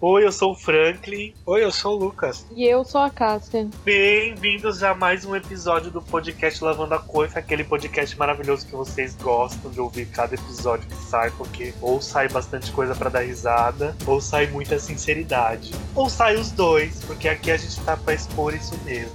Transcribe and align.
Oi, 0.00 0.24
eu 0.24 0.30
sou 0.30 0.52
o 0.52 0.54
Franklin. 0.54 1.34
Oi, 1.44 1.64
eu 1.64 1.72
sou 1.72 1.96
o 1.96 1.98
Lucas. 1.98 2.46
E 2.54 2.64
eu 2.64 2.84
sou 2.84 3.00
a 3.00 3.10
Cássia. 3.10 3.68
Bem-vindos 3.84 4.80
a 4.84 4.94
mais 4.94 5.24
um 5.24 5.34
episódio 5.34 5.90
do 5.90 6.00
podcast 6.00 6.62
Lavando 6.62 6.94
a 6.94 7.00
Coifa, 7.00 7.40
aquele 7.40 7.64
podcast 7.64 8.16
maravilhoso 8.16 8.64
que 8.64 8.76
vocês 8.76 9.16
gostam 9.16 9.68
de 9.72 9.80
ouvir 9.80 10.06
cada 10.06 10.36
episódio 10.36 10.86
que 10.86 10.94
sai, 10.94 11.32
porque 11.32 11.74
ou 11.82 12.00
sai 12.00 12.28
bastante 12.28 12.70
coisa 12.70 12.94
para 12.94 13.10
dar 13.10 13.22
risada, 13.22 13.96
ou 14.06 14.20
sai 14.20 14.46
muita 14.46 14.78
sinceridade. 14.78 15.72
Ou 15.96 16.08
sai 16.08 16.36
os 16.36 16.52
dois, 16.52 17.02
porque 17.04 17.28
aqui 17.28 17.50
a 17.50 17.56
gente 17.56 17.80
tá 17.80 17.96
pra 17.96 18.14
expor 18.14 18.54
isso 18.54 18.78
mesmo. 18.84 19.10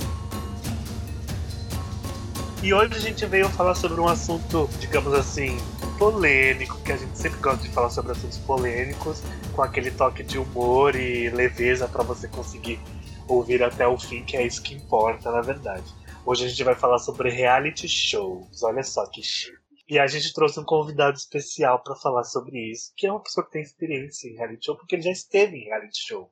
E 2.61 2.73
hoje 2.73 2.93
a 2.93 2.99
gente 2.99 3.25
veio 3.25 3.47
falar 3.47 3.75
sobre 3.75 4.01
um 4.01 4.07
assunto, 4.09 4.69
digamos 4.81 5.13
assim, 5.13 5.57
polêmico, 6.03 6.83
que 6.83 6.91
a 6.91 6.97
gente 6.97 7.17
sempre 7.17 7.39
gosta 7.39 7.65
de 7.65 7.73
falar 7.73 7.89
sobre 7.89 8.11
assuntos 8.11 8.37
polêmicos, 8.39 9.23
com 9.55 9.61
aquele 9.61 9.89
toque 9.89 10.21
de 10.21 10.37
humor 10.37 10.97
e 10.97 11.29
leveza 11.29 11.87
para 11.87 12.03
você 12.03 12.27
conseguir 12.27 12.77
ouvir 13.25 13.63
até 13.63 13.87
o 13.87 13.97
fim, 13.97 14.21
que 14.25 14.35
é 14.35 14.45
isso 14.45 14.61
que 14.61 14.75
importa, 14.75 15.31
na 15.31 15.39
verdade. 15.39 15.85
Hoje 16.25 16.43
a 16.43 16.49
gente 16.49 16.61
vai 16.61 16.75
falar 16.75 16.99
sobre 16.99 17.29
reality 17.29 17.87
shows. 17.87 18.63
Olha 18.63 18.83
só 18.83 19.09
que 19.09 19.23
chique. 19.23 19.55
E 19.87 19.97
a 19.97 20.05
gente 20.05 20.33
trouxe 20.33 20.59
um 20.59 20.65
convidado 20.65 21.15
especial 21.15 21.81
para 21.81 21.95
falar 21.95 22.25
sobre 22.25 22.59
isso, 22.69 22.91
que 22.97 23.07
é 23.07 23.11
uma 23.11 23.23
pessoa 23.23 23.45
que 23.45 23.53
tem 23.53 23.61
experiência 23.61 24.27
em 24.27 24.35
reality 24.35 24.65
show, 24.65 24.75
porque 24.75 24.95
ele 24.95 25.03
já 25.03 25.11
esteve 25.11 25.55
em 25.55 25.63
reality 25.63 26.05
show. 26.05 26.29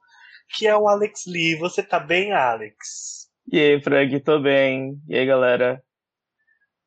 Que 0.57 0.67
é 0.67 0.75
o 0.75 0.89
Alex 0.89 1.23
Lee. 1.25 1.55
Você 1.55 1.81
tá 1.81 1.97
bem, 1.97 2.33
Alex? 2.33 3.29
E 3.49 3.57
aí, 3.57 3.81
Frank, 3.81 4.19
tô 4.19 4.37
bem. 4.41 5.01
E 5.07 5.17
aí, 5.17 5.25
galera? 5.25 5.81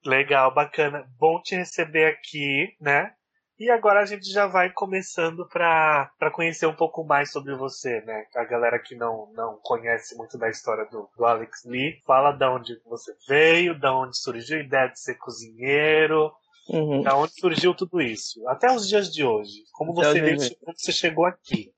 Legal, 0.06 0.52
bacana. 0.52 1.04
Bom 1.18 1.40
te 1.40 1.56
receber 1.56 2.06
aqui, 2.06 2.74
né? 2.80 3.10
E 3.58 3.70
agora 3.70 4.00
a 4.00 4.04
gente 4.04 4.30
já 4.30 4.46
vai 4.46 4.70
começando 4.70 5.46
para 5.48 6.10
conhecer 6.32 6.66
um 6.66 6.74
pouco 6.74 7.04
mais 7.04 7.30
sobre 7.30 7.54
você, 7.54 8.00
né? 8.00 8.24
A 8.34 8.44
galera 8.44 8.80
que 8.80 8.96
não, 8.96 9.30
não 9.32 9.58
conhece 9.62 10.16
muito 10.16 10.36
da 10.36 10.50
história 10.50 10.84
do, 10.90 11.08
do 11.16 11.24
Alex 11.24 11.64
Lee, 11.64 12.00
fala 12.04 12.32
da 12.32 12.52
onde 12.52 12.74
você 12.84 13.14
veio, 13.28 13.78
da 13.78 13.96
onde 13.96 14.18
surgiu 14.18 14.58
a 14.58 14.62
ideia 14.62 14.88
de 14.88 15.00
ser 15.00 15.14
cozinheiro, 15.14 16.32
uhum. 16.68 17.02
da 17.02 17.16
onde 17.16 17.32
surgiu 17.38 17.74
tudo 17.74 18.00
isso, 18.00 18.46
até 18.48 18.72
os 18.72 18.88
dias 18.88 19.08
de 19.10 19.24
hoje. 19.24 19.62
Como 19.72 19.94
você 19.94 20.20
veio, 20.20 20.36
como 20.60 20.76
você 20.76 20.90
chegou 20.90 21.24
aqui. 21.24 21.70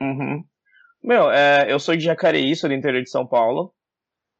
Uhum. 0.00 0.42
Meu, 1.02 1.30
é, 1.30 1.72
eu 1.72 1.78
sou 1.78 1.96
de 1.96 2.02
Jacareí, 2.02 2.54
sou 2.56 2.68
do 2.68 2.74
interior 2.74 3.02
de 3.02 3.10
São 3.10 3.26
Paulo. 3.26 3.72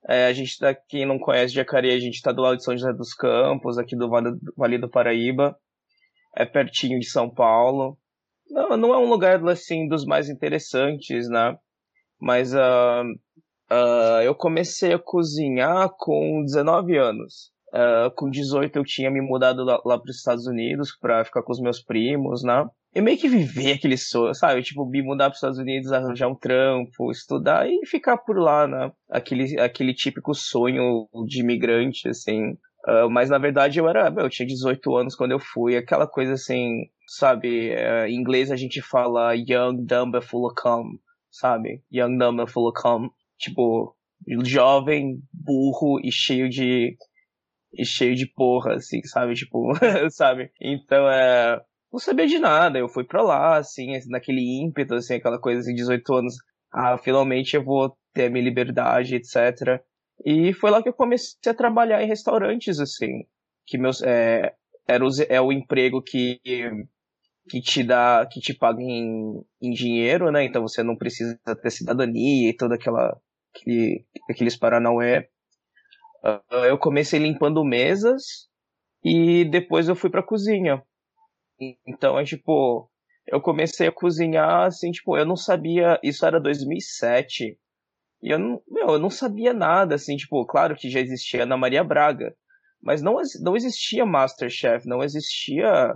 É, 0.08 0.26
a 0.26 0.32
gente 0.32 0.58
tá, 0.58 0.74
quem 0.74 1.06
não 1.06 1.18
conhece 1.18 1.54
Jacareí, 1.54 1.94
a 1.94 2.00
gente 2.00 2.14
está 2.14 2.32
do 2.32 2.42
lado 2.42 2.56
de 2.56 2.64
São 2.64 2.76
José 2.76 2.92
dos 2.92 3.14
Campos, 3.14 3.78
aqui 3.78 3.96
do 3.96 4.08
Vale, 4.56 4.78
do 4.78 4.90
Paraíba. 4.90 5.56
É 6.36 6.44
pertinho 6.44 6.98
de 6.98 7.06
São 7.06 7.30
Paulo. 7.30 7.96
Não, 8.50 8.76
não 8.76 8.94
é 8.94 8.98
um 8.98 9.08
lugar, 9.08 9.42
assim, 9.48 9.86
dos 9.86 10.04
mais 10.04 10.28
interessantes, 10.28 11.28
né? 11.28 11.56
Mas 12.20 12.52
uh, 12.54 13.04
uh, 13.70 14.22
eu 14.24 14.34
comecei 14.34 14.92
a 14.92 14.98
cozinhar 14.98 15.90
com 15.98 16.42
19 16.44 16.96
anos. 16.96 17.52
Uh, 17.68 18.10
com 18.16 18.28
18 18.28 18.76
eu 18.76 18.84
tinha 18.84 19.10
me 19.10 19.20
mudado 19.20 19.64
lá, 19.64 19.80
lá 19.84 19.98
para 19.98 20.10
os 20.10 20.16
Estados 20.16 20.46
Unidos 20.46 20.94
para 21.00 21.24
ficar 21.24 21.42
com 21.42 21.52
os 21.52 21.60
meus 21.60 21.82
primos, 21.82 22.42
né? 22.42 22.68
E 22.94 23.00
meio 23.00 23.16
que 23.16 23.28
viver 23.28 23.72
aquele 23.72 23.96
sonho, 23.96 24.34
sabe? 24.34 24.62
Tipo, 24.62 24.84
me 24.84 25.02
mudar 25.02 25.24
para 25.24 25.32
os 25.32 25.38
Estados 25.38 25.58
Unidos, 25.58 25.92
arranjar 25.92 26.28
um 26.28 26.34
trampo, 26.34 27.10
estudar 27.10 27.66
e 27.66 27.86
ficar 27.86 28.18
por 28.18 28.38
lá, 28.38 28.66
né? 28.66 28.92
Aquele, 29.10 29.58
aquele 29.58 29.94
típico 29.94 30.34
sonho 30.34 31.08
de 31.26 31.40
imigrante, 31.40 32.08
assim. 32.08 32.52
Uh, 32.86 33.08
mas 33.10 33.30
na 33.30 33.38
verdade 33.38 33.78
eu 33.78 33.88
era, 33.88 34.12
eu 34.14 34.28
tinha 34.28 34.46
18 34.46 34.96
anos 34.96 35.14
quando 35.14 35.30
eu 35.30 35.38
fui, 35.38 35.76
aquela 35.76 36.06
coisa 36.06 36.32
assim, 36.34 36.82
sabe? 37.06 37.70
Uh, 37.70 38.06
em 38.08 38.16
inglês 38.16 38.50
a 38.50 38.56
gente 38.56 38.82
fala 38.82 39.34
young, 39.34 39.86
dumb, 39.86 40.20
full 40.20 40.46
of 40.46 40.54
cum, 40.60 40.98
sabe? 41.30 41.82
Young, 41.90 42.18
dumb, 42.18 42.46
full 42.46 42.68
of 42.68 42.82
cum. 42.82 43.08
Tipo, 43.38 43.96
jovem, 44.44 45.18
burro 45.32 45.98
e 46.04 46.12
cheio 46.12 46.48
de. 46.50 46.94
e 47.72 47.86
cheio 47.86 48.14
de 48.14 48.26
porra, 48.26 48.74
assim, 48.74 49.02
sabe? 49.04 49.32
Tipo, 49.34 49.72
sabe? 50.10 50.50
Então 50.60 51.08
é 51.08 51.58
não 51.92 51.98
sabia 51.98 52.26
de 52.26 52.38
nada. 52.38 52.78
Eu 52.78 52.88
fui 52.88 53.04
pra 53.04 53.22
lá, 53.22 53.58
assim, 53.58 53.98
naquele 54.08 54.40
ímpeto, 54.40 54.94
assim, 54.94 55.14
aquela 55.14 55.38
coisa 55.38 55.60
assim, 55.60 55.74
18 55.74 56.14
anos. 56.14 56.34
Ah, 56.72 56.96
finalmente 56.96 57.54
eu 57.54 57.62
vou 57.62 57.94
ter 58.14 58.30
minha 58.30 58.44
liberdade, 58.44 59.14
etc. 59.14 59.82
E 60.24 60.52
foi 60.54 60.70
lá 60.70 60.82
que 60.82 60.88
eu 60.88 60.94
comecei 60.94 61.38
a 61.50 61.54
trabalhar 61.54 62.02
em 62.02 62.06
restaurantes, 62.08 62.80
assim. 62.80 63.24
Que 63.66 63.76
meus, 63.76 64.02
é, 64.02 64.54
era 64.88 65.04
o, 65.04 65.08
é 65.28 65.40
o 65.40 65.52
emprego 65.52 66.02
que, 66.02 66.40
que 67.48 67.60
te 67.60 67.82
dá, 67.82 68.26
que 68.30 68.40
te 68.40 68.54
paga 68.54 68.80
em, 68.82 69.44
em 69.60 69.70
dinheiro, 69.70 70.30
né? 70.30 70.44
Então 70.44 70.62
você 70.62 70.82
não 70.82 70.96
precisa 70.96 71.38
ter 71.62 71.70
cidadania 71.70 72.50
e 72.50 72.56
toda 72.56 72.74
aquela, 72.76 73.16
aquele, 73.54 74.06
aqueles 74.30 74.56
paranauê. 74.56 75.28
Uh, 76.24 76.64
eu 76.66 76.78
comecei 76.78 77.18
limpando 77.18 77.64
mesas 77.64 78.48
e 79.04 79.44
depois 79.44 79.88
eu 79.88 79.96
fui 79.96 80.08
pra 80.08 80.22
cozinha. 80.22 80.82
Então, 81.86 82.18
é 82.18 82.24
tipo, 82.24 82.90
eu 83.26 83.40
comecei 83.40 83.88
a 83.88 83.92
cozinhar, 83.92 84.66
assim, 84.66 84.90
tipo, 84.90 85.16
eu 85.16 85.24
não 85.24 85.36
sabia, 85.36 85.98
isso 86.02 86.26
era 86.26 86.40
2007, 86.40 87.56
e 88.22 88.30
eu 88.32 88.38
não, 88.38 88.62
meu, 88.68 88.90
eu 88.90 88.98
não 88.98 89.10
sabia 89.10 89.52
nada, 89.52 89.94
assim, 89.94 90.16
tipo, 90.16 90.44
claro 90.46 90.76
que 90.76 90.90
já 90.90 91.00
existia 91.00 91.44
Ana 91.44 91.56
Maria 91.56 91.84
Braga, 91.84 92.34
mas 92.82 93.02
não, 93.02 93.16
não 93.40 93.56
existia 93.56 94.04
Masterchef, 94.04 94.86
não 94.86 95.02
existia, 95.02 95.94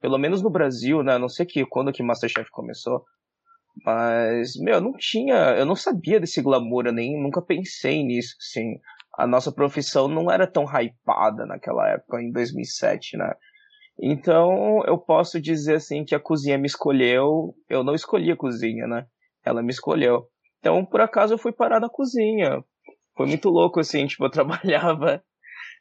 pelo 0.00 0.18
menos 0.18 0.42
no 0.42 0.50
Brasil, 0.50 1.02
né, 1.02 1.18
não 1.18 1.28
sei 1.28 1.46
que, 1.46 1.64
quando 1.66 1.92
que 1.92 2.02
Masterchef 2.02 2.48
começou, 2.50 3.04
mas, 3.84 4.56
meu, 4.56 4.80
não 4.80 4.92
tinha, 4.92 5.56
eu 5.56 5.64
não 5.64 5.76
sabia 5.76 6.18
desse 6.20 6.42
glamour, 6.42 6.86
eu 6.86 6.92
nem 6.92 7.20
nunca 7.20 7.42
pensei 7.42 8.02
nisso, 8.04 8.34
assim, 8.40 8.78
a 9.16 9.26
nossa 9.26 9.52
profissão 9.52 10.08
não 10.08 10.30
era 10.30 10.46
tão 10.46 10.64
hypada 10.64 11.44
naquela 11.44 11.88
época, 11.90 12.20
em 12.22 12.30
2007, 12.32 13.16
né, 13.16 13.32
então, 14.00 14.82
eu 14.86 14.96
posso 14.96 15.40
dizer 15.40 15.76
assim 15.76 16.04
que 16.04 16.14
a 16.14 16.20
cozinha 16.20 16.56
me 16.56 16.66
escolheu, 16.66 17.54
eu 17.68 17.82
não 17.82 17.94
escolhi 17.94 18.30
a 18.30 18.36
cozinha, 18.36 18.86
né? 18.86 19.06
Ela 19.44 19.62
me 19.62 19.70
escolheu. 19.70 20.28
Então, 20.60 20.84
por 20.84 21.00
acaso, 21.00 21.34
eu 21.34 21.38
fui 21.38 21.52
parar 21.52 21.80
na 21.80 21.88
cozinha. 21.88 22.62
Foi 23.16 23.26
muito 23.26 23.48
louco, 23.48 23.80
assim, 23.80 24.06
tipo, 24.06 24.24
eu 24.24 24.30
trabalhava. 24.30 25.22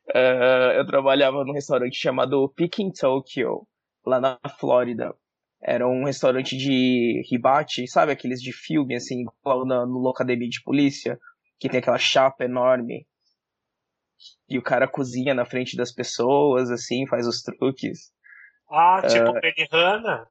Uh, 0.09 0.71
eu 0.77 0.85
trabalhava 0.85 1.43
num 1.43 1.53
restaurante 1.53 1.95
chamado 1.95 2.51
Peking 2.55 2.91
Tokyo, 2.91 3.67
lá 4.05 4.19
na 4.19 4.39
Flórida. 4.59 5.13
Era 5.61 5.87
um 5.87 6.05
restaurante 6.05 6.55
de 6.57 7.21
hibachi, 7.31 7.87
sabe 7.87 8.11
aqueles 8.11 8.41
de 8.41 8.53
filme, 8.53 8.95
assim, 8.95 9.21
igual 9.21 9.65
na, 9.65 9.85
no 9.85 9.99
Locademia 9.99 10.47
de 10.47 10.61
Polícia, 10.63 11.19
que 11.59 11.69
tem 11.69 11.79
aquela 11.79 11.97
chapa 11.97 12.45
enorme 12.45 13.05
e 14.49 14.57
o 14.57 14.63
cara 14.63 14.87
cozinha 14.87 15.33
na 15.33 15.45
frente 15.45 15.75
das 15.75 15.91
pessoas, 15.91 16.69
assim, 16.69 17.07
faz 17.07 17.27
os 17.27 17.41
truques. 17.41 18.11
Ah, 18.69 19.01
tipo 19.07 19.29
uh, 19.29 19.39
Benihana? 19.39 20.27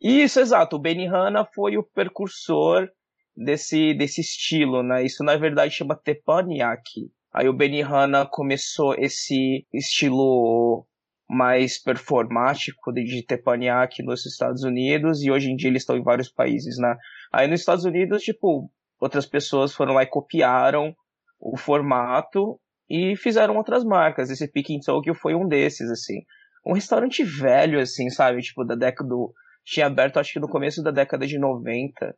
Isso, 0.00 0.40
exato. 0.40 0.76
O 0.76 0.78
Benihana 0.78 1.44
foi 1.44 1.76
o 1.76 1.82
precursor 1.82 2.88
desse, 3.36 3.94
desse 3.94 4.20
estilo, 4.20 4.82
né? 4.82 5.04
Isso 5.04 5.22
na 5.22 5.36
verdade 5.36 5.74
chama 5.74 5.96
teppanyaki. 5.96 7.10
Aí 7.32 7.48
o 7.48 7.52
Benihana 7.52 8.26
começou 8.26 8.94
esse 8.94 9.66
estilo 9.72 10.86
mais 11.28 11.82
performático 11.82 12.92
de 12.92 13.22
teppanyaki 13.26 14.02
nos 14.02 14.24
Estados 14.24 14.62
Unidos 14.62 15.22
e 15.22 15.30
hoje 15.30 15.50
em 15.50 15.56
dia 15.56 15.68
eles 15.68 15.82
estão 15.82 15.96
em 15.96 16.02
vários 16.02 16.30
países, 16.30 16.78
né? 16.78 16.96
Aí 17.32 17.48
nos 17.48 17.60
Estados 17.60 17.84
Unidos, 17.84 18.22
tipo, 18.22 18.70
outras 19.00 19.26
pessoas 19.26 19.74
foram 19.74 19.92
lá 19.92 20.02
e 20.02 20.06
copiaram 20.06 20.94
o 21.38 21.56
formato 21.56 22.58
e 22.88 23.16
fizeram 23.16 23.56
outras 23.56 23.84
marcas. 23.84 24.30
Esse 24.30 24.50
Peking 24.50 24.80
Tokyo 24.80 25.14
foi 25.14 25.34
um 25.34 25.46
desses, 25.46 25.90
assim. 25.90 26.20
Um 26.64 26.74
restaurante 26.74 27.22
velho, 27.22 27.80
assim, 27.80 28.08
sabe? 28.10 28.40
Tipo, 28.42 28.64
da 28.64 28.74
década 28.74 29.08
do. 29.08 29.32
Tinha 29.64 29.86
aberto, 29.86 30.18
acho 30.18 30.32
que 30.32 30.40
no 30.40 30.48
começo 30.48 30.82
da 30.82 30.90
década 30.90 31.26
de 31.26 31.38
90. 31.38 32.16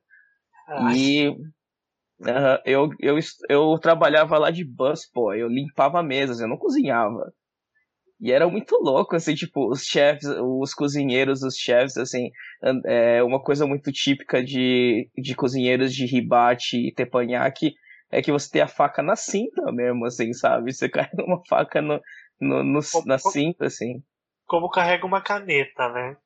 Ai. 0.69 0.97
E. 0.97 1.29
Uh, 2.21 2.59
eu, 2.65 2.91
eu, 2.99 3.17
eu 3.49 3.79
trabalhava 3.79 4.37
lá 4.39 4.51
de 4.51 4.67
pô 5.15 5.33
eu 5.35 5.47
limpava 5.47 6.03
mesas, 6.03 6.41
eu 6.41 6.49
não 6.49 6.57
cozinhava. 6.57 7.33
E 8.21 8.33
era 8.33 8.49
muito 8.49 8.75
louco, 8.83 9.15
assim, 9.15 9.35
tipo, 9.35 9.71
os 9.71 9.85
chefs, 9.85 10.25
os 10.27 10.75
cozinheiros, 10.75 11.45
os 11.45 11.55
chefs, 11.55 11.97
assim, 11.97 12.31
é 12.85 13.23
uma 13.23 13.41
coisa 13.41 13.65
muito 13.65 13.93
típica 13.93 14.43
de, 14.43 15.09
de 15.17 15.37
cozinheiros 15.37 15.95
de 15.95 16.17
hibachi 16.17 16.89
e 16.89 16.93
teppanyaki, 16.93 17.75
é 18.11 18.23
que 18.23 18.33
você 18.33 18.51
tem 18.51 18.63
a 18.63 18.69
faca 18.69 19.03
na 19.03 19.17
cinta 19.17 19.71
mesmo, 19.73 20.07
assim, 20.07 20.33
sabe? 20.33 20.73
Você 20.73 20.89
carrega 20.91 21.25
uma 21.25 21.41
faca 21.49 21.83
no, 21.83 22.01
no, 22.41 22.63
no 22.65 22.81
como, 22.91 23.07
na 23.07 23.19
cinta, 23.19 23.67
assim. 23.67 24.03
Como 24.47 24.71
carrega 24.71 25.07
uma 25.07 25.23
caneta, 25.23 25.89
né? 25.91 26.17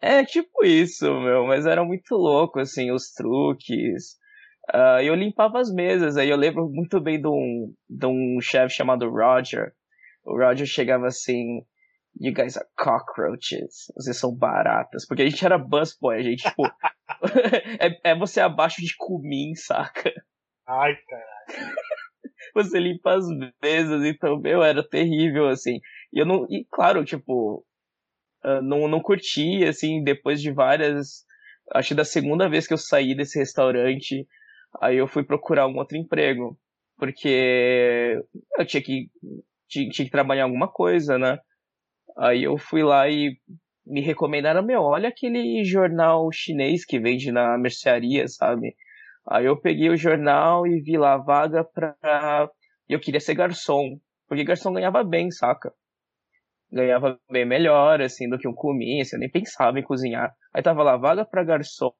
É, 0.00 0.24
tipo 0.24 0.64
isso, 0.64 1.04
meu, 1.20 1.46
mas 1.46 1.66
era 1.66 1.84
muito 1.84 2.14
louco, 2.14 2.58
assim, 2.58 2.90
os 2.90 3.12
truques. 3.12 4.18
Uh, 4.72 5.02
eu 5.02 5.14
limpava 5.14 5.58
as 5.58 5.72
mesas, 5.72 6.16
aí 6.16 6.30
eu 6.30 6.36
lembro 6.36 6.68
muito 6.70 7.00
bem 7.00 7.20
de 7.20 7.28
um, 7.28 7.74
de 7.88 8.06
um 8.06 8.40
chefe 8.40 8.74
chamado 8.74 9.10
Roger. 9.10 9.72
O 10.24 10.38
Roger 10.38 10.66
chegava 10.66 11.06
assim, 11.06 11.60
You 12.18 12.32
guys 12.32 12.56
are 12.56 12.66
cockroaches. 12.76 13.90
Vocês 13.96 14.18
são 14.18 14.34
baratas. 14.34 15.06
Porque 15.06 15.22
a 15.22 15.28
gente 15.28 15.44
era 15.44 15.58
busboy, 15.58 16.16
a 16.16 16.22
gente, 16.22 16.42
tipo, 16.42 16.64
é, 17.80 18.10
é 18.10 18.18
você 18.18 18.40
abaixo 18.40 18.80
de 18.80 18.94
cumim, 18.96 19.54
saca? 19.54 20.12
Ai, 20.70 20.96
caralho. 21.08 21.36
você 22.54 22.78
limpa 22.78 23.14
as 23.14 23.26
mesas, 23.62 24.04
então, 24.04 24.38
meu, 24.38 24.62
era 24.62 24.86
terrível, 24.88 25.48
assim. 25.48 25.80
E 26.12 26.20
eu 26.20 26.26
não. 26.26 26.46
E 26.48 26.64
claro, 26.70 27.04
tipo, 27.04 27.64
não, 28.62 28.88
não 28.88 29.00
curti, 29.00 29.64
assim, 29.64 30.02
depois 30.02 30.40
de 30.40 30.52
várias. 30.52 31.24
Acho 31.72 31.88
que 31.88 31.94
da 31.94 32.04
segunda 32.04 32.48
vez 32.48 32.66
que 32.66 32.74
eu 32.74 32.78
saí 32.78 33.14
desse 33.14 33.38
restaurante, 33.38 34.26
aí 34.80 34.96
eu 34.96 35.06
fui 35.08 35.24
procurar 35.24 35.66
um 35.66 35.76
outro 35.76 35.96
emprego. 35.96 36.58
Porque 36.96 38.20
eu 38.58 38.66
tinha 38.66 38.82
que, 38.82 39.08
tinha, 39.68 39.88
tinha 39.90 40.06
que 40.06 40.10
trabalhar 40.12 40.44
alguma 40.44 40.68
coisa, 40.68 41.18
né? 41.18 41.38
Aí 42.18 42.44
eu 42.44 42.58
fui 42.58 42.82
lá 42.82 43.08
e 43.08 43.36
me 43.86 44.00
recomendaram, 44.02 44.62
meu, 44.62 44.82
olha 44.82 45.08
aquele 45.08 45.64
jornal 45.64 46.30
chinês 46.32 46.84
que 46.84 47.00
vende 47.00 47.32
na 47.32 47.56
mercearia, 47.58 48.28
sabe? 48.28 48.76
Aí 49.26 49.46
eu 49.46 49.60
peguei 49.60 49.88
o 49.90 49.96
jornal 49.96 50.66
e 50.66 50.80
vi 50.80 50.96
lá 50.96 51.16
vaga 51.16 51.64
pra. 51.64 52.50
Eu 52.88 53.00
queria 53.00 53.20
ser 53.20 53.34
garçom. 53.34 53.98
Porque 54.26 54.44
garçom 54.44 54.72
ganhava 54.72 55.02
bem, 55.04 55.30
saca? 55.30 55.72
Ganhava 56.72 57.18
bem 57.30 57.44
melhor, 57.44 58.00
assim, 58.00 58.28
do 58.28 58.38
que 58.38 58.46
um 58.46 58.54
cominho, 58.54 59.02
assim, 59.02 59.16
eu 59.16 59.20
nem 59.20 59.30
pensava 59.30 59.78
em 59.78 59.82
cozinhar. 59.82 60.32
Aí 60.54 60.62
tava 60.62 60.82
lá 60.82 60.96
vaga 60.96 61.24
pra 61.24 61.44
garçom 61.44 61.92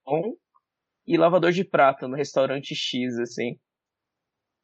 e 1.06 1.16
lavador 1.16 1.50
de 1.50 1.64
prato 1.64 2.06
no 2.06 2.16
restaurante 2.16 2.74
X, 2.74 3.18
assim. 3.18 3.58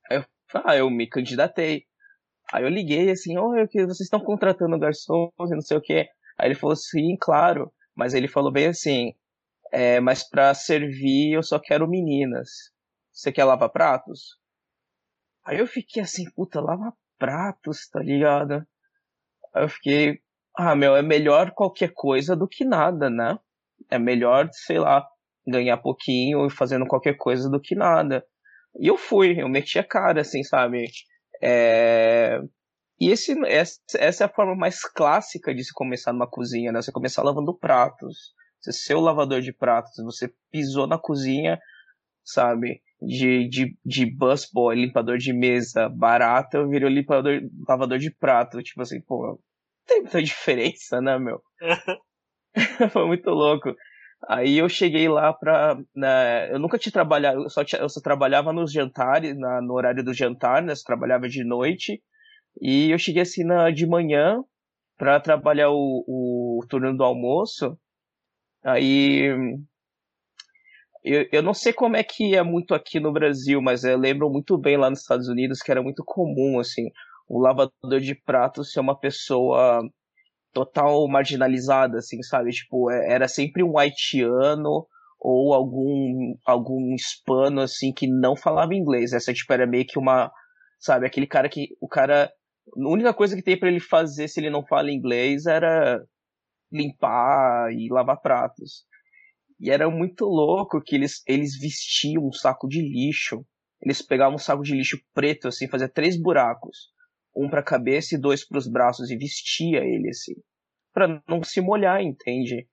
Aí 0.08 0.18
eu, 0.18 0.24
ah, 0.64 0.76
eu 0.76 0.88
me 0.88 1.08
candidatei. 1.08 1.84
Aí 2.52 2.62
eu 2.62 2.68
liguei 2.68 3.10
assim, 3.10 3.34
que 3.68 3.84
vocês 3.84 4.02
estão 4.02 4.20
contratando 4.20 4.78
garçons 4.78 5.32
e 5.50 5.54
não 5.54 5.60
sei 5.60 5.76
o 5.76 5.80
que. 5.80 6.08
Aí 6.38 6.48
ele 6.48 6.54
falou, 6.54 6.76
sim, 6.76 7.16
claro. 7.20 7.72
Mas 7.94 8.14
ele 8.14 8.28
falou 8.28 8.52
bem 8.52 8.68
assim, 8.68 9.12
é, 9.72 10.00
mas 10.00 10.28
para 10.28 10.54
servir 10.54 11.34
eu 11.34 11.42
só 11.42 11.58
quero 11.58 11.88
meninas. 11.88 12.48
Você 13.12 13.32
quer 13.32 13.44
lavar 13.44 13.70
pratos? 13.70 14.38
Aí 15.44 15.58
eu 15.58 15.66
fiquei 15.66 16.02
assim, 16.02 16.24
puta, 16.34 16.60
lava 16.60 16.92
pratos, 17.18 17.88
tá 17.88 18.00
ligado? 18.00 18.66
Aí 19.54 19.64
eu 19.64 19.68
fiquei, 19.68 20.20
ah, 20.56 20.74
meu, 20.74 20.96
é 20.96 21.02
melhor 21.02 21.52
qualquer 21.52 21.92
coisa 21.94 22.36
do 22.36 22.48
que 22.48 22.64
nada, 22.64 23.08
né? 23.08 23.38
É 23.90 23.98
melhor, 23.98 24.48
sei 24.52 24.78
lá, 24.78 25.06
ganhar 25.46 25.76
pouquinho 25.78 26.48
fazendo 26.50 26.86
qualquer 26.86 27.16
coisa 27.16 27.48
do 27.48 27.60
que 27.60 27.74
nada. 27.74 28.24
E 28.78 28.88
eu 28.88 28.96
fui, 28.96 29.40
eu 29.40 29.48
meti 29.48 29.78
a 29.78 29.84
cara, 29.84 30.20
assim, 30.20 30.42
sabe? 30.42 30.84
É... 31.42 32.40
E 32.98 33.10
esse, 33.10 33.34
essa 33.46 34.24
é 34.24 34.26
a 34.26 34.32
forma 34.32 34.54
mais 34.54 34.80
clássica 34.82 35.54
de 35.54 35.62
se 35.62 35.72
começar 35.72 36.12
numa 36.12 36.28
cozinha, 36.28 36.72
né? 36.72 36.80
Você 36.80 36.90
começar 36.90 37.22
lavando 37.22 37.56
pratos. 37.56 38.34
Você 38.66 38.72
ser 38.72 38.94
o 38.94 39.00
lavador 39.00 39.40
de 39.40 39.52
pratos, 39.52 39.96
você 40.04 40.32
pisou 40.50 40.88
na 40.88 40.98
cozinha, 40.98 41.58
sabe? 42.24 42.82
De, 43.00 43.48
de, 43.48 43.78
de 43.84 44.06
busboy, 44.06 44.74
limpador 44.74 45.18
de 45.18 45.32
mesa 45.32 45.88
barata, 45.88 46.58
eu 46.58 46.68
virei 46.68 46.88
limpador, 46.88 47.40
lavador 47.68 47.98
de 47.98 48.10
prato. 48.10 48.62
Tipo 48.62 48.82
assim, 48.82 49.00
pô, 49.00 49.40
tem 49.86 50.02
muita 50.02 50.20
diferença, 50.22 51.00
né, 51.00 51.16
meu? 51.18 51.40
Foi 52.90 53.06
muito 53.06 53.30
louco. 53.30 53.72
Aí 54.28 54.58
eu 54.58 54.68
cheguei 54.68 55.08
lá 55.08 55.32
pra. 55.32 55.78
Né, 55.94 56.52
eu 56.52 56.58
nunca 56.58 56.78
tinha 56.78 56.92
trabalhado, 56.92 57.44
eu 57.44 57.50
só, 57.50 57.62
tinha, 57.62 57.80
eu 57.80 57.88
só 57.88 58.00
trabalhava 58.00 58.52
nos 58.52 58.72
jantares, 58.72 59.38
na, 59.38 59.60
no 59.60 59.74
horário 59.74 60.02
do 60.02 60.12
jantar, 60.12 60.62
né? 60.62 60.74
Só 60.74 60.84
trabalhava 60.84 61.28
de 61.28 61.44
noite. 61.44 62.02
E 62.60 62.90
eu 62.90 62.98
cheguei 62.98 63.22
assim 63.22 63.44
na, 63.44 63.70
de 63.70 63.86
manhã 63.86 64.42
para 64.96 65.20
trabalhar 65.20 65.70
o, 65.70 66.58
o 66.58 66.66
turno 66.68 66.96
do 66.96 67.04
almoço. 67.04 67.78
Aí. 68.66 69.28
Eu, 71.04 71.24
eu 71.30 71.42
não 71.42 71.54
sei 71.54 71.72
como 71.72 71.96
é 71.96 72.02
que 72.02 72.34
é 72.34 72.42
muito 72.42 72.74
aqui 72.74 72.98
no 72.98 73.12
Brasil, 73.12 73.62
mas 73.62 73.84
eu 73.84 73.96
lembro 73.96 74.28
muito 74.28 74.58
bem 74.58 74.76
lá 74.76 74.90
nos 74.90 75.00
Estados 75.00 75.28
Unidos 75.28 75.60
que 75.60 75.70
era 75.70 75.80
muito 75.80 76.02
comum, 76.04 76.58
assim, 76.58 76.90
o 77.28 77.38
lavador 77.40 78.00
de 78.00 78.14
pratos 78.14 78.72
ser 78.72 78.80
uma 78.80 78.98
pessoa 78.98 79.82
total 80.52 81.06
marginalizada, 81.06 81.98
assim, 81.98 82.20
sabe? 82.22 82.50
Tipo, 82.50 82.90
é, 82.90 83.12
era 83.12 83.28
sempre 83.28 83.62
um 83.62 83.78
haitiano 83.78 84.86
ou 85.20 85.54
algum 85.54 86.34
algum 86.44 86.94
hispano 86.94 87.60
assim 87.60 87.92
que 87.92 88.08
não 88.08 88.36
falava 88.36 88.74
inglês. 88.74 89.12
Essa 89.12 89.32
tipo 89.32 89.52
era 89.52 89.66
meio 89.66 89.86
que 89.86 89.98
uma, 89.98 90.30
sabe, 90.80 91.06
aquele 91.06 91.26
cara 91.26 91.48
que 91.48 91.68
o 91.80 91.88
cara 91.88 92.30
a 92.76 92.88
única 92.88 93.14
coisa 93.14 93.36
que 93.36 93.42
tem 93.42 93.58
para 93.58 93.68
ele 93.68 93.80
fazer 93.80 94.28
se 94.28 94.40
ele 94.40 94.50
não 94.50 94.66
fala 94.66 94.90
inglês 94.90 95.46
era 95.46 96.02
limpar 96.72 97.72
e 97.72 97.88
lavar 97.88 98.20
pratos. 98.20 98.84
E 99.58 99.70
era 99.70 99.88
muito 99.90 100.24
louco 100.24 100.82
que 100.82 100.94
eles 100.94 101.22
eles 101.26 101.58
vestiam 101.58 102.26
um 102.26 102.32
saco 102.32 102.68
de 102.68 102.80
lixo. 102.80 103.44
Eles 103.82 104.02
pegavam 104.02 104.34
um 104.34 104.38
saco 104.38 104.62
de 104.62 104.74
lixo 104.74 104.98
preto 105.14 105.48
assim, 105.48 105.68
fazia 105.68 105.88
três 105.88 106.20
buracos 106.20 106.94
um 107.36 107.50
para 107.50 107.60
a 107.60 107.64
cabeça 107.64 108.14
e 108.14 108.18
dois 108.18 108.46
para 108.46 108.58
os 108.58 108.66
braços 108.66 109.10
e 109.10 109.16
vestia 109.16 109.84
ele 109.84 110.08
assim, 110.08 110.34
para 110.92 111.22
não 111.28 111.42
se 111.42 111.60
molhar, 111.60 112.00
entende? 112.00 112.66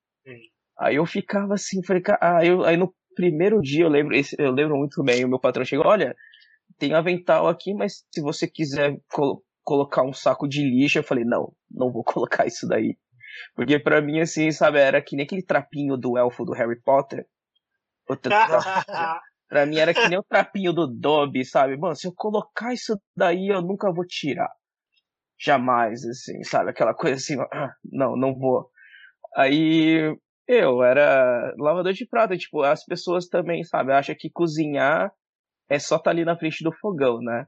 Aí 0.79 0.95
eu 0.95 1.05
ficava 1.05 1.55
assim, 1.55 1.83
falei, 1.83 2.01
ah, 2.21 2.43
eu, 2.43 2.63
aí 2.63 2.77
no 2.77 2.95
primeiro 3.13 3.61
dia 3.61 3.83
eu 3.83 3.89
lembro, 3.89 4.15
eu 4.39 4.51
lembro 4.51 4.77
muito 4.77 5.03
bem, 5.03 5.25
o 5.25 5.27
meu 5.27 5.39
patrão 5.39 5.65
chegou, 5.65 5.85
olha, 5.85 6.15
tem 6.79 6.93
avental 6.93 7.47
aqui, 7.47 7.73
mas 7.73 8.05
se 8.11 8.21
você 8.21 8.47
quiser 8.47 8.97
col 9.11 9.43
colocar 9.65 10.03
um 10.03 10.11
saco 10.11 10.45
de 10.45 10.61
lixo, 10.61 10.99
eu 10.99 11.03
falei, 11.03 11.23
não, 11.23 11.53
não 11.71 11.91
vou 11.91 12.03
colocar 12.03 12.45
isso 12.45 12.67
daí. 12.67 12.97
Porque 13.55 13.79
para 13.79 14.01
mim, 14.01 14.19
assim, 14.19 14.51
sabe, 14.51 14.79
era 14.79 15.01
que 15.01 15.15
nem 15.15 15.25
aquele 15.25 15.43
trapinho 15.43 15.97
do 15.97 16.17
elfo 16.17 16.45
do 16.45 16.53
Harry 16.53 16.79
Potter. 16.81 17.25
Pra 19.49 19.67
mim 19.67 19.77
era 19.77 19.93
que 19.93 20.07
nem 20.07 20.17
o 20.17 20.23
trapinho 20.23 20.73
do 20.73 20.87
Dobby, 20.87 21.45
sabe? 21.45 21.77
Mano, 21.77 21.95
se 21.95 22.07
eu 22.07 22.13
colocar 22.15 22.73
isso 22.73 22.99
daí, 23.15 23.49
eu 23.49 23.61
nunca 23.61 23.93
vou 23.93 24.03
tirar. 24.03 24.49
Jamais, 25.39 26.03
assim, 26.05 26.41
sabe? 26.43 26.71
Aquela 26.71 26.93
coisa 26.93 27.17
assim, 27.17 27.39
ah, 27.53 27.71
não, 27.83 28.15
não 28.15 28.33
vou. 28.33 28.67
Aí 29.35 30.17
eu 30.47 30.83
era 30.83 31.53
lavador 31.59 31.93
de 31.93 32.07
prata, 32.07 32.35
tipo, 32.35 32.63
as 32.63 32.83
pessoas 32.83 33.27
também, 33.27 33.63
sabe, 33.63 33.93
acham 33.93 34.15
que 34.17 34.29
cozinhar 34.29 35.11
é 35.69 35.79
só 35.79 35.95
estar 35.95 36.05
tá 36.05 36.09
ali 36.11 36.25
na 36.25 36.37
frente 36.37 36.63
do 36.63 36.71
fogão, 36.71 37.19
né? 37.21 37.45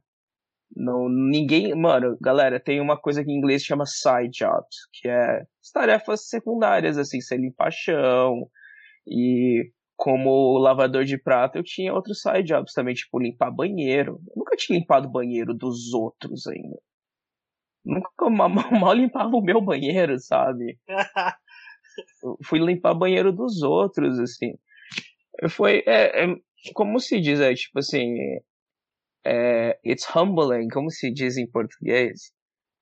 Não, 0.75 1.07
ninguém, 1.07 1.74
mano, 1.74 2.18
galera, 2.22 2.60
tem 2.60 2.81
uma 2.81 3.00
coisa 3.00 3.24
que 3.24 3.31
em 3.31 3.38
inglês 3.38 3.63
chama 3.63 3.86
side 3.86 4.39
jobs, 4.39 4.75
que 4.94 5.07
é 5.07 5.45
tarefas 5.74 6.27
secundárias, 6.27 6.98
assim, 6.98 7.22
você 7.22 7.38
limpar 7.38 7.72
chão 7.72 8.50
e 9.07 9.72
como 9.95 10.57
lavador 10.57 11.05
de 11.05 11.17
prato, 11.17 11.58
eu 11.58 11.63
tinha 11.63 11.94
outros 11.94 12.22
side 12.22 12.44
jobs 12.44 12.74
também, 12.74 12.94
tipo 12.94 13.20
limpar 13.20 13.51
banheiro. 13.51 14.20
Eu 14.27 14.34
nunca 14.36 14.58
tinha 14.58 14.77
limpado 14.77 15.08
o 15.08 15.12
banheiro 15.12 15.53
dos 15.53 15.94
outros 15.94 16.46
ainda. 16.48 16.77
Nunca 17.86 18.29
mal, 18.29 18.50
mal 18.50 18.94
limpava 18.94 19.36
o 19.36 19.41
meu 19.41 19.62
banheiro, 19.62 20.20
sabe? 20.20 20.77
fui 22.44 22.60
limpar 22.60 22.94
banheiro 22.94 23.32
dos 23.32 23.62
outros, 23.62 24.20
assim. 24.20 24.53
Foi, 25.50 25.84
é, 25.86 26.25
é, 26.25 26.36
como 26.74 27.00
se 27.00 27.20
diz, 27.22 27.39
é 27.39 27.53
tipo 27.53 27.79
assim, 27.79 28.15
é, 29.25 29.79
it's 29.86 30.05
humbling, 30.15 30.67
como 30.70 30.89
se 30.91 31.12
diz 31.12 31.38
em 31.38 31.50
português. 31.50 32.32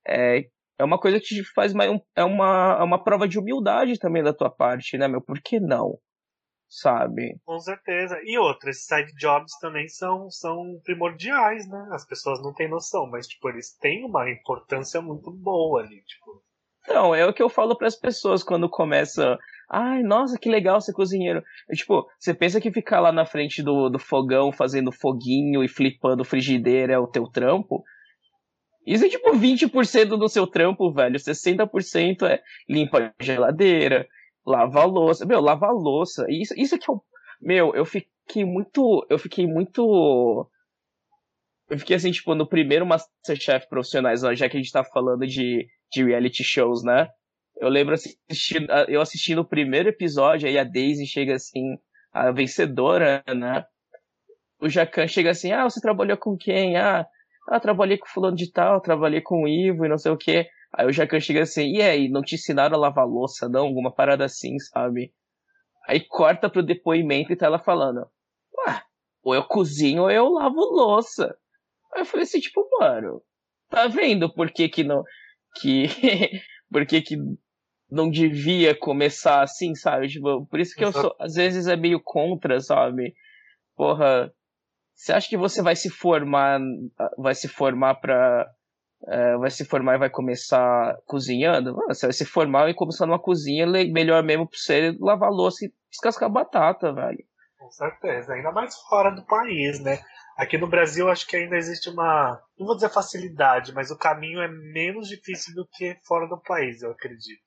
É, 0.06 0.46
é 0.78 0.84
uma 0.84 0.98
coisa 0.98 1.18
que 1.18 1.26
te 1.26 1.44
faz 1.54 1.72
mais, 1.72 1.90
é 2.14 2.24
uma, 2.24 2.78
é 2.80 2.82
uma 2.82 3.02
prova 3.02 3.26
de 3.26 3.38
humildade 3.38 3.98
também 3.98 4.22
da 4.22 4.34
tua 4.34 4.50
parte, 4.50 4.98
né, 4.98 5.08
meu? 5.08 5.20
Por 5.20 5.40
que 5.40 5.58
não? 5.58 5.98
sabe? 6.68 7.38
Com 7.44 7.58
certeza. 7.60 8.18
E 8.24 8.38
outra, 8.38 8.70
esses 8.70 8.86
side 8.86 9.12
jobs 9.14 9.52
também 9.60 9.88
são, 9.88 10.30
são 10.30 10.80
primordiais, 10.82 11.68
né? 11.68 11.88
As 11.92 12.04
pessoas 12.06 12.42
não 12.42 12.52
têm 12.52 12.68
noção, 12.68 13.06
mas, 13.06 13.26
tipo, 13.26 13.48
eles 13.48 13.76
têm 13.78 14.04
uma 14.04 14.28
importância 14.30 15.00
muito 15.00 15.30
boa 15.30 15.82
ali, 15.82 16.02
tipo. 16.04 16.42
Não, 16.88 17.14
é 17.14 17.24
o 17.26 17.32
que 17.32 17.42
eu 17.42 17.48
falo 17.48 17.76
para 17.76 17.86
as 17.86 17.96
pessoas 17.96 18.42
quando 18.42 18.68
começa. 18.68 19.38
Ai, 19.70 20.02
nossa, 20.02 20.38
que 20.38 20.48
legal 20.48 20.80
ser 20.80 20.92
cozinheiro. 20.92 21.42
É, 21.68 21.74
tipo, 21.74 22.06
você 22.18 22.34
pensa 22.34 22.60
que 22.60 22.72
ficar 22.72 23.00
lá 23.00 23.10
na 23.10 23.24
frente 23.24 23.62
do, 23.62 23.88
do 23.88 23.98
fogão 23.98 24.52
fazendo 24.52 24.92
foguinho 24.92 25.64
e 25.64 25.68
flipando 25.68 26.24
frigideira 26.24 26.94
é 26.94 26.98
o 26.98 27.06
teu 27.06 27.26
trampo? 27.26 27.82
Isso 28.86 29.06
é 29.06 29.08
tipo 29.08 29.32
20% 29.32 30.16
do 30.18 30.28
seu 30.28 30.46
trampo, 30.46 30.92
velho. 30.92 31.18
60% 31.18 32.22
é 32.26 32.42
limpa 32.68 33.14
a 33.18 33.24
geladeira, 33.24 34.06
Lavar 34.46 34.86
louça. 34.86 35.24
Meu, 35.24 35.40
lavar 35.40 35.72
louça. 35.72 36.26
Isso, 36.28 36.54
isso 36.56 36.78
que 36.78 36.90
eu. 36.90 37.02
Meu, 37.40 37.74
eu 37.74 37.84
fiquei 37.84 38.44
muito. 38.44 39.06
Eu 39.08 39.18
fiquei 39.18 39.46
muito. 39.46 40.48
Eu 41.70 41.78
fiquei 41.78 41.96
assim, 41.96 42.10
tipo, 42.10 42.34
no 42.34 42.46
primeiro 42.46 42.84
Masterchef 42.84 43.66
profissionais, 43.68 44.20
já 44.20 44.48
que 44.48 44.56
a 44.56 44.60
gente 44.60 44.70
tá 44.70 44.84
falando 44.84 45.26
de, 45.26 45.66
de 45.90 46.04
reality 46.04 46.44
shows, 46.44 46.84
né? 46.84 47.08
Eu 47.56 47.68
lembro 47.68 47.94
assistindo, 47.94 48.70
eu 48.88 49.00
assistindo 49.00 49.40
o 49.40 49.48
primeiro 49.48 49.88
episódio, 49.88 50.48
aí 50.48 50.58
a 50.58 50.64
Daisy 50.64 51.06
chega 51.06 51.34
assim, 51.34 51.78
a 52.12 52.30
vencedora, 52.30 53.22
né? 53.28 53.64
O 54.60 54.68
Jacan 54.68 55.06
chega 55.06 55.30
assim, 55.30 55.52
ah, 55.52 55.64
você 55.64 55.80
trabalhou 55.80 56.16
com 56.16 56.36
quem? 56.36 56.76
Ah, 56.76 57.06
ah 57.48 57.60
trabalhei 57.60 57.98
com 57.98 58.06
fulano 58.06 58.36
de 58.36 58.50
tal, 58.50 58.80
trabalhei 58.80 59.20
com 59.20 59.42
o 59.42 59.48
Ivo 59.48 59.84
e 59.84 59.88
não 59.88 59.98
sei 59.98 60.12
o 60.12 60.16
quê. 60.16 60.48
Aí 60.72 60.86
o 60.86 60.92
Jacan 60.92 61.20
chega 61.20 61.42
assim, 61.42 61.76
e 61.76 61.82
aí, 61.82 62.08
não 62.08 62.22
te 62.22 62.34
ensinaram 62.34 62.76
a 62.76 62.80
lavar 62.80 63.06
louça, 63.06 63.48
não? 63.48 63.66
Alguma 63.66 63.92
parada 63.92 64.24
assim, 64.24 64.58
sabe? 64.58 65.12
Aí 65.86 66.00
corta 66.00 66.50
pro 66.50 66.62
depoimento 66.62 67.32
e 67.32 67.36
tá 67.36 67.46
ela 67.46 67.58
falando, 67.58 68.08
ué, 68.66 68.82
ou 69.22 69.34
eu 69.34 69.44
cozinho 69.44 70.02
ou 70.02 70.10
eu 70.10 70.28
lavo 70.28 70.60
louça. 70.60 71.36
Aí 71.92 72.02
eu 72.02 72.06
falei 72.06 72.24
assim, 72.24 72.40
tipo, 72.40 72.66
mano, 72.80 73.22
tá 73.68 73.86
vendo 73.86 74.32
por 74.32 74.50
que 74.50 74.68
que 74.68 74.82
não, 74.82 75.04
que, 75.60 75.86
por 76.72 76.86
que 76.86 77.02
que 77.02 77.16
não 77.90 78.10
devia 78.10 78.74
começar 78.74 79.42
assim, 79.42 79.74
sabe? 79.74 80.08
Tipo, 80.08 80.46
por 80.46 80.60
isso 80.60 80.74
que 80.74 80.84
eu 80.84 80.92
sou, 80.92 81.14
às 81.20 81.34
vezes 81.34 81.66
é 81.66 81.76
meio 81.76 82.00
contra, 82.02 82.60
sabe? 82.60 83.14
Porra, 83.76 84.32
você 84.94 85.12
acha 85.12 85.28
que 85.28 85.36
você 85.36 85.62
vai 85.62 85.76
se 85.76 85.90
formar, 85.90 86.60
vai 87.18 87.34
se 87.34 87.48
formar 87.48 87.96
pra, 87.96 88.46
é, 89.06 89.36
vai 89.36 89.50
se 89.50 89.64
formar 89.64 89.96
e 89.96 89.98
vai 89.98 90.10
começar 90.10 90.96
cozinhando? 91.06 91.74
você 91.88 92.06
vai 92.06 92.12
se 92.12 92.24
formar 92.24 92.68
e 92.70 92.74
começar 92.74 93.06
numa 93.06 93.18
cozinha, 93.18 93.66
melhor 93.66 94.22
mesmo 94.22 94.48
pra 94.48 94.58
você 94.58 94.96
lavar 95.00 95.30
louça 95.30 95.64
e 95.64 95.72
descascar 95.90 96.30
batata, 96.30 96.92
velho. 96.92 97.24
Com 97.58 97.70
certeza, 97.70 98.34
ainda 98.34 98.52
mais 98.52 98.76
fora 98.88 99.10
do 99.10 99.24
país, 99.24 99.80
né? 99.80 100.00
Aqui 100.36 100.58
no 100.58 100.66
Brasil 100.66 101.08
acho 101.08 101.26
que 101.26 101.36
ainda 101.36 101.56
existe 101.56 101.88
uma, 101.88 102.40
não 102.58 102.66
vou 102.66 102.74
dizer 102.74 102.88
facilidade, 102.88 103.72
mas 103.72 103.90
o 103.90 103.98
caminho 103.98 104.40
é 104.40 104.48
menos 104.48 105.08
difícil 105.08 105.54
do 105.54 105.66
que 105.72 105.96
fora 106.04 106.26
do 106.26 106.40
país, 106.40 106.82
eu 106.82 106.90
acredito. 106.90 107.43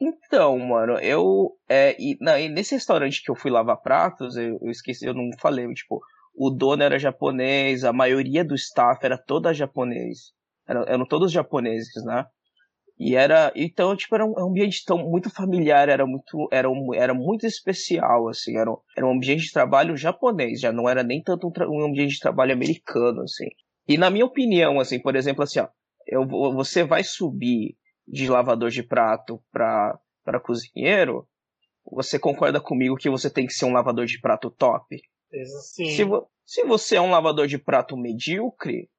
Então, 0.00 0.58
mano, 0.58 0.98
eu. 0.98 1.52
É, 1.68 1.96
e, 2.00 2.16
não, 2.20 2.38
e 2.38 2.48
nesse 2.48 2.74
restaurante 2.74 3.22
que 3.22 3.30
eu 3.30 3.36
fui 3.36 3.50
lavar 3.50 3.80
pratos, 3.80 4.36
eu, 4.36 4.58
eu, 4.62 4.70
esqueci, 4.70 5.06
eu 5.06 5.14
não 5.14 5.30
falei, 5.40 5.66
tipo, 5.74 6.00
o 6.34 6.50
dono 6.50 6.82
era 6.82 6.98
japonês, 6.98 7.84
a 7.84 7.92
maioria 7.92 8.44
do 8.44 8.54
staff 8.54 9.04
era 9.04 9.16
toda 9.18 9.54
japonês. 9.54 10.32
Eram, 10.68 10.84
eram 10.86 11.06
todos 11.06 11.32
japoneses, 11.32 12.04
né? 12.04 12.24
E 12.98 13.16
era. 13.16 13.50
Então, 13.56 13.96
tipo, 13.96 14.14
era 14.14 14.26
um 14.26 14.38
ambiente 14.38 14.84
tão 14.84 14.98
muito 14.98 15.30
familiar, 15.30 15.88
era 15.88 16.06
muito, 16.06 16.48
era, 16.52 16.68
um, 16.68 16.94
era 16.94 17.14
muito 17.14 17.46
especial, 17.46 18.28
assim. 18.28 18.56
Era 18.58 18.70
um, 18.70 18.76
era 18.96 19.06
um 19.06 19.12
ambiente 19.12 19.44
de 19.44 19.52
trabalho 19.52 19.96
japonês, 19.96 20.60
já 20.60 20.72
não 20.72 20.88
era 20.88 21.02
nem 21.02 21.22
tanto 21.22 21.48
um, 21.48 21.52
um 21.78 21.84
ambiente 21.86 22.14
de 22.14 22.20
trabalho 22.20 22.52
americano, 22.52 23.22
assim. 23.22 23.48
E 23.88 23.96
na 23.96 24.10
minha 24.10 24.26
opinião, 24.26 24.78
assim, 24.78 25.00
por 25.00 25.16
exemplo, 25.16 25.42
assim, 25.42 25.60
ó, 25.60 25.68
eu, 26.06 26.26
você 26.26 26.84
vai 26.84 27.02
subir 27.02 27.76
de 28.10 28.28
lavador 28.28 28.70
de 28.70 28.82
prato 28.82 29.42
para 29.52 30.40
cozinheiro, 30.42 31.26
você 31.90 32.18
concorda 32.18 32.60
comigo 32.60 32.96
que 32.96 33.08
você 33.08 33.30
tem 33.30 33.46
que 33.46 33.52
ser 33.52 33.64
um 33.64 33.72
lavador 33.72 34.04
de 34.04 34.20
prato 34.20 34.50
top? 34.50 35.00
Sim. 35.74 35.86
Se, 35.86 36.02
se 36.44 36.64
você 36.64 36.96
é 36.96 37.00
um 37.00 37.10
lavador 37.10 37.46
de 37.46 37.56
prato 37.56 37.96
medíocre, 37.96 38.90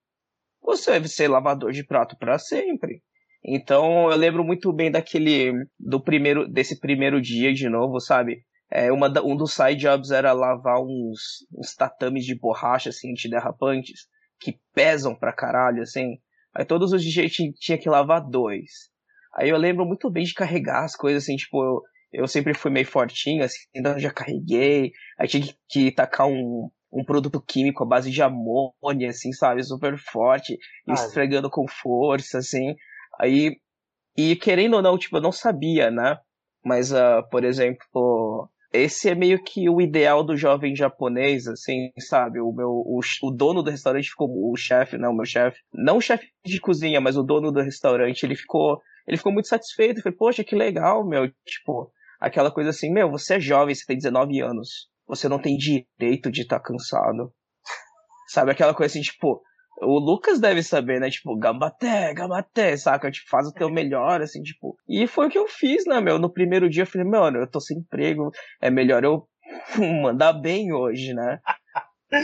você 0.61 0.91
deve 0.91 1.07
ser 1.07 1.27
lavador 1.27 1.71
de 1.71 1.83
prato 1.83 2.17
para 2.17 2.39
sempre. 2.39 3.03
Então 3.43 4.09
eu 4.09 4.17
lembro 4.17 4.43
muito 4.43 4.71
bem 4.71 4.91
daquele 4.91 5.51
do 5.79 6.01
primeiro 6.01 6.47
desse 6.47 6.79
primeiro 6.79 7.19
dia 7.21 7.53
de 7.53 7.67
novo, 7.67 7.99
sabe? 7.99 8.45
É, 8.71 8.91
uma, 8.91 9.07
um 9.21 9.35
dos 9.35 9.53
side 9.53 9.81
jobs 9.81 10.11
era 10.11 10.31
lavar 10.31 10.79
uns, 10.79 11.45
uns 11.53 11.75
tatames 11.75 12.23
de 12.23 12.35
borracha 12.35 12.89
assim 12.89 13.11
antiderrapantes 13.11 14.07
que 14.39 14.59
pesam 14.73 15.13
pra 15.13 15.33
caralho 15.33 15.81
assim. 15.81 16.17
Aí 16.53 16.63
todos 16.63 16.93
os 16.93 17.03
dias 17.03 17.31
tinha 17.31 17.77
que 17.77 17.89
lavar 17.89 18.21
dois. 18.21 18.91
Aí 19.35 19.49
eu 19.49 19.57
lembro 19.57 19.85
muito 19.85 20.09
bem 20.09 20.23
de 20.23 20.33
carregar 20.33 20.83
as 20.83 20.95
coisas 20.95 21.23
assim, 21.23 21.35
tipo, 21.35 21.63
eu, 21.63 21.81
eu 22.11 22.27
sempre 22.27 22.53
fui 22.53 22.69
meio 22.71 22.85
fortinho, 22.85 23.43
assim, 23.43 23.59
então 23.73 23.97
já 23.97 24.11
carreguei. 24.11 24.91
Aí 25.17 25.27
tinha 25.27 25.43
que, 25.43 25.55
que 25.69 25.91
tacar 25.91 26.27
um, 26.27 26.69
um 26.91 27.03
produto 27.05 27.41
químico 27.41 27.83
à 27.83 27.87
base 27.87 28.11
de 28.11 28.21
amônia, 28.21 29.09
assim, 29.09 29.31
sabe? 29.31 29.63
Super 29.63 29.97
forte, 29.97 30.57
ah, 30.87 30.93
esfregando 30.93 31.49
com 31.49 31.65
força, 31.67 32.39
assim. 32.39 32.75
Aí, 33.19 33.57
e 34.17 34.35
querendo 34.35 34.75
ou 34.75 34.81
não, 34.81 34.97
tipo, 34.97 35.17
eu 35.17 35.21
não 35.21 35.31
sabia, 35.31 35.89
né? 35.89 36.17
Mas, 36.63 36.91
uh, 36.91 37.23
por 37.31 37.43
exemplo, 37.43 38.49
esse 38.73 39.09
é 39.09 39.15
meio 39.15 39.43
que 39.43 39.69
o 39.69 39.81
ideal 39.81 40.23
do 40.23 40.35
jovem 40.37 40.75
japonês, 40.75 41.47
assim, 41.47 41.91
sabe? 41.99 42.39
O 42.39 42.51
meu, 42.51 42.69
o, 42.69 42.99
o 43.23 43.31
dono 43.31 43.63
do 43.63 43.71
restaurante 43.71 44.09
ficou, 44.09 44.29
o 44.29 44.55
chefe, 44.55 44.97
não, 44.97 45.09
né, 45.09 45.13
o 45.13 45.15
meu 45.15 45.25
chefe, 45.25 45.57
não 45.73 45.97
o 45.97 46.01
chefe 46.01 46.27
de 46.45 46.59
cozinha, 46.59 47.01
mas 47.01 47.17
o 47.17 47.23
dono 47.23 47.51
do 47.51 47.61
restaurante, 47.61 48.23
ele 48.23 48.35
ficou, 48.35 48.81
ele 49.07 49.17
ficou 49.17 49.31
muito 49.31 49.47
satisfeito, 49.47 50.01
falou, 50.01 50.17
poxa, 50.17 50.43
que 50.43 50.55
legal, 50.55 51.05
meu, 51.05 51.29
tipo, 51.45 51.91
aquela 52.19 52.51
coisa 52.51 52.69
assim, 52.69 52.91
meu, 52.91 53.09
você 53.09 53.35
é 53.35 53.39
jovem, 53.39 53.73
você 53.73 53.85
tem 53.85 53.97
19 53.97 54.41
anos, 54.41 54.89
você 55.07 55.27
não 55.27 55.41
tem 55.41 55.57
direito 55.57 56.31
de 56.31 56.41
estar 56.41 56.59
tá 56.59 56.65
cansado. 56.65 57.33
Sabe, 58.29 58.51
aquela 58.51 58.73
coisa 58.73 58.91
assim, 58.91 59.01
tipo, 59.01 59.41
o 59.81 59.99
Lucas 59.99 60.39
deve 60.39 60.61
saber, 60.61 60.99
né? 60.99 61.09
Tipo, 61.09 61.35
gambaté, 61.37 62.13
gambaté, 62.13 62.77
saca? 62.77 63.09
Tipo, 63.09 63.29
faz 63.29 63.47
o 63.47 63.53
teu 63.53 63.69
melhor, 63.69 64.21
assim, 64.21 64.41
tipo. 64.41 64.77
E 64.87 65.07
foi 65.07 65.27
o 65.27 65.29
que 65.29 65.37
eu 65.37 65.47
fiz, 65.47 65.85
né, 65.85 65.99
meu? 65.99 66.19
No 66.19 66.31
primeiro 66.31 66.69
dia 66.69 66.83
eu 66.83 66.87
falei, 66.87 67.07
mano, 67.07 67.39
eu 67.39 67.49
tô 67.49 67.59
sem 67.59 67.79
emprego, 67.79 68.31
é 68.61 68.69
melhor 68.69 69.03
eu 69.03 69.27
mandar 70.01 70.33
bem 70.33 70.71
hoje, 70.71 71.13
né? 71.13 71.39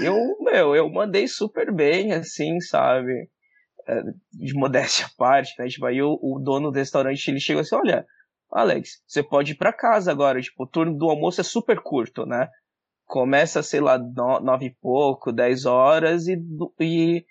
Eu, 0.04 0.16
meu, 0.42 0.76
eu 0.76 0.90
mandei 0.90 1.28
super 1.28 1.74
bem, 1.74 2.14
assim, 2.14 2.60
sabe? 2.60 3.30
É, 3.88 4.02
de 4.34 4.54
modéstia 4.54 5.06
à 5.06 5.10
parte, 5.18 5.54
né? 5.58 5.68
Tipo, 5.68 5.86
aí 5.86 6.02
o, 6.02 6.20
o 6.22 6.40
dono 6.40 6.72
do 6.72 6.78
restaurante, 6.78 7.28
ele 7.30 7.40
chegou 7.40 7.62
assim, 7.62 7.76
olha, 7.76 8.06
Alex, 8.52 9.02
você 9.08 9.24
pode 9.24 9.54
ir 9.54 9.56
para 9.56 9.74
casa 9.74 10.12
agora, 10.12 10.42
tipo, 10.42 10.64
o 10.64 10.68
turno 10.68 10.98
do 10.98 11.10
almoço 11.10 11.42
é 11.42 11.44
super 11.44 11.82
curto, 11.82 12.26
né? 12.26 12.50
Começa, 13.06 13.64
sei 13.64 13.80
lá, 13.80 13.98
nove 13.98 14.68
e 14.68 14.76
pouco, 14.82 15.32
dez 15.32 15.66
horas 15.66 16.28
e, 16.28 16.38
e 16.80 17.26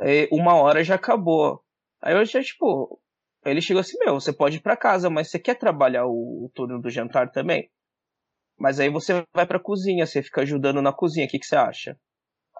é, 0.00 0.28
uma 0.32 0.54
hora 0.54 0.84
já 0.84 0.94
acabou. 0.96 1.62
Aí 2.00 2.14
eu 2.14 2.24
já, 2.24 2.42
tipo, 2.42 3.00
ele 3.44 3.60
chegou 3.60 3.80
assim, 3.80 3.98
meu, 3.98 4.14
você 4.14 4.32
pode 4.32 4.58
ir 4.58 4.60
pra 4.60 4.76
casa, 4.76 5.10
mas 5.10 5.30
você 5.30 5.38
quer 5.38 5.56
trabalhar 5.56 6.06
o, 6.06 6.46
o 6.46 6.50
turno 6.54 6.80
do 6.80 6.90
jantar 6.90 7.30
também? 7.30 7.70
Mas 8.58 8.80
aí 8.80 8.88
você 8.88 9.24
vai 9.34 9.46
pra 9.46 9.58
cozinha, 9.58 10.06
você 10.06 10.22
fica 10.22 10.42
ajudando 10.42 10.80
na 10.82 10.92
cozinha, 10.92 11.26
o 11.26 11.28
que, 11.28 11.38
que 11.38 11.46
você 11.46 11.56
acha? 11.56 11.98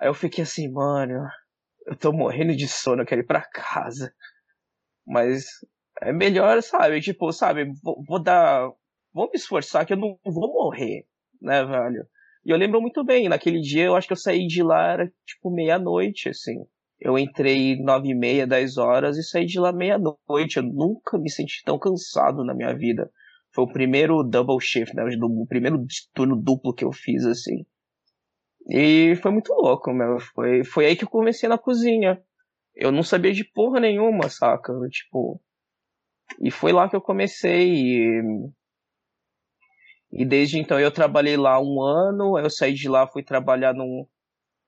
Aí 0.00 0.08
eu 0.08 0.14
fiquei 0.14 0.42
assim, 0.44 0.70
mano, 0.70 1.26
eu 1.86 1.96
tô 1.96 2.12
morrendo 2.12 2.54
de 2.56 2.68
sono, 2.68 3.02
eu 3.02 3.06
quero 3.06 3.22
ir 3.22 3.26
pra 3.26 3.42
casa. 3.42 4.12
Mas 5.06 5.44
é 6.00 6.12
melhor, 6.12 6.62
sabe? 6.62 7.00
Tipo, 7.00 7.32
sabe, 7.32 7.72
vou, 7.82 8.02
vou 8.06 8.22
dar. 8.22 8.70
Vou 9.12 9.26
me 9.26 9.34
esforçar 9.34 9.86
que 9.86 9.92
eu 9.92 9.96
não 9.96 10.18
vou 10.24 10.52
morrer, 10.52 11.06
né, 11.40 11.64
velho? 11.64 12.06
E 12.44 12.50
eu 12.50 12.56
lembro 12.56 12.80
muito 12.80 13.04
bem, 13.04 13.28
naquele 13.28 13.60
dia 13.60 13.84
eu 13.84 13.96
acho 13.96 14.06
que 14.06 14.12
eu 14.12 14.16
saí 14.16 14.46
de 14.46 14.62
lá, 14.62 14.92
era 14.92 15.12
tipo 15.26 15.50
meia-noite, 15.50 16.28
assim 16.28 16.64
eu 17.04 17.18
entrei 17.18 17.76
nove 17.82 18.10
e 18.10 18.14
meia, 18.14 18.46
dez 18.46 18.78
horas 18.78 19.18
e 19.18 19.24
saí 19.24 19.44
de 19.44 19.58
lá 19.58 19.72
meia-noite. 19.72 20.56
Eu 20.56 20.62
nunca 20.62 21.18
me 21.18 21.28
senti 21.28 21.62
tão 21.64 21.78
cansado 21.78 22.44
na 22.44 22.54
minha 22.54 22.72
vida. 22.76 23.10
Foi 23.52 23.64
o 23.64 23.72
primeiro 23.72 24.22
double 24.22 24.60
shift, 24.60 24.94
né? 24.94 25.02
O 25.04 25.46
primeiro 25.46 25.84
turno 26.14 26.36
duplo 26.36 26.72
que 26.72 26.84
eu 26.84 26.92
fiz, 26.92 27.26
assim. 27.26 27.66
E 28.68 29.16
foi 29.16 29.30
muito 29.30 29.52
louco, 29.52 29.92
meu. 29.92 30.18
Foi, 30.20 30.64
foi 30.64 30.86
aí 30.86 30.96
que 30.96 31.04
eu 31.04 31.08
comecei 31.08 31.48
na 31.48 31.58
cozinha. 31.58 32.22
Eu 32.74 32.92
não 32.92 33.02
sabia 33.02 33.32
de 33.32 33.44
porra 33.44 33.80
nenhuma, 33.80 34.28
saca? 34.28 34.72
Tipo. 34.90 35.40
E 36.40 36.50
foi 36.50 36.72
lá 36.72 36.88
que 36.88 36.96
eu 36.96 37.00
comecei. 37.00 37.72
E, 37.72 38.22
e 40.12 40.24
desde 40.24 40.58
então 40.58 40.78
eu 40.78 40.90
trabalhei 40.90 41.36
lá 41.36 41.60
um 41.60 41.82
ano. 41.82 42.38
Eu 42.38 42.48
saí 42.50 42.72
de 42.74 42.88
lá, 42.88 43.06
fui 43.06 43.22
trabalhar 43.22 43.74
num, 43.74 44.06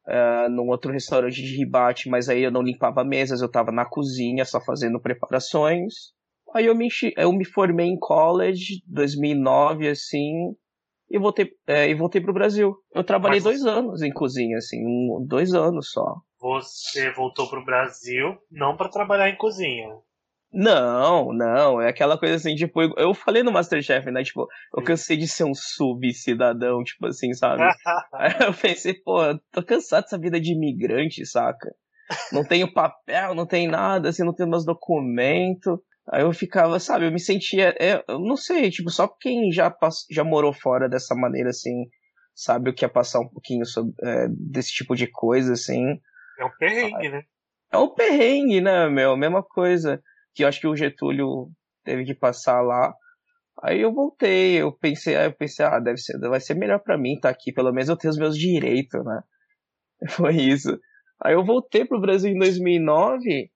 uh, 0.07 0.49
num 0.51 0.69
outro 0.69 0.93
restaurante 0.93 1.43
de 1.43 1.57
ribate, 1.57 2.09
mas 2.09 2.29
aí 2.29 2.43
eu 2.43 2.51
não 2.51 2.63
limpava 2.63 3.05
mesas, 3.05 3.41
eu 3.41 3.47
estava 3.47 3.71
na 3.73 3.85
cozinha 3.85 4.45
só 4.45 4.61
fazendo 4.61 5.01
preparações. 5.01 6.13
Aí 6.55 6.67
eu 6.67 6.75
me, 6.75 6.89
eu 7.17 7.33
me 7.33 7.45
formei 7.45 7.87
em 7.87 7.99
college, 7.99 8.83
2009, 8.87 9.89
assim, 9.89 10.55
e 11.11 11.19
voltei, 11.19 11.51
é, 11.67 11.89
e 11.89 11.95
voltei 11.95 12.21
pro 12.21 12.33
Brasil. 12.33 12.77
Eu 12.93 13.05
trabalhei 13.05 13.39
mas... 13.39 13.45
dois 13.45 13.65
anos 13.65 14.03
em 14.03 14.13
cozinha, 14.13 14.57
assim, 14.59 14.85
um, 14.85 15.25
dois 15.27 15.55
anos 15.55 15.91
só. 15.91 16.17
Você 16.41 17.11
voltou 17.13 17.49
pro 17.49 17.65
Brasil 17.65 18.37
não 18.51 18.77
para 18.77 18.91
trabalhar 18.91 19.29
em 19.29 19.37
cozinha. 19.37 19.89
Não, 20.53 21.33
não, 21.33 21.81
é 21.81 21.89
aquela 21.89 22.17
coisa 22.17 22.37
assim, 22.37 22.55
tipo, 22.55 22.81
eu 22.97 23.13
falei 23.13 23.43
no 23.43 23.51
Masterchef, 23.51 24.09
né, 24.13 24.23
tipo, 24.23 24.47
eu 24.77 24.85
cansei 24.85 25.17
de 25.17 25.27
ser 25.27 25.43
um 25.43 25.53
sub-cidadão, 25.53 26.85
tipo 26.85 27.07
assim, 27.07 27.33
sabe? 27.33 27.61
Aí 28.15 28.33
eu 28.41 28.55
pensei, 28.55 28.95
pô, 28.95 29.19
tô 29.51 29.65
cansado 29.65 30.05
dessa 30.05 30.17
vida 30.17 30.41
de 30.41 30.53
imigrante, 30.53 31.27
saca? 31.27 31.75
Não 32.33 32.45
tenho 32.45 32.73
papel, 32.73 33.35
não 33.35 33.47
tem 33.47 33.67
nada, 33.67 34.11
assim, 34.11 34.23
não 34.23 34.35
tenho 34.35 34.49
meus 34.49 34.65
documentos. 34.65 35.79
Aí 36.11 36.23
eu 36.23 36.33
ficava, 36.33 36.79
sabe, 36.79 37.07
eu 37.07 37.13
me 37.13 37.21
sentia, 37.21 37.75
é, 37.81 38.05
eu 38.07 38.19
não 38.19 38.37
sei, 38.37 38.71
tipo, 38.71 38.91
só 38.91 39.09
quem 39.09 39.51
já, 39.51 39.75
já 40.11 40.23
morou 40.23 40.53
fora 40.53 40.89
dessa 40.89 41.15
maneira, 41.15 41.49
assim, 41.49 41.87
sabe 42.35 42.71
o 42.71 42.75
que 42.75 42.85
é 42.85 42.89
passar 42.89 43.21
um 43.21 43.29
pouquinho 43.29 43.65
sobre, 43.65 43.95
é, 44.03 44.27
desse 44.29 44.71
tipo 44.71 44.95
de 44.95 45.07
coisa, 45.07 45.55
assim. 45.55 45.99
É 46.39 46.45
um 46.45 46.51
perrengue, 46.59 47.09
né? 47.09 47.23
É 47.73 47.79
um 47.79 47.95
perrengue, 47.95 48.61
né, 48.61 48.89
meu? 48.89 49.17
Mesma 49.17 49.43
coisa 49.43 50.03
que 50.35 50.45
eu 50.45 50.49
acho 50.49 50.61
que 50.61 50.67
o 50.67 50.77
Getúlio 50.77 51.49
teve 51.85 52.05
que 52.05 52.15
passar 52.15 52.61
lá. 52.61 52.95
Aí 53.63 53.81
eu 53.81 53.93
voltei, 53.93 54.61
eu 54.61 54.73
pensei, 54.73 55.17
eu 55.17 55.33
pensei, 55.33 55.65
ah, 55.65 55.79
deve 55.79 55.97
ser, 55.99 56.19
vai 56.19 56.41
ser 56.41 56.55
melhor 56.55 56.81
para 56.81 56.99
mim 56.99 57.15
estar 57.15 57.29
tá 57.29 57.35
aqui, 57.35 57.53
pelo 57.53 57.73
menos 57.73 57.89
eu 57.89 57.97
tenho 57.97 58.11
os 58.11 58.19
meus 58.19 58.37
direitos, 58.37 59.03
né? 59.05 59.23
Foi 60.11 60.35
isso. 60.35 60.79
Aí 61.23 61.35
eu 61.35 61.45
voltei 61.45 61.85
pro 61.85 62.01
Brasil 62.01 62.31
em 62.31 62.39
2009 62.39 63.51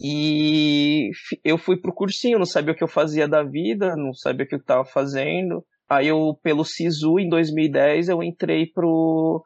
e 0.00 1.10
eu 1.44 1.56
fui 1.56 1.80
pro 1.80 1.94
cursinho, 1.94 2.38
não 2.38 2.46
sabia 2.46 2.72
o 2.72 2.76
que 2.76 2.82
eu 2.82 2.88
fazia 2.88 3.28
da 3.28 3.42
vida, 3.42 3.94
não 3.96 4.12
sabia 4.12 4.44
o 4.44 4.48
que 4.48 4.54
eu 4.54 4.62
tava 4.62 4.84
fazendo. 4.84 5.64
Aí 5.88 6.08
eu, 6.08 6.38
pelo 6.42 6.64
SISU, 6.64 7.18
em 7.18 7.28
2010, 7.28 8.08
eu 8.08 8.22
entrei 8.22 8.66
pro, 8.66 9.42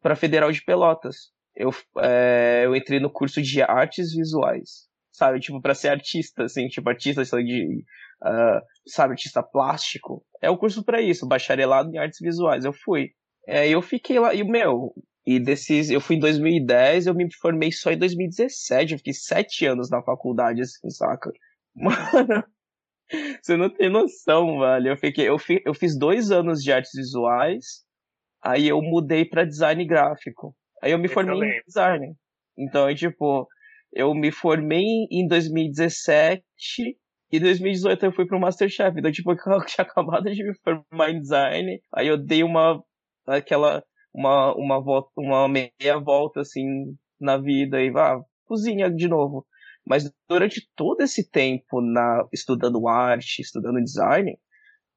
pra 0.00 0.16
Federal 0.16 0.52
de 0.52 0.62
Pelotas. 0.62 1.30
Eu, 1.56 1.70
é, 1.98 2.62
eu 2.64 2.76
entrei 2.76 3.00
no 3.00 3.10
curso 3.10 3.42
de 3.42 3.60
artes 3.62 4.14
visuais, 4.14 4.86
sabe? 5.10 5.40
Tipo, 5.40 5.60
pra 5.60 5.74
ser 5.74 5.88
artista, 5.88 6.44
assim, 6.44 6.68
tipo, 6.68 6.88
artista 6.88 7.24
de, 7.42 7.84
uh, 8.22 8.60
sabe, 8.86 9.12
artista 9.12 9.42
plástico. 9.42 10.24
É 10.40 10.48
o 10.48 10.58
curso 10.58 10.84
para 10.84 11.00
isso, 11.00 11.26
bacharelado 11.26 11.90
em 11.90 11.98
artes 11.98 12.18
visuais. 12.20 12.64
Eu 12.64 12.72
fui. 12.72 13.10
É, 13.46 13.68
eu 13.68 13.82
fiquei 13.82 14.20
lá, 14.20 14.34
e 14.34 14.44
meu, 14.44 14.92
e 15.30 15.38
desses, 15.38 15.90
eu 15.90 16.00
fui 16.00 16.16
em 16.16 16.20
2010, 16.20 17.06
eu 17.06 17.14
me 17.14 17.30
formei 17.34 17.70
só 17.70 17.90
em 17.90 17.98
2017, 17.98 18.92
eu 18.92 18.98
fiquei 18.98 19.12
sete 19.12 19.66
anos 19.66 19.90
na 19.90 20.02
faculdade, 20.02 20.62
assim, 20.62 20.88
saca? 20.88 21.30
Mano, 21.76 22.42
você 23.42 23.54
não 23.54 23.68
tem 23.68 23.90
noção, 23.90 24.58
velho. 24.58 24.88
Eu, 24.88 24.96
fiquei, 24.96 25.28
eu, 25.28 25.38
fi, 25.38 25.60
eu 25.66 25.74
fiz 25.74 25.98
dois 25.98 26.30
anos 26.30 26.62
de 26.62 26.72
artes 26.72 26.92
visuais, 26.94 27.84
aí 28.42 28.68
eu 28.68 28.80
mudei 28.80 29.26
para 29.26 29.44
design 29.44 29.84
gráfico. 29.84 30.56
Aí 30.82 30.92
eu 30.92 30.98
me 30.98 31.08
formei 31.08 31.58
em 31.58 31.62
design. 31.66 32.14
Então, 32.56 32.94
tipo, 32.94 33.46
eu 33.92 34.14
me 34.14 34.32
formei 34.32 35.06
em 35.10 35.28
2017 35.28 36.42
e 37.30 37.36
em 37.36 37.40
2018 37.40 38.06
eu 38.06 38.12
fui 38.12 38.26
pro 38.26 38.40
Masterchef. 38.40 38.98
Então, 38.98 39.12
tipo, 39.12 39.30
eu 39.46 39.66
tinha 39.66 39.84
acabado 39.84 40.24
de 40.24 40.42
me 40.42 40.54
formar 40.64 41.10
em 41.10 41.20
design, 41.20 41.82
aí 41.92 42.08
eu 42.08 42.16
dei 42.16 42.42
uma, 42.42 42.82
aquela, 43.26 43.84
uma, 44.12 44.54
uma 44.54 44.80
volta, 44.80 45.10
uma 45.16 45.48
meia 45.48 45.98
volta, 46.02 46.40
assim, 46.40 46.96
na 47.20 47.36
vida 47.36 47.80
e 47.82 47.90
vá, 47.90 48.20
cozinha 48.44 48.90
de 48.90 49.08
novo. 49.08 49.46
Mas 49.86 50.10
durante 50.28 50.68
todo 50.76 51.00
esse 51.00 51.28
tempo 51.30 51.80
na 51.80 52.26
estudando 52.32 52.86
arte, 52.88 53.40
estudando 53.40 53.82
design, 53.82 54.38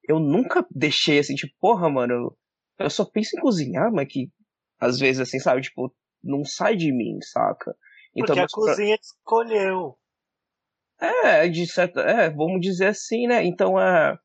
eu 0.08 0.20
nunca 0.20 0.66
deixei 0.70 1.20
assim, 1.20 1.36
tipo, 1.36 1.54
porra, 1.60 1.90
mano, 1.90 2.36
eu 2.78 2.90
só 2.90 3.06
penso 3.06 3.38
em 3.38 3.42
cozinhar, 3.42 3.92
mas 3.92 4.08
que 4.08 4.30
às 4.80 5.00
vezes 5.00 5.22
assim, 5.22 5.40
sabe, 5.40 5.62
tipo, 5.62 5.94
não 6.24 6.44
sai 6.44 6.76
de 6.76 6.92
mim, 6.92 7.18
saca? 7.22 7.76
Então, 8.16 8.36
Porque 8.36 8.40
a 8.40 8.48
cozinha 8.48 8.98
escolheu. 9.02 9.98
É, 11.00 11.48
de 11.48 11.66
certa, 11.66 12.02
é, 12.02 12.30
vamos 12.30 12.60
dizer 12.62 12.88
assim, 12.88 13.28
né? 13.28 13.44
Então, 13.44 13.80
é, 13.80 14.18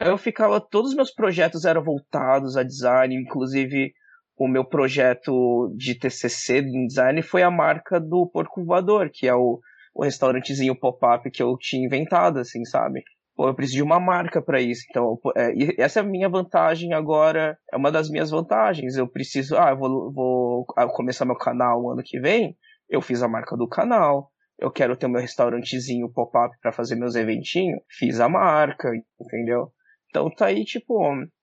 eu 0.00 0.18
ficava, 0.18 0.60
todos 0.60 0.90
os 0.90 0.96
meus 0.96 1.12
projetos 1.12 1.64
eram 1.64 1.82
voltados 1.82 2.56
a 2.56 2.62
design, 2.62 3.14
inclusive 3.14 3.92
o 4.36 4.48
meu 4.48 4.64
projeto 4.64 5.72
de 5.76 5.96
TCC 5.96 6.58
em 6.58 6.86
design 6.86 7.22
foi 7.22 7.42
a 7.42 7.50
marca 7.50 8.00
do 8.00 8.28
Porco 8.32 8.64
Voador, 8.64 9.10
que 9.12 9.28
é 9.28 9.34
o, 9.34 9.60
o 9.94 10.02
restaurantezinho 10.02 10.78
pop-up 10.78 11.30
que 11.30 11.42
eu 11.42 11.56
tinha 11.58 11.86
inventado, 11.86 12.40
assim, 12.40 12.64
sabe? 12.64 13.02
Pô, 13.36 13.48
eu 13.48 13.54
preciso 13.54 13.78
de 13.78 13.82
uma 13.82 13.98
marca 13.98 14.40
para 14.42 14.60
isso. 14.60 14.84
Então, 14.90 15.18
é, 15.36 15.80
essa 15.80 16.00
é 16.00 16.02
a 16.02 16.06
minha 16.06 16.28
vantagem 16.28 16.92
agora, 16.92 17.56
é 17.72 17.76
uma 17.76 17.90
das 17.90 18.08
minhas 18.08 18.30
vantagens. 18.30 18.96
Eu 18.96 19.08
preciso, 19.08 19.56
ah, 19.56 19.70
eu 19.70 19.76
vou, 19.76 20.12
vou 20.12 20.66
começar 20.92 21.24
meu 21.24 21.36
canal 21.36 21.90
ano 21.90 22.02
que 22.04 22.20
vem, 22.20 22.56
eu 22.88 23.00
fiz 23.00 23.22
a 23.22 23.28
marca 23.28 23.56
do 23.56 23.68
canal. 23.68 24.30
Eu 24.58 24.70
quero 24.70 24.96
ter 24.96 25.08
meu 25.08 25.20
restaurantezinho 25.20 26.08
pop-up 26.12 26.56
para 26.60 26.72
fazer 26.72 26.94
meus 26.94 27.16
eventinhos, 27.16 27.80
fiz 27.90 28.20
a 28.20 28.28
marca, 28.28 28.88
entendeu? 29.20 29.72
Então 30.14 30.30
tá 30.30 30.46
aí, 30.46 30.64
tipo, 30.64 30.96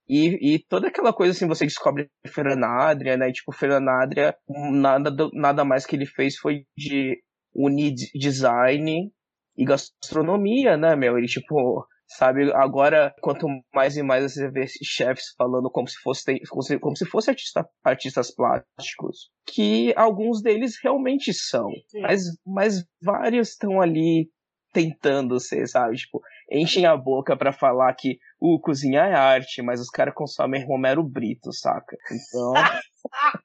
e, 0.07 0.55
e 0.55 0.59
toda 0.59 0.87
aquela 0.87 1.11
coisa 1.11 1.33
assim, 1.33 1.45
você 1.45 1.65
descobre 1.65 2.09
Fernandria, 2.25 3.17
né? 3.17 3.27
E, 3.27 3.33
tipo, 3.33 3.51
Fernandria, 3.51 4.33
nada, 4.47 5.11
nada 5.33 5.65
mais 5.65 5.85
que 5.85 5.93
ele 5.93 6.05
fez 6.05 6.37
foi 6.37 6.63
de 6.77 7.21
unir 7.53 7.93
design 8.15 9.11
e 9.57 9.65
gastronomia, 9.65 10.77
né, 10.77 10.95
meu? 10.95 11.17
Ele, 11.17 11.27
tipo, 11.27 11.85
sabe, 12.07 12.49
agora, 12.53 13.13
quanto 13.21 13.45
mais 13.75 13.97
e 13.97 14.03
mais 14.03 14.31
você 14.31 14.49
vê 14.49 14.65
chefes 14.81 15.33
falando 15.37 15.69
como 15.69 15.89
se 15.89 15.99
fosse, 16.01 16.39
como 16.49 16.63
se, 16.63 16.79
como 16.79 16.95
se 16.95 17.05
fosse 17.05 17.29
artista, 17.29 17.67
artistas 17.83 18.33
plásticos, 18.33 19.29
que 19.45 19.93
alguns 19.97 20.41
deles 20.41 20.77
realmente 20.81 21.33
são, 21.33 21.67
mas, 22.01 22.21
mas 22.45 22.85
vários 23.03 23.49
estão 23.49 23.81
ali 23.81 24.29
tentando 24.73 25.39
ser, 25.39 25.67
sabe? 25.67 25.97
Tipo, 25.97 26.21
enchem 26.51 26.85
a 26.85 26.97
boca 26.97 27.35
para 27.37 27.53
falar 27.53 27.93
que 27.93 28.17
o 28.39 28.55
uh, 28.55 28.59
cozinhar 28.59 29.09
é 29.09 29.15
arte, 29.15 29.61
mas 29.61 29.79
os 29.79 29.89
caras 29.89 30.13
consomem 30.13 30.65
Romero 30.65 31.03
Brito, 31.03 31.53
saca? 31.53 31.95
Então. 32.11 32.53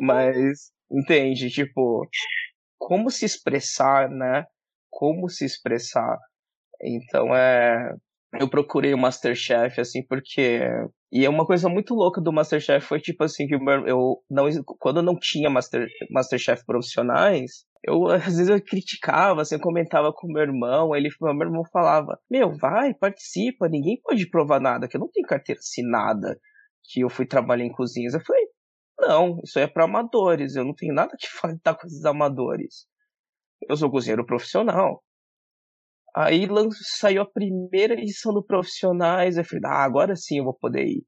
mas, 0.00 0.72
entende? 0.90 1.50
Tipo, 1.50 2.08
como 2.78 3.10
se 3.10 3.24
expressar, 3.24 4.08
né? 4.08 4.46
Como 4.90 5.28
se 5.28 5.44
expressar. 5.44 6.18
Então 6.82 7.34
é. 7.34 7.94
Eu 8.40 8.48
procurei 8.48 8.92
o 8.92 8.98
Masterchef, 8.98 9.80
assim, 9.80 10.02
porque. 10.06 10.60
E 11.12 11.24
é 11.24 11.30
uma 11.30 11.46
coisa 11.46 11.68
muito 11.68 11.94
louca 11.94 12.20
do 12.20 12.32
Masterchef 12.32 12.84
foi 12.84 13.00
tipo 13.00 13.22
assim, 13.22 13.46
que 13.46 13.54
eu 13.54 14.22
não. 14.28 14.46
Quando 14.78 15.02
não 15.02 15.16
tinha 15.18 15.48
Master, 15.48 15.86
Masterchef 16.10 16.64
profissionais, 16.64 17.64
eu 17.86 18.06
às 18.08 18.24
vezes 18.24 18.48
eu 18.48 18.62
criticava, 18.62 19.42
assim, 19.42 19.56
eu 19.56 19.60
comentava 19.60 20.12
com 20.12 20.26
meu 20.26 20.42
irmão, 20.42 20.94
ele, 20.94 21.10
meu 21.20 21.42
irmão 21.42 21.62
falava, 21.72 22.18
meu, 22.30 22.56
vai, 22.56 22.94
participa, 22.94 23.68
ninguém 23.68 24.00
pode 24.02 24.28
provar 24.28 24.60
nada, 24.60 24.88
que 24.88 24.96
eu 24.96 25.00
não 25.00 25.10
tenho 25.10 25.26
carteira 25.26 25.58
assinada, 25.58 26.38
que 26.84 27.00
eu 27.00 27.10
fui 27.10 27.26
trabalhar 27.26 27.64
em 27.64 27.72
cozinhas. 27.72 28.14
Eu 28.14 28.20
falei, 28.24 28.44
não, 28.98 29.40
isso 29.44 29.58
é 29.58 29.66
para 29.66 29.84
amadores. 29.84 30.56
Eu 30.56 30.64
não 30.64 30.74
tenho 30.74 30.94
nada 30.94 31.12
que 31.18 31.26
estar 31.56 31.74
com 31.74 31.86
esses 31.86 32.04
amadores. 32.04 32.86
Eu 33.68 33.76
sou 33.76 33.90
cozinheiro 33.90 34.26
profissional. 34.26 35.02
Aí 36.14 36.46
saiu 37.00 37.22
a 37.22 37.30
primeira 37.30 37.94
edição 37.94 38.32
do 38.32 38.44
Profissionais. 38.44 39.36
Eu 39.36 39.44
falei, 39.44 39.62
ah, 39.66 39.84
agora 39.84 40.14
sim 40.14 40.38
eu 40.38 40.44
vou 40.44 40.54
poder 40.54 40.84
ir. 40.84 41.04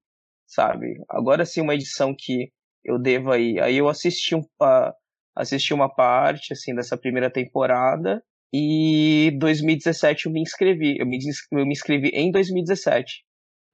Sabe? 0.47 0.97
Agora 1.09 1.45
sim 1.45 1.61
uma 1.61 1.75
edição 1.75 2.15
que 2.17 2.51
eu 2.85 2.99
devo 2.99 3.35
ir. 3.37 3.61
Aí 3.61 3.77
eu 3.77 3.89
assisti, 3.89 4.35
um, 4.35 4.41
uh, 4.41 4.93
assisti 5.37 5.75
uma 5.75 5.89
parte 5.89 6.53
assim 6.53 6.75
dessa 6.75 6.97
primeira 6.97 7.31
temporada. 7.31 8.23
E 8.53 9.37
2017 9.39 10.27
eu 10.27 10.33
me 10.33 10.41
inscrevi. 10.41 10.97
Eu 10.99 11.07
me, 11.07 11.19
eu 11.53 11.67
me 11.67 11.73
inscrevi 11.73 12.09
em 12.09 12.31
2017. 12.31 13.25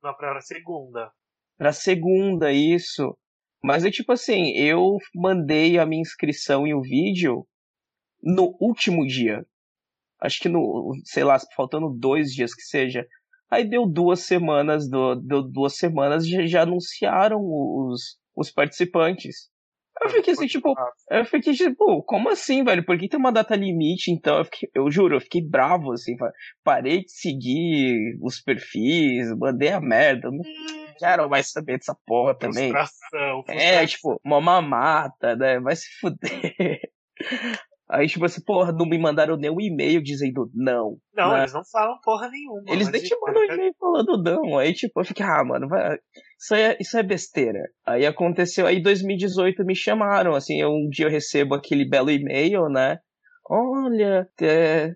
Não, 0.02 0.14
pra 0.14 0.40
segunda. 0.40 1.12
Pra 1.56 1.72
segunda, 1.72 2.52
isso. 2.52 3.16
Mas 3.62 3.84
é 3.84 3.90
tipo 3.90 4.12
assim, 4.12 4.56
eu 4.56 4.96
mandei 5.14 5.78
a 5.78 5.86
minha 5.86 6.02
inscrição 6.02 6.66
e 6.66 6.74
o 6.74 6.82
vídeo 6.82 7.46
no 8.20 8.56
último 8.60 9.06
dia. 9.06 9.46
Acho 10.20 10.40
que 10.40 10.48
no, 10.48 10.92
sei 11.04 11.22
lá, 11.22 11.36
faltando 11.54 11.88
dois 11.88 12.32
dias 12.32 12.54
que 12.54 12.62
seja. 12.62 13.06
Aí 13.50 13.68
deu 13.68 13.86
duas 13.86 14.20
semanas, 14.20 14.88
do, 14.88 15.14
deu 15.14 15.42
duas 15.42 15.76
semanas 15.76 16.26
já, 16.26 16.44
já 16.46 16.62
anunciaram 16.62 17.40
os, 17.40 18.18
os 18.34 18.50
participantes. 18.50 19.51
Eu 20.02 20.10
fiquei 20.10 20.32
assim, 20.32 20.46
tipo, 20.46 20.74
eu 21.10 21.24
fiquei 21.24 21.54
tipo, 21.54 22.02
como 22.02 22.28
assim, 22.28 22.64
velho? 22.64 22.84
Por 22.84 22.98
que 22.98 23.08
tem 23.08 23.18
uma 23.18 23.32
data 23.32 23.54
limite? 23.54 24.10
Então, 24.10 24.38
eu, 24.38 24.44
fiquei, 24.44 24.68
eu 24.74 24.90
juro, 24.90 25.16
eu 25.16 25.20
fiquei 25.20 25.42
bravo, 25.42 25.92
assim, 25.92 26.16
parei 26.64 27.04
de 27.04 27.12
seguir 27.12 28.16
os 28.20 28.40
perfis, 28.40 29.28
mandei 29.38 29.70
a 29.70 29.80
merda, 29.80 30.30
não 30.30 30.42
quero 30.98 31.28
mais 31.28 31.50
saber 31.50 31.78
dessa 31.78 31.96
porra 32.06 32.34
também. 32.34 32.70
Frustração, 32.70 33.42
frustração. 33.44 33.78
É, 33.78 33.86
tipo, 33.86 34.20
uma 34.24 34.40
mamata, 34.40 35.36
né? 35.36 35.60
Vai 35.60 35.76
se 35.76 35.88
fuder. 36.00 36.80
Aí, 37.92 38.06
tipo 38.06 38.24
assim, 38.24 38.42
porra, 38.42 38.72
não 38.72 38.86
me 38.86 38.98
mandaram 38.98 39.36
nem 39.36 39.50
um 39.50 39.60
e-mail 39.60 40.02
dizendo 40.02 40.50
não. 40.54 40.96
Não, 41.14 41.32
né? 41.32 41.40
eles 41.40 41.52
não 41.52 41.62
falam 41.62 41.98
porra 42.02 42.30
nenhuma. 42.30 42.62
Eles 42.66 42.90
nem 42.90 43.02
te 43.02 43.14
mandam 43.20 43.42
um 43.42 43.44
e-mail 43.44 43.74
falando 43.78 44.22
não. 44.22 44.58
Aí, 44.58 44.72
tipo, 44.72 44.98
eu 44.98 45.04
fiquei, 45.04 45.26
ah, 45.26 45.44
mano, 45.44 45.68
vai... 45.68 45.98
isso, 46.40 46.54
é, 46.54 46.74
isso 46.80 46.96
é 46.96 47.02
besteira. 47.02 47.60
Aí 47.86 48.06
aconteceu, 48.06 48.66
aí 48.66 48.82
2018 48.82 49.62
me 49.66 49.76
chamaram, 49.76 50.34
assim, 50.34 50.64
um 50.64 50.88
dia 50.88 51.04
eu 51.04 51.10
recebo 51.10 51.54
aquele 51.54 51.86
belo 51.86 52.10
e-mail, 52.10 52.66
né? 52.70 52.96
Olha, 53.46 54.26
é, 54.40 54.94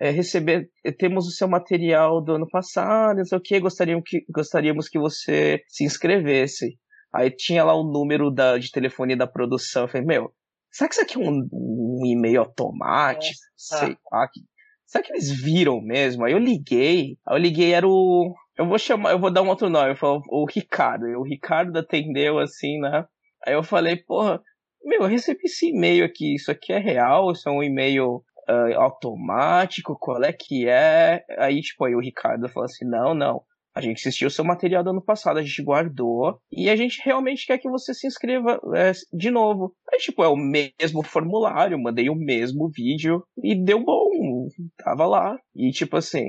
é, 0.00 0.10
receber, 0.10 0.68
temos 0.98 1.28
o 1.28 1.30
seu 1.30 1.46
material 1.46 2.20
do 2.20 2.32
ano 2.32 2.48
passado, 2.50 3.18
não 3.18 3.24
sei 3.24 3.38
o 3.38 3.40
que, 3.40 3.60
gostaríamos 3.60 4.02
que, 4.04 4.24
gostaríamos 4.28 4.88
que 4.88 4.98
você 4.98 5.62
se 5.68 5.84
inscrevesse. 5.84 6.76
Aí 7.14 7.30
tinha 7.30 7.62
lá 7.62 7.72
o 7.72 7.84
número 7.84 8.32
da, 8.32 8.58
de 8.58 8.72
telefone 8.72 9.14
da 9.14 9.28
produção. 9.28 9.82
Eu 9.82 9.88
falei, 9.88 10.04
meu, 10.04 10.32
será 10.72 10.88
que 10.88 10.94
isso 10.94 11.02
aqui 11.02 11.16
é 11.16 11.20
um, 11.20 11.48
um 11.52 12.02
e-mail 12.06 12.40
automático? 12.40 13.34
É. 13.34 13.54
Sei 13.56 13.96
lá. 14.10 14.26
Que, 14.28 14.40
será 14.86 15.04
que 15.04 15.12
eles 15.12 15.30
viram 15.30 15.80
mesmo? 15.80 16.24
Aí 16.24 16.32
eu 16.32 16.38
liguei. 16.38 17.18
Aí 17.26 17.36
eu 17.36 17.38
liguei, 17.38 17.72
era 17.72 17.86
o. 17.86 18.34
Eu 18.58 18.66
vou 18.66 18.78
chamar, 18.78 19.12
eu 19.12 19.18
vou 19.18 19.30
dar 19.30 19.42
um 19.42 19.48
outro 19.48 19.70
nome. 19.70 19.90
Eu 19.90 19.96
falo, 19.96 20.22
o 20.28 20.44
Ricardo. 20.44 21.06
E 21.06 21.14
o 21.14 21.22
Ricardo 21.22 21.76
atendeu 21.78 22.38
assim, 22.38 22.80
né? 22.80 23.06
Aí 23.46 23.54
eu 23.54 23.62
falei, 23.62 23.96
porra, 23.96 24.40
meu, 24.84 25.02
eu 25.02 25.08
recebi 25.08 25.40
esse 25.44 25.70
e-mail 25.70 26.04
aqui. 26.04 26.34
Isso 26.34 26.50
aqui 26.50 26.72
é 26.72 26.78
real? 26.78 27.30
Isso 27.30 27.48
é 27.48 27.52
um 27.52 27.62
e-mail 27.62 28.22
uh, 28.48 28.80
automático, 28.80 29.96
qual 29.98 30.22
é 30.22 30.32
que 30.32 30.68
é? 30.68 31.24
Aí, 31.38 31.60
tipo, 31.60 31.84
aí 31.84 31.94
o 31.94 32.00
Ricardo 32.00 32.48
falou 32.48 32.66
assim, 32.66 32.84
não, 32.84 33.14
não. 33.14 33.42
A 33.74 33.80
gente 33.80 34.00
assistiu 34.00 34.28
o 34.28 34.30
seu 34.30 34.44
material 34.44 34.84
do 34.84 34.90
ano 34.90 35.02
passado, 35.02 35.38
a 35.38 35.42
gente 35.42 35.62
guardou 35.62 36.38
e 36.50 36.68
a 36.68 36.76
gente 36.76 37.00
realmente 37.04 37.46
quer 37.46 37.58
que 37.58 37.70
você 37.70 37.94
se 37.94 38.06
inscreva 38.06 38.60
é, 38.74 38.92
de 39.12 39.30
novo. 39.30 39.74
Aí, 39.90 39.98
tipo, 39.98 40.22
é 40.22 40.28
o 40.28 40.36
mesmo 40.36 41.02
formulário, 41.02 41.80
mandei 41.80 42.10
o 42.10 42.14
mesmo 42.14 42.70
vídeo 42.70 43.24
e 43.42 43.54
deu 43.54 43.82
bom, 43.82 44.48
tava 44.76 45.06
lá. 45.06 45.38
E, 45.54 45.70
tipo 45.70 45.96
assim, 45.96 46.24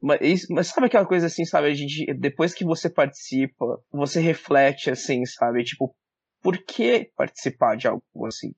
Mas, 0.00 0.46
mas 0.50 0.68
sabe 0.68 0.86
aquela 0.86 1.06
coisa 1.06 1.26
assim, 1.26 1.44
sabe? 1.44 1.68
A 1.68 1.74
gente, 1.74 2.12
depois 2.14 2.52
que 2.54 2.64
você 2.64 2.90
participa, 2.90 3.64
você 3.90 4.20
reflete 4.20 4.90
assim, 4.90 5.24
sabe? 5.24 5.64
Tipo, 5.64 5.94
por 6.42 6.58
que 6.58 7.10
participar 7.16 7.76
de 7.76 7.88
algo 7.88 8.04
assim? 8.26 8.52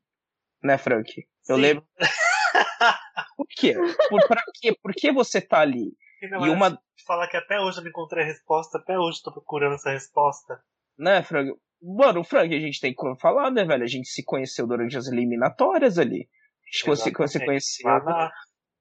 Né, 0.62 0.76
Frank? 0.76 1.08
Eu 1.48 1.54
Sim. 1.56 1.62
lembro. 1.62 1.84
por 3.36 3.46
quê? 3.56 3.74
Por, 4.08 4.26
pra 4.26 4.42
quê? 4.60 4.76
Por 4.82 4.92
que 4.92 5.12
você 5.12 5.40
tá 5.40 5.60
ali? 5.60 5.92
Não, 6.30 6.46
e 6.46 6.50
uma... 6.50 6.78
Falar 7.06 7.28
que 7.28 7.36
até 7.36 7.60
hoje 7.60 7.78
eu 7.78 7.82
não 7.82 7.90
encontrei 7.90 8.24
a 8.24 8.26
resposta, 8.26 8.78
até 8.78 8.98
hoje 8.98 9.18
eu 9.18 9.24
tô 9.24 9.32
procurando 9.32 9.74
essa 9.74 9.90
resposta. 9.90 10.58
Né, 10.98 11.22
Frank? 11.22 11.52
Mano, 11.82 12.24
Frank, 12.24 12.54
a 12.54 12.58
gente 12.58 12.80
tem 12.80 12.94
que 12.94 13.20
falar, 13.20 13.50
né, 13.50 13.64
velho? 13.64 13.84
A 13.84 13.88
gente 13.88 14.08
se 14.08 14.24
conheceu 14.24 14.66
durante 14.66 14.96
as 14.96 15.06
eliminatórias 15.06 15.98
ali. 15.98 16.28
A 16.62 16.66
gente 16.66 16.90
Exatamente. 16.90 17.30
se 17.30 17.44
conheceu 17.44 18.04
na, 18.04 18.32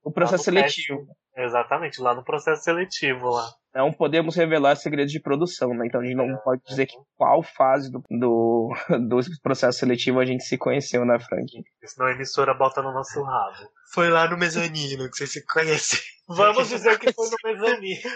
o 0.02 0.10
processo 0.10 0.44
seletivo. 0.44 1.06
Exatamente, 1.36 2.00
lá 2.00 2.14
no 2.14 2.24
processo 2.24 2.64
seletivo 2.64 3.28
lá. 3.28 3.46
Não 3.74 3.92
podemos 3.92 4.34
revelar 4.34 4.74
segredos 4.74 5.12
de 5.12 5.20
produção, 5.20 5.68
né? 5.74 5.86
Então 5.86 6.00
a 6.00 6.04
gente 6.04 6.16
não 6.16 6.30
é. 6.30 6.36
pode 6.38 6.62
dizer 6.66 6.86
que 6.86 6.96
qual 7.14 7.42
fase 7.42 7.92
do, 7.92 8.02
do, 8.08 8.72
do, 9.06 9.20
processo 9.42 9.80
seletivo 9.80 10.18
a 10.18 10.24
gente 10.24 10.44
se 10.44 10.56
conheceu, 10.56 11.04
né, 11.04 11.18
Frank? 11.18 11.62
Senão 11.84 12.08
a 12.08 12.12
emissora 12.12 12.54
bota 12.54 12.80
no 12.80 12.90
nosso 12.90 13.22
rabo. 13.22 13.70
Foi 13.92 14.08
lá 14.08 14.30
no 14.30 14.38
mezanino 14.38 15.10
que 15.10 15.16
vocês 15.18 15.30
se 15.30 15.44
conhecem. 15.44 15.98
Vamos 16.26 16.70
dizer 16.70 16.98
que 16.98 17.12
foi 17.12 17.28
no 17.28 17.36
mezanino. 17.52 18.10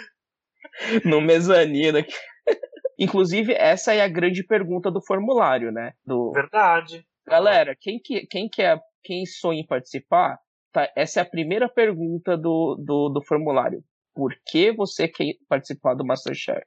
no 1.04 1.20
mezanino. 1.20 1.98
Inclusive, 2.98 3.52
essa 3.52 3.92
é 3.92 4.00
a 4.00 4.08
grande 4.08 4.42
pergunta 4.42 4.90
do 4.90 5.04
formulário, 5.04 5.70
né? 5.70 5.92
Do... 6.06 6.32
Verdade. 6.32 7.04
Galera, 7.26 7.76
quem, 7.78 8.00
que, 8.02 8.26
quem 8.26 8.48
quer, 8.48 8.80
quem 9.04 9.26
sonha 9.26 9.60
em 9.60 9.66
participar, 9.66 10.38
tá, 10.72 10.90
essa 10.96 11.20
é 11.20 11.22
a 11.22 11.28
primeira 11.28 11.68
pergunta 11.68 12.36
do, 12.36 12.76
do, 12.76 13.08
do 13.08 13.22
formulário. 13.24 13.82
Por 14.14 14.34
que 14.46 14.72
você 14.72 15.08
quer 15.08 15.34
participar 15.48 15.94
do 15.94 16.04
Masterchef? 16.04 16.62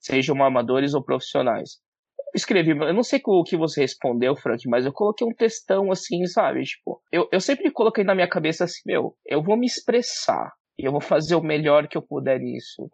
Sejam 0.00 0.42
amadores 0.42 0.94
ou 0.94 1.02
profissionais. 1.02 1.78
Eu 2.18 2.36
escrevi, 2.36 2.70
eu 2.70 2.94
não 2.94 3.02
sei 3.02 3.20
o 3.24 3.44
que 3.44 3.56
você 3.56 3.82
respondeu, 3.82 4.34
Frank, 4.36 4.66
mas 4.68 4.86
eu 4.86 4.92
coloquei 4.92 5.26
um 5.26 5.34
textão 5.34 5.90
assim, 5.90 6.24
sabe? 6.26 6.62
Tipo, 6.64 7.02
eu, 7.12 7.28
eu 7.30 7.40
sempre 7.40 7.70
coloquei 7.70 8.04
na 8.04 8.14
minha 8.14 8.28
cabeça 8.28 8.64
assim, 8.64 8.80
meu, 8.86 9.16
eu 9.26 9.42
vou 9.42 9.56
me 9.56 9.66
expressar. 9.66 10.52
Eu 10.78 10.90
vou 10.90 11.00
fazer 11.00 11.34
o 11.34 11.42
melhor 11.42 11.86
que 11.86 11.96
eu 11.96 12.02
puder 12.02 12.40
nisso 12.40 12.88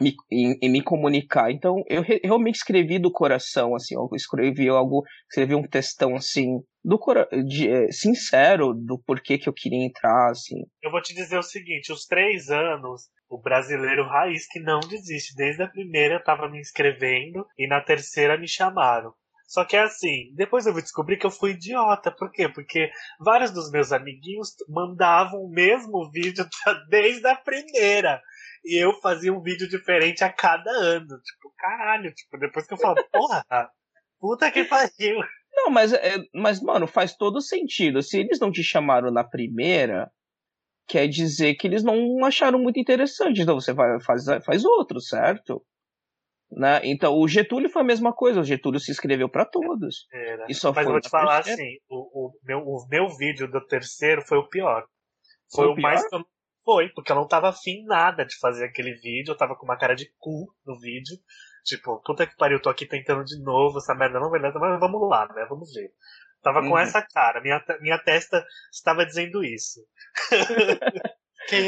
me, 0.00 0.14
em, 0.30 0.58
em, 0.62 0.68
me 0.70 0.82
comunicar. 0.82 1.50
Então, 1.50 1.82
eu 1.88 2.02
re, 2.02 2.20
realmente 2.22 2.56
escrevi 2.56 2.98
do 2.98 3.10
coração, 3.10 3.74
assim, 3.74 3.94
eu 3.94 4.08
escrevi 4.14 4.68
algo, 4.68 5.02
escrevi 5.28 5.54
um 5.54 5.66
textão, 5.66 6.14
assim, 6.14 6.60
do 6.84 6.98
de, 7.46 7.68
é, 7.68 7.90
sincero 7.90 8.72
do 8.72 8.98
porquê 8.98 9.38
que 9.38 9.48
eu 9.48 9.52
queria 9.52 9.84
entrar, 9.84 10.30
assim. 10.30 10.64
Eu 10.82 10.90
vou 10.90 11.02
te 11.02 11.14
dizer 11.14 11.38
o 11.38 11.42
seguinte, 11.42 11.92
os 11.92 12.06
três 12.06 12.48
anos, 12.48 13.08
o 13.28 13.40
brasileiro 13.40 14.06
raiz 14.06 14.46
que 14.48 14.60
não 14.60 14.80
desiste. 14.80 15.34
Desde 15.34 15.62
a 15.62 15.68
primeira 15.68 16.14
eu 16.14 16.24
tava 16.24 16.48
me 16.48 16.60
inscrevendo 16.60 17.46
e 17.58 17.66
na 17.66 17.80
terceira 17.80 18.38
me 18.38 18.48
chamaram. 18.48 19.12
Só 19.46 19.64
que 19.64 19.76
é 19.76 19.82
assim, 19.82 20.32
depois 20.34 20.66
eu 20.66 20.72
vou 20.72 20.82
descobrir 20.82 21.18
que 21.18 21.26
eu 21.26 21.30
fui 21.30 21.52
idiota. 21.52 22.10
Por 22.10 22.30
quê? 22.32 22.48
Porque 22.48 22.90
vários 23.20 23.52
dos 23.52 23.70
meus 23.70 23.92
amiguinhos 23.92 24.54
mandavam 24.68 25.40
o 25.40 25.50
mesmo 25.50 26.10
vídeo 26.10 26.44
desde 26.90 27.26
a 27.28 27.36
primeira 27.36 28.20
e 28.66 28.82
eu 28.82 28.92
fazia 29.00 29.32
um 29.32 29.40
vídeo 29.40 29.68
diferente 29.68 30.24
a 30.24 30.32
cada 30.32 30.70
ano. 30.70 31.06
Tipo, 31.06 31.54
caralho, 31.56 32.12
tipo, 32.12 32.36
depois 32.38 32.66
que 32.66 32.74
eu 32.74 32.78
falo, 32.78 32.96
porra, 33.12 33.70
puta 34.18 34.50
que 34.50 34.64
pariu. 34.64 35.20
Não, 35.54 35.70
mas, 35.70 35.92
é, 35.92 36.16
mas, 36.34 36.60
mano, 36.60 36.86
faz 36.86 37.16
todo 37.16 37.40
sentido. 37.40 38.02
Se 38.02 38.18
eles 38.18 38.40
não 38.40 38.50
te 38.50 38.62
chamaram 38.62 39.10
na 39.10 39.24
primeira, 39.24 40.10
quer 40.86 41.06
dizer 41.06 41.54
que 41.54 41.66
eles 41.66 41.82
não 41.82 42.24
acharam 42.24 42.58
muito 42.58 42.78
interessante. 42.78 43.40
Então 43.40 43.54
você 43.54 43.72
vai, 43.72 44.00
faz, 44.00 44.24
faz 44.44 44.64
outro, 44.64 45.00
certo? 45.00 45.64
Né? 46.50 46.80
Então 46.84 47.14
o 47.18 47.26
Getúlio 47.26 47.70
foi 47.70 47.82
a 47.82 47.86
mesma 47.86 48.12
coisa. 48.12 48.40
O 48.40 48.44
Getúlio 48.44 48.80
se 48.80 48.90
inscreveu 48.90 49.28
para 49.28 49.44
todos. 49.44 50.06
É, 50.12 50.36
né? 50.36 50.46
e 50.48 50.54
só 50.54 50.72
mas 50.72 50.86
vou 50.86 51.00
te 51.00 51.08
falar 51.08 51.42
terceira. 51.42 51.62
assim: 51.62 51.78
o, 51.88 52.26
o, 52.26 52.32
meu, 52.42 52.58
o 52.58 52.86
meu 52.88 53.08
vídeo 53.16 53.50
do 53.50 53.64
terceiro 53.66 54.22
foi 54.22 54.38
o 54.38 54.48
pior. 54.48 54.84
Foi, 55.54 55.64
foi 55.64 55.66
o, 55.66 55.72
o 55.72 55.74
pior? 55.74 55.82
mais 55.82 56.02
foi, 56.66 56.88
porque 56.88 57.12
eu 57.12 57.16
não 57.16 57.28
tava 57.28 57.48
afim 57.48 57.84
nada 57.86 58.26
de 58.26 58.36
fazer 58.40 58.64
aquele 58.64 58.92
vídeo, 58.94 59.30
eu 59.30 59.36
tava 59.36 59.54
com 59.54 59.64
uma 59.64 59.78
cara 59.78 59.94
de 59.94 60.10
cu 60.18 60.52
no 60.66 60.76
vídeo. 60.80 61.16
Tipo, 61.64 62.02
puta 62.02 62.26
que 62.26 62.36
pariu, 62.36 62.60
tô 62.60 62.68
aqui 62.68 62.86
tentando 62.86 63.24
de 63.24 63.40
novo, 63.40 63.78
essa 63.78 63.94
merda 63.94 64.18
não 64.18 64.30
vai 64.30 64.40
dar, 64.40 64.52
mas 64.52 64.80
vamos 64.80 65.08
lá, 65.08 65.28
né? 65.32 65.46
Vamos 65.48 65.72
ver. 65.72 65.90
Tava 66.42 66.60
uhum. 66.60 66.70
com 66.70 66.78
essa 66.78 67.00
cara, 67.02 67.40
minha, 67.40 67.62
minha 67.80 67.98
testa 67.98 68.44
estava 68.72 69.06
dizendo 69.06 69.44
isso. 69.44 69.80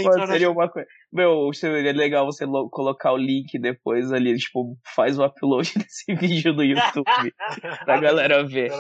Mano, 0.04 0.26
seria 0.26 0.50
uma 0.50 0.68
coisa. 0.68 0.88
Meu, 1.12 1.52
seria 1.52 1.92
legal 1.92 2.26
você 2.26 2.44
colocar 2.70 3.12
o 3.12 3.16
link 3.16 3.56
depois 3.61 4.12
ali, 4.12 4.37
tipo, 4.37 4.76
faz 4.94 5.16
o 5.18 5.24
upload 5.24 5.72
desse 5.78 6.12
vídeo 6.16 6.52
no 6.52 6.64
YouTube 6.64 7.04
pra 7.84 8.00
galera 8.00 8.44
ver. 8.44 8.70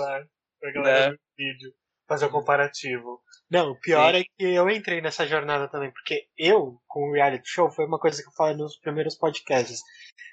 Pra 0.60 0.72
galera 0.72 1.10
né? 1.10 1.10
ver 1.10 1.14
o 1.14 1.36
vídeo 1.36 1.72
fazer 2.08 2.26
o 2.26 2.30
comparativo. 2.30 3.20
Não, 3.50 3.70
o 3.70 3.80
pior 3.80 4.14
Sim. 4.14 4.20
é 4.20 4.24
que 4.24 4.44
eu 4.44 4.68
entrei 4.68 5.00
nessa 5.00 5.26
jornada 5.26 5.68
também, 5.68 5.90
porque 5.90 6.26
eu, 6.36 6.78
com 6.86 7.08
o 7.08 7.12
reality 7.12 7.48
show, 7.48 7.70
foi 7.70 7.86
uma 7.86 7.98
coisa 7.98 8.22
que 8.22 8.28
eu 8.28 8.32
falei 8.32 8.56
nos 8.56 8.76
primeiros 8.78 9.16
podcasts. 9.16 9.80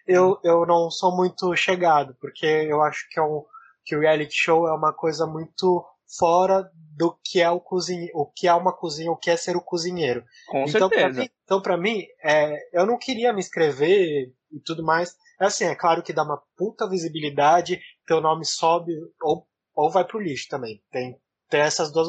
Eu, 0.05 0.31
hum. 0.31 0.39
eu 0.43 0.65
não 0.65 0.91
sou 0.91 1.15
muito 1.15 1.55
chegado, 1.55 2.15
porque 2.19 2.45
eu 2.45 2.81
acho 2.81 3.07
que, 3.09 3.19
é 3.19 3.23
um, 3.23 3.43
que 3.85 3.95
o 3.95 3.99
reality 4.01 4.35
show 4.35 4.67
é 4.67 4.73
uma 4.73 4.93
coisa 4.93 5.25
muito 5.25 5.85
fora 6.17 6.69
do 6.95 7.17
que 7.23 7.41
é 7.41 7.49
o 7.49 7.59
cozinhe, 7.59 8.09
o 8.13 8.25
que 8.25 8.47
é 8.47 8.53
uma 8.53 8.73
cozinha, 8.73 9.11
o 9.11 9.17
que 9.17 9.29
é 9.29 9.37
ser 9.37 9.55
o 9.55 9.61
cozinheiro. 9.61 10.23
Com 10.47 10.65
então, 10.65 10.89
certeza. 10.89 11.13
Pra 11.13 11.21
mim, 11.21 11.29
então, 11.43 11.61
para 11.61 11.77
mim, 11.77 12.03
é, 12.23 12.57
eu 12.73 12.85
não 12.85 12.97
queria 12.97 13.33
me 13.33 13.39
inscrever 13.39 14.31
e 14.51 14.59
tudo 14.59 14.83
mais. 14.83 15.15
É 15.39 15.45
assim, 15.45 15.65
é 15.65 15.75
claro 15.75 16.03
que 16.03 16.13
dá 16.13 16.23
uma 16.23 16.41
puta 16.57 16.89
visibilidade, 16.89 17.79
teu 18.07 18.21
nome 18.21 18.45
sobe 18.45 18.93
ou, 19.21 19.45
ou 19.75 19.91
vai 19.91 20.05
pro 20.05 20.19
lixo 20.19 20.47
também. 20.49 20.81
Tem, 20.91 21.17
tem 21.49 21.61
essas 21.61 21.91
duas, 21.91 22.07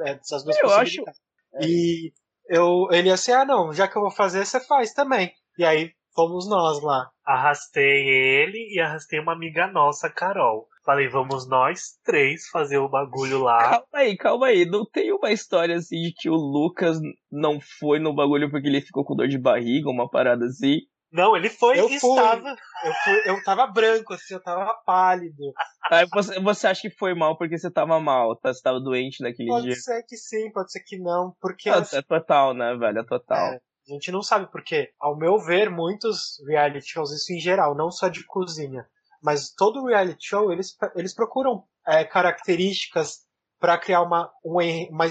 é, 0.00 0.12
essas 0.12 0.44
duas 0.44 0.56
eu 0.58 0.68
possibilidades. 0.68 1.20
Acho... 1.54 1.68
E 1.68 2.12
eu, 2.48 2.88
ele 2.90 3.08
ia 3.08 3.14
assim, 3.14 3.32
ah 3.32 3.44
não, 3.44 3.72
já 3.72 3.86
que 3.88 3.96
eu 3.96 4.02
vou 4.02 4.10
fazer, 4.10 4.44
você 4.44 4.60
faz 4.60 4.92
também. 4.92 5.32
E 5.58 5.64
aí 5.64 5.92
fomos 6.14 6.48
nós 6.48 6.82
lá. 6.82 7.10
Arrastei 7.24 8.08
ele 8.08 8.74
e 8.74 8.80
arrastei 8.80 9.20
uma 9.20 9.32
amiga 9.32 9.66
nossa, 9.66 10.10
Carol. 10.10 10.68
Falei, 10.84 11.08
vamos 11.08 11.48
nós 11.48 11.98
três 12.04 12.48
fazer 12.48 12.78
o 12.78 12.88
bagulho 12.88 13.42
lá. 13.42 13.58
Calma 13.70 13.86
aí, 13.94 14.16
calma 14.16 14.46
aí. 14.46 14.64
Não 14.64 14.84
tem 14.84 15.12
uma 15.12 15.30
história 15.30 15.76
assim 15.76 16.00
de 16.00 16.12
que 16.12 16.28
o 16.28 16.34
Lucas 16.34 16.98
não 17.30 17.60
foi 17.78 18.00
no 18.00 18.12
bagulho 18.12 18.50
porque 18.50 18.66
ele 18.66 18.80
ficou 18.80 19.04
com 19.04 19.14
dor 19.14 19.28
de 19.28 19.38
barriga, 19.38 19.88
uma 19.88 20.10
parada 20.10 20.44
assim? 20.46 20.80
Não, 21.12 21.36
ele 21.36 21.50
foi 21.50 21.78
eu 21.78 21.90
e 21.90 22.00
fui, 22.00 22.10
estava. 22.10 22.56
Eu, 22.84 22.92
fui, 23.04 23.22
eu 23.26 23.44
tava 23.44 23.66
branco, 23.66 24.14
assim, 24.14 24.34
eu 24.34 24.42
tava 24.42 24.72
pálido. 24.86 25.52
Aí 25.90 26.06
você, 26.10 26.40
você 26.40 26.66
acha 26.66 26.80
que 26.82 26.96
foi 26.96 27.14
mal 27.14 27.36
porque 27.36 27.58
você 27.58 27.70
tava 27.70 28.00
mal, 28.00 28.34
tá? 28.36 28.52
Você 28.52 28.62
tava 28.62 28.80
doente 28.80 29.22
naquele 29.22 29.48
pode 29.48 29.64
dia? 29.64 29.72
Pode 29.72 29.82
ser 29.82 30.02
que 30.04 30.16
sim, 30.16 30.50
pode 30.50 30.72
ser 30.72 30.80
que 30.80 30.98
não, 30.98 31.36
porque... 31.38 31.68
É, 31.68 31.74
é 31.92 32.02
total, 32.02 32.54
né, 32.54 32.74
velho? 32.76 33.00
É 33.00 33.04
total. 33.04 33.52
É, 33.52 33.56
a 33.56 33.92
gente 33.92 34.10
não 34.10 34.22
sabe 34.22 34.50
porque, 34.50 34.90
ao 34.98 35.16
meu 35.16 35.38
ver, 35.38 35.68
muitos 35.68 36.42
reality 36.48 36.88
shows, 36.88 37.10
isso 37.12 37.32
em 37.32 37.38
geral, 37.38 37.74
não 37.76 37.90
só 37.90 38.08
de 38.08 38.24
cozinha, 38.24 38.86
mas 39.22 39.52
todo 39.52 39.84
reality 39.84 40.26
show, 40.26 40.50
eles, 40.50 40.74
eles 40.96 41.14
procuram 41.14 41.64
é, 41.86 42.04
características 42.04 43.18
para 43.60 43.78
criar 43.78 44.02
uma, 44.02 44.30
uma, 44.42 44.62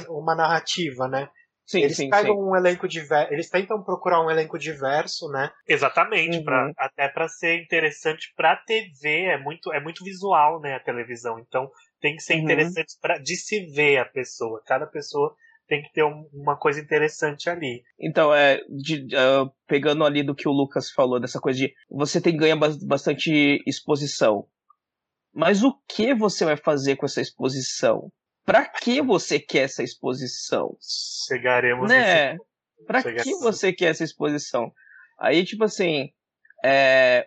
uma 0.09 0.35
narrativa, 0.35 1.07
né? 1.07 1.29
Sim, 1.71 1.84
eles 1.84 1.95
sim, 1.95 2.10
pegam 2.10 2.36
sim. 2.36 2.41
um 2.41 2.53
elenco 2.53 2.86
diverso, 2.86 3.34
eles 3.34 3.49
tentam 3.49 3.81
procurar 3.81 4.21
um 4.21 4.29
elenco 4.29 4.60
diverso, 4.60 5.29
né? 5.29 5.49
Exatamente, 5.65 6.39
uhum. 6.39 6.43
pra, 6.43 6.69
até 6.77 7.07
para 7.07 7.29
ser 7.29 7.62
interessante 7.63 8.34
para 8.36 8.57
TV, 8.57 9.27
é 9.27 9.38
muito 9.38 9.71
é 9.71 9.79
muito 9.79 10.03
visual, 10.03 10.60
né, 10.60 10.75
a 10.75 10.79
televisão. 10.81 11.39
Então, 11.39 11.69
tem 12.01 12.15
que 12.15 12.21
ser 12.21 12.34
uhum. 12.34 12.41
interessante 12.41 12.97
para 13.01 13.17
de 13.19 13.38
se 13.38 13.65
ver 13.67 13.99
a 13.99 14.05
pessoa. 14.05 14.62
Cada 14.65 14.86
pessoa 14.86 15.34
tem 15.65 15.81
que 15.81 15.93
ter 15.93 16.03
um, 16.03 16.27
uma 16.34 16.57
coisa 16.57 16.81
interessante 16.81 17.49
ali. 17.49 17.81
Então, 17.97 18.34
é, 18.34 18.60
de, 18.67 19.05
uh, 19.15 19.49
pegando 19.65 20.03
ali 20.03 20.21
do 20.21 20.36
que 20.36 20.49
o 20.49 20.51
Lucas 20.51 20.91
falou, 20.91 21.21
dessa 21.21 21.39
coisa 21.39 21.60
de 21.60 21.73
você 21.89 22.19
tem 22.19 22.36
ganha 22.36 22.57
bastante 22.57 23.63
exposição. 23.65 24.45
Mas 25.34 25.63
o 25.63 25.73
que 25.88 26.13
você 26.13 26.43
vai 26.43 26.57
fazer 26.57 26.97
com 26.97 27.05
essa 27.05 27.21
exposição? 27.21 28.12
Pra 28.51 28.65
que 28.65 29.01
você 29.01 29.39
quer 29.39 29.63
essa 29.63 29.81
exposição? 29.81 30.75
Chegaremos 31.27 31.87
né? 31.89 32.33
Nesse... 32.33 32.45
Pra 32.85 33.01
Chega 33.01 33.23
que 33.23 33.33
você 33.35 33.71
quer 33.71 33.91
essa 33.91 34.03
exposição? 34.03 34.73
Aí, 35.17 35.45
tipo 35.45 35.63
assim, 35.63 36.09
é... 36.65 37.25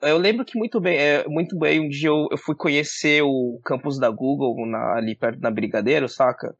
eu 0.00 0.16
lembro 0.16 0.44
que 0.44 0.56
muito 0.56 0.80
bem, 0.80 0.96
é, 0.96 1.26
muito 1.26 1.58
bem, 1.58 1.80
um 1.80 1.88
dia 1.88 2.10
eu, 2.10 2.28
eu 2.30 2.38
fui 2.38 2.54
conhecer 2.54 3.22
o 3.22 3.60
campus 3.64 3.98
da 3.98 4.08
Google 4.08 4.64
na, 4.64 4.94
ali 4.94 5.16
perto 5.16 5.40
da 5.40 5.50
Brigadeiro, 5.50 6.08
saca? 6.08 6.56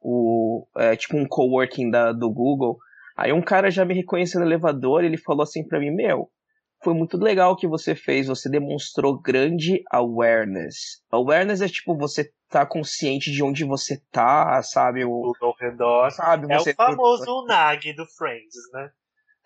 O, 0.00 0.66
é, 0.76 0.96
tipo 0.96 1.16
um 1.16 1.28
coworking 1.28 1.90
da, 1.90 2.10
do 2.10 2.28
Google. 2.28 2.76
Aí 3.16 3.32
um 3.32 3.42
cara 3.42 3.70
já 3.70 3.84
me 3.84 3.94
reconheceu 3.94 4.40
no 4.40 4.46
elevador, 4.46 5.04
ele 5.04 5.16
falou 5.16 5.44
assim 5.44 5.64
pra 5.64 5.78
mim, 5.78 5.92
meu, 5.92 6.28
foi 6.82 6.94
muito 6.94 7.16
legal 7.16 7.52
o 7.52 7.56
que 7.56 7.66
você 7.66 7.94
fez. 7.94 8.26
Você 8.26 8.48
demonstrou 8.50 9.20
grande 9.20 9.82
awareness. 9.90 11.02
Awareness 11.10 11.60
é 11.60 11.68
tipo 11.68 11.96
você 11.96 12.30
tá 12.48 12.66
consciente 12.66 13.30
de 13.30 13.42
onde 13.42 13.64
você 13.64 14.00
tá, 14.10 14.62
sabe? 14.62 15.04
O, 15.04 15.32
Tudo 15.32 15.46
ao 15.46 15.56
redor. 15.58 16.10
sabe, 16.10 16.52
É 16.52 16.58
o 16.58 16.74
famoso 16.74 17.44
Nag 17.46 17.92
do 17.94 18.06
Friends, 18.06 18.54
né? 18.72 18.90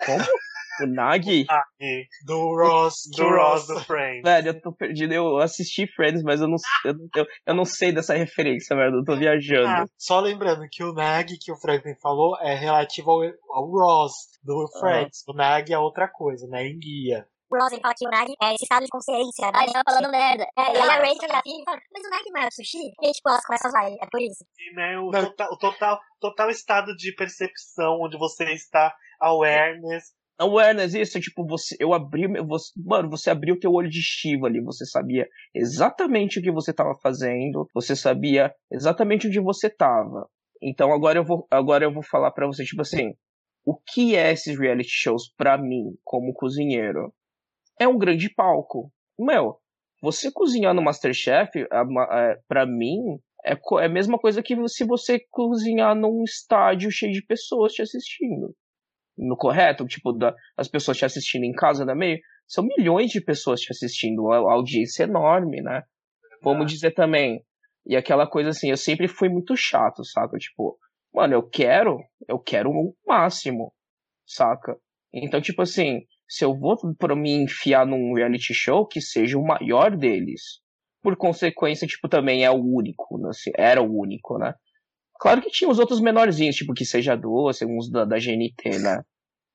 Como? 0.05 0.19
O 0.83 0.87
Nag? 0.87 1.47
Nag 1.49 2.07
Do 2.27 2.55
Ross. 2.57 2.95
do 3.17 3.29
Ross 3.29 3.67
do 3.67 3.81
Friends. 3.85 4.23
Velho, 4.23 4.49
eu 4.49 4.61
tô 4.61 4.73
perdido. 4.73 5.13
Eu 5.15 5.39
assisti 5.39 5.87
Friends, 5.95 6.23
mas 6.23 6.41
eu 6.41 6.49
não, 6.49 6.57
eu, 6.85 6.95
não- 6.95 7.09
eu, 7.17 7.27
eu 7.47 7.55
não 7.55 7.65
sei 7.65 7.93
dessa 7.93 8.15
referência, 8.15 8.77
velho. 8.77 8.97
Eu 8.97 9.05
tô 9.05 9.17
viajando. 9.17 9.69
Ah, 9.69 9.85
só 9.97 10.21
lembrando 10.21 10.67
que 10.71 10.83
o 10.85 10.93
Nag 10.93 11.37
que 11.41 11.53
o 11.53 11.57
Franklin 11.57 11.95
falou 12.03 12.37
é 12.41 12.55
relativo 12.55 13.11
ao, 13.11 13.21
ao 13.51 13.71
Ross 13.71 14.13
do 14.43 14.67
Friends. 14.81 15.23
O 15.29 15.33
Nag 15.33 15.73
é 15.73 15.79
outra 15.79 16.09
coisa, 16.09 16.47
né? 16.49 16.67
Enguia. 16.69 17.27
O 17.49 17.57
Ross 17.57 17.71
ele 17.73 17.81
fala 17.81 17.95
que 17.97 18.05
o 18.07 18.11
Nag 18.11 18.33
é 18.43 18.55
esse 18.55 18.65
estado 18.65 18.83
de 18.83 18.89
consciência. 18.91 19.51
Ah, 19.55 19.63
ele 19.63 19.73
tava 19.73 19.85
falando 19.87 20.11
merda. 20.11 20.45
É, 20.59 20.63
e 20.63 20.77
aí 20.77 20.79
a 20.91 20.99
Rachel 20.99 21.29
e 21.29 21.33
a 21.33 21.43
Phoebe 21.43 21.65
falam, 21.65 21.81
mas 21.93 22.05
o 22.05 22.11
Nag 22.11 22.23
não 22.33 22.41
é 22.43 22.47
o 22.49 22.53
sushi? 22.53 22.79
E 23.01 23.07
aí, 23.07 23.13
tipo, 23.13 23.29
elas 23.29 23.45
começam 23.47 23.69
a 23.69 23.71
zoar 23.71 23.87
ele, 23.87 23.99
é 24.03 24.07
por 24.11 24.21
isso. 24.21 24.45
E, 24.59 24.75
né, 24.75 24.99
o, 24.99 25.11
Não. 25.13 25.25
total, 25.27 25.49
o 25.53 25.57
total, 25.57 26.01
total 26.21 26.51
estado 26.51 26.97
de 26.97 27.15
percepção 27.15 28.01
onde 28.01 28.19
você 28.19 28.45
está 28.53 28.93
awareness. 29.21 30.05
Awareness, 30.39 30.93
isso, 30.93 31.19
tipo, 31.19 31.47
você, 31.47 31.75
eu 31.81 31.95
abri, 31.95 32.27
você, 32.43 32.71
mano, 32.77 33.09
você 33.09 33.31
abriu 33.31 33.55
o 33.55 33.59
teu 33.59 33.73
olho 33.73 33.89
de 33.89 34.03
Shiva 34.03 34.47
ali, 34.47 34.61
você 34.61 34.85
sabia 34.85 35.27
exatamente 35.55 36.39
o 36.39 36.43
que 36.43 36.53
você 36.53 36.75
tava 36.75 36.95
fazendo, 37.03 37.67
você 37.73 37.97
sabia 37.97 38.55
exatamente 38.71 39.27
onde 39.27 39.41
você 39.41 39.71
tava. 39.71 40.29
Então 40.63 40.93
agora 40.93 41.19
eu 41.19 41.25
vou, 41.25 41.47
agora 41.51 41.85
eu 41.85 41.93
vou 41.93 42.03
falar 42.03 42.31
pra 42.33 42.47
você, 42.47 42.65
tipo 42.65 42.83
assim, 42.83 43.15
o 43.65 43.75
que 43.75 44.15
é 44.15 44.31
esses 44.31 44.59
reality 44.59 44.91
shows 44.91 45.33
pra 45.39 45.57
mim, 45.57 45.97
como 46.05 46.35
cozinheiro? 46.35 47.15
É 47.81 47.89
um 47.89 47.97
grande 47.97 48.29
palco. 48.29 48.93
Meu, 49.19 49.59
você 50.03 50.31
cozinhar 50.31 50.75
no 50.75 50.83
Masterchef, 50.83 51.59
é, 51.59 52.39
pra 52.47 52.67
mim, 52.67 53.19
é, 53.43 53.55
é 53.55 53.85
a 53.87 53.89
mesma 53.89 54.19
coisa 54.19 54.43
que 54.43 54.55
se 54.69 54.85
você 54.85 55.19
cozinhar 55.31 55.95
num 55.95 56.23
estádio 56.25 56.91
cheio 56.91 57.13
de 57.13 57.25
pessoas 57.25 57.73
te 57.73 57.81
assistindo 57.81 58.55
no 59.17 59.37
correto, 59.37 59.87
tipo, 59.87 60.13
da, 60.13 60.35
as 60.57 60.69
pessoas 60.69 60.99
te 60.99 61.05
assistindo 61.05 61.45
em 61.45 61.53
casa 61.53 61.87
também, 61.87 62.21
são 62.47 62.65
milhões 62.65 63.11
de 63.11 63.21
pessoas 63.21 63.61
te 63.61 63.73
assistindo, 63.73 64.31
a, 64.31 64.37
a 64.37 64.53
audiência 64.53 65.05
é 65.05 65.07
enorme, 65.07 65.63
né? 65.63 65.83
Vamos 66.43 66.71
dizer 66.71 66.93
também, 66.93 67.43
e 67.87 67.97
aquela 67.97 68.27
coisa 68.27 68.51
assim, 68.51 68.71
eu 68.71 68.77
sempre 68.77 69.07
fui 69.07 69.29
muito 69.29 69.57
chato, 69.57 70.05
saca? 70.05 70.37
Tipo, 70.37 70.77
mano, 71.15 71.35
eu 71.35 71.43
quero, 71.49 71.99
eu 72.29 72.39
quero 72.39 72.71
o 72.71 72.95
máximo, 73.07 73.73
saca? 74.27 74.77
Então, 75.15 75.41
tipo 75.41 75.63
assim, 75.63 76.03
se 76.29 76.45
eu 76.45 76.59
vou 76.59 76.77
pra 76.99 77.15
me 77.15 77.31
enfiar 77.31 77.87
num 77.87 78.15
reality 78.15 78.53
show, 78.53 78.87
que 78.87 79.01
seja 79.01 79.39
o 79.39 79.47
maior 79.47 79.97
deles. 79.97 80.61
Por 81.01 81.17
consequência, 81.17 81.87
tipo, 81.87 82.09
também 82.09 82.45
é 82.45 82.51
o 82.51 82.61
único, 82.61 83.19
né? 83.19 83.29
Assim, 83.29 83.53
era 83.57 83.81
o 83.81 84.01
único, 84.01 84.37
né? 84.37 84.53
Claro 85.19 85.41
que 85.43 85.51
tinha 85.51 85.71
os 85.71 85.79
outros 85.79 86.01
menorzinhos, 86.01 86.57
tipo, 86.57 86.75
que 86.75 86.85
seja 86.85 87.17
doce, 87.17 87.65
uns 87.65 87.91
da, 87.91 88.05
da 88.05 88.17
GNT, 88.19 88.79
né? 88.81 89.03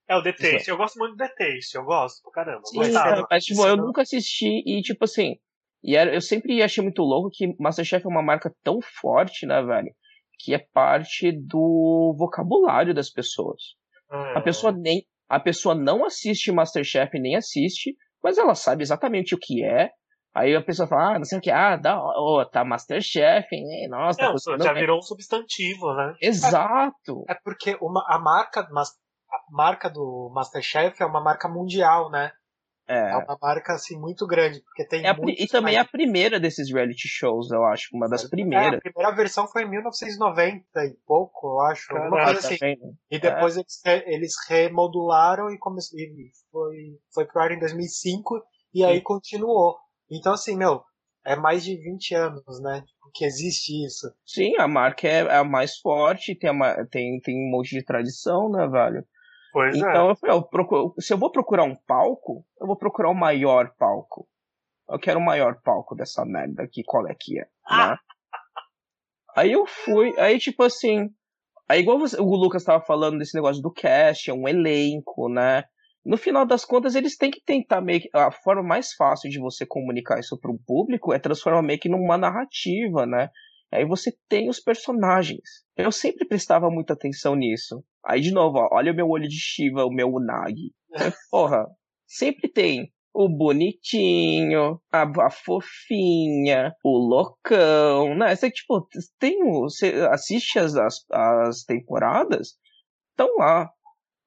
É 0.08 0.16
o 0.16 0.22
The 0.22 0.34
Taste. 0.34 0.70
Eu 0.70 0.78
gosto 0.78 0.98
muito 0.98 1.12
do 1.14 1.18
The 1.18 1.30
Taste. 1.30 1.76
Eu 1.76 1.84
gosto 1.86 2.22
pra 2.24 2.44
caramba. 2.44 2.62
Sim, 2.66 2.78
Gostava. 2.80 3.10
cara, 3.10 3.28
mas 3.30 3.44
tipo, 3.46 3.66
eu 3.66 3.78
nunca 3.78 4.02
assisti 4.02 4.62
e 4.66 4.82
tipo 4.82 5.06
assim, 5.06 5.36
e 5.84 5.96
era, 5.96 6.14
eu 6.14 6.22
sempre 6.22 6.62
achei 6.62 6.84
muito 6.84 7.02
louco 7.02 7.30
que 7.32 7.56
Masterchef 7.60 8.06
é 8.06 8.10
uma 8.10 8.22
marca 8.22 8.54
tão 8.64 8.80
forte, 8.82 9.46
né, 9.46 9.62
velho, 9.64 9.90
que 10.38 10.54
é 10.54 10.60
parte 10.74 11.32
do 11.32 12.14
vocabulário 12.18 12.94
das 12.94 13.10
pessoas. 13.10 13.62
Ah, 14.10 14.40
A 14.40 14.42
pessoa 14.42 14.74
nem, 14.74 15.06
a 15.30 15.40
pessoa 15.40 15.74
não 15.74 16.04
assiste 16.04 16.52
Masterchef 16.52 17.18
nem 17.18 17.36
assiste, 17.36 17.96
mas 18.24 18.38
ela 18.38 18.54
sabe 18.54 18.84
exatamente 18.84 19.34
o 19.34 19.40
que 19.40 19.64
é. 19.64 19.90
Aí 20.34 20.56
a 20.56 20.62
pessoa 20.64 20.88
fala, 20.88 21.16
ah, 21.16 21.18
não 21.20 21.26
sei 21.26 21.38
o 21.40 21.42
que, 21.42 21.52
ah, 21.52 21.76
dá, 21.76 22.00
ó, 22.00 22.46
tá 22.46 22.64
Masterchef, 22.64 23.48
hein? 23.54 23.88
Nossa, 23.90 24.18
tá 24.20 24.26
Não, 24.28 24.32
cozinhando 24.34 24.64
já 24.64 24.74
bem." 24.74 24.82
virou 24.82 24.98
um 25.00 25.02
substantivo, 25.02 25.94
né? 25.94 26.14
Exato. 26.22 27.26
É 27.28 27.34
porque 27.44 27.78
uma, 27.82 28.04
a 28.08 28.18
marca 28.18 28.68
mas- 28.72 28.92
a 29.30 29.56
marca 29.56 29.90
do 29.90 30.32
Masterchef 30.34 31.02
é 31.02 31.06
uma 31.06 31.22
marca 31.22 31.48
mundial, 31.50 32.10
né? 32.10 32.32
É 32.88 33.12
É. 33.12 33.16
uma 33.18 33.38
marca 33.42 33.74
assim 33.74 33.98
muito 33.98 34.26
grande, 34.28 34.62
porque 34.64 34.86
tem 34.86 35.06
É 35.06 35.14
muitos 35.14 35.42
e 35.44 35.48
também 35.48 35.76
é 35.76 35.80
a 35.80 35.86
primeira 35.86 36.40
desses 36.40 36.70
reality 36.74 37.08
shows, 37.08 37.50
eu 37.52 37.64
acho, 37.66 37.88
uma 37.94 38.10
das 38.10 38.26
É, 38.26 38.30
primeiras. 38.30 38.80
a 38.80 38.82
primeira 38.82 39.16
versão 39.16 39.48
foi 39.48 39.64
em 39.64 39.70
1990 39.70 40.64
e 40.86 40.96
pouco, 41.06 41.48
eu 41.48 41.60
acho. 41.62 41.94
Alguma 41.94 42.10
Caraca, 42.18 42.32
coisa 42.34 42.48
assim. 42.48 42.58
Tá 42.58 42.66
vendo? 42.66 42.94
E 43.10 43.20
depois 43.20 43.56
eles, 43.58 43.82
eles 44.06 44.34
remodularam 44.50 45.50
e, 45.50 45.58
come... 45.58 45.80
e 45.94 46.32
foi, 46.52 46.76
foi 47.14 47.26
pro 47.26 47.42
ar 47.42 47.52
em 47.52 47.60
2005 47.60 48.42
e 48.74 48.84
aí 48.84 49.02
continuou. 49.02 49.78
Então, 50.12 50.34
assim, 50.34 50.58
meu, 50.58 50.84
é 51.26 51.36
mais 51.36 51.64
de 51.64 51.76
20 51.78 52.14
anos, 52.14 52.62
né? 52.62 52.84
Que 53.14 53.26
existe 53.26 53.86
isso. 53.86 54.08
Sim, 54.26 54.56
a 54.58 54.68
marca 54.68 55.08
é 55.08 55.22
a 55.36 55.44
mais 55.44 55.78
forte, 55.80 56.36
tem, 56.36 56.50
a 56.50 56.54
ma- 56.54 56.86
tem, 56.88 57.20
tem 57.22 57.36
um 57.36 57.50
monte 57.52 57.70
de 57.70 57.84
tradição, 57.84 58.50
né, 58.52 58.68
velho? 58.68 59.06
Pois 59.54 59.76
é. 59.76 59.80
Então, 59.80 60.10
eu 60.10 60.16
falei, 60.16 60.36
eu 60.36 60.44
procuro- 60.44 60.94
se 61.00 61.14
eu 61.14 61.18
vou 61.18 61.32
procurar 61.32 61.64
um 61.64 61.76
palco, 61.76 62.46
eu 62.60 62.68
vou 62.68 62.78
procurar 62.78 63.10
o 63.10 63.14
maior 63.16 63.74
palco. 63.78 64.28
Eu 64.90 65.00
quero 65.00 65.20
o 65.20 65.24
maior 65.26 65.62
palco 65.62 65.96
dessa 65.96 66.24
merda 66.26 66.64
aqui, 66.64 66.84
qual 66.86 67.08
é 67.08 67.16
que 67.18 67.40
é, 67.40 67.44
né? 67.44 67.98
Aí 69.36 69.52
eu 69.52 69.66
fui, 69.66 70.14
aí 70.20 70.38
tipo 70.40 70.64
assim, 70.64 71.10
aí 71.70 71.80
igual 71.80 71.98
você- 72.00 72.20
o 72.20 72.26
Lucas 72.36 72.64
tava 72.64 72.84
falando 72.84 73.18
desse 73.20 73.34
negócio 73.36 73.62
do 73.62 73.72
cast, 73.72 74.30
é 74.30 74.34
um 74.34 74.48
elenco, 74.48 75.30
né? 75.30 75.64
No 76.04 76.18
final 76.18 76.46
das 76.46 76.66
contas, 76.66 76.96
eles 76.96 77.16
têm 77.16 77.30
que 77.30 77.42
tentar 77.44 77.82
meio 77.82 78.02
que. 78.02 78.10
A 78.14 78.32
forma 78.32 78.64
mais 78.64 78.94
fácil 78.94 79.30
de 79.30 79.40
você 79.40 79.66
comunicar 79.66 80.20
isso 80.20 80.38
pro 80.40 80.60
público 80.66 81.14
é 81.14 81.20
transformar 81.20 81.62
meio 81.62 81.80
que 81.80 81.90
numa 81.90 82.18
narrativa, 82.18 83.06
né? 83.06 83.30
Aí 83.72 83.86
você 83.86 84.12
tem 84.28 84.50
os 84.50 84.60
personagens. 84.60 85.64
Eu 85.78 85.92
sempre 85.92 86.28
prestava 86.28 86.70
muita 86.70 86.94
atenção 86.94 87.36
nisso. 87.36 87.84
Aí, 88.04 88.20
de 88.20 88.32
novo, 88.32 88.58
ó, 88.58 88.70
olha 88.74 88.92
o 88.92 88.96
meu 88.96 89.08
olho 89.08 89.28
de 89.28 89.38
Shiva, 89.40 89.86
o 89.86 89.92
meu 89.92 90.10
Unagi. 90.10 90.74
É, 90.94 91.12
Porra, 91.32 91.66
sempre 92.06 92.50
tem 92.50 92.92
o 93.14 93.30
bonitinho, 93.30 94.82
a, 94.92 95.04
a 95.26 95.30
fofinha, 95.30 96.74
o 96.84 96.98
loucão, 96.98 98.16
né? 98.16 98.36
Você, 98.36 98.50
tipo, 98.50 98.88
tem 99.20 99.42
o, 99.44 99.64
você 99.64 100.08
assiste 100.12 100.60
as, 100.60 100.76
as, 100.76 101.06
as 101.12 101.64
temporadas, 101.64 102.56
estão 103.12 103.38
lá. 103.38 103.70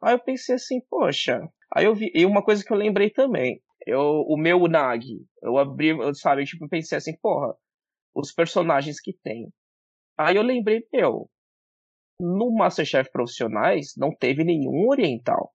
Aí 0.02 0.14
eu 0.14 0.20
pensei 0.20 0.54
assim, 0.54 0.80
poxa. 0.88 1.40
Aí 1.74 1.86
eu 1.86 1.94
vi, 1.94 2.10
e 2.14 2.24
uma 2.24 2.42
coisa 2.42 2.64
que 2.64 2.72
eu 2.72 2.76
lembrei 2.76 3.10
também, 3.10 3.60
eu, 3.84 4.00
o 4.00 4.36
meu 4.36 4.62
Unagi, 4.62 5.26
eu 5.42 5.58
abri, 5.58 5.88
eu, 5.88 6.14
sabe, 6.14 6.44
tipo, 6.44 6.68
pensei 6.68 6.96
assim, 6.96 7.18
porra, 7.20 7.54
os 8.14 8.32
personagens 8.32 9.00
que 9.00 9.12
tem. 9.24 9.52
Aí 10.16 10.36
eu 10.36 10.42
lembrei, 10.42 10.86
meu, 10.92 11.28
no 12.20 12.54
Masterchef 12.54 13.10
Profissionais 13.10 13.92
não 13.96 14.14
teve 14.14 14.44
nenhum 14.44 14.88
oriental. 14.88 15.52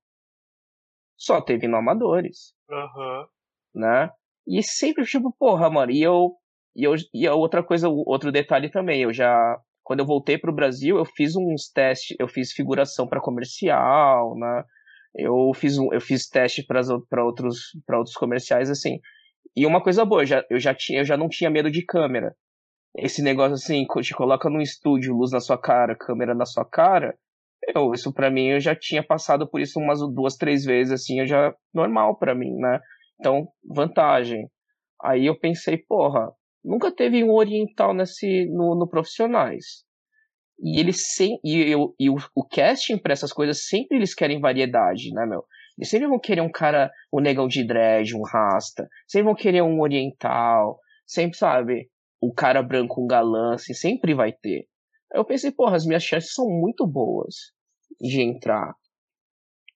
Só 1.18 1.42
teve 1.42 1.68
no 1.68 1.78
Amadores, 1.78 2.54
Aham. 2.70 3.28
né? 3.74 4.12
E 4.48 4.62
sempre, 4.62 5.06
tipo, 5.06 5.34
porra, 5.38 5.70
mano, 5.70 5.92
e 5.92 6.02
eu. 6.02 6.36
E, 6.76 6.84
eu, 6.84 6.96
e 7.14 7.28
a 7.28 7.34
outra 7.34 7.64
coisa, 7.64 7.90
outro 7.90 8.32
detalhe 8.32 8.70
também, 8.70 9.04
eu 9.04 9.14
já. 9.14 9.58
Quando 9.84 10.00
eu 10.02 10.06
voltei 10.06 10.38
pro 10.38 10.54
Brasil, 10.54 10.98
eu 10.98 11.06
fiz 11.06 11.36
uns 11.36 11.70
testes, 11.70 12.16
eu 12.20 12.28
fiz 12.28 12.52
figuração 12.52 13.08
para 13.08 13.22
comercial, 13.22 14.38
né? 14.38 14.64
Eu 15.22 15.52
fiz, 15.54 15.78
um, 15.78 15.94
eu 15.94 16.02
fiz 16.02 16.28
teste 16.28 16.64
para 16.64 17.24
outros, 17.24 17.72
pra 17.86 17.98
outros 17.98 18.16
comerciais, 18.16 18.70
assim. 18.70 19.00
E 19.56 19.66
uma 19.66 19.82
coisa 19.82 20.06
boa, 20.06 20.22
eu 20.22 20.26
já, 20.26 20.46
eu, 20.50 20.60
já 20.60 20.74
tinha, 20.74 21.00
eu 21.00 21.06
já 21.06 21.18
não 21.18 21.28
tinha 21.28 21.50
medo 21.50 21.70
de 21.72 21.84
câmera. 21.86 22.36
Esse 22.98 23.22
negócio 23.22 23.54
assim, 23.54 23.86
te 24.02 24.14
coloca 24.14 24.50
num 24.50 24.62
estúdio, 24.62 25.16
luz 25.16 25.32
na 25.32 25.40
sua 25.40 25.58
cara, 25.60 25.96
câmera 25.96 26.34
na 26.34 26.46
sua 26.46 26.66
cara. 26.66 27.18
Eu, 27.76 27.92
isso 27.94 28.14
para 28.14 28.32
mim, 28.32 28.48
eu 28.48 28.60
já 28.60 28.76
tinha 28.76 29.04
passado 29.04 29.50
por 29.50 29.62
isso 29.62 29.80
umas 29.80 30.00
duas, 30.14 30.36
três 30.36 30.64
vezes, 30.64 30.94
assim, 30.94 31.20
eu 31.20 31.28
já. 31.28 31.54
Normal 31.74 32.18
para 32.18 32.34
mim, 32.34 32.56
né? 32.56 32.80
Então, 33.20 33.48
vantagem. 33.64 34.48
Aí 35.04 35.26
eu 35.26 35.38
pensei, 35.38 35.78
porra, 35.78 36.32
nunca 36.64 36.94
teve 36.94 37.24
um 37.24 37.32
oriental 37.32 37.94
nesse, 37.94 38.46
no, 38.48 38.76
no 38.76 38.88
Profissionais. 38.88 39.84
E 40.62 40.80
eles 40.80 41.14
sem, 41.14 41.40
e, 41.44 41.72
eu, 41.72 41.96
e 42.00 42.10
o, 42.10 42.18
o 42.36 42.46
casting 42.46 42.98
pra 42.98 43.14
essas 43.14 43.32
coisas 43.32 43.66
sempre 43.66 43.98
eles 43.98 44.14
querem 44.14 44.40
variedade, 44.42 45.12
né, 45.14 45.26
meu? 45.26 45.44
Eles 45.78 45.90
sempre 45.90 46.08
vão 46.08 46.20
querer 46.20 46.42
um 46.42 46.52
cara, 46.52 46.92
um 47.14 47.22
negão 47.22 47.48
de 47.48 47.66
dread, 47.66 48.14
um 48.14 48.22
rasta. 48.22 48.88
Sempre 49.08 49.26
vão 49.26 49.36
querer 49.36 49.62
um 49.62 49.80
oriental. 49.80 50.78
Sempre, 51.08 51.38
sabe? 51.38 51.90
O 52.22 52.34
cara 52.34 52.62
branco, 52.62 53.02
um 53.02 53.08
galã, 53.08 53.54
assim, 53.54 53.74
sempre 53.74 54.14
vai 54.14 54.34
ter. 54.34 54.68
Eu 55.14 55.24
pensei, 55.24 55.52
porra, 55.52 55.78
as 55.78 55.86
minhas 55.86 56.04
chances 56.04 56.34
são 56.34 56.50
muito 56.50 56.86
boas 56.86 57.54
de 58.02 58.22
entrar. 58.22 58.76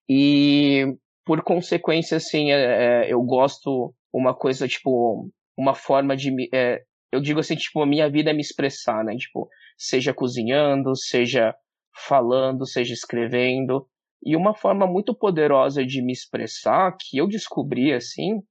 E, 0.10 0.94
por 1.26 1.42
consequência, 1.42 2.18
assim, 2.18 2.52
é, 2.52 3.06
é, 3.06 3.14
eu 3.14 3.22
gosto 3.24 3.96
uma 4.12 4.36
coisa, 4.36 4.68
tipo, 4.68 5.30
uma 5.58 5.74
forma 5.74 6.18
de 6.18 6.32
me. 6.32 6.50
é, 6.54 6.82
eu 7.12 7.22
digo 7.22 7.40
assim, 7.40 7.56
tipo, 7.56 7.82
a 7.82 7.86
minha 7.86 8.10
vida 8.10 8.32
é 8.32 8.34
me 8.34 8.42
expressar, 8.42 9.04
né? 9.06 9.16
Tipo, 9.16 9.48
seja 9.84 10.14
cozinhando, 10.14 10.96
seja 10.96 11.54
falando, 12.08 12.66
seja 12.66 12.94
escrevendo. 12.94 13.88
E 14.26 14.36
uma 14.36 14.56
forma 14.56 14.88
muito 14.88 15.14
poderosa 15.14 15.86
de 15.86 16.02
me 16.02 16.14
expressar, 16.14 16.96
que 17.00 17.18
eu 17.18 17.28
descobri 17.28 17.94
assim, 17.94 18.42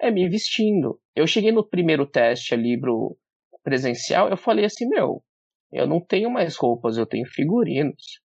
é 0.00 0.10
me 0.10 0.28
vestindo. 0.28 0.98
Eu 1.14 1.26
cheguei 1.26 1.52
no 1.52 1.66
primeiro 1.66 2.06
teste 2.06 2.54
ali 2.54 2.80
pro 2.80 3.16
presencial, 3.62 4.30
eu 4.30 4.36
falei 4.36 4.64
assim, 4.64 4.88
meu, 4.88 5.22
eu 5.70 5.86
não 5.86 6.00
tenho 6.00 6.30
mais 6.30 6.56
roupas, 6.56 6.96
eu 6.96 7.04
tenho 7.04 7.26
figurinos. 7.26 8.20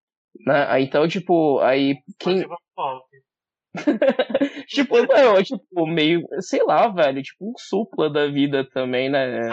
Né? 0.46 0.64
Aí, 0.68 0.84
então, 0.84 1.08
tipo, 1.08 1.58
aí 1.58 1.98
quem. 2.18 2.44
tipo, 4.68 4.98
não, 5.06 5.42
tipo, 5.42 5.86
meio, 5.86 6.22
sei 6.40 6.62
lá, 6.62 6.88
velho, 6.88 7.22
tipo 7.22 7.50
um 7.50 7.54
supla 7.56 8.10
da 8.10 8.26
vida 8.28 8.68
também, 8.70 9.10
né? 9.10 9.50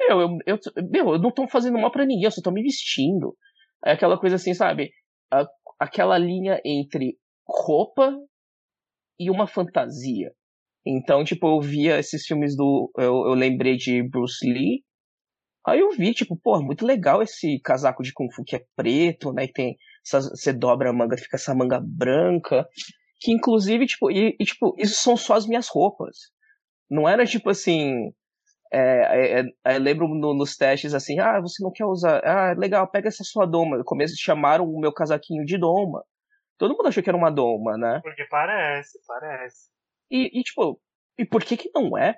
Meu, 0.00 0.20
eu, 0.20 0.38
eu, 0.46 0.58
meu, 0.90 1.12
eu 1.14 1.18
não 1.18 1.30
tô 1.30 1.46
fazendo 1.46 1.78
mal 1.78 1.90
pra 1.92 2.06
ninguém, 2.06 2.24
eu 2.24 2.30
só 2.30 2.40
tô 2.42 2.50
me 2.50 2.62
vestindo. 2.62 3.36
É 3.84 3.92
aquela 3.92 4.18
coisa 4.18 4.36
assim, 4.36 4.54
sabe? 4.54 4.90
A, 5.30 5.46
aquela 5.78 6.18
linha 6.18 6.60
entre 6.64 7.18
roupa 7.46 8.16
e 9.18 9.30
uma 9.30 9.46
fantasia. 9.46 10.32
Então, 10.86 11.22
tipo, 11.24 11.46
eu 11.46 11.60
via 11.60 11.98
esses 11.98 12.24
filmes 12.26 12.56
do. 12.56 12.90
Eu, 12.96 13.26
eu 13.26 13.34
lembrei 13.34 13.76
de 13.76 14.02
Bruce 14.02 14.44
Lee. 14.46 14.82
Aí 15.66 15.80
eu 15.80 15.90
vi, 15.92 16.14
tipo, 16.14 16.36
pô, 16.36 16.60
muito 16.62 16.86
legal 16.86 17.22
esse 17.22 17.60
casaco 17.60 18.02
de 18.02 18.12
Kung 18.12 18.30
Fu 18.32 18.42
que 18.44 18.56
é 18.56 18.64
preto, 18.76 19.32
né? 19.32 19.44
E 19.44 19.52
tem. 19.52 19.76
Você 20.04 20.52
dobra 20.52 20.90
a 20.90 20.92
manga, 20.92 21.18
fica 21.18 21.36
essa 21.36 21.54
manga 21.54 21.80
branca. 21.82 22.66
Que 23.20 23.32
inclusive, 23.32 23.86
tipo, 23.86 24.10
e, 24.10 24.36
e 24.40 24.44
tipo, 24.44 24.74
isso 24.78 24.94
são 25.02 25.16
só 25.16 25.34
as 25.34 25.46
minhas 25.46 25.68
roupas. 25.68 26.16
Não 26.90 27.08
era 27.08 27.26
tipo 27.26 27.50
assim. 27.50 28.12
É, 28.72 29.40
é, 29.40 29.44
é, 29.64 29.78
lembro 29.78 30.06
no, 30.06 30.32
nos 30.32 30.56
testes 30.56 30.94
assim, 30.94 31.18
ah, 31.18 31.40
você 31.40 31.62
não 31.62 31.72
quer 31.72 31.84
usar. 31.84 32.20
Ah, 32.24 32.54
legal, 32.56 32.88
pega 32.88 33.08
essa 33.08 33.24
sua 33.24 33.44
doma. 33.46 33.78
No 33.78 33.84
começo 33.84 34.14
chamaram 34.16 34.64
o 34.64 34.80
meu 34.80 34.92
casaquinho 34.92 35.44
de 35.44 35.58
doma. 35.58 36.04
Todo 36.56 36.76
mundo 36.76 36.88
achou 36.88 37.02
que 37.02 37.08
era 37.08 37.16
uma 37.16 37.30
doma, 37.30 37.76
né? 37.76 38.00
Porque 38.02 38.24
parece, 38.30 38.98
parece. 39.06 39.70
E, 40.10 40.38
e 40.38 40.42
tipo, 40.42 40.80
e 41.18 41.24
por 41.24 41.42
que 41.42 41.56
que 41.56 41.70
não 41.74 41.98
é? 41.98 42.16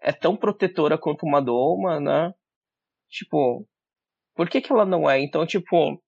É 0.00 0.12
tão 0.12 0.36
protetora 0.36 0.98
quanto 0.98 1.24
uma 1.24 1.40
doma, 1.40 2.00
né? 2.00 2.32
Tipo, 3.08 3.66
por 4.34 4.48
que 4.48 4.60
que 4.60 4.72
ela 4.72 4.84
não 4.84 5.08
é? 5.08 5.20
Então, 5.20 5.46
tipo, 5.46 6.02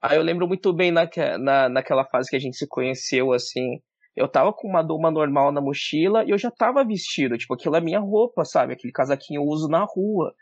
aí 0.00 0.16
eu 0.16 0.22
lembro 0.22 0.48
muito 0.48 0.72
bem 0.72 0.90
na, 0.90 1.08
na, 1.38 1.68
naquela 1.68 2.04
fase 2.06 2.30
que 2.30 2.36
a 2.36 2.40
gente 2.40 2.56
se 2.56 2.66
conheceu, 2.66 3.32
assim, 3.32 3.80
eu 4.14 4.28
tava 4.28 4.52
com 4.52 4.68
uma 4.68 4.82
doma 4.82 5.10
normal 5.10 5.50
na 5.52 5.60
mochila 5.60 6.24
e 6.24 6.30
eu 6.30 6.38
já 6.38 6.50
tava 6.50 6.84
vestido, 6.84 7.38
tipo, 7.38 7.54
aquilo 7.54 7.76
é 7.76 7.80
minha 7.80 8.00
roupa, 8.00 8.44
sabe? 8.44 8.74
Aquele 8.74 8.92
casaquinho 8.92 9.40
eu 9.40 9.46
uso 9.46 9.68
na 9.68 9.84
rua. 9.84 10.34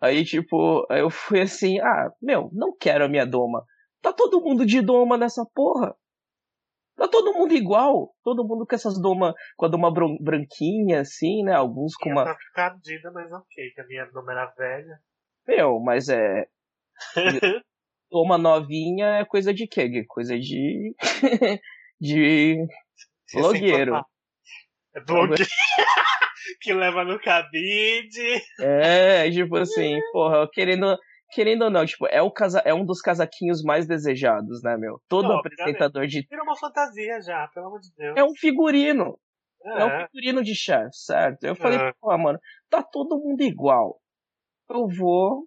Aí, 0.00 0.24
tipo, 0.24 0.86
eu 0.90 1.10
fui 1.10 1.40
assim, 1.40 1.80
ah, 1.80 2.12
meu, 2.22 2.48
não 2.52 2.74
quero 2.76 3.04
a 3.04 3.08
minha 3.08 3.26
doma. 3.26 3.64
Tá 4.00 4.12
todo 4.12 4.40
mundo 4.40 4.64
de 4.64 4.80
doma 4.80 5.18
nessa 5.18 5.44
porra. 5.54 5.94
Tá 6.96 7.06
todo 7.08 7.32
mundo 7.34 7.52
igual. 7.52 8.14
Todo 8.24 8.46
mundo 8.46 8.66
com 8.66 8.74
essas 8.74 9.00
doma, 9.00 9.34
com 9.56 9.66
a 9.66 9.68
doma 9.68 9.92
branquinha, 9.92 11.00
assim, 11.00 11.42
né? 11.44 11.54
Alguns 11.54 11.94
com 11.94 12.10
uma. 12.10 12.24
Tá 12.24 12.36
ficadinha, 12.36 13.10
mas 13.12 13.30
ok, 13.32 13.70
que 13.74 13.80
a 13.80 13.86
minha 13.86 14.04
doma 14.06 14.32
era 14.32 14.46
velha. 14.56 14.98
Meu, 15.46 15.80
mas 15.80 16.08
é. 16.08 16.46
doma 18.10 18.38
novinha 18.38 19.18
é 19.18 19.24
coisa 19.24 19.52
de 19.52 19.66
quê? 19.66 20.04
Coisa 20.08 20.38
de. 20.38 20.94
De 22.00 22.56
blogueiro. 23.32 24.00
É 24.94 25.00
blogueiro. 25.00 25.44
que 26.60 26.72
leva 26.72 27.04
no 27.04 27.20
cabide. 27.20 28.42
É, 28.60 29.30
tipo 29.30 29.56
assim, 29.56 29.98
porra, 30.12 30.48
querendo, 30.52 30.96
querendo 31.32 31.64
ou 31.64 31.70
não, 31.70 31.84
tipo, 31.84 32.06
é, 32.06 32.22
o 32.22 32.30
casa, 32.30 32.60
é 32.64 32.72
um 32.72 32.84
dos 32.84 33.00
casaquinhos 33.00 33.62
mais 33.62 33.86
desejados, 33.86 34.62
né, 34.62 34.76
meu? 34.76 35.00
Todo 35.08 35.28
não, 35.28 35.38
apresentador 35.38 36.06
de. 36.06 36.26
Vira 36.28 36.42
uma 36.42 36.56
fantasia 36.56 37.20
já, 37.20 37.48
pelo 37.48 37.66
amor 37.66 37.80
de 37.80 37.90
Deus. 37.96 38.16
É 38.16 38.24
um 38.24 38.34
figurino. 38.34 39.18
É, 39.64 39.80
é 39.80 39.84
um 39.84 40.06
figurino 40.06 40.42
de 40.42 40.54
chefe, 40.54 40.96
certo? 40.96 41.44
Eu 41.44 41.56
falei, 41.56 41.78
é. 41.78 41.92
pô, 42.00 42.16
mano, 42.16 42.38
tá 42.70 42.82
todo 42.82 43.18
mundo 43.18 43.42
igual. 43.42 44.00
Eu 44.70 44.88
vou. 44.88 45.46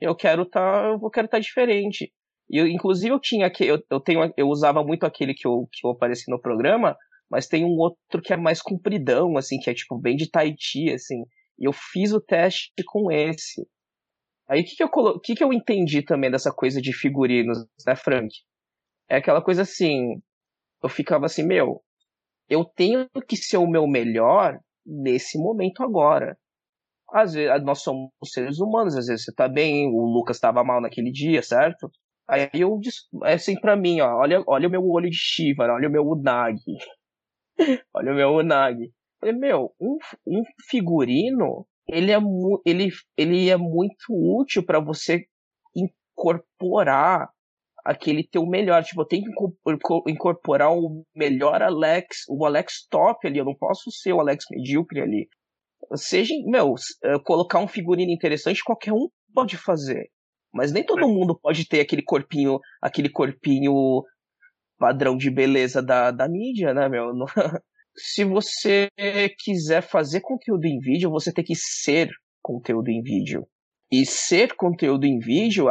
Eu 0.00 0.16
quero 0.16 0.44
tá. 0.44 0.98
Eu 1.00 1.10
quero 1.10 1.28
tá 1.28 1.38
diferente. 1.38 2.12
E 2.52 2.58
eu, 2.58 2.68
inclusive 2.68 3.12
eu 3.12 3.18
tinha 3.18 3.50
que 3.50 3.64
eu, 3.64 3.82
eu 3.90 3.98
tenho 3.98 4.32
eu 4.36 4.46
usava 4.48 4.84
muito 4.84 5.06
aquele 5.06 5.32
que 5.32 5.46
eu, 5.48 5.66
que 5.72 5.86
eu 5.86 5.90
apareci 5.92 6.30
no 6.30 6.40
programa, 6.40 6.94
mas 7.30 7.48
tem 7.48 7.64
um 7.64 7.78
outro 7.78 8.20
que 8.22 8.32
é 8.32 8.36
mais 8.36 8.60
compridão, 8.60 9.38
assim, 9.38 9.58
que 9.58 9.70
é 9.70 9.74
tipo 9.74 9.98
bem 9.98 10.14
de 10.16 10.30
Tahiti, 10.30 10.92
assim. 10.92 11.24
E 11.58 11.66
eu 11.66 11.72
fiz 11.72 12.12
o 12.12 12.20
teste 12.20 12.70
com 12.86 13.10
esse. 13.10 13.66
Aí 14.48 14.60
o 14.60 14.64
que, 14.64 14.76
que, 14.76 14.82
eu 14.82 14.90
colo... 14.90 15.18
que, 15.18 15.34
que 15.34 15.42
eu 15.42 15.52
entendi 15.52 16.02
também 16.02 16.30
dessa 16.30 16.52
coisa 16.52 16.80
de 16.82 16.92
figurinos, 16.92 17.58
né, 17.86 17.96
Frank? 17.96 18.28
É 19.08 19.16
aquela 19.16 19.42
coisa 19.42 19.62
assim, 19.62 20.20
eu 20.82 20.88
ficava 20.90 21.26
assim, 21.26 21.42
meu, 21.42 21.82
eu 22.50 22.64
tenho 22.64 23.08
que 23.26 23.36
ser 23.36 23.56
o 23.56 23.66
meu 23.66 23.86
melhor 23.86 24.58
nesse 24.84 25.38
momento 25.38 25.82
agora. 25.82 26.36
Às 27.10 27.34
vezes, 27.34 27.64
nós 27.64 27.82
somos 27.82 28.10
seres 28.26 28.58
humanos, 28.58 28.96
às 28.96 29.06
vezes 29.06 29.24
você 29.24 29.34
tá 29.34 29.48
bem, 29.48 29.86
o 29.88 30.04
Lucas 30.04 30.36
estava 30.36 30.62
mal 30.64 30.80
naquele 30.82 31.10
dia, 31.10 31.42
certo? 31.42 31.90
Aí 32.32 32.48
eu, 32.54 32.80
é 33.24 33.34
assim 33.34 33.60
pra 33.60 33.76
mim, 33.76 34.00
ó, 34.00 34.20
olha, 34.20 34.42
olha 34.46 34.66
o 34.66 34.70
meu 34.70 34.88
olho 34.88 35.10
de 35.10 35.18
Shiva, 35.18 35.64
olha 35.64 35.86
o 35.86 35.92
meu 35.92 36.02
Unagi. 36.02 36.78
olha 37.92 38.10
o 38.10 38.14
meu 38.14 38.30
Unagi. 38.36 38.90
Falei, 39.20 39.36
meu, 39.36 39.74
um, 39.78 39.98
um 40.26 40.42
figurino, 40.70 41.66
ele 41.86 42.10
é, 42.10 42.16
ele, 42.64 42.88
ele 43.18 43.50
é 43.50 43.56
muito 43.58 44.06
útil 44.10 44.64
para 44.64 44.80
você 44.80 45.26
incorporar 45.76 47.28
aquele 47.84 48.26
teu 48.26 48.46
melhor. 48.46 48.82
Tipo, 48.82 49.02
eu 49.02 49.06
tenho 49.06 49.24
que 49.24 50.10
incorporar 50.10 50.72
o 50.72 51.04
melhor 51.14 51.60
Alex, 51.60 52.24
o 52.30 52.46
Alex 52.46 52.86
top 52.88 53.26
ali. 53.26 53.40
Eu 53.40 53.44
não 53.44 53.54
posso 53.54 53.90
ser 53.90 54.14
o 54.14 54.20
Alex 54.20 54.46
medíocre 54.50 55.02
ali. 55.02 55.28
Seja, 55.96 56.32
meu, 56.46 56.76
eh, 57.04 57.18
colocar 57.26 57.58
um 57.58 57.68
figurino 57.68 58.10
interessante, 58.10 58.64
qualquer 58.64 58.94
um 58.94 59.08
pode 59.34 59.58
fazer. 59.58 60.08
Mas 60.52 60.72
nem 60.72 60.84
todo 60.84 61.08
mundo 61.08 61.38
pode 61.38 61.66
ter 61.66 61.80
aquele 61.80 62.02
corpinho, 62.02 62.60
aquele 62.80 63.08
corpinho 63.08 64.04
padrão 64.78 65.16
de 65.16 65.30
beleza 65.30 65.82
da, 65.82 66.10
da 66.10 66.28
mídia, 66.28 66.74
né, 66.74 66.88
meu? 66.88 67.12
Se 67.96 68.24
você 68.24 68.88
quiser 69.38 69.82
fazer 69.82 70.20
conteúdo 70.20 70.64
em 70.64 70.78
vídeo, 70.78 71.10
você 71.10 71.32
tem 71.32 71.44
que 71.44 71.54
ser 71.54 72.10
conteúdo 72.42 72.88
em 72.88 73.02
vídeo. 73.02 73.46
E 73.90 74.06
ser 74.06 74.54
conteúdo 74.54 75.04
em 75.04 75.18
vídeo 75.18 75.66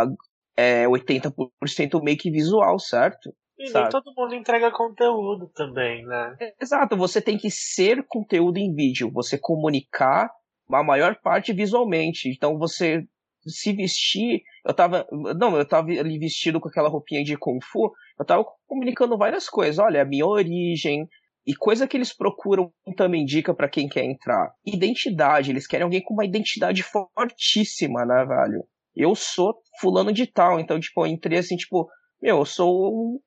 é 0.56 0.86
80% 0.86 2.04
make 2.04 2.30
visual, 2.30 2.78
certo? 2.80 3.34
E 3.58 3.72
nem 3.72 3.89
todo 3.89 4.13
mundo 4.15 4.34
entrega 4.34 4.72
conteúdo 4.72 5.48
também, 5.54 6.04
né? 6.06 6.36
Exato, 6.60 6.96
você 6.96 7.22
tem 7.22 7.38
que 7.38 7.50
ser 7.50 8.04
conteúdo 8.08 8.58
em 8.58 8.74
vídeo, 8.74 9.12
você 9.12 9.38
comunicar 9.39 10.30
a 10.72 10.84
maior 10.84 11.15
parte 11.22 11.54
visualmente. 11.54 12.30
Então 12.30 12.58
você 12.58 13.04
se 13.45 13.73
vestir. 13.73 14.41
Eu 14.65 14.73
tava. 14.73 15.08
Não, 15.12 15.58
eu 15.58 15.67
tava 15.67 15.89
ali 15.91 16.19
vestido 16.19 16.60
com 16.60 16.69
aquela 16.69 16.89
roupinha 16.89 17.23
de 17.23 17.38
Kung 17.38 17.60
Fu. 17.62 17.91
Eu 18.19 18.25
tava 18.25 18.45
comunicando 18.67 19.17
várias 19.17 19.49
coisas. 19.49 19.80
Olha, 19.80 20.01
a 20.01 20.06
minha 20.06 20.25
origem. 20.25 21.08
E 21.45 21.56
coisa 21.56 21.88
que 21.88 21.97
eles 21.97 22.15
procuram 22.15 22.71
também 22.95 23.25
dica 23.25 23.54
para 23.54 23.69
quem 23.69 23.88
quer 23.88 24.04
entrar. 24.04 24.54
Identidade. 24.65 25.49
Eles 25.49 25.65
querem 25.65 25.84
alguém 25.84 26.01
com 26.01 26.13
uma 26.13 26.25
identidade 26.25 26.84
fortíssima, 26.84 28.06
né, 28.06 28.25
velho? 28.25 28.63
Eu 28.95 29.15
sou 29.15 29.56
fulano 29.80 30.13
de 30.13 30.27
tal. 30.27 30.60
Então, 30.60 30.80
tipo, 30.80 31.06
eu 31.06 31.08
entrei 31.08 31.39
assim, 31.39 31.56
tipo, 31.56 31.88
meu, 32.21 32.38
eu 32.38 32.45
sou. 32.45 33.19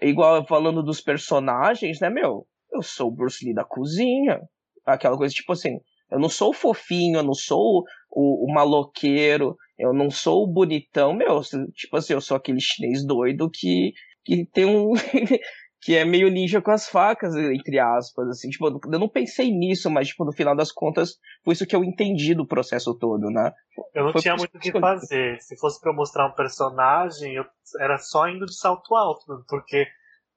Igual 0.00 0.46
falando 0.46 0.82
dos 0.82 1.00
personagens, 1.00 2.00
né, 2.00 2.08
meu? 2.08 2.46
Eu 2.72 2.82
sou 2.82 3.08
o 3.08 3.14
Bruce 3.14 3.44
Lee 3.44 3.54
da 3.54 3.64
cozinha. 3.64 4.40
Aquela 4.86 5.16
coisa, 5.16 5.34
tipo 5.34 5.52
assim, 5.52 5.80
eu 6.10 6.18
não 6.18 6.28
sou 6.28 6.52
fofinho, 6.52 7.18
eu 7.18 7.22
não 7.22 7.34
sou 7.34 7.84
o, 8.10 8.46
o 8.46 8.52
maloqueiro, 8.52 9.56
eu 9.78 9.92
não 9.92 10.10
sou 10.10 10.44
o 10.44 10.46
bonitão, 10.46 11.12
meu, 11.12 11.40
tipo 11.74 11.96
assim, 11.96 12.12
eu 12.12 12.20
sou 12.20 12.36
aquele 12.36 12.60
chinês 12.60 13.06
doido 13.06 13.50
que, 13.50 13.92
que 14.24 14.46
tem 14.46 14.64
um. 14.64 14.92
que 15.80 15.96
é 15.96 16.04
meio 16.04 16.28
ninja 16.28 16.60
com 16.60 16.72
as 16.72 16.88
facas, 16.88 17.36
entre 17.36 17.78
aspas, 17.78 18.28
assim, 18.28 18.50
tipo, 18.50 18.66
eu 18.66 18.98
não 18.98 19.08
pensei 19.08 19.50
nisso, 19.50 19.88
mas, 19.88 20.08
tipo, 20.08 20.24
no 20.24 20.32
final 20.32 20.56
das 20.56 20.72
contas, 20.72 21.12
foi 21.44 21.52
isso 21.52 21.66
que 21.66 21.76
eu 21.76 21.84
entendi 21.84 22.34
do 22.34 22.46
processo 22.46 22.98
todo, 22.98 23.30
né? 23.30 23.52
Eu 23.94 24.06
não 24.06 24.12
foi 24.12 24.20
tinha 24.20 24.34
muito 24.34 24.56
o 24.56 24.58
que 24.58 24.72
fazer. 24.72 25.40
Se 25.40 25.56
fosse 25.56 25.80
pra 25.80 25.92
eu 25.92 25.94
mostrar 25.94 26.26
um 26.26 26.34
personagem, 26.34 27.34
eu 27.34 27.44
era 27.80 27.96
só 27.98 28.28
indo 28.28 28.44
de 28.44 28.58
salto 28.58 28.94
alto, 28.96 29.24
porque 29.48 29.86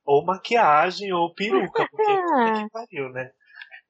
ou 0.06 0.24
maquiagem 0.24 1.12
ou 1.12 1.34
peruca, 1.34 1.88
porque 1.90 2.14
que 2.14 2.70
pariu, 2.72 3.10
né? 3.10 3.32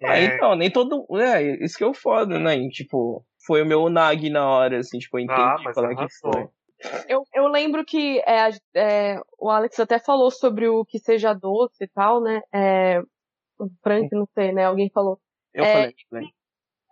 Ah, 0.04 0.18
é... 0.18 0.36
então, 0.36 0.56
nem 0.56 0.72
todo. 0.72 1.06
É, 1.20 1.64
isso 1.64 1.78
que 1.78 1.84
é 1.84 1.88
o 1.88 1.94
foda, 1.94 2.40
né? 2.40 2.58
tipo, 2.70 3.26
foi 3.46 3.62
o 3.62 3.66
meu 3.66 3.90
Nag 3.90 4.30
na 4.30 4.48
hora, 4.48 4.80
assim, 4.80 5.00
tipo, 5.00 5.18
eu 5.18 5.24
entendi 5.24 5.42
ah, 5.42 5.74
falar 5.74 5.96
que 5.96 6.08
foi. 6.20 6.50
Eu, 7.08 7.24
eu 7.34 7.48
lembro 7.48 7.86
que 7.86 8.20
é, 8.20 8.50
é, 8.76 9.22
o 9.38 9.50
Alex 9.50 9.80
até 9.80 10.00
falou 10.00 10.32
sobre 10.32 10.68
o 10.68 10.84
que 10.84 11.00
seja 11.00 11.34
doce 11.34 11.84
e 11.84 11.88
tal, 11.88 12.22
né? 12.22 12.42
É, 12.52 13.00
o 13.60 13.70
Frank, 13.84 14.10
não 14.12 14.28
sei, 14.34 14.52
né? 14.52 14.66
Alguém 14.66 14.90
falou. 14.90 15.20
Eu 15.54 15.64
é, 15.64 15.74
falei, 15.74 15.96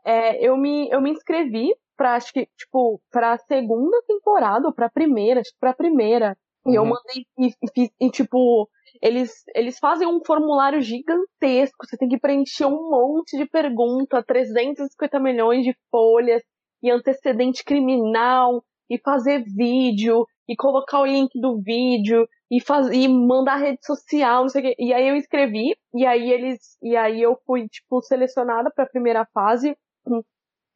É, 0.05 0.45
eu, 0.45 0.55
me, 0.55 0.89
eu 0.89 1.01
me 1.01 1.09
inscrevi 1.11 1.75
pra, 1.97 2.15
acho 2.15 2.31
que, 2.31 2.47
tipo, 2.57 3.01
pra 3.11 3.37
segunda 3.39 4.01
temporada, 4.07 4.67
ou 4.67 4.73
pra 4.73 4.89
primeira, 4.89 5.41
acho 5.41 5.51
que 5.51 5.59
pra 5.59 5.73
primeira. 5.73 6.37
E 6.67 6.75
eu 6.75 6.85
mandei 6.85 7.25
e, 7.37 7.47
e 7.47 7.71
fiz- 7.73 7.91
e, 7.99 8.09
tipo, 8.11 8.69
eles, 9.01 9.43
eles 9.55 9.79
fazem 9.79 10.07
um 10.07 10.21
formulário 10.25 10.81
gigantesco, 10.81 11.85
você 11.85 11.97
tem 11.97 12.09
que 12.09 12.19
preencher 12.19 12.65
um 12.65 12.89
monte 12.89 13.37
de 13.37 13.45
pergunta, 13.47 14.23
350 14.23 15.19
milhões 15.19 15.63
de 15.63 15.75
folhas, 15.91 16.41
e 16.81 16.89
antecedente 16.91 17.63
criminal, 17.63 18.63
e 18.89 18.97
fazer 18.99 19.43
vídeo, 19.45 20.25
e 20.47 20.55
colocar 20.55 21.01
o 21.01 21.05
link 21.05 21.29
do 21.39 21.61
vídeo, 21.61 22.27
e, 22.51 22.59
faz, 22.61 22.87
e 22.89 23.07
mandar 23.07 23.57
rede 23.57 23.85
social, 23.85 24.41
não 24.43 24.49
sei 24.49 24.61
o 24.61 24.63
quê. 24.65 24.75
E 24.79 24.93
aí 24.93 25.07
eu 25.07 25.15
escrevi, 25.15 25.75
e 25.93 26.05
aí 26.05 26.31
eles, 26.31 26.77
e 26.81 26.95
aí 26.95 27.21
eu 27.21 27.37
fui, 27.45 27.67
tipo, 27.69 28.01
selecionada 28.01 28.71
pra 28.73 28.85
primeira 28.85 29.25
fase, 29.33 29.75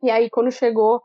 e 0.03 0.11
aí 0.11 0.29
quando 0.29 0.51
chegou 0.51 1.01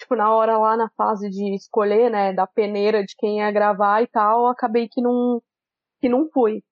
tipo, 0.00 0.16
na 0.16 0.34
hora 0.34 0.58
lá 0.58 0.76
na 0.76 0.90
fase 0.96 1.30
de 1.30 1.54
escolher, 1.54 2.10
né, 2.10 2.32
da 2.32 2.46
peneira 2.46 3.04
de 3.04 3.14
quem 3.16 3.38
ia 3.38 3.50
gravar 3.52 4.02
e 4.02 4.06
tal, 4.08 4.46
acabei 4.48 4.88
que 4.88 5.00
não, 5.00 5.42
que 6.00 6.08
não 6.08 6.28
fui. 6.32 6.62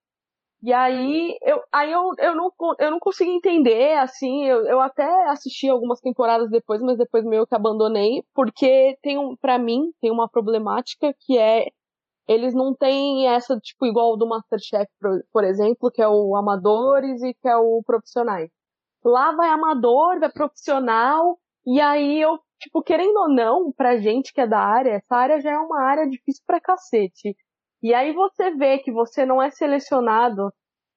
E 0.61 0.73
aí, 0.73 1.39
eu, 1.43 1.63
aí 1.73 1.93
eu, 1.93 2.11
eu, 2.19 2.35
não, 2.35 2.51
eu 2.81 2.91
não 2.91 2.99
consegui 2.99 3.31
entender, 3.31 3.97
assim, 3.99 4.45
eu, 4.45 4.67
eu 4.67 4.81
até 4.81 5.05
assisti 5.29 5.69
algumas 5.69 6.01
temporadas 6.01 6.51
depois, 6.51 6.83
mas 6.83 6.99
depois 6.99 7.25
meio 7.25 7.47
que 7.47 7.55
abandonei, 7.55 8.25
porque 8.35 8.99
tem 9.01 9.17
um, 9.19 9.37
pra 9.37 9.57
mim, 9.59 9.93
tem 10.01 10.11
uma 10.11 10.29
problemática 10.29 11.15
que 11.21 11.39
é, 11.39 11.69
eles 12.27 12.55
não 12.55 12.75
têm 12.75 13.29
essa, 13.29 13.57
tipo, 13.61 13.87
igual 13.87 14.17
do 14.17 14.27
Masterchef, 14.27 14.91
por, 15.01 15.23
por 15.33 15.45
exemplo, 15.45 15.91
que 15.93 16.03
é 16.03 16.09
o 16.09 16.35
amadores 16.35 17.23
e 17.23 17.35
que 17.35 17.49
é 17.49 17.57
o 17.57 17.81
profissionais. 17.87 18.51
Lá 19.05 19.33
vai 19.37 19.49
amador, 19.51 20.19
vai 20.19 20.31
profissional, 20.33 21.39
e 21.67 21.81
aí 21.81 22.21
eu, 22.21 22.39
tipo, 22.59 22.83
querendo 22.83 23.17
ou 23.19 23.29
não, 23.29 23.73
pra 23.73 23.99
gente 23.99 24.33
que 24.33 24.41
é 24.41 24.47
da 24.47 24.61
área, 24.61 24.93
essa 24.93 25.17
área 25.17 25.41
já 25.41 25.53
é 25.53 25.59
uma 25.59 25.81
área 25.83 26.09
difícil 26.09 26.43
pra 26.47 26.61
cacete. 26.61 27.37
E 27.83 27.95
aí 27.95 28.13
você 28.13 28.51
vê 28.53 28.79
que 28.79 28.93
você 28.93 29.25
não 29.27 29.41
é 29.43 29.51
selecionado, 29.51 30.53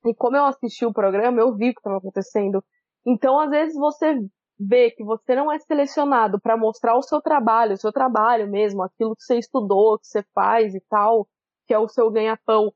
e 0.06 0.14
como 0.16 0.36
eu 0.38 0.46
assisti 0.46 0.86
o 0.86 0.94
programa, 0.94 1.40
eu 1.42 1.56
vi 1.56 1.70
o 1.70 1.74
que 1.74 1.80
estava 1.80 1.98
acontecendo. 1.98 2.64
Então, 3.06 3.40
às 3.40 3.50
vezes, 3.50 3.76
você 3.76 4.18
vê 4.60 4.92
que 4.92 5.04
você 5.04 5.36
não 5.36 5.52
é 5.52 5.60
selecionado 5.60 6.40
pra 6.40 6.58
mostrar 6.58 6.96
o 6.98 7.02
seu 7.02 7.22
trabalho, 7.22 7.74
o 7.74 7.78
seu 7.78 7.92
trabalho 7.92 8.50
mesmo, 8.50 8.84
aquilo 8.84 9.16
que 9.16 9.24
você 9.24 9.38
estudou, 9.38 9.98
que 10.00 10.08
você 10.08 10.24
faz 10.34 10.74
e 10.76 10.82
tal, 10.90 11.28
que 11.68 11.74
é 11.74 11.80
o 11.80 11.88
seu 11.88 12.12
ganha-pão. 12.12 12.72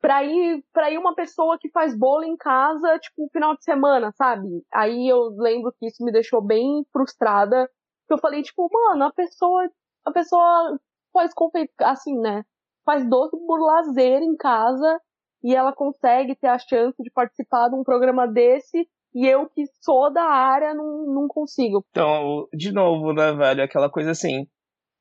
Pra 0.00 0.22
ir, 0.24 0.64
pra 0.72 0.90
ir 0.90 0.98
uma 0.98 1.14
pessoa 1.14 1.58
que 1.58 1.70
faz 1.70 1.96
bolo 1.96 2.24
em 2.24 2.36
casa, 2.36 2.98
tipo, 3.00 3.22
no 3.22 3.28
final 3.30 3.56
de 3.56 3.64
semana, 3.64 4.12
sabe? 4.12 4.48
Aí 4.72 5.08
eu 5.08 5.30
lembro 5.36 5.72
que 5.78 5.86
isso 5.86 6.04
me 6.04 6.12
deixou 6.12 6.40
bem 6.42 6.84
frustrada. 6.92 7.68
Que 8.08 8.14
eu 8.14 8.18
falei, 8.18 8.42
tipo, 8.42 8.68
mano, 8.72 9.04
a 9.04 9.12
pessoa, 9.12 9.70
a 10.04 10.10
pessoa 10.10 10.80
faz 11.12 11.30
assim, 11.82 12.18
né? 12.18 12.44
Faz 12.84 13.08
doce 13.08 13.36
por 13.46 13.60
lazer 13.60 14.22
em 14.22 14.36
casa 14.36 15.00
e 15.44 15.54
ela 15.54 15.72
consegue 15.72 16.34
ter 16.34 16.48
a 16.48 16.58
chance 16.58 17.00
de 17.00 17.10
participar 17.10 17.68
de 17.68 17.76
um 17.76 17.84
programa 17.84 18.26
desse 18.26 18.88
e 19.14 19.26
eu 19.26 19.48
que 19.48 19.64
sou 19.80 20.12
da 20.12 20.24
área 20.24 20.74
não, 20.74 21.06
não 21.06 21.28
consigo. 21.28 21.84
Então, 21.90 22.46
de 22.52 22.72
novo, 22.72 23.12
né, 23.12 23.32
velho? 23.32 23.62
Aquela 23.62 23.90
coisa 23.90 24.10
assim. 24.10 24.46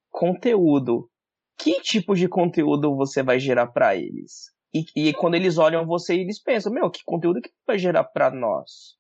Conteúdo. 0.10 1.10
Que 1.60 1.82
tipo 1.82 2.16
de 2.16 2.28
conteúdo 2.28 2.96
você 2.96 3.24
vai 3.24 3.40
gerar 3.40 3.68
pra 3.68 3.96
eles? 3.96 4.52
E, 4.74 5.10
e 5.10 5.14
quando 5.14 5.36
eles 5.36 5.58
olham 5.58 5.86
você, 5.86 6.16
eles 6.16 6.42
pensam: 6.42 6.72
Meu, 6.72 6.90
que 6.90 7.02
conteúdo 7.06 7.42
que 7.42 7.50
vai 7.66 7.78
gerar 7.78 8.04
pra 8.04 8.30
nós? 8.30 8.96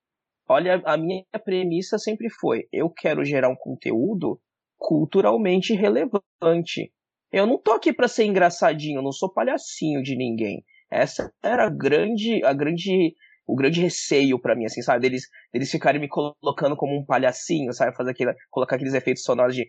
Olha, 0.49 0.81
a 0.85 0.95
minha 0.97 1.25
premissa 1.43 1.97
sempre 1.97 2.29
foi: 2.29 2.67
eu 2.71 2.89
quero 2.89 3.23
gerar 3.23 3.49
um 3.49 3.55
conteúdo 3.55 4.39
culturalmente 4.77 5.73
relevante. 5.73 6.91
Eu 7.31 7.45
não 7.45 7.57
tô 7.57 7.71
aqui 7.71 7.91
pra 7.91 8.07
ser 8.07 8.25
engraçadinho, 8.25 9.01
não 9.01 9.11
sou 9.11 9.31
palhacinho 9.31 10.01
de 10.01 10.15
ninguém. 10.15 10.63
Essa 10.89 11.29
era 11.43 11.65
a 11.65 11.69
grande, 11.69 12.41
a 12.45 12.53
grande, 12.53 13.13
o 13.45 13.55
grande 13.55 13.81
receio 13.81 14.39
pra 14.39 14.55
mim, 14.55 14.65
assim, 14.65 14.81
sabe? 14.81 15.01
Deles, 15.01 15.23
deles 15.51 15.69
ficarem 15.69 15.99
me 15.99 16.07
colocando 16.07 16.77
como 16.77 16.97
um 16.97 17.05
palhacinho, 17.05 17.73
sabe? 17.73 17.95
Fazer 17.97 18.11
aquele, 18.11 18.33
colocar 18.49 18.77
aqueles 18.77 18.93
efeitos 18.93 19.23
sonoros 19.23 19.53
de, 19.53 19.67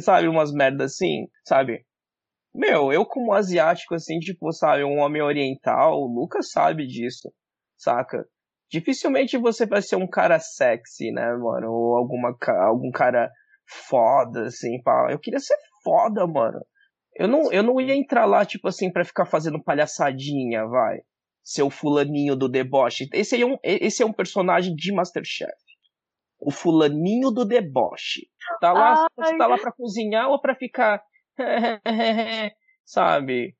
sabe? 0.00 0.26
Umas 0.26 0.52
merdas 0.52 0.92
assim, 0.94 1.28
sabe? 1.46 1.84
Meu, 2.54 2.92
eu 2.92 3.06
como 3.06 3.32
asiático, 3.32 3.94
assim, 3.94 4.18
tipo, 4.18 4.52
sabe, 4.52 4.84
um 4.84 4.98
homem 4.98 5.22
oriental, 5.22 6.00
o 6.00 6.06
Lucas 6.06 6.50
sabe 6.50 6.86
disso, 6.86 7.32
saca? 7.78 8.26
Dificilmente 8.72 9.36
você 9.36 9.66
vai 9.66 9.82
ser 9.82 9.96
um 9.96 10.08
cara 10.08 10.38
sexy, 10.38 11.12
né, 11.12 11.30
mano? 11.34 11.70
Ou 11.70 11.94
alguma, 11.94 12.34
algum 12.66 12.90
cara 12.90 13.30
foda, 13.88 14.46
assim, 14.46 14.82
pá. 14.82 15.08
Eu 15.10 15.18
queria 15.18 15.38
ser 15.38 15.56
foda, 15.84 16.26
mano. 16.26 16.58
Eu 17.14 17.28
não, 17.28 17.52
eu 17.52 17.62
não 17.62 17.78
ia 17.78 17.94
entrar 17.94 18.24
lá, 18.24 18.46
tipo 18.46 18.66
assim, 18.68 18.90
pra 18.90 19.04
ficar 19.04 19.26
fazendo 19.26 19.62
palhaçadinha, 19.62 20.66
vai. 20.66 21.00
Seu 21.42 21.68
fulaninho 21.68 22.34
do 22.34 22.48
deboche. 22.48 23.08
Esse 23.12 23.42
é 23.42 23.44
um, 23.44 23.58
esse 23.62 24.02
é 24.02 24.06
um 24.06 24.12
personagem 24.12 24.74
de 24.74 24.90
Masterchef. 24.90 25.52
O 26.40 26.50
fulaninho 26.50 27.30
do 27.30 27.44
deboche. 27.44 28.22
Tá 28.58 28.72
lá, 28.72 28.94
Ai. 29.02 29.06
você 29.26 29.36
tá 29.36 29.46
lá 29.46 29.58
pra 29.58 29.72
cozinhar 29.72 30.30
ou 30.30 30.40
pra 30.40 30.54
ficar... 30.56 31.02
sabe? 32.86 33.54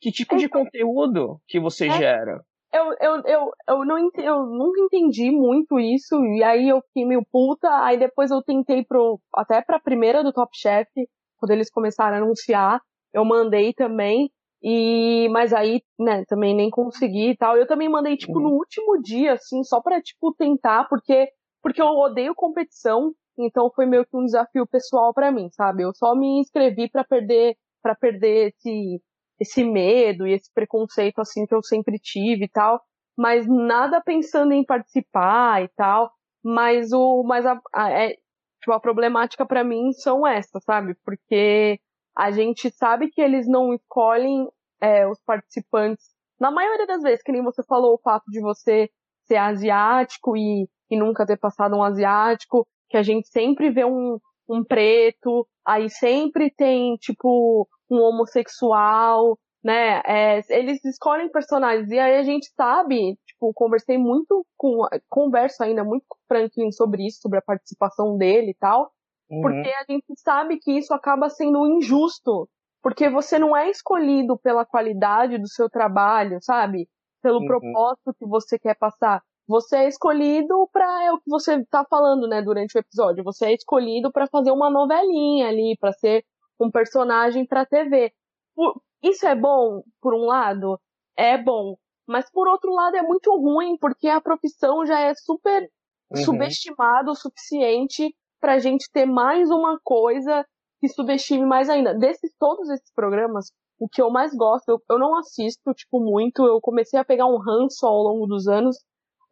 Que 0.00 0.10
tipo 0.10 0.36
de 0.36 0.48
conteúdo 0.48 1.40
que 1.46 1.60
você 1.60 1.86
É. 1.86 1.92
gera? 1.98 2.42
Eu, 2.74 2.86
eu, 3.00 3.22
eu, 3.24 3.50
eu, 3.68 3.84
não 3.84 4.10
eu 4.16 4.46
nunca 4.46 4.80
entendi 4.80 5.30
muito 5.30 5.78
isso, 5.78 6.16
e 6.24 6.42
aí 6.42 6.68
eu 6.68 6.80
fiquei 6.88 7.06
meio 7.06 7.24
puta, 7.30 7.68
aí 7.84 7.96
depois 7.96 8.32
eu 8.32 8.42
tentei 8.42 8.84
pro, 8.84 9.20
até 9.32 9.62
pra 9.62 9.78
primeira 9.78 10.24
do 10.24 10.32
Top 10.32 10.50
Chef, 10.52 10.90
quando 11.38 11.52
eles 11.52 11.70
começaram 11.70 12.16
a 12.16 12.18
anunciar, 12.18 12.80
eu 13.12 13.24
mandei 13.24 13.72
também, 13.72 14.28
e, 14.60 15.28
mas 15.30 15.52
aí, 15.52 15.82
né, 15.96 16.24
também 16.26 16.52
nem 16.52 16.68
consegui 16.68 17.30
e 17.30 17.36
tal, 17.36 17.56
eu 17.56 17.64
também 17.64 17.88
mandei, 17.88 18.16
tipo, 18.16 18.40
no 18.40 18.50
último 18.50 19.00
dia, 19.00 19.34
assim, 19.34 19.62
só 19.62 19.80
pra, 19.80 20.02
tipo, 20.02 20.34
tentar, 20.34 20.88
porque, 20.88 21.28
porque 21.62 21.80
eu 21.80 21.86
odeio 21.86 22.34
competição, 22.34 23.12
então 23.38 23.70
foi 23.72 23.86
meio 23.86 24.04
que 24.04 24.16
um 24.16 24.24
desafio 24.24 24.66
pessoal 24.66 25.14
pra 25.14 25.30
mim, 25.30 25.48
sabe, 25.52 25.84
eu 25.84 25.92
só 25.94 26.12
me 26.16 26.40
inscrevi 26.40 26.90
pra 26.90 27.04
perder, 27.04 27.54
pra 27.80 27.94
perder 27.94 28.48
esse, 28.48 29.00
esse 29.40 29.64
medo 29.64 30.26
e 30.26 30.32
esse 30.32 30.52
preconceito 30.52 31.20
assim 31.20 31.46
que 31.46 31.54
eu 31.54 31.62
sempre 31.62 31.98
tive 31.98 32.44
e 32.44 32.48
tal, 32.48 32.80
mas 33.16 33.46
nada 33.46 34.00
pensando 34.00 34.52
em 34.52 34.64
participar 34.64 35.62
e 35.62 35.68
tal, 35.76 36.12
mas 36.42 36.92
o 36.92 37.22
mas 37.24 37.46
a, 37.46 37.60
a, 37.72 37.90
é, 37.90 38.16
tipo, 38.60 38.72
a 38.72 38.80
problemática 38.80 39.46
pra 39.46 39.64
mim 39.64 39.92
são 39.92 40.26
essas, 40.26 40.62
sabe? 40.64 40.94
Porque 41.04 41.78
a 42.16 42.30
gente 42.30 42.70
sabe 42.70 43.10
que 43.10 43.20
eles 43.20 43.46
não 43.48 43.74
escolhem 43.74 44.48
é, 44.80 45.06
os 45.06 45.20
participantes. 45.24 46.06
Na 46.38 46.50
maioria 46.50 46.86
das 46.86 47.02
vezes, 47.02 47.22
que 47.22 47.32
nem 47.32 47.42
você 47.42 47.62
falou 47.64 47.94
o 47.94 48.00
fato 48.00 48.24
de 48.30 48.40
você 48.40 48.90
ser 49.26 49.36
asiático 49.36 50.36
e, 50.36 50.68
e 50.90 50.96
nunca 50.98 51.26
ter 51.26 51.38
passado 51.38 51.76
um 51.76 51.82
asiático, 51.82 52.66
que 52.88 52.96
a 52.96 53.02
gente 53.02 53.28
sempre 53.28 53.70
vê 53.70 53.84
um, 53.84 54.18
um 54.48 54.62
preto, 54.64 55.46
aí 55.66 55.88
sempre 55.88 56.50
tem, 56.50 56.96
tipo, 56.96 57.68
um 57.94 58.02
homossexual, 58.02 59.38
né? 59.62 60.02
É, 60.06 60.40
eles 60.50 60.84
escolhem 60.84 61.30
personagens. 61.30 61.90
E 61.90 61.98
aí 61.98 62.16
a 62.16 62.22
gente 62.22 62.48
sabe, 62.56 63.16
tipo, 63.26 63.52
conversei 63.54 63.96
muito 63.98 64.44
com. 64.56 64.86
Converso 65.08 65.62
ainda 65.62 65.84
muito 65.84 66.04
com 66.08 66.16
o 66.16 66.26
Franklin 66.28 66.70
sobre 66.72 67.06
isso, 67.06 67.20
sobre 67.20 67.38
a 67.38 67.42
participação 67.42 68.16
dele 68.18 68.50
e 68.50 68.54
tal. 68.54 68.90
Uhum. 69.30 69.40
Porque 69.40 69.68
a 69.68 69.84
gente 69.90 70.06
sabe 70.18 70.58
que 70.58 70.72
isso 70.78 70.92
acaba 70.92 71.28
sendo 71.30 71.66
injusto. 71.66 72.48
Porque 72.82 73.08
você 73.08 73.38
não 73.38 73.56
é 73.56 73.70
escolhido 73.70 74.38
pela 74.38 74.66
qualidade 74.66 75.38
do 75.38 75.48
seu 75.48 75.70
trabalho, 75.70 76.38
sabe? 76.42 76.86
Pelo 77.22 77.40
Uhum. 77.40 77.46
propósito 77.46 78.14
que 78.18 78.26
você 78.26 78.58
quer 78.58 78.76
passar. 78.76 79.22
Você 79.48 79.76
é 79.76 79.88
escolhido 79.88 80.68
para 80.72 81.04
é 81.04 81.12
o 81.12 81.18
que 81.18 81.28
você 81.30 81.64
tá 81.66 81.84
falando, 81.88 82.26
né, 82.28 82.42
durante 82.42 82.76
o 82.76 82.80
episódio. 82.80 83.24
Você 83.24 83.46
é 83.46 83.54
escolhido 83.54 84.12
para 84.12 84.26
fazer 84.26 84.50
uma 84.50 84.70
novelinha 84.70 85.48
ali, 85.48 85.76
para 85.80 85.92
ser 85.92 86.24
um 86.60 86.70
personagem 86.70 87.46
para 87.46 87.66
TV. 87.66 88.12
Por- 88.54 88.80
Isso 89.02 89.26
é 89.26 89.34
bom, 89.34 89.82
por 90.00 90.14
um 90.14 90.24
lado? 90.24 90.80
É 91.16 91.36
bom. 91.36 91.76
Mas 92.06 92.30
por 92.30 92.48
outro 92.48 92.72
lado 92.72 92.96
é 92.96 93.02
muito 93.02 93.30
ruim, 93.36 93.76
porque 93.78 94.08
a 94.08 94.20
profissão 94.20 94.84
já 94.86 94.98
é 95.00 95.14
super 95.14 95.68
Uhum. 96.10 96.22
subestimada 96.24 97.10
o 97.10 97.14
suficiente 97.14 98.14
pra 98.40 98.58
gente 98.58 98.88
ter 98.92 99.06
mais 99.06 99.50
uma 99.50 99.78
coisa 99.82 100.44
que 100.80 100.88
subestime 100.88 101.44
mais 101.46 101.68
ainda. 101.68 101.94
Desses 101.94 102.30
todos 102.38 102.68
esses 102.70 102.90
programas, 102.94 103.50
o 103.78 103.88
que 103.88 104.00
eu 104.02 104.10
mais 104.10 104.34
gosto, 104.34 104.68
eu, 104.68 104.80
eu 104.90 104.98
não 104.98 105.16
assisto, 105.16 105.72
tipo, 105.74 105.98
muito, 105.98 106.44
eu 106.46 106.60
comecei 106.60 106.98
a 107.00 107.04
pegar 107.04 107.26
um 107.26 107.38
ranço 107.38 107.86
ao 107.86 107.96
longo 108.02 108.26
dos 108.26 108.46
anos. 108.46 108.76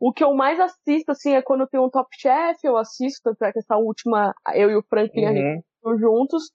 O 0.00 0.12
que 0.12 0.24
eu 0.24 0.34
mais 0.34 0.58
assisto, 0.58 1.12
assim, 1.12 1.34
é 1.34 1.42
quando 1.42 1.66
tem 1.66 1.78
um 1.78 1.90
Top 1.90 2.08
Chef, 2.18 2.58
eu 2.64 2.76
assisto, 2.76 3.20
tanto 3.22 3.42
é 3.44 3.52
que 3.52 3.58
essa 3.60 3.76
última, 3.76 4.34
eu 4.54 4.70
e 4.70 4.76
o 4.76 4.82
Franklin, 4.82 5.26
Uhum. 5.84 5.98
juntos. 5.98 6.50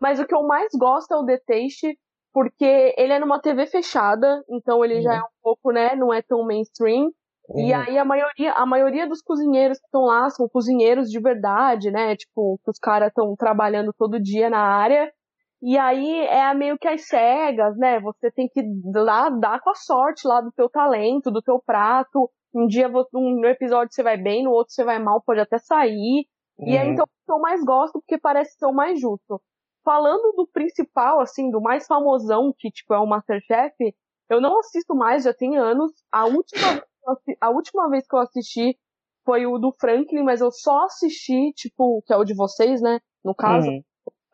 Mas 0.00 0.20
o 0.20 0.26
que 0.26 0.34
eu 0.34 0.42
mais 0.46 0.68
gosto 0.78 1.12
é 1.12 1.16
o 1.16 1.24
The 1.26 1.38
Taste, 1.46 1.98
porque 2.32 2.94
ele 2.96 3.12
é 3.12 3.18
numa 3.18 3.40
TV 3.40 3.66
fechada, 3.66 4.42
então 4.50 4.84
ele 4.84 5.00
já 5.00 5.10
Uhum. 5.10 5.16
é 5.16 5.20
um 5.22 5.28
pouco, 5.42 5.72
né, 5.72 5.94
não 5.96 6.12
é 6.12 6.22
tão 6.22 6.44
mainstream. 6.44 7.10
E 7.56 7.72
Uhum. 7.72 7.74
aí 7.74 7.98
a 7.98 8.04
maioria, 8.04 8.52
a 8.52 8.66
maioria 8.66 9.08
dos 9.08 9.22
cozinheiros 9.22 9.78
que 9.78 9.86
estão 9.86 10.02
lá 10.02 10.28
são 10.30 10.48
cozinheiros 10.48 11.10
de 11.10 11.18
verdade, 11.20 11.90
né? 11.90 12.14
Tipo, 12.16 12.58
que 12.64 12.70
os 12.70 12.78
caras 12.78 13.08
estão 13.08 13.34
trabalhando 13.36 13.92
todo 13.98 14.20
dia 14.22 14.48
na 14.50 14.60
área. 14.60 15.10
E 15.60 15.76
aí 15.76 16.20
é 16.26 16.54
meio 16.54 16.78
que 16.78 16.86
as 16.86 17.06
cegas, 17.08 17.76
né? 17.76 17.98
Você 18.00 18.30
tem 18.30 18.48
que 18.48 18.62
lá 18.94 19.28
dar 19.30 19.60
com 19.60 19.70
a 19.70 19.74
sorte 19.74 20.26
lá 20.28 20.40
do 20.40 20.52
teu 20.52 20.68
talento, 20.70 21.30
do 21.32 21.42
teu 21.42 21.60
prato. 21.64 22.30
Um 22.54 22.66
dia 22.66 22.88
um 23.14 23.44
episódio 23.46 23.92
você 23.92 24.02
vai 24.02 24.16
bem, 24.16 24.44
no 24.44 24.50
outro 24.52 24.72
você 24.72 24.84
vai 24.84 24.98
mal, 24.98 25.20
pode 25.22 25.40
até 25.40 25.58
sair. 25.58 26.26
Uhum. 26.58 26.68
E 26.72 26.76
é 26.76 26.86
então 26.86 27.04
que 27.06 27.32
eu 27.32 27.40
mais 27.40 27.62
gosto 27.64 27.94
porque 28.00 28.18
parece 28.18 28.56
ser 28.56 28.66
o 28.66 28.72
mais 28.72 29.00
justo. 29.00 29.40
Falando 29.84 30.32
do 30.36 30.46
principal, 30.52 31.20
assim, 31.20 31.50
do 31.50 31.60
mais 31.60 31.86
famosão, 31.86 32.52
que 32.56 32.70
tipo 32.70 32.92
é 32.92 32.98
o 32.98 33.06
Masterchef, 33.06 33.74
eu 34.28 34.40
não 34.40 34.58
assisto 34.58 34.94
mais, 34.94 35.24
já 35.24 35.32
tem 35.32 35.56
anos. 35.56 35.92
A 36.12 36.26
última, 36.26 36.84
a 37.40 37.50
última 37.50 37.88
vez 37.88 38.06
que 38.06 38.14
eu 38.14 38.20
assisti 38.20 38.78
foi 39.24 39.46
o 39.46 39.58
do 39.58 39.72
Franklin, 39.72 40.22
mas 40.22 40.40
eu 40.40 40.50
só 40.50 40.84
assisti, 40.84 41.52
tipo, 41.54 42.02
que 42.06 42.12
é 42.12 42.16
o 42.16 42.24
de 42.24 42.34
vocês, 42.34 42.80
né? 42.80 42.98
No 43.24 43.34
caso, 43.34 43.68
uhum. 43.68 43.82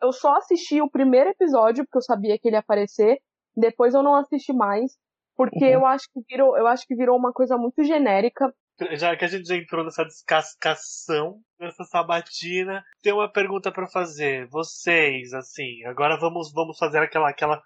eu 0.01 0.11
só 0.11 0.35
assisti 0.35 0.81
o 0.81 0.89
primeiro 0.89 1.29
episódio, 1.29 1.83
porque 1.85 1.97
eu 1.97 2.01
sabia 2.01 2.37
que 2.37 2.47
ele 2.47 2.55
ia 2.55 2.59
aparecer. 2.59 3.19
Depois 3.55 3.93
eu 3.93 4.03
não 4.03 4.15
assisti 4.15 4.53
mais, 4.53 4.97
porque 5.35 5.65
uhum. 5.65 5.71
eu 5.71 5.85
acho 5.85 6.07
que 6.13 6.21
virou, 6.29 6.57
eu 6.57 6.67
acho 6.67 6.85
que 6.85 6.95
virou 6.95 7.17
uma 7.17 7.31
coisa 7.31 7.57
muito 7.57 7.83
genérica. 7.83 8.53
Já 8.93 9.15
que 9.15 9.23
a 9.23 9.27
gente 9.27 9.47
já 9.47 9.55
entrou 9.55 9.85
nessa 9.85 10.03
descascação, 10.03 11.39
nessa 11.59 11.83
sabatina, 11.85 12.83
tem 13.01 13.13
uma 13.13 13.31
pergunta 13.31 13.71
para 13.71 13.87
fazer. 13.87 14.47
Vocês, 14.47 15.33
assim, 15.33 15.83
agora 15.85 16.17
vamos 16.19 16.51
vamos 16.51 16.77
fazer 16.77 16.99
aquela 16.99 17.29
aquela 17.29 17.63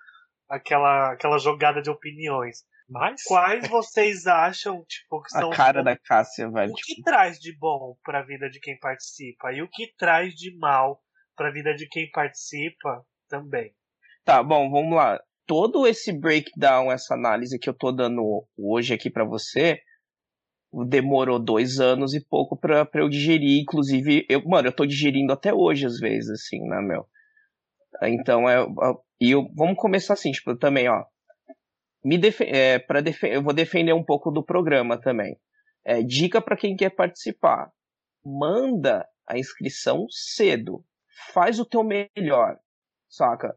aquela 0.48 1.14
aquela 1.14 1.38
jogada 1.40 1.82
de 1.82 1.90
opiniões. 1.90 2.64
Mas 2.88 3.24
quais 3.24 3.68
vocês 3.70 4.26
acham, 4.26 4.84
tipo, 4.86 5.22
que 5.22 5.30
são. 5.38 5.52
A 5.52 5.56
cara 5.56 5.84
da 5.84 5.98
Cássia, 5.98 6.50
velho. 6.50 6.72
O 6.72 6.76
que 6.76 6.96
tipo... 6.96 7.04
traz 7.04 7.40
de 7.40 7.56
bom 7.58 7.96
pra 8.04 8.24
vida 8.24 8.50
de 8.50 8.60
quem 8.60 8.78
participa? 8.80 9.52
E 9.52 9.62
o 9.62 9.70
que 9.70 9.94
traz 9.96 10.34
de 10.34 10.56
mal 10.58 11.02
pra 11.36 11.52
vida 11.52 11.74
de 11.74 11.88
quem 11.88 12.10
participa 12.12 13.06
também? 13.28 13.74
Tá, 14.26 14.44
bom, 14.44 14.70
vamos 14.70 14.96
lá. 14.96 15.20
Todo 15.46 15.88
esse 15.88 16.12
breakdown, 16.12 16.92
essa 16.92 17.14
análise 17.14 17.58
que 17.58 17.70
eu 17.70 17.74
tô 17.74 17.92
dando 17.92 18.46
hoje 18.58 18.94
aqui 18.94 19.10
para 19.10 19.24
você, 19.24 19.80
demorou 20.88 21.40
dois 21.40 21.80
anos 21.80 22.14
e 22.14 22.24
pouco 22.24 22.58
pra, 22.58 22.86
pra 22.86 23.02
eu 23.02 23.10
digerir. 23.10 23.62
Inclusive, 23.62 24.26
eu, 24.30 24.44
mano, 24.46 24.68
eu 24.68 24.76
tô 24.76 24.86
digerindo 24.86 25.34
até 25.34 25.54
hoje, 25.54 25.86
às 25.86 26.00
vezes, 26.00 26.30
assim, 26.30 26.60
né, 26.68 26.82
meu? 26.82 27.06
Então, 28.04 28.50
é. 28.50 28.66
E 29.20 29.32
eu, 29.32 29.50
vamos 29.56 29.78
começar 29.78 30.14
assim, 30.14 30.32
tipo, 30.32 30.56
também, 30.56 30.88
ó 30.88 31.04
me 32.04 32.18
def 32.18 32.42
é, 32.42 32.80
para 32.80 33.02
def 33.02 33.24
eu 33.24 33.44
vou 33.44 33.54
defender 33.54 33.94
um 33.94 34.04
pouco 34.04 34.32
do 34.32 34.44
programa 34.44 35.00
também. 35.00 35.38
É, 35.86 36.02
dica 36.02 36.42
para 36.42 36.58
quem 36.58 36.76
quer 36.76 36.92
participar: 36.92 37.72
manda 38.24 39.08
a 39.28 39.38
inscrição 39.38 40.06
cedo. 40.10 40.84
Faz 41.34 41.60
o 41.60 41.66
teu 41.66 41.84
melhor, 41.84 42.58
saca? 43.10 43.56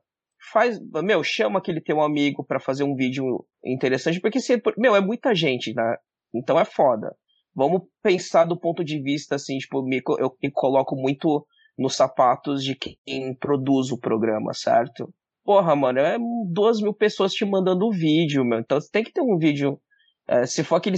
Faz, 0.52 0.80
meu, 1.04 1.22
chama 1.22 1.60
aquele 1.60 1.80
teu 1.80 2.00
amigo 2.00 2.44
para 2.44 2.58
fazer 2.58 2.82
um 2.82 2.96
vídeo 2.96 3.46
interessante, 3.64 4.20
porque 4.20 4.40
se, 4.40 4.60
meu, 4.76 4.96
é 4.96 5.00
muita 5.00 5.34
gente, 5.34 5.72
né? 5.72 5.96
Então 6.34 6.58
é 6.58 6.64
foda. 6.64 7.14
Vamos 7.54 7.82
pensar 8.02 8.44
do 8.44 8.58
ponto 8.58 8.84
de 8.84 9.00
vista 9.02 9.34
assim, 9.34 9.58
tipo, 9.58 9.82
me, 9.82 10.00
eu 10.18 10.34
me 10.42 10.50
coloco 10.50 10.96
muito 10.96 11.46
nos 11.76 11.96
sapatos 11.96 12.64
de 12.64 12.74
quem 12.74 13.34
produz 13.34 13.90
o 13.90 13.98
programa, 13.98 14.52
certo? 14.54 15.12
porra, 15.44 15.74
mano, 15.74 15.98
é 16.00 16.16
duas 16.48 16.80
mil 16.80 16.94
pessoas 16.94 17.32
te 17.32 17.44
mandando 17.44 17.90
vídeo, 17.90 18.44
meu. 18.44 18.60
Então 18.60 18.80
você 18.80 18.90
tem 18.90 19.04
que 19.04 19.12
ter 19.12 19.20
um 19.20 19.38
vídeo. 19.38 19.80
É, 20.26 20.46
se 20.46 20.62
for 20.62 20.76
aquele 20.76 20.96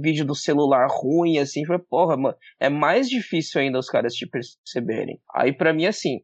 vídeo 0.00 0.24
do 0.24 0.34
celular 0.34 0.88
ruim, 0.90 1.38
assim, 1.38 1.62
porra, 1.88 2.16
mano, 2.16 2.36
é 2.58 2.68
mais 2.68 3.08
difícil 3.08 3.60
ainda 3.60 3.78
os 3.78 3.88
caras 3.88 4.14
te 4.14 4.26
perceberem. 4.26 5.20
Aí 5.32 5.52
para 5.56 5.72
mim, 5.72 5.86
assim, 5.86 6.20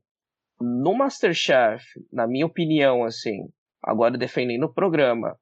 no 0.60 0.94
Masterchef, 0.94 1.84
na 2.12 2.26
minha 2.26 2.46
opinião, 2.46 3.04
assim, 3.04 3.48
agora 3.82 4.18
defendendo 4.18 4.64
o 4.64 4.74
programa, 4.74 5.36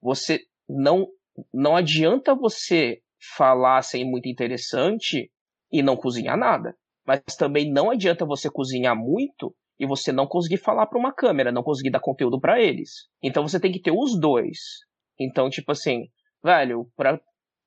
você 0.00 0.40
não, 0.68 1.06
não 1.52 1.76
adianta 1.76 2.34
você 2.34 3.00
falar 3.36 3.82
sem 3.82 4.04
muito 4.04 4.28
interessante 4.28 5.30
e 5.70 5.82
não 5.82 5.96
cozinhar 5.96 6.36
nada. 6.36 6.76
Mas 7.06 7.20
também 7.36 7.70
não 7.72 7.90
adianta 7.90 8.24
você 8.24 8.50
cozinhar 8.50 8.96
muito 8.96 9.54
e 9.78 9.86
você 9.86 10.12
não 10.12 10.26
conseguir 10.26 10.58
falar 10.58 10.86
para 10.86 10.98
uma 10.98 11.12
câmera, 11.12 11.50
não 11.50 11.62
conseguir 11.62 11.90
dar 11.90 12.00
conteúdo 12.00 12.40
para 12.40 12.60
eles. 12.60 13.08
Então 13.22 13.46
você 13.46 13.58
tem 13.58 13.72
que 13.72 13.80
ter 13.80 13.92
os 13.92 14.18
dois. 14.18 14.58
Então, 15.18 15.50
tipo 15.50 15.72
assim, 15.72 16.04
velho, 16.42 16.88
pra, 16.96 17.20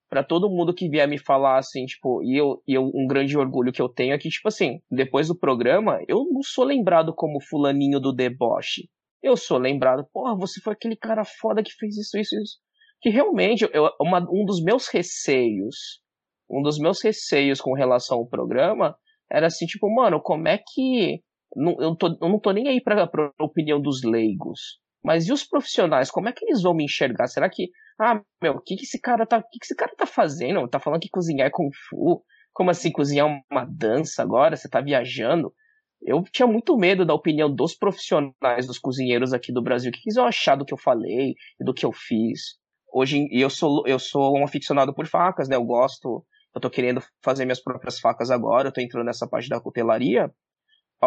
pra 0.09 0.24
todo 0.24 0.49
mundo 0.49 0.74
que 0.74 0.89
vier 0.89 1.07
me 1.07 1.18
falar 1.18 1.57
assim, 1.57 1.86
tipo, 1.86 2.24
e 2.24 2.38
eu, 2.38 2.61
e 2.68 2.74
eu 2.74 2.89
um 2.93 3.07
grande 3.07 3.38
orgulho 3.38 3.72
que 3.74 3.82
eu 3.82 3.89
tenho 3.89 4.13
é 4.13 4.18
que, 4.18 4.30
tipo 4.30 4.47
assim, 4.47 4.80
depois 4.89 5.28
do 5.28 5.38
programa, 5.38 5.99
eu 6.07 6.26
não 6.32 6.41
sou 6.41 6.63
lembrado 6.63 7.13
como 7.13 7.41
fulaninho 7.41 7.99
do 7.99 8.13
deboche. 8.13 8.89
Eu 9.22 9.36
sou 9.36 9.57
lembrado, 9.57 10.07
porra, 10.13 10.36
você 10.38 10.61
foi 10.61 10.74
aquele 10.74 10.95
cara 10.95 11.24
foda 11.26 11.63
que 11.63 11.74
fez 11.74 11.97
isso, 11.97 12.18
isso, 12.18 12.39
isso. 12.39 12.64
Que 13.01 13.09
realmente, 13.09 13.69
eu, 13.71 13.89
uma, 13.99 14.19
um 14.19 14.45
dos 14.45 14.63
meus 14.63 14.87
receios, 14.87 16.01
um 16.49 16.61
dos 16.61 16.77
meus 16.77 17.03
receios 17.03 17.61
com 17.61 17.73
relação 17.73 18.17
ao 18.17 18.27
programa 18.27 18.95
era 19.31 19.47
assim, 19.47 19.65
tipo, 19.65 19.93
mano, 19.93 20.21
como 20.21 20.47
é 20.47 20.57
que 20.57 21.21
não, 21.55 21.75
eu, 21.79 21.95
tô, 21.95 22.07
eu 22.07 22.29
não 22.29 22.39
tô 22.39 22.51
nem 22.51 22.67
aí 22.67 22.81
pra, 22.81 23.07
pra 23.07 23.31
opinião 23.39 23.81
dos 23.81 24.03
leigos. 24.03 24.79
Mas 25.03 25.27
e 25.27 25.31
os 25.31 25.43
profissionais? 25.43 26.11
Como 26.11 26.27
é 26.27 26.33
que 26.33 26.43
eles 26.45 26.61
vão 26.61 26.73
me 26.73 26.83
enxergar? 26.83 27.27
Será 27.27 27.49
que, 27.49 27.69
ah, 27.99 28.21
meu, 28.41 28.53
o 28.53 28.61
que, 28.61 28.75
que 28.75 28.83
esse 28.83 28.99
cara 28.99 29.25
tá, 29.25 29.41
que, 29.41 29.59
que 29.59 29.65
esse 29.65 29.75
cara 29.75 29.93
tá 29.95 30.05
fazendo? 30.05 30.67
Tá 30.67 30.79
falando 30.79 30.99
que 30.99 31.09
cozinhar 31.09 31.47
é 31.47 31.51
kung 31.51 31.69
fu? 31.89 32.23
Como 32.51 32.71
assim 32.71 32.91
cozinhar 32.91 33.27
uma 33.51 33.65
dança 33.65 34.21
agora? 34.23 34.55
Você 34.55 34.67
tá 34.67 34.81
viajando? 34.81 35.53
Eu 36.01 36.23
tinha 36.23 36.47
muito 36.47 36.75
medo 36.77 37.05
da 37.05 37.13
opinião 37.13 37.53
dos 37.53 37.75
profissionais, 37.75 38.65
dos 38.67 38.79
cozinheiros 38.79 39.33
aqui 39.33 39.53
do 39.53 39.61
Brasil. 39.61 39.89
O 39.89 39.93
que 39.93 40.01
eles 40.05 40.15
vão 40.15 40.25
achar 40.25 40.55
do 40.55 40.65
que 40.65 40.73
eu 40.73 40.77
falei 40.77 41.35
do 41.59 41.73
que 41.73 41.85
eu 41.85 41.91
fiz? 41.91 42.57
Hoje 42.97 43.27
eu 43.29 43.49
sou 43.49 43.83
eu 43.85 43.99
sou 43.99 44.37
um 44.37 44.45
aficionado 44.45 44.93
por 44.93 45.05
facas, 45.05 45.49
né? 45.49 45.57
Eu 45.57 45.65
gosto, 45.65 46.25
eu 46.53 46.61
tô 46.61 46.69
querendo 46.69 47.03
fazer 47.21 47.43
minhas 47.43 47.61
próprias 47.61 47.99
facas 47.99 48.31
agora, 48.31 48.69
eu 48.69 48.71
tô 48.71 48.79
entrando 48.79 49.05
nessa 49.05 49.27
parte 49.27 49.49
da 49.49 49.59
cutelaria 49.59 50.31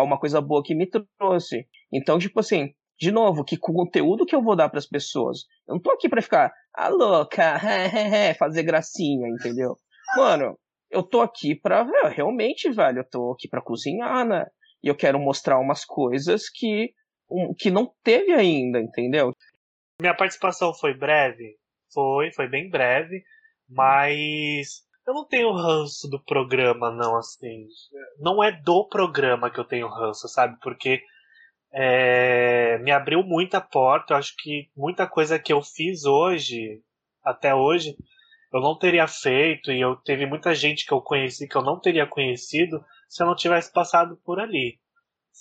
uma 0.03 0.19
coisa 0.19 0.41
boa 0.41 0.63
que 0.63 0.75
me 0.75 0.89
trouxe. 1.19 1.67
Então, 1.93 2.19
tipo 2.19 2.41
assim, 2.41 2.73
de 2.99 3.11
novo, 3.11 3.45
que 3.45 3.57
conteúdo 3.57 4.27
que 4.27 4.35
eu 4.35 4.43
vou 4.43 4.57
dar 4.57 4.69
para 4.69 4.79
as 4.79 4.87
pessoas? 4.87 5.41
Eu 5.67 5.75
não 5.75 5.81
tô 5.81 5.91
aqui 5.93 6.09
para 6.09 6.23
ficar, 6.23 6.53
ah, 6.75 6.89
louca, 6.89 7.59
fazer 8.39 8.63
gracinha, 8.63 9.29
entendeu? 9.29 9.77
Mano, 10.17 10.59
eu 10.91 11.03
tô 11.03 11.21
aqui 11.21 11.55
pra, 11.55 11.87
realmente, 12.09 12.71
velho, 12.71 13.01
eu 13.01 13.09
tô 13.09 13.33
aqui 13.33 13.49
pra 13.49 13.63
cozinhar, 13.63 14.27
né? 14.27 14.47
E 14.83 14.89
eu 14.89 14.97
quero 14.97 15.19
mostrar 15.19 15.59
umas 15.59 15.85
coisas 15.85 16.49
que, 16.49 16.93
um, 17.31 17.55
que 17.57 17.71
não 17.71 17.93
teve 18.03 18.33
ainda, 18.33 18.81
entendeu? 18.81 19.33
Minha 20.01 20.17
participação 20.17 20.73
foi 20.73 20.97
breve, 20.97 21.57
foi, 21.93 22.33
foi 22.33 22.49
bem 22.49 22.71
breve, 22.71 23.23
mas 23.69 24.83
eu 25.09 25.15
não 25.15 25.25
tenho 25.25 25.53
ranço 25.53 26.07
do 26.07 26.23
programa, 26.23 26.91
não, 26.91 27.17
assim. 27.17 27.67
Não 28.19 28.45
é 28.45 28.53
do 28.53 28.87
programa 28.87 29.51
que 29.51 29.59
eu 29.59 29.65
tenho 29.65 29.89
ranço, 29.89 30.29
sabe? 30.29 30.59
Porque 30.61 31.01
é, 31.73 32.79
me 32.79 32.91
abriu 32.91 33.23
muita 33.23 33.59
porta. 33.61 34.13
Eu 34.13 34.19
acho 34.19 34.35
que 34.37 34.69
muita 34.77 35.07
coisa 35.07 35.39
que 35.39 35.51
eu 35.51 35.63
fiz 35.63 36.05
hoje, 36.05 36.83
até 37.25 37.55
hoje, 37.55 37.97
eu 38.53 38.61
não 38.61 38.79
teria 38.79 39.07
feito. 39.07 39.73
E 39.73 39.81
eu 39.81 39.97
teve 39.97 40.27
muita 40.27 40.55
gente 40.55 40.85
que 40.85 40.93
eu 40.93 41.01
conheci 41.01 41.49
que 41.49 41.57
eu 41.57 41.63
não 41.63 41.81
teria 41.81 42.07
conhecido 42.07 42.85
se 43.09 43.23
eu 43.23 43.27
não 43.27 43.35
tivesse 43.35 43.73
passado 43.73 44.19
por 44.25 44.39
ali. 44.39 44.79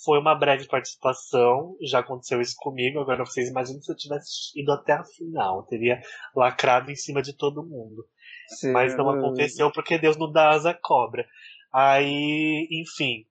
Foi 0.04 0.18
uma 0.18 0.34
breve 0.34 0.66
participação, 0.66 1.76
já 1.82 2.00
aconteceu 2.00 2.40
isso 2.40 2.54
comigo. 2.58 3.00
Agora 3.00 3.24
vocês 3.24 3.48
imaginam 3.48 3.82
se 3.82 3.90
eu 3.90 3.96
tivesse 3.96 4.58
ido 4.58 4.72
até 4.72 4.92
a 4.92 5.04
final. 5.04 5.58
Eu 5.58 5.62
teria 5.64 6.00
lacrado 6.34 6.90
em 6.90 6.96
cima 6.96 7.20
de 7.22 7.36
todo 7.36 7.66
mundo. 7.66 8.06
Sim. 8.48 8.72
Mas 8.72 8.96
não 8.96 9.10
aconteceu 9.10 9.70
porque 9.72 9.98
Deus 9.98 10.16
não 10.16 10.30
dá 10.30 10.50
asa 10.50 10.70
à 10.70 10.74
cobra. 10.74 11.26
Aí, 11.72 12.66
enfim. 12.70 13.26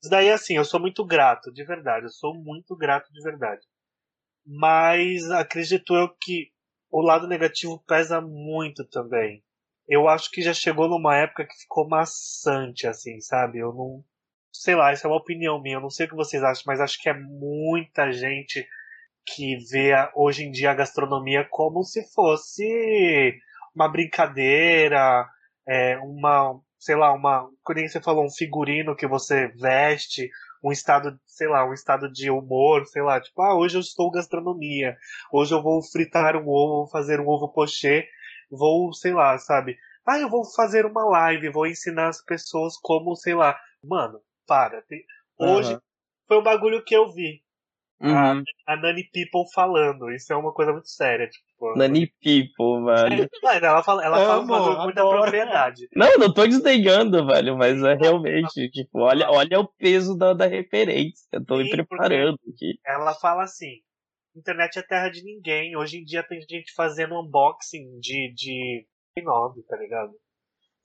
Isso 0.00 0.10
daí, 0.10 0.30
assim, 0.30 0.54
eu 0.56 0.64
sou 0.64 0.80
muito 0.80 1.04
grato, 1.04 1.52
de 1.52 1.64
verdade. 1.64 2.06
Eu 2.06 2.10
sou 2.10 2.34
muito 2.34 2.76
grato 2.76 3.12
de 3.12 3.22
verdade. 3.22 3.62
Mas 4.46 5.30
acredito 5.30 5.94
eu 5.94 6.08
que 6.20 6.50
o 6.90 7.00
lado 7.00 7.26
negativo 7.26 7.82
pesa 7.86 8.20
muito 8.20 8.86
também. 8.88 9.42
Eu 9.88 10.08
acho 10.08 10.30
que 10.30 10.42
já 10.42 10.54
chegou 10.54 10.88
numa 10.88 11.16
época 11.16 11.46
que 11.46 11.56
ficou 11.62 11.88
maçante, 11.88 12.86
assim, 12.86 13.20
sabe? 13.20 13.58
Eu 13.58 13.72
não. 13.72 14.04
Sei 14.56 14.74
lá, 14.76 14.92
isso 14.92 15.06
é 15.06 15.10
uma 15.10 15.16
opinião 15.16 15.60
minha. 15.60 15.76
Eu 15.76 15.80
não 15.80 15.90
sei 15.90 16.06
o 16.06 16.08
que 16.08 16.14
vocês 16.14 16.42
acham, 16.42 16.62
mas 16.66 16.80
acho 16.80 17.00
que 17.02 17.08
é 17.08 17.12
muita 17.12 18.12
gente 18.12 18.66
que 19.26 19.56
vê 19.70 19.92
hoje 20.14 20.44
em 20.44 20.50
dia 20.50 20.70
a 20.70 20.74
gastronomia 20.74 21.46
como 21.50 21.82
se 21.82 22.02
fosse 22.14 23.34
uma 23.74 23.88
brincadeira, 23.88 25.26
é, 25.66 25.98
uma, 25.98 26.60
sei 26.78 26.94
lá, 26.94 27.12
uma, 27.12 27.48
como 27.64 27.80
você 27.80 28.00
falou, 28.00 28.24
um 28.24 28.30
figurino 28.30 28.94
que 28.94 29.06
você 29.08 29.48
veste, 29.48 30.30
um 30.62 30.70
estado, 30.70 31.18
sei 31.26 31.48
lá, 31.48 31.68
um 31.68 31.72
estado 31.72 32.10
de 32.10 32.30
humor, 32.30 32.86
sei 32.86 33.02
lá, 33.02 33.20
tipo, 33.20 33.42
ah, 33.42 33.56
hoje 33.56 33.76
eu 33.76 33.80
estou 33.80 34.10
gastronomia, 34.10 34.96
hoje 35.32 35.52
eu 35.52 35.62
vou 35.62 35.82
fritar 35.82 36.36
um 36.36 36.48
ovo, 36.48 36.84
vou 36.84 36.90
fazer 36.90 37.20
um 37.20 37.28
ovo 37.28 37.52
pochê, 37.52 38.06
vou, 38.50 38.92
sei 38.92 39.12
lá, 39.12 39.36
sabe? 39.38 39.76
Ah, 40.06 40.18
eu 40.18 40.28
vou 40.28 40.44
fazer 40.54 40.86
uma 40.86 41.04
live, 41.06 41.50
vou 41.50 41.66
ensinar 41.66 42.08
as 42.08 42.22
pessoas 42.22 42.74
como, 42.80 43.16
sei 43.16 43.34
lá. 43.34 43.58
Mano, 43.82 44.20
para. 44.46 44.82
Tem... 44.82 45.00
Hoje 45.38 45.74
uhum. 45.74 45.80
foi 46.28 46.38
um 46.38 46.42
bagulho 46.42 46.84
que 46.84 46.94
eu 46.94 47.12
vi. 47.12 47.42
Uhum. 48.00 48.42
a 48.66 48.76
Nani 48.76 49.08
People 49.12 49.50
falando. 49.54 50.10
Isso 50.10 50.32
é 50.32 50.36
uma 50.36 50.52
coisa 50.52 50.72
muito 50.72 50.88
séria. 50.88 51.28
Tipo, 51.28 51.74
Nani 51.76 52.06
People, 52.22 52.84
velho. 52.84 53.28
Mas 53.42 53.62
ela 53.62 53.82
fala, 53.82 54.04
ela 54.04 54.16
fala 54.18 54.42
Amo, 54.42 54.76
com 54.76 54.82
muita 54.82 55.00
adoro. 55.00 55.22
propriedade. 55.22 55.88
Não, 55.94 56.18
não 56.18 56.32
tô 56.32 56.46
desdenhando, 56.46 57.26
velho, 57.26 57.56
mas 57.56 57.82
é 57.82 57.94
realmente, 57.94 58.68
tipo, 58.70 59.00
olha, 59.00 59.30
olha 59.30 59.60
o 59.60 59.68
peso 59.78 60.16
da, 60.16 60.34
da 60.34 60.46
referência. 60.46 61.26
Eu 61.32 61.44
tô 61.44 61.56
me 61.56 61.64
Sim, 61.64 61.70
porque- 61.70 61.84
preparando 61.84 62.38
aqui. 62.52 62.78
Ela 62.84 63.14
fala 63.14 63.44
assim: 63.44 63.80
internet 64.36 64.78
é 64.78 64.82
terra 64.82 65.08
de 65.08 65.22
ninguém. 65.22 65.76
Hoje 65.76 65.98
em 65.98 66.04
dia 66.04 66.22
tem 66.22 66.40
gente 66.40 66.72
fazendo 66.74 67.18
unboxing 67.18 67.98
de, 68.00 68.34
de 68.34 68.86
9, 69.22 69.62
tá 69.62 69.76
ligado? 69.76 70.12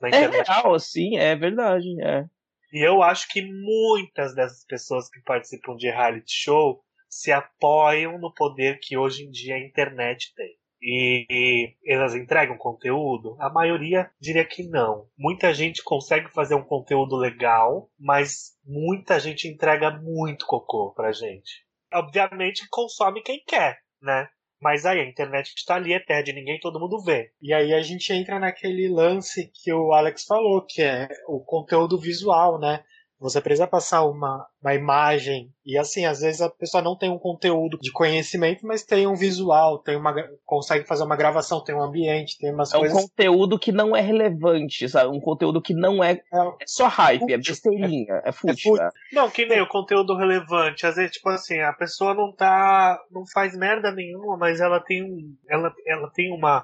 É 0.01 0.28
real, 0.28 0.74
assim, 0.74 1.18
é 1.18 1.36
verdade, 1.36 1.86
é. 2.01 2.24
E 2.72 2.86
eu 2.86 3.01
acho 3.01 3.28
que 3.30 3.41
muitas 3.41 4.36
dessas 4.36 4.65
pessoas 4.65 5.09
que 5.09 5.22
participam 5.22 5.76
de 5.76 5.89
reality 5.89 6.32
show 6.32 6.82
se 7.09 7.32
apoiam 7.32 8.20
no 8.20 8.34
poder 8.34 8.80
que 8.80 8.97
hoje 8.97 9.26
em 9.26 9.32
dia 9.32 9.55
a 9.55 9.59
internet 9.59 10.34
tem. 10.36 10.59
E, 10.82 11.26
e 11.30 11.93
elas 11.93 12.15
entregam 12.15 12.57
conteúdo? 12.57 13.36
A 13.39 13.49
maioria 13.49 14.09
diria 14.20 14.45
que 14.45 14.63
não. 14.63 15.07
Muita 15.17 15.53
gente 15.53 15.84
consegue 15.84 16.32
fazer 16.32 16.55
um 16.55 16.63
conteúdo 16.63 17.17
legal, 17.17 17.89
mas 17.99 18.57
muita 18.63 19.20
gente 19.20 19.47
entrega 19.47 19.91
muito 19.91 20.45
cocô 20.45 20.93
pra 20.93 21.11
gente. 21.11 21.65
Obviamente 21.91 22.67
consome 22.70 23.22
quem 23.22 23.43
quer, 23.45 23.80
né? 24.01 24.30
Mas 24.62 24.86
aí 24.86 24.99
a 24.99 25.05
internet 25.05 25.53
está 25.55 25.76
ali, 25.76 25.93
é 25.93 25.99
terra 25.99 26.22
de 26.22 26.34
ninguém, 26.34 26.60
todo 26.60 26.80
mundo 26.80 27.01
vê. 27.01 27.32
E 27.41 27.53
aí 27.53 27.74
a 27.74 27.82
gente 27.82 28.12
entra 28.12 28.39
naquele 28.39 28.89
lance 28.89 29.49
que 29.53 29.72
o 29.72 29.93
Alex 29.93 30.26
falou, 30.26 30.62
que 30.62 30.82
é 30.82 31.07
o 31.28 31.39
conteúdo 31.39 31.97
visual, 31.97 32.60
né? 32.60 32.84
Você 33.20 33.41
precisa 33.41 33.67
passar 33.67 34.03
uma, 34.05 34.45
uma 34.61 34.74
imagem, 34.74 35.49
e 35.65 35.78
assim, 35.78 36.05
às 36.05 36.22
vezes 36.22 36.39
a 36.41 36.49
pessoa 36.49 36.82
não 36.82 36.97
tem 36.97 37.09
um 37.09 37.20
conteúdo 37.20 37.78
de 37.82 37.91
conhecimento, 37.91 38.65
mas 38.65 38.84
tem 38.84 39.05
um 39.07 39.15
visual, 39.15 39.78
tem 39.80 39.97
uma, 39.97 40.13
consegue 40.45 40.88
fazer 40.88 41.03
uma 41.03 41.17
gravação, 41.17 41.61
tem 41.63 41.76
um 41.76 41.82
ambiente, 41.84 42.38
tem 42.39 42.53
umas 42.53 42.74
É 42.74 42.78
um 42.78 42.80
coisas. 42.80 43.01
conteúdo 43.01 43.59
que 43.59 43.72
não 43.74 43.93
é 43.95 43.99
relevante, 44.01 44.88
sabe? 44.88 45.15
Um 45.15 45.20
conteúdo 45.20 45.61
que 45.61 45.74
não 45.74 46.03
é. 46.03 46.11
É, 46.13 46.47
É 46.61 46.65
só 46.65 46.88
hype, 46.88 47.32
é 47.34 47.38
besteirinha, 47.38 48.22
é 48.24 48.32
fútil. 48.32 48.72
fútil. 48.72 48.84
né? 48.86 48.89
Não, 49.11 49.30
que 49.30 49.45
nem 49.45 49.61
o 49.61 49.67
conteúdo 49.67 50.15
relevante. 50.15 50.86
Às 50.86 50.95
vezes, 50.95 51.11
tipo 51.11 51.30
assim, 51.30 51.59
a 51.59 51.74
pessoa 51.74 52.13
não 52.13 52.34
tá. 52.34 52.97
não 53.11 53.24
faz 53.28 53.55
merda 53.57 53.91
nenhuma, 53.91 54.38
mas 54.38 54.59
ela 54.61 54.80
tem 54.80 55.03
um. 55.03 55.36
Ela, 55.49 55.74
ela 55.86 56.09
tem 56.13 56.32
uma. 56.34 56.63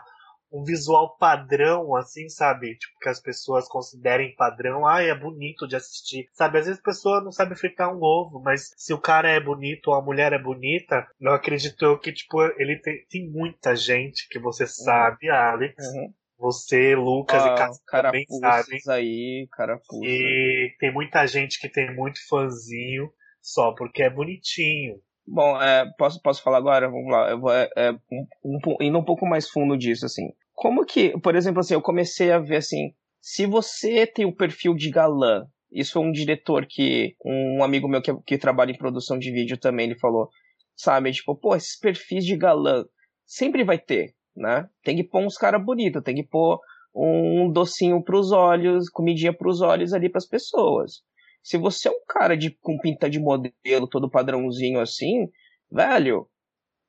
Um 0.55 0.63
visual 0.63 1.17
padrão, 1.17 1.95
assim, 1.95 2.29
sabe? 2.29 2.77
Tipo, 2.77 2.99
que 2.99 3.09
as 3.09 3.19
pessoas 3.19 3.67
considerem 3.67 4.33
padrão. 4.35 4.87
Ai, 4.87 5.09
é 5.09 5.15
bonito 5.15 5.67
de 5.67 5.75
assistir. 5.75 6.29
Sabe, 6.31 6.59
às 6.59 6.65
vezes 6.65 6.79
a 6.79 6.83
pessoa 6.83 7.21
não 7.21 7.31
sabe 7.31 7.55
fritar 7.55 7.93
um 7.93 8.01
ovo, 8.01 8.41
mas 8.41 8.73
se 8.77 8.93
o 8.93 9.01
cara 9.01 9.29
é 9.29 9.39
bonito 9.39 9.87
ou 9.89 9.95
a 9.95 10.01
mulher 10.01 10.31
é 10.31 10.41
bonita, 10.41 11.05
eu 11.19 11.33
acredito 11.33 11.99
que, 11.99 12.13
tipo, 12.13 12.41
ele 12.57 12.79
tem, 12.79 13.05
tem 13.09 13.29
muita 13.29 13.75
gente 13.75 14.27
que 14.29 14.39
você 14.39 14.65
sabe, 14.65 15.29
Alex. 15.29 15.75
Uhum. 15.87 16.13
Você, 16.37 16.95
Lucas 16.95 17.43
e 17.43 17.47
Ah, 17.47 17.55
Cássio 17.55 17.83
também 17.89 18.25
sabem. 18.27 18.41
carapuças 18.41 18.87
aí, 18.87 19.47
carapuça. 19.51 20.05
E 20.05 20.75
tem 20.79 20.93
muita 20.93 21.25
gente 21.27 21.59
que 21.59 21.69
tem 21.69 21.93
muito 21.95 22.19
fãzinho 22.27 23.09
só 23.41 23.73
porque 23.73 24.03
é 24.03 24.09
bonitinho. 24.09 24.99
Bom, 25.27 25.59
é, 25.61 25.85
posso, 25.97 26.21
posso 26.21 26.43
falar 26.43 26.57
agora? 26.57 26.89
Vamos 26.89 27.11
lá. 27.11 27.29
Eu 27.29 27.39
vou 27.39 27.51
é, 27.51 27.67
é, 27.75 27.91
um, 28.11 28.27
um, 28.43 28.59
indo 28.81 28.97
um 28.99 29.03
pouco 29.03 29.25
mais 29.25 29.49
fundo 29.49 29.77
disso, 29.77 30.05
assim. 30.05 30.29
Como 30.55 30.85
que, 30.85 31.17
por 31.19 31.35
exemplo, 31.35 31.59
assim, 31.59 31.73
eu 31.73 31.81
comecei 31.81 32.31
a 32.31 32.39
ver 32.39 32.57
assim, 32.57 32.93
se 33.21 33.45
você 33.45 34.07
tem 34.07 34.25
um 34.25 34.33
perfil 34.33 34.73
de 34.73 34.89
galã, 34.89 35.45
isso 35.71 35.99
é 35.99 36.01
um 36.01 36.11
diretor 36.11 36.65
que, 36.65 37.15
um 37.23 37.63
amigo 37.63 37.87
meu 37.87 38.01
que, 38.01 38.15
que 38.25 38.37
trabalha 38.37 38.71
em 38.71 38.77
produção 38.77 39.19
de 39.19 39.31
vídeo 39.31 39.57
também, 39.59 39.87
ele 39.87 39.99
falou, 39.99 40.29
sabe, 40.75 41.11
tipo, 41.11 41.35
pô, 41.35 41.55
esses 41.55 41.77
perfis 41.77 42.25
de 42.25 42.37
galã 42.37 42.85
sempre 43.25 43.63
vai 43.63 43.77
ter, 43.77 44.15
né? 44.35 44.67
Tem 44.83 44.95
que 44.95 45.03
pôr 45.03 45.25
uns 45.25 45.37
caras 45.37 45.63
bonitos, 45.63 46.01
tem 46.01 46.15
que 46.15 46.23
pôr 46.23 46.59
um 46.95 47.51
docinho 47.51 48.01
pros 48.01 48.31
olhos, 48.31 48.89
comidinha 48.89 49.35
pros 49.35 49.61
olhos 49.61 49.93
ali 49.93 50.09
pras 50.09 50.25
pessoas. 50.25 51.01
Se 51.43 51.57
você 51.57 51.89
é 51.89 51.91
um 51.91 52.01
cara 52.07 52.37
de, 52.37 52.51
com 52.61 52.79
pinta 52.79 53.09
de 53.09 53.19
modelo, 53.19 53.87
todo 53.89 54.09
padrãozinho 54.09 54.79
assim, 54.79 55.27
velho, 55.69 56.27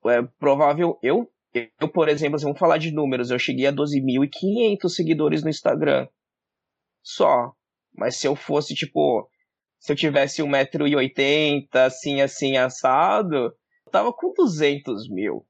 é 0.07 0.23
provável. 0.39 0.99
Eu, 1.03 1.29
eu 1.81 1.89
por 1.89 2.09
exemplo, 2.09 2.37
assim, 2.37 2.45
vamos 2.45 2.59
falar 2.59 2.79
de 2.79 2.93
números, 2.93 3.31
eu 3.31 3.39
cheguei 3.39 3.67
a 3.67 3.73
12.500 3.73 4.89
seguidores 4.89 5.43
no 5.43 5.51
Instagram. 5.51 6.09
Só. 7.03 7.53
Mas 7.95 8.17
se 8.17 8.27
eu 8.27 8.37
fosse, 8.37 8.75
tipo, 8.75 9.29
se 9.79 9.93
eu 9.93 9.97
tivesse 9.97 10.43
1,80m, 10.43 11.69
assim, 11.75 12.21
assim, 12.21 12.57
assado, 12.57 13.37
eu 13.37 13.93
tava 13.93 14.13
com 14.13 14.33
200 14.33 15.09
mil. 15.11 15.47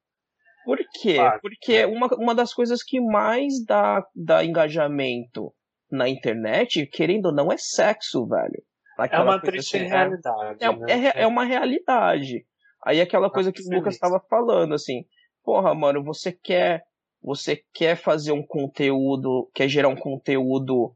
Por 0.65 0.79
quê? 1.01 1.15
Claro. 1.15 1.41
Porque 1.41 1.85
uma, 1.85 2.09
uma 2.17 2.35
das 2.35 2.53
coisas 2.53 2.83
que 2.83 3.01
mais 3.01 3.65
dá, 3.65 4.05
dá 4.15 4.45
engajamento 4.45 5.53
na 5.91 6.09
internet, 6.09 6.87
querendo 6.87 7.27
ou 7.27 7.35
não, 7.35 7.53
é 7.53 7.57
sexo, 7.57 8.27
velho. 8.27 8.63
É 8.99 9.03
Aquela 9.05 9.25
uma 9.25 9.41
coisa 9.41 9.53
triste 9.53 9.77
assim, 9.77 9.87
é- 9.87 9.89
realidade. 9.89 10.65
é, 10.65 10.77
né? 10.77 11.13
é, 11.15 11.23
é 11.23 11.27
uma 11.27 11.45
realidade. 11.45 12.45
Aí 12.85 13.01
aquela 13.01 13.31
coisa 13.31 13.53
que 13.53 13.63
o. 13.63 13.75
Lucas 13.75 13.95
estava 13.95 14.21
falando, 14.29 14.75
assim, 14.75 15.05
porra, 15.47 15.73
mano, 15.73 16.03
você 16.03 16.33
quer, 16.33 16.83
você 17.23 17.63
quer 17.73 17.97
fazer 17.97 18.33
um 18.33 18.45
conteúdo, 18.45 19.49
quer 19.55 19.69
gerar 19.69 19.89
um 19.89 19.97
conteúdo 19.97 20.93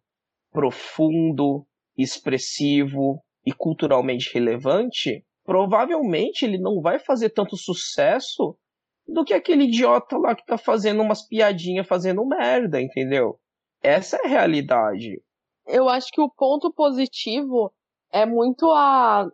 profundo, 0.51 1.65
expressivo 1.97 3.23
e 3.47 3.53
culturalmente 3.53 4.35
relevante, 4.35 5.25
provavelmente 5.45 6.45
ele 6.45 6.59
não 6.59 6.81
vai 6.81 6.99
fazer 6.99 7.31
tanto 7.31 7.57
sucesso 7.57 8.59
do 9.07 9.25
que 9.25 9.33
aquele 9.33 9.65
idiota 9.65 10.19
lá 10.19 10.35
que 10.35 10.45
tá 10.45 10.59
fazendo 10.59 11.01
umas 11.01 11.27
piadinhas 11.27 11.87
fazendo 11.87 12.27
merda, 12.27 12.81
entendeu? 12.81 13.39
Essa 13.81 14.17
é 14.17 14.27
a 14.27 14.29
realidade. 14.29 15.23
eu 15.67 15.89
acho 15.89 16.11
que 16.11 16.21
o 16.21 16.29
ponto 16.29 16.73
positivo 16.73 17.73
é 18.13 18.27
muito 18.27 18.69
a, 18.73 19.31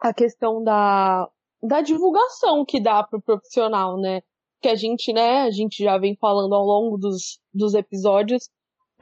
a 0.00 0.14
questão 0.14 0.64
da, 0.64 1.28
da 1.62 1.82
divulgação 1.82 2.64
que 2.64 2.80
dá 2.80 3.02
pro 3.04 3.20
profissional, 3.20 4.00
né? 4.00 4.22
Que 4.64 4.68
a 4.70 4.74
gente, 4.76 5.12
né, 5.12 5.42
a 5.42 5.50
gente 5.50 5.84
já 5.84 5.98
vem 5.98 6.16
falando 6.16 6.54
ao 6.54 6.64
longo 6.64 6.96
dos, 6.96 7.38
dos 7.52 7.74
episódios 7.74 8.48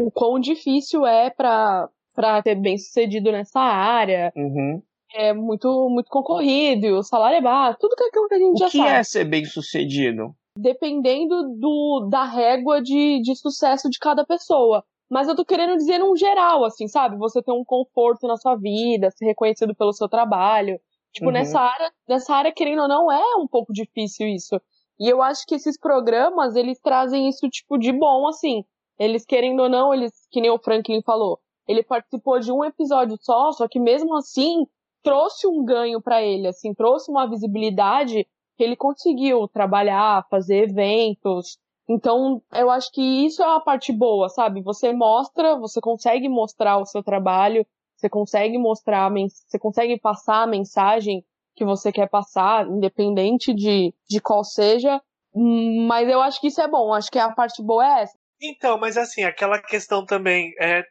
o 0.00 0.10
quão 0.10 0.40
difícil 0.40 1.06
é 1.06 1.30
pra, 1.30 1.88
pra 2.12 2.42
ser 2.42 2.56
bem 2.56 2.76
sucedido 2.76 3.30
nessa 3.30 3.60
área. 3.60 4.32
Uhum. 4.34 4.82
É 5.14 5.32
muito, 5.32 5.88
muito 5.88 6.08
concorrido, 6.10 6.96
o 6.98 7.02
salário 7.04 7.36
é 7.36 7.40
baixo, 7.40 7.78
tudo 7.80 7.94
que 7.94 8.02
aquilo 8.02 8.26
que 8.26 8.34
a 8.34 8.38
gente 8.38 8.54
O 8.54 8.58
já 8.58 8.70
que 8.70 8.78
sabe. 8.78 8.90
é 8.90 9.04
ser 9.04 9.24
bem 9.24 9.44
sucedido? 9.44 10.34
dependendo 10.58 11.54
do, 11.60 12.08
da 12.10 12.24
régua 12.24 12.82
de, 12.82 13.22
de 13.22 13.36
sucesso 13.36 13.88
de 13.88 14.00
cada 14.00 14.26
pessoa. 14.26 14.82
Mas 15.08 15.28
eu 15.28 15.36
tô 15.36 15.44
querendo 15.44 15.76
dizer 15.76 15.98
num 15.98 16.16
geral, 16.16 16.64
assim, 16.64 16.88
sabe? 16.88 17.16
Você 17.18 17.40
ter 17.40 17.52
um 17.52 17.64
conforto 17.64 18.26
na 18.26 18.36
sua 18.36 18.56
vida, 18.56 19.10
ser 19.12 19.26
reconhecido 19.26 19.76
pelo 19.76 19.92
seu 19.92 20.08
trabalho. 20.08 20.80
Tipo, 21.12 21.26
Uhum. 21.26 21.32
nessa 21.32 21.60
área, 21.60 21.92
nessa 22.08 22.34
área, 22.34 22.50
querendo 22.52 22.82
ou 22.82 22.88
não, 22.88 23.12
é 23.12 23.36
um 23.36 23.46
pouco 23.46 23.72
difícil 23.72 24.26
isso. 24.26 24.60
E 25.02 25.08
eu 25.08 25.20
acho 25.20 25.44
que 25.48 25.56
esses 25.56 25.76
programas, 25.76 26.54
eles 26.54 26.78
trazem 26.78 27.28
isso, 27.28 27.48
tipo, 27.50 27.76
de 27.76 27.90
bom, 27.90 28.28
assim. 28.28 28.62
Eles, 28.96 29.26
querendo 29.26 29.64
ou 29.64 29.68
não, 29.68 29.92
eles, 29.92 30.12
que 30.30 30.40
nem 30.40 30.48
o 30.48 30.60
Franklin 30.60 31.02
falou, 31.02 31.40
ele 31.66 31.82
participou 31.82 32.38
de 32.38 32.52
um 32.52 32.64
episódio 32.64 33.16
só, 33.20 33.50
só 33.50 33.66
que 33.66 33.80
mesmo 33.80 34.14
assim, 34.16 34.64
trouxe 35.02 35.44
um 35.48 35.64
ganho 35.64 36.00
pra 36.00 36.22
ele, 36.22 36.46
assim, 36.46 36.72
trouxe 36.72 37.10
uma 37.10 37.28
visibilidade 37.28 38.24
que 38.56 38.62
ele 38.62 38.76
conseguiu 38.76 39.48
trabalhar, 39.48 40.24
fazer 40.30 40.68
eventos. 40.68 41.58
Então, 41.88 42.40
eu 42.54 42.70
acho 42.70 42.92
que 42.92 43.02
isso 43.02 43.42
é 43.42 43.56
a 43.56 43.58
parte 43.58 43.92
boa, 43.92 44.28
sabe? 44.28 44.62
Você 44.62 44.92
mostra, 44.92 45.58
você 45.58 45.80
consegue 45.80 46.28
mostrar 46.28 46.78
o 46.78 46.86
seu 46.86 47.02
trabalho, 47.02 47.66
você 47.96 48.08
consegue 48.08 48.56
mostrar, 48.56 49.10
você 49.10 49.58
consegue 49.58 49.98
passar 49.98 50.44
a 50.44 50.46
mensagem 50.46 51.24
que 51.54 51.64
você 51.64 51.92
quer 51.92 52.08
passar, 52.08 52.66
independente 52.66 53.52
de, 53.54 53.94
de 54.08 54.20
qual 54.20 54.44
seja. 54.44 55.00
Hum, 55.34 55.86
Mas 55.86 56.08
eu 56.08 56.20
acho 56.20 56.40
que 56.40 56.48
isso 56.48 56.60
é 56.60 56.68
bom, 56.68 56.92
acho 56.92 57.10
que 57.10 57.18
a 57.18 57.32
parte 57.32 57.62
boa 57.62 57.84
é 57.86 58.02
essa. 58.02 58.18
Então, 58.40 58.78
mas 58.78 58.96
assim, 58.96 59.22
aquela 59.22 59.60
questão 59.60 60.04
também 60.04 60.52
é. 60.60 60.84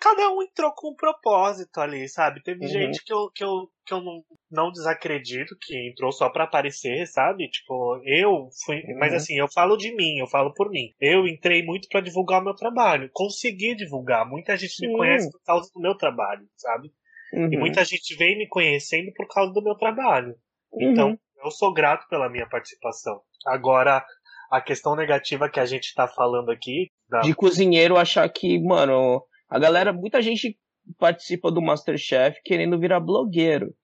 Cada 0.00 0.28
um 0.30 0.42
entrou 0.42 0.70
com 0.74 0.90
um 0.90 0.94
propósito 0.94 1.80
ali, 1.80 2.06
sabe? 2.08 2.42
Teve 2.42 2.66
Uhum. 2.66 2.68
gente 2.68 3.02
que 3.04 3.12
eu, 3.12 3.30
que 3.30 3.42
eu, 3.44 3.70
que 3.86 3.94
eu 3.94 4.02
não, 4.02 4.22
não 4.50 4.70
desacredito 4.70 5.56
que 5.62 5.88
entrou 5.88 6.12
só 6.12 6.28
pra 6.28 6.44
aparecer, 6.44 7.06
sabe? 7.06 7.48
Tipo, 7.48 8.00
eu 8.04 8.48
fui. 8.66 8.82
Mas 8.98 9.12
Uhum. 9.12 9.16
assim, 9.16 9.34
eu 9.38 9.46
falo 9.50 9.76
de 9.78 9.94
mim, 9.94 10.18
eu 10.18 10.26
falo 10.26 10.52
por 10.52 10.68
mim. 10.68 10.90
Eu 11.00 11.26
entrei 11.26 11.62
muito 11.64 11.88
pra 11.88 12.00
divulgar 12.02 12.42
o 12.42 12.44
meu 12.44 12.54
trabalho. 12.54 13.08
Consegui 13.14 13.74
divulgar. 13.76 14.28
Muita 14.28 14.56
gente 14.58 14.78
me 14.80 14.88
Sim. 14.88 14.96
conhece 14.96 15.30
por 15.30 15.40
causa 15.42 15.70
do 15.72 15.80
meu 15.80 15.96
trabalho, 15.96 16.46
sabe? 16.56 16.92
E 17.34 17.38
Uhum. 17.56 17.60
muita 17.60 17.84
gente 17.84 18.14
vem 18.16 18.38
me 18.38 18.46
conhecendo 18.48 19.12
por 19.14 19.26
causa 19.28 19.52
do 19.52 19.62
meu 19.62 19.74
trabalho. 19.74 20.34
Então, 20.78 21.10
Uhum. 21.10 21.18
eu 21.44 21.50
sou 21.50 21.72
grato 21.72 22.06
pela 22.08 22.28
minha 22.30 22.48
participação. 22.48 23.20
Agora, 23.46 24.04
a 24.50 24.60
questão 24.60 24.94
negativa 24.94 25.48
que 25.48 25.58
a 25.58 25.66
gente 25.66 25.92
tá 25.94 26.06
falando 26.06 26.50
aqui, 26.50 26.90
da- 27.08 27.20
de 27.20 27.34
cozinheiro 27.34 27.96
achar 27.96 28.28
que, 28.28 28.58
mano, 28.60 29.22
a 29.48 29.58
galera, 29.58 29.92
muita 29.92 30.22
gente 30.22 30.56
participa 30.98 31.50
do 31.50 31.62
Masterchef 31.62 32.40
querendo 32.44 32.78
virar 32.78 33.00
blogueiro. 33.00 33.74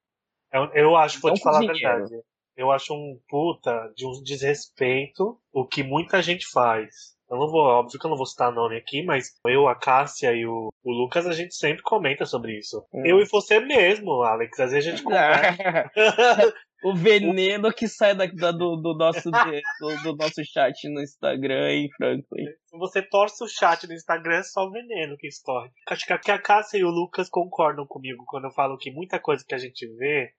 eu, 0.53 0.65
eu 0.75 0.97
acho, 0.97 1.21
vou 1.21 1.31
Não 1.31 1.37
te 1.37 1.43
falar 1.43 1.59
a 1.59 1.67
cozinheiro. 1.67 1.99
verdade. 2.09 2.23
eu 2.57 2.71
acho 2.71 2.93
um 2.93 3.19
puta 3.29 3.91
de 3.97 4.05
um 4.07 4.23
desrespeito 4.23 5.39
o 5.53 5.67
que 5.67 5.83
muita 5.83 6.21
gente 6.23 6.47
faz. 6.51 7.17
Eu 7.31 7.39
não 7.39 7.49
vou, 7.49 7.61
óbvio 7.61 7.99
que 7.99 8.05
eu 8.05 8.11
não 8.11 8.17
vou 8.17 8.27
citar 8.27 8.53
nome 8.53 8.77
aqui, 8.77 9.05
mas 9.05 9.37
eu, 9.47 9.69
a 9.69 9.75
Cássia 9.77 10.33
e 10.33 10.45
o, 10.45 10.69
o 10.83 10.93
Lucas, 10.93 11.27
a 11.27 11.33
gente 11.33 11.55
sempre 11.55 11.83
comenta 11.83 12.27
sobre 12.27 12.59
isso. 12.59 12.85
Hum. 12.93 13.07
Eu 13.07 13.21
e 13.21 13.25
você 13.25 13.61
mesmo, 13.61 14.23
Alex, 14.23 14.59
às 14.59 14.73
vezes 14.73 14.89
a 14.89 14.91
gente 14.91 15.03
conversa. 15.05 15.93
o 16.83 16.95
veneno 16.95 17.73
que 17.73 17.87
sai 17.87 18.17
da, 18.17 18.27
da- 18.27 18.51
do, 18.51 18.77
do 18.77 18.95
nosso, 18.97 19.31
do, 19.31 20.03
do 20.03 20.17
nosso 20.17 20.45
chat 20.45 20.89
no 20.89 21.01
Instagram, 21.01 21.71
hein, 21.71 21.89
Franklin? 21.97 22.47
Se 22.67 22.77
você 22.77 23.01
torce 23.01 23.45
o 23.45 23.49
chat 23.49 23.87
no 23.87 23.95
Instagram, 23.95 24.39
é 24.39 24.43
só 24.43 24.69
veneno 24.69 25.17
que 25.17 25.29
escorre. 25.29 25.71
Acho 25.89 26.07
que 26.07 26.33
a 26.33 26.39
Cássia 26.39 26.79
e 26.79 26.85
o 26.85 26.91
Lucas 26.91 27.29
concordam 27.29 27.87
comigo 27.87 28.25
quando 28.27 28.47
eu 28.47 28.53
falo 28.53 28.77
que 28.77 28.91
muita 28.91 29.21
coisa 29.21 29.45
que 29.47 29.55
a 29.55 29.59
gente 29.59 29.87
vê 29.97 30.33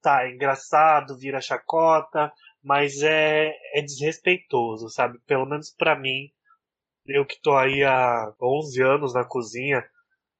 tá 0.00 0.24
é 0.24 0.30
engraçado, 0.30 1.18
vira 1.18 1.40
chacota, 1.40 2.32
mas 2.62 3.02
é, 3.02 3.52
é 3.74 3.82
desrespeitoso, 3.82 4.88
sabe? 4.88 5.18
Pelo 5.26 5.46
menos 5.46 5.74
pra 5.76 5.98
mim, 5.98 6.30
eu 7.08 7.24
que 7.24 7.40
tô 7.40 7.54
aí 7.56 7.82
há 7.84 8.32
11 8.40 8.82
anos 8.82 9.14
na 9.14 9.24
cozinha, 9.24 9.84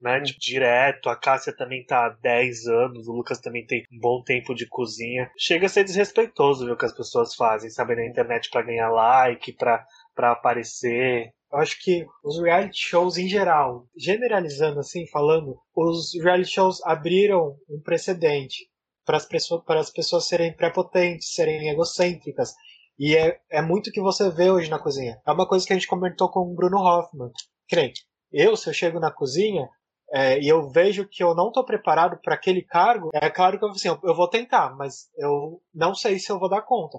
né? 0.00 0.20
Tipo, 0.20 0.38
direto. 0.40 1.08
A 1.08 1.16
Cássia 1.16 1.54
também 1.56 1.84
tá 1.84 2.06
há 2.06 2.10
10 2.10 2.66
anos, 2.66 3.08
o 3.08 3.12
Lucas 3.12 3.40
também 3.40 3.66
tem 3.66 3.84
um 3.92 3.98
bom 3.98 4.22
tempo 4.22 4.54
de 4.54 4.66
cozinha. 4.66 5.30
Chega 5.38 5.66
a 5.66 5.68
ser 5.68 5.84
desrespeitoso 5.84 6.66
ver 6.66 6.72
o 6.72 6.76
que 6.76 6.86
as 6.86 6.96
pessoas 6.96 7.34
fazem, 7.34 7.70
sabe? 7.70 7.96
Na 7.96 8.06
internet 8.06 8.50
pra 8.50 8.62
ganhar 8.62 8.90
like, 8.90 9.52
pra, 9.52 9.84
pra 10.14 10.32
aparecer. 10.32 11.30
Eu 11.52 11.58
acho 11.58 11.80
que 11.80 12.04
os 12.24 12.42
reality 12.42 12.78
shows 12.78 13.16
em 13.16 13.28
geral, 13.28 13.86
generalizando 13.96 14.80
assim, 14.80 15.06
falando, 15.08 15.56
os 15.74 16.12
reality 16.22 16.50
shows 16.50 16.82
abriram 16.84 17.56
um 17.68 17.80
precedente 17.80 18.68
para 19.04 19.16
as 19.16 19.24
pessoas, 19.24 19.64
para 19.64 19.80
as 19.80 19.90
pessoas 19.90 20.26
serem 20.26 20.52
prepotentes, 20.54 21.32
serem 21.32 21.68
egocêntricas. 21.68 22.52
E 22.98 23.14
é, 23.16 23.38
é 23.50 23.60
muito 23.62 23.88
o 23.88 23.92
que 23.92 24.00
você 24.00 24.30
vê 24.30 24.50
hoje 24.50 24.70
na 24.70 24.78
cozinha. 24.78 25.20
É 25.26 25.30
uma 25.32 25.46
coisa 25.46 25.66
que 25.66 25.72
a 25.72 25.76
gente 25.76 25.88
comentou 25.88 26.30
com 26.30 26.40
o 26.40 26.54
Bruno 26.54 26.78
Hoffman. 26.78 27.30
Nem, 27.72 27.92
eu, 28.32 28.56
se 28.56 28.68
eu 28.68 28.72
chego 28.74 28.98
na 28.98 29.10
cozinha 29.10 29.68
é, 30.12 30.40
e 30.40 30.48
eu 30.48 30.70
vejo 30.70 31.06
que 31.08 31.22
eu 31.22 31.34
não 31.34 31.48
estou 31.48 31.64
preparado 31.64 32.18
para 32.22 32.34
aquele 32.34 32.62
cargo, 32.62 33.10
é 33.12 33.28
claro 33.28 33.58
que 33.58 33.64
eu, 33.64 33.68
assim, 33.70 33.88
eu, 33.88 33.98
eu 34.04 34.14
vou 34.14 34.28
tentar, 34.30 34.74
mas 34.76 35.08
eu 35.18 35.60
não 35.74 35.94
sei 35.94 36.18
se 36.18 36.30
eu 36.30 36.38
vou 36.38 36.48
dar 36.48 36.62
conta. 36.62 36.98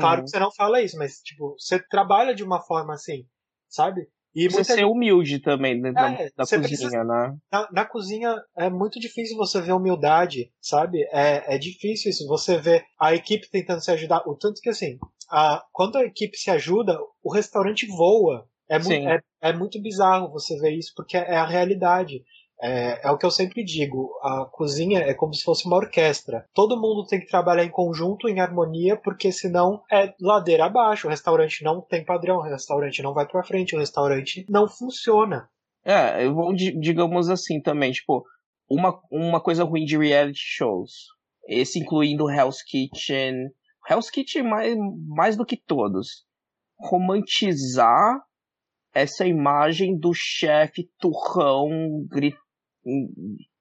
Claro 0.00 0.18
Uhum. 0.18 0.24
que 0.24 0.30
você 0.30 0.38
não 0.38 0.52
fala 0.52 0.82
isso, 0.82 0.96
mas 0.98 1.18
tipo, 1.22 1.54
você 1.58 1.78
trabalha 1.88 2.34
de 2.34 2.42
uma 2.44 2.60
forma 2.60 2.92
assim, 2.94 3.24
sabe? 3.68 4.06
E 4.34 4.48
Você 4.50 4.64
ser 4.64 4.84
humilde 4.84 5.38
também 5.40 5.80
dentro 5.80 5.94
da- 5.94 6.10
É, 6.12 6.30
da 6.36 6.44
você 6.44 6.56
cozinha, 6.58 6.78
precisa- 6.78 7.04
né? 7.04 7.36
na, 7.50 7.68
na 7.72 7.84
cozinha 7.86 8.34
é 8.58 8.68
muito 8.68 9.00
difícil 9.00 9.36
você 9.36 9.60
ver 9.62 9.72
humildade, 9.72 10.52
sabe? 10.60 11.02
É, 11.10 11.54
é 11.54 11.58
difícil 11.58 12.10
isso. 12.10 12.26
Você 12.26 12.58
vê 12.58 12.84
a 13.00 13.14
equipe 13.14 13.48
tentando 13.50 13.80
se 13.82 13.90
ajudar. 13.92 14.22
O 14.28 14.36
tanto 14.36 14.60
que, 14.60 14.68
assim, 14.68 14.98
a, 15.30 15.62
quando 15.72 15.96
a 15.96 16.04
equipe 16.04 16.36
se 16.36 16.50
ajuda, 16.50 16.98
o 17.22 17.32
restaurante 17.32 17.86
voa. 17.86 18.46
É, 18.68 18.78
muito, 18.78 19.08
é, 19.08 19.20
é 19.42 19.52
muito 19.52 19.80
bizarro 19.80 20.30
você 20.32 20.58
ver 20.58 20.72
isso, 20.72 20.92
porque 20.96 21.16
é 21.16 21.36
a 21.36 21.46
realidade. 21.46 22.22
É, 22.60 23.06
é 23.06 23.10
o 23.10 23.18
que 23.18 23.26
eu 23.26 23.30
sempre 23.30 23.62
digo: 23.62 24.10
a 24.22 24.46
cozinha 24.50 25.00
é 25.00 25.12
como 25.14 25.34
se 25.34 25.44
fosse 25.44 25.66
uma 25.66 25.76
orquestra. 25.76 26.46
Todo 26.54 26.80
mundo 26.80 27.06
tem 27.06 27.20
que 27.20 27.28
trabalhar 27.28 27.64
em 27.64 27.70
conjunto, 27.70 28.28
em 28.28 28.40
harmonia, 28.40 28.96
porque 28.96 29.30
senão 29.30 29.82
é 29.92 30.12
ladeira 30.20 30.64
abaixo. 30.64 31.06
O 31.06 31.10
restaurante 31.10 31.62
não 31.62 31.80
tem 31.80 32.04
padrão, 32.04 32.38
o 32.38 32.42
restaurante 32.42 33.02
não 33.02 33.12
vai 33.14 33.26
pra 33.26 33.44
frente, 33.44 33.76
o 33.76 33.78
restaurante 33.78 34.44
não 34.48 34.66
funciona. 34.66 35.48
É, 35.84 36.24
eu 36.24 36.34
vou, 36.34 36.52
di- 36.54 36.76
digamos 36.80 37.28
assim 37.28 37.60
também, 37.60 37.92
tipo, 37.92 38.24
uma, 38.68 39.00
uma 39.12 39.40
coisa 39.40 39.62
ruim 39.62 39.84
de 39.84 39.96
reality 39.96 40.40
shows. 40.40 40.92
Esse 41.46 41.78
incluindo 41.78 42.28
Hell's 42.28 42.62
Kitchen. 42.62 43.34
Hell's 43.88 44.10
Kitchen 44.10 44.42
mais, 44.44 44.76
mais 45.08 45.36
do 45.36 45.44
que 45.46 45.56
todos. 45.56 46.24
Romantizar 46.78 48.20
essa 48.92 49.26
imagem 49.26 49.98
do 49.98 50.12
chefe 50.14 50.88
turrão 50.98 51.68
gri- 52.08 52.36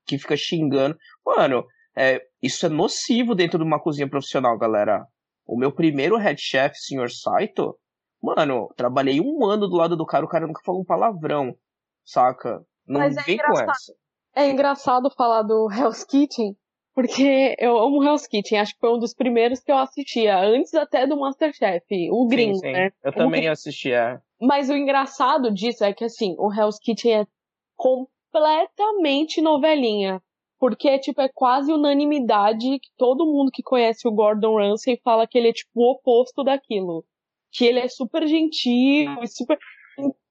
que 0.06 0.18
fica 0.18 0.36
xingando. 0.38 0.98
Mano, 1.26 1.66
é, 1.96 2.22
isso 2.42 2.66
é 2.66 2.70
nocivo 2.70 3.36
dentro 3.36 3.58
de 3.58 3.64
uma 3.66 3.82
cozinha 3.82 4.10
profissional, 4.10 4.58
galera. 4.58 5.06
O 5.46 5.58
meu 5.58 5.72
primeiro 5.74 6.18
head 6.18 6.40
chef, 6.42 6.76
Sr. 6.78 7.10
Saito, 7.12 7.78
mano, 8.22 8.70
trabalhei 8.76 9.20
um 9.22 9.46
ano 9.46 9.68
do 9.68 9.76
lado 9.76 9.96
do 9.96 10.06
cara, 10.06 10.26
o 10.26 10.30
cara 10.30 10.48
nunca 10.48 10.62
falou 10.66 10.82
um 10.82 10.86
palavrão, 10.86 11.56
saca? 12.04 12.62
Não 12.88 13.00
Mas 13.02 13.18
é 13.18 13.22
vem 13.24 13.38
com 13.38 13.44
engraçado. 13.44 13.70
essa. 13.72 13.94
É 14.36 14.50
engraçado 14.50 15.10
falar 15.16 15.44
do 15.44 15.70
Hell's 15.72 16.04
Kitchen, 16.04 16.56
porque 16.96 17.56
eu 17.60 17.78
amo 17.78 18.02
Hell's 18.02 18.26
Kitchen. 18.26 18.58
Acho 18.58 18.74
que 18.74 18.80
foi 18.80 18.96
um 18.96 18.98
dos 18.98 19.14
primeiros 19.14 19.60
que 19.60 19.72
eu 19.72 19.78
assistia, 19.78 20.40
antes 20.40 20.74
até 20.74 21.06
do 21.06 21.20
Masterchef, 21.20 21.84
o 22.10 22.26
gringo, 22.26 22.56
sim, 22.56 22.62
sim. 22.62 22.72
né? 22.72 22.92
Eu 23.04 23.12
também 23.12 23.42
gringo. 23.42 23.52
assisti, 23.52 23.92
é. 23.92 24.20
Mas 24.40 24.70
o 24.70 24.74
engraçado 24.74 25.54
disso 25.54 25.84
é 25.84 25.94
que, 25.94 26.06
assim, 26.06 26.36
o 26.40 26.52
Hell's 26.52 26.80
Kitchen 26.80 27.22
é 27.22 27.28
completamente 27.76 29.42
novelinha. 29.42 30.22
Porque, 30.58 30.98
tipo, 31.00 31.22
é 31.22 31.28
quase 31.28 31.72
unanimidade 31.72 32.80
que 32.80 32.90
todo 32.98 33.26
mundo 33.26 33.52
que 33.52 33.62
conhece 33.62 34.08
o 34.08 34.12
Gordon 34.12 34.58
Ramsay 34.58 34.98
fala 35.04 35.28
que 35.28 35.38
ele 35.38 35.50
é, 35.50 35.54
tipo, 35.54 35.72
o 35.76 35.92
oposto 35.92 36.46
daquilo. 36.46 37.04
Que 37.52 37.66
ele 37.66 37.80
é 37.80 37.90
super 37.90 38.26
gentil 38.26 39.22
e 39.22 39.28
super... 39.28 39.60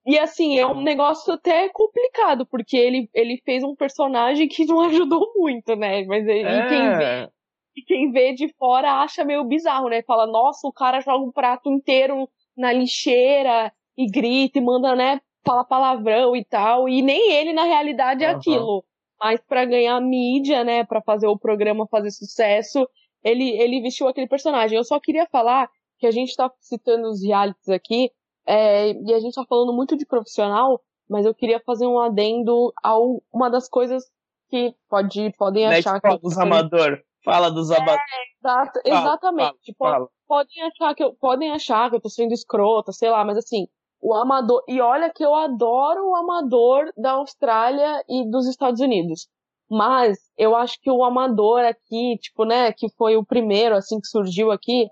E, 0.07 0.18
assim, 0.18 0.59
é 0.59 0.66
um 0.66 0.82
negócio 0.82 1.32
até 1.32 1.68
complicado, 1.70 2.46
porque 2.46 2.76
ele, 2.76 3.09
ele 3.14 3.40
fez 3.44 3.64
um 3.64 3.74
personagem 3.74 4.48
que 4.48 4.66
não 4.66 4.80
ajudou 4.88 5.32
muito, 5.36 5.74
né? 5.76 6.05
Mas 6.05 6.26
e 6.26 6.64
quem 6.64 6.94
vê 6.96 7.07
É, 7.07 7.30
e 7.76 7.82
quem 7.82 8.11
vê 8.12 8.32
de 8.32 8.48
fora 8.55 9.02
acha 9.02 9.24
meio 9.24 9.44
bizarro, 9.44 9.88
né? 9.88 10.02
Fala, 10.02 10.26
nossa, 10.26 10.66
o 10.66 10.72
cara 10.72 11.00
joga 11.00 11.24
um 11.24 11.32
prato 11.32 11.70
inteiro 11.70 12.28
na 12.57 12.72
lixeira 12.72 13.72
e 13.96 14.07
grita 14.07 14.59
e 14.59 14.62
manda, 14.62 14.94
né, 14.94 15.20
fala 15.44 15.64
palavrão 15.64 16.36
e 16.36 16.44
tal. 16.44 16.88
E 16.88 17.02
nem 17.02 17.32
ele, 17.32 17.52
na 17.52 17.64
realidade, 17.64 18.24
é 18.24 18.28
Aham. 18.28 18.36
aquilo. 18.38 18.84
Mas 19.20 19.40
pra 19.40 19.64
ganhar 19.64 20.00
mídia, 20.00 20.62
né, 20.64 20.84
pra 20.84 21.02
fazer 21.02 21.26
o 21.26 21.38
programa 21.38 21.86
fazer 21.88 22.11
sucesso, 22.11 22.88
ele, 23.22 23.50
ele 23.61 23.80
vestiu 23.80 24.07
aquele 24.09 24.28
personagem. 24.28 24.76
Eu 24.76 24.84
só 24.84 25.00
queria 25.00 25.26
falar 25.26 25.68
que 25.98 26.07
a 26.07 26.11
gente 26.11 26.34
tá 26.36 26.50
citando 26.61 27.09
os 27.09 27.22
realities 27.24 27.68
aqui, 27.68 28.11
é, 28.47 28.92
e 28.92 29.14
a 29.14 29.20
gente 29.20 29.34
tá 29.34 29.45
falando 29.49 29.72
muito 29.72 29.97
de 29.97 30.07
profissional, 30.07 30.80
mas 31.09 31.26
eu 31.26 31.34
queria 31.34 31.61
fazer 31.61 31.86
um 31.86 31.99
adendo 31.99 32.72
a 32.82 32.95
uma 33.32 33.51
das 33.51 33.68
coisas 33.68 34.05
que 34.49 34.74
pode, 34.88 35.32
podem 35.38 35.66
achar 35.66 36.01
pau 36.01 36.16
que 36.16 36.22
dos 36.22 36.38
amador. 36.38 37.01
Fala 37.24 37.51
dos 37.51 37.70
amadores. 37.70 38.01
Exato, 38.38 38.80
exatamente. 38.84 39.74
Po- 39.78 39.84
Fala. 39.86 40.09
podem 40.28 40.62
achar 40.62 40.95
que 40.95 41.03
eu 41.03 41.14
podem 41.14 41.51
achar 41.53 41.88
que 41.88 41.97
eu 41.97 42.01
tô 42.01 42.09
sendo 42.11 42.32
escrota, 42.32 42.92
sei 42.92 43.09
lá, 43.11 43.24
mas 43.24 43.38
assim, 43.38 43.66
o 44.01 44.12
amador, 44.14 44.62
e 44.68 44.80
olha 44.80 45.11
que 45.11 45.24
eu 45.24 45.34
adoro 45.34 46.11
o 46.11 46.14
amador 46.14 46.92
da 46.97 47.12
Austrália 47.12 48.05
e 48.09 48.28
dos 48.30 48.47
Estados 48.47 48.80
Unidos. 48.80 49.26
Mas 49.70 50.18
eu 50.36 50.55
acho 50.55 50.78
que 50.82 50.90
o 50.90 51.03
amador 51.03 51.61
aqui, 51.61 52.18
tipo, 52.20 52.45
né, 52.45 52.70
que 52.72 52.90
foi 52.99 53.16
o 53.16 53.24
primeiro 53.24 53.74
assim 53.74 53.99
que 53.99 54.07
surgiu 54.07 54.51
aqui, 54.51 54.86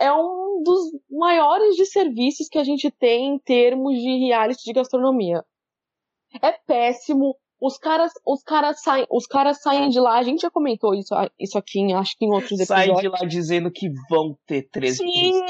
é 0.00 0.12
um 0.12 0.62
dos 0.64 0.78
maiores 1.10 1.76
de 1.76 1.86
serviços 1.86 2.48
que 2.48 2.58
a 2.58 2.64
gente 2.64 2.90
tem 2.90 3.34
em 3.34 3.38
termos 3.38 3.94
de 3.98 4.26
reality 4.26 4.64
de 4.64 4.72
gastronomia. 4.72 5.44
É 6.42 6.52
péssimo. 6.66 7.36
Os 7.60 7.78
caras, 7.78 8.12
os 8.26 8.42
caras 8.42 8.82
saem, 8.82 9.06
os 9.10 9.26
caras 9.26 9.62
saem 9.62 9.88
de 9.88 9.98
lá. 10.00 10.18
A 10.18 10.22
gente 10.22 10.42
já 10.42 10.50
comentou 10.50 10.94
isso, 10.94 11.14
isso 11.38 11.56
aqui, 11.56 11.78
em- 11.80 11.94
acho 11.94 12.16
que 12.18 12.26
em 12.26 12.30
outros 12.32 12.58
episódios. 12.58 12.98
de 13.00 13.08
lá 13.08 13.18
dizendo 13.26 13.70
que 13.70 13.88
vão 14.10 14.36
ter 14.46 14.68
três 14.70 14.98
Sim, 14.98 15.40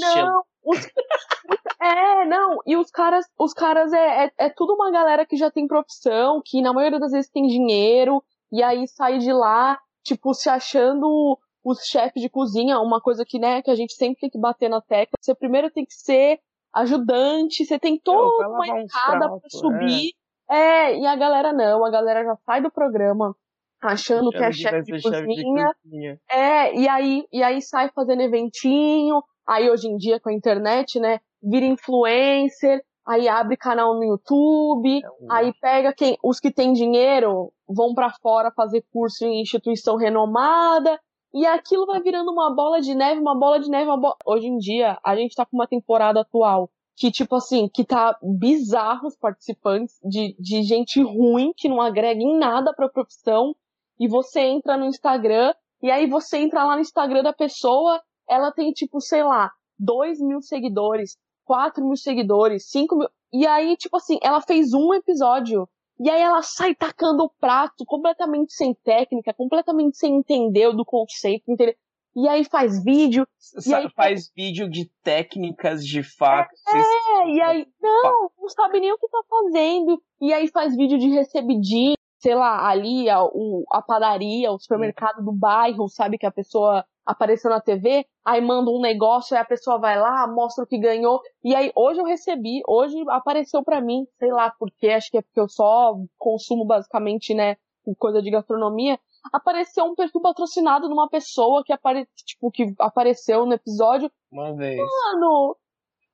não. 0.00 0.42
os- 0.64 0.78
é, 1.80 2.24
não. 2.24 2.58
E 2.66 2.76
os 2.76 2.90
caras, 2.90 3.24
os 3.38 3.52
caras 3.52 3.92
é, 3.92 4.24
é, 4.26 4.32
é 4.38 4.48
tudo 4.48 4.74
uma 4.74 4.90
galera 4.90 5.24
que 5.26 5.36
já 5.36 5.50
tem 5.50 5.66
profissão, 5.68 6.40
que 6.44 6.60
na 6.62 6.72
maioria 6.72 6.98
das 6.98 7.12
vezes 7.12 7.30
tem 7.30 7.46
dinheiro, 7.46 8.22
e 8.50 8.62
aí 8.62 8.88
sai 8.88 9.18
de 9.18 9.32
lá, 9.32 9.78
tipo, 10.02 10.34
se 10.34 10.48
achando 10.48 11.38
os 11.64 11.80
chefes 11.84 12.22
de 12.22 12.28
cozinha, 12.28 12.80
uma 12.80 13.00
coisa 13.00 13.24
que, 13.26 13.38
né, 13.38 13.62
que 13.62 13.70
a 13.70 13.74
gente 13.74 13.94
sempre 13.94 14.20
tem 14.20 14.30
que 14.30 14.38
bater 14.38 14.68
na 14.68 14.80
tecla. 14.80 15.18
Você 15.20 15.34
primeiro 15.34 15.70
tem 15.70 15.84
que 15.84 15.94
ser 15.94 16.38
ajudante, 16.74 17.64
você 17.64 17.78
tem 17.78 17.98
toda 17.98 18.48
uma 18.48 18.82
escada 18.82 19.18
pra 19.18 19.28
pratos, 19.28 19.58
subir. 19.58 20.12
É. 20.48 20.98
e 20.98 21.06
a 21.06 21.14
galera 21.14 21.52
não, 21.52 21.84
a 21.84 21.90
galera 21.90 22.24
já 22.24 22.36
sai 22.44 22.60
do 22.60 22.70
programa 22.70 23.36
achando 23.82 24.30
que 24.30 24.38
é 24.38 24.52
chefe 24.52 24.92
de 24.92 25.00
chefe 25.00 25.26
de 25.26 25.42
cozinha. 25.42 25.74
cozinha. 25.82 26.20
É, 26.30 26.74
e 26.76 26.88
aí, 26.88 27.24
e 27.32 27.42
aí 27.42 27.62
sai 27.62 27.90
fazendo 27.94 28.22
eventinho, 28.22 29.22
aí 29.46 29.70
hoje 29.70 29.88
em 29.88 29.96
dia 29.96 30.20
com 30.20 30.28
a 30.28 30.32
internet, 30.32 30.98
né, 31.00 31.20
vira 31.42 31.64
influencer, 31.66 32.82
aí 33.06 33.28
abre 33.28 33.56
canal 33.56 33.94
no 33.94 34.04
YouTube, 34.04 35.00
aí 35.30 35.52
pega 35.60 35.92
quem, 35.92 36.18
os 36.22 36.38
que 36.38 36.52
têm 36.52 36.72
dinheiro, 36.72 37.52
vão 37.66 37.94
pra 37.94 38.12
fora 38.20 38.52
fazer 38.52 38.84
curso 38.92 39.24
em 39.24 39.40
instituição 39.40 39.96
renomada, 39.96 40.98
e 41.32 41.46
aquilo 41.46 41.86
vai 41.86 42.00
virando 42.00 42.30
uma 42.30 42.54
bola 42.54 42.80
de 42.80 42.94
neve, 42.94 43.20
uma 43.20 43.38
bola 43.38 43.60
de 43.60 43.70
neve, 43.70 43.86
uma 43.86 43.96
bola... 43.96 44.16
Hoje 44.24 44.46
em 44.46 44.58
dia, 44.58 44.98
a 45.04 45.14
gente 45.16 45.34
tá 45.34 45.46
com 45.46 45.56
uma 45.56 45.66
temporada 45.66 46.20
atual 46.20 46.70
que, 46.96 47.10
tipo 47.10 47.36
assim, 47.36 47.66
que 47.66 47.82
tá 47.82 48.18
bizarro 48.22 49.06
os 49.06 49.16
participantes, 49.16 49.98
de, 50.04 50.36
de 50.38 50.62
gente 50.62 51.02
ruim, 51.02 51.50
que 51.56 51.66
não 51.66 51.80
agrega 51.80 52.20
em 52.20 52.36
nada 52.38 52.74
pra 52.74 52.90
profissão, 52.90 53.56
e 53.98 54.06
você 54.06 54.40
entra 54.40 54.76
no 54.76 54.84
Instagram, 54.84 55.54
e 55.82 55.90
aí 55.90 56.06
você 56.06 56.36
entra 56.36 56.62
lá 56.62 56.74
no 56.74 56.82
Instagram 56.82 57.22
da 57.22 57.32
pessoa, 57.32 58.02
ela 58.28 58.52
tem, 58.52 58.70
tipo, 58.72 59.00
sei 59.00 59.24
lá, 59.24 59.50
2 59.78 60.20
mil 60.20 60.42
seguidores, 60.42 61.16
4 61.46 61.82
mil 61.82 61.96
seguidores, 61.96 62.68
5 62.68 62.96
mil. 62.96 63.08
E 63.32 63.46
aí, 63.46 63.78
tipo 63.78 63.96
assim, 63.96 64.18
ela 64.22 64.42
fez 64.42 64.74
um 64.74 64.92
episódio. 64.92 65.66
E 66.02 66.08
aí 66.08 66.22
ela 66.22 66.40
sai 66.40 66.74
tacando 66.74 67.24
o 67.24 67.30
prato 67.38 67.84
completamente 67.84 68.54
sem 68.54 68.74
técnica, 68.74 69.34
completamente 69.34 69.98
sem 69.98 70.16
entender 70.16 70.72
do 70.74 70.82
conceito, 70.82 71.44
entendeu? 71.46 71.74
E 72.16 72.26
aí 72.26 72.42
faz 72.42 72.82
vídeo. 72.82 73.26
E 73.66 73.74
aí 73.74 73.88
faz 73.94 74.32
vídeo 74.34 74.68
de 74.68 74.90
técnicas 75.02 75.84
de 75.84 76.02
fato. 76.02 76.50
É, 76.68 77.30
e 77.30 77.40
aí, 77.42 77.66
não, 77.80 78.30
não 78.38 78.48
sabe 78.48 78.80
nem 78.80 78.90
o 78.92 78.98
que 78.98 79.08
tá 79.08 79.20
fazendo. 79.28 80.02
E 80.20 80.32
aí 80.32 80.48
faz 80.48 80.74
vídeo 80.74 80.98
de 80.98 81.08
recebidinho, 81.10 81.94
sei 82.20 82.34
lá, 82.34 82.68
ali 82.68 83.08
a, 83.08 83.24
o, 83.24 83.64
a 83.72 83.80
padaria, 83.82 84.52
o 84.52 84.58
supermercado 84.58 85.24
do 85.24 85.32
bairro, 85.32 85.88
sabe 85.88 86.18
que 86.18 86.26
a 86.26 86.30
pessoa 86.30 86.84
apareceu 87.04 87.50
na 87.50 87.60
TV, 87.60 88.06
aí 88.24 88.40
manda 88.40 88.70
um 88.70 88.80
negócio, 88.80 89.34
aí 89.34 89.42
a 89.42 89.46
pessoa 89.46 89.78
vai 89.78 89.98
lá, 89.98 90.26
mostra 90.28 90.64
o 90.64 90.66
que 90.66 90.78
ganhou, 90.78 91.20
e 91.42 91.54
aí 91.54 91.72
hoje 91.74 91.98
eu 91.98 92.04
recebi, 92.04 92.60
hoje 92.68 92.94
apareceu 93.08 93.64
para 93.64 93.80
mim, 93.80 94.06
sei 94.18 94.30
lá 94.30 94.54
porque, 94.58 94.88
acho 94.88 95.10
que 95.10 95.18
é 95.18 95.22
porque 95.22 95.40
eu 95.40 95.48
só 95.48 95.94
consumo 96.18 96.64
basicamente, 96.66 97.34
né, 97.34 97.56
coisa 97.98 98.20
de 98.22 98.30
gastronomia, 98.30 98.98
apareceu 99.32 99.84
um 99.84 99.94
perfil 99.94 100.20
patrocinado 100.20 100.88
numa 100.88 101.08
pessoa 101.08 101.64
que, 101.64 101.72
apare, 101.72 102.06
tipo, 102.24 102.50
que 102.50 102.74
apareceu 102.78 103.44
no 103.46 103.54
episódio. 103.54 104.10
Uma. 104.30 104.54
Mano, 104.54 105.56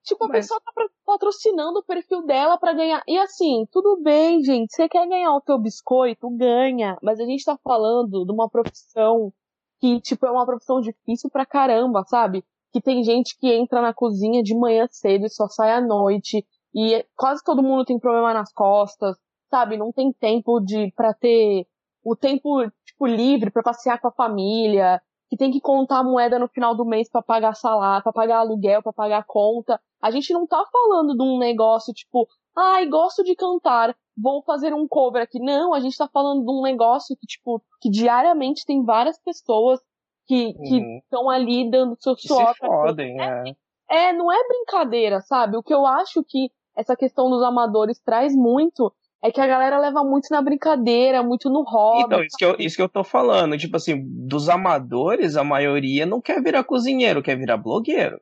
Tipo, 0.06 0.24
a 0.24 0.28
Mas... 0.28 0.46
pessoa 0.46 0.60
tá 0.60 0.72
patrocinando 1.04 1.80
o 1.80 1.84
perfil 1.84 2.24
dela 2.24 2.56
para 2.56 2.72
ganhar. 2.72 3.02
E 3.08 3.18
assim, 3.18 3.66
tudo 3.72 4.00
bem, 4.00 4.42
gente. 4.44 4.72
Você 4.72 4.88
quer 4.88 5.06
ganhar 5.08 5.34
o 5.34 5.40
teu 5.40 5.58
biscoito? 5.58 6.30
Ganha. 6.30 6.96
Mas 7.02 7.18
a 7.18 7.24
gente 7.24 7.44
tá 7.44 7.58
falando 7.62 8.24
de 8.24 8.32
uma 8.32 8.48
profissão 8.48 9.32
que, 9.80 10.00
tipo, 10.00 10.24
é 10.24 10.30
uma 10.30 10.46
profissão 10.46 10.80
difícil 10.80 11.28
pra 11.28 11.44
caramba, 11.44 12.04
sabe? 12.06 12.44
Que 12.72 12.80
tem 12.80 13.02
gente 13.02 13.36
que 13.36 13.52
entra 13.52 13.82
na 13.82 13.92
cozinha 13.92 14.44
de 14.44 14.56
manhã 14.56 14.86
cedo 14.88 15.26
e 15.26 15.30
só 15.30 15.48
sai 15.48 15.72
à 15.72 15.80
noite. 15.80 16.46
E 16.72 17.04
quase 17.16 17.42
todo 17.42 17.62
mundo 17.62 17.84
tem 17.84 17.98
problema 17.98 18.32
nas 18.32 18.52
costas, 18.52 19.16
sabe? 19.50 19.76
Não 19.76 19.90
tem 19.90 20.12
tempo 20.12 20.60
de 20.60 20.92
para 20.92 21.12
ter 21.14 21.66
o 22.04 22.14
tempo, 22.14 22.62
tipo, 22.84 23.06
livre 23.06 23.50
para 23.50 23.64
passear 23.64 24.00
com 24.00 24.06
a 24.06 24.12
família, 24.12 25.02
que 25.28 25.36
tem 25.36 25.50
que 25.50 25.60
contar 25.60 25.98
a 25.98 26.04
moeda 26.04 26.38
no 26.38 26.48
final 26.48 26.76
do 26.76 26.84
mês 26.84 27.08
para 27.10 27.22
pagar 27.22 27.54
salário, 27.54 28.04
para 28.04 28.12
pagar 28.12 28.38
aluguel, 28.38 28.82
para 28.82 28.92
pagar 28.92 29.24
conta. 29.26 29.80
A 30.06 30.10
gente 30.12 30.32
não 30.32 30.46
tá 30.46 30.64
falando 30.70 31.16
de 31.16 31.22
um 31.22 31.36
negócio 31.36 31.92
tipo, 31.92 32.28
ai, 32.56 32.86
gosto 32.86 33.24
de 33.24 33.34
cantar, 33.34 33.92
vou 34.16 34.40
fazer 34.44 34.72
um 34.72 34.86
cover 34.86 35.20
aqui. 35.20 35.40
Não, 35.40 35.74
a 35.74 35.80
gente 35.80 35.98
tá 35.98 36.08
falando 36.08 36.44
de 36.44 36.50
um 36.52 36.62
negócio 36.62 37.16
que, 37.16 37.26
tipo, 37.26 37.60
que 37.80 37.90
diariamente 37.90 38.64
tem 38.64 38.84
várias 38.84 39.18
pessoas 39.18 39.80
que 40.28 40.54
estão 40.62 41.24
uhum. 41.24 41.30
ali 41.30 41.68
dando 41.68 41.96
seu 41.98 42.16
suor. 42.16 42.54
Se 42.54 42.60
fodem, 42.60 43.20
é. 43.20 43.56
é, 43.90 44.12
não 44.12 44.30
é 44.30 44.46
brincadeira, 44.46 45.20
sabe? 45.22 45.56
O 45.56 45.62
que 45.62 45.74
eu 45.74 45.84
acho 45.84 46.22
que 46.22 46.52
essa 46.76 46.94
questão 46.94 47.28
dos 47.28 47.42
amadores 47.42 47.98
traz 47.98 48.32
muito 48.32 48.92
é 49.24 49.32
que 49.32 49.40
a 49.40 49.46
galera 49.46 49.78
leva 49.78 50.04
muito 50.04 50.28
na 50.30 50.40
brincadeira, 50.40 51.20
muito 51.20 51.50
no 51.50 51.62
hobby. 51.62 52.04
Então, 52.04 52.22
isso 52.22 52.36
que, 52.36 52.44
eu, 52.44 52.56
isso 52.60 52.76
que 52.76 52.82
eu 52.82 52.88
tô 52.88 53.02
falando. 53.02 53.58
Tipo 53.58 53.76
assim, 53.76 54.04
dos 54.06 54.48
amadores, 54.48 55.36
a 55.36 55.42
maioria 55.42 56.06
não 56.06 56.20
quer 56.20 56.40
virar 56.40 56.62
cozinheiro, 56.62 57.22
quer 57.22 57.36
virar 57.36 57.56
blogueiro. 57.56 58.20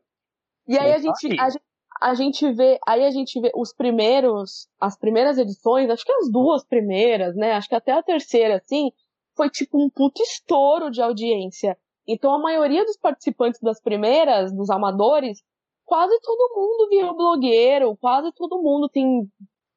E 0.66 0.78
aí 0.78 0.92
a 0.92 0.98
gente, 0.98 1.40
a 1.40 1.50
gente, 1.50 1.62
a 2.04 2.12
gente 2.12 2.52
vê, 2.52 2.78
aí 2.86 3.02
a 3.02 3.10
gente 3.10 3.40
vê 3.40 3.50
os 3.54 3.72
primeiros, 3.72 4.68
as 4.78 4.94
primeiras 4.94 5.38
edições, 5.38 5.88
acho 5.88 6.04
que 6.04 6.12
as 6.12 6.30
duas 6.30 6.62
primeiras, 6.62 7.34
né? 7.34 7.52
Acho 7.52 7.66
que 7.66 7.74
até 7.74 7.92
a 7.92 8.02
terceira, 8.02 8.56
assim, 8.56 8.92
foi 9.34 9.48
tipo 9.48 9.82
um 9.82 9.88
puto 9.88 10.22
estouro 10.22 10.90
de 10.90 11.00
audiência. 11.00 11.78
Então 12.06 12.34
a 12.34 12.38
maioria 12.38 12.84
dos 12.84 12.98
participantes 12.98 13.58
das 13.62 13.80
primeiras, 13.80 14.54
dos 14.54 14.68
amadores, 14.68 15.42
quase 15.86 16.14
todo 16.20 16.54
mundo 16.54 16.90
virou 16.90 17.16
blogueiro, 17.16 17.96
quase 17.96 18.30
todo 18.32 18.60
mundo 18.60 18.86
tem 18.90 19.26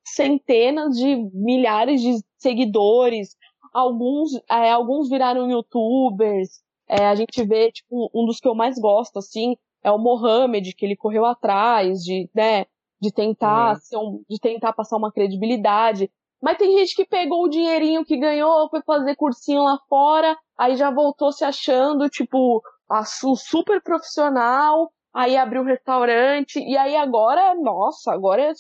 centenas 0.06 0.98
de 0.98 1.16
milhares 1.34 2.02
de 2.02 2.22
seguidores, 2.38 3.38
alguns, 3.74 4.32
é, 4.52 4.70
alguns 4.70 5.08
viraram 5.08 5.50
youtubers, 5.50 6.62
é, 6.90 7.06
a 7.06 7.16
gente 7.16 7.42
vê, 7.46 7.72
tipo, 7.72 8.10
um 8.14 8.26
dos 8.26 8.42
que 8.42 8.50
eu 8.50 8.56
mais 8.56 8.78
gosto, 8.78 9.18
assim, 9.18 9.56
é 9.84 9.92
o 9.92 9.98
Mohamed, 9.98 10.74
que 10.76 10.86
ele 10.86 10.96
correu 10.96 11.26
atrás 11.26 12.00
de, 12.00 12.30
né, 12.36 12.66
de 13.00 13.12
tentar, 13.12 13.78
uhum. 13.94 14.00
um, 14.00 14.24
de 14.30 14.40
tentar 14.40 14.74
passar 14.74 14.98
uma 14.98 15.12
credibilidade. 15.12 16.12
Mas 16.42 16.58
tem 16.58 16.78
gente 16.78 16.96
que 16.96 17.06
pegou 17.06 17.46
o 17.46 17.50
dinheirinho 17.50 18.06
que 18.06 18.18
ganhou, 18.18 18.70
foi 18.70 18.82
fazer 18.84 19.16
cursinho 19.16 19.64
lá 19.64 19.80
fora, 19.90 20.38
aí 20.58 20.76
já 20.76 20.92
voltou 20.92 21.32
se 21.32 21.44
achando, 21.44 22.10
tipo, 22.10 22.62
a, 22.90 23.04
super 23.04 23.82
profissional, 23.82 24.92
aí 25.14 25.36
abriu 25.36 25.62
um 25.62 25.66
restaurante, 25.66 26.60
e 26.60 26.78
aí 26.78 26.96
agora, 26.96 27.56
nossa, 27.56 28.14
agora 28.14 28.44
é 28.44 28.54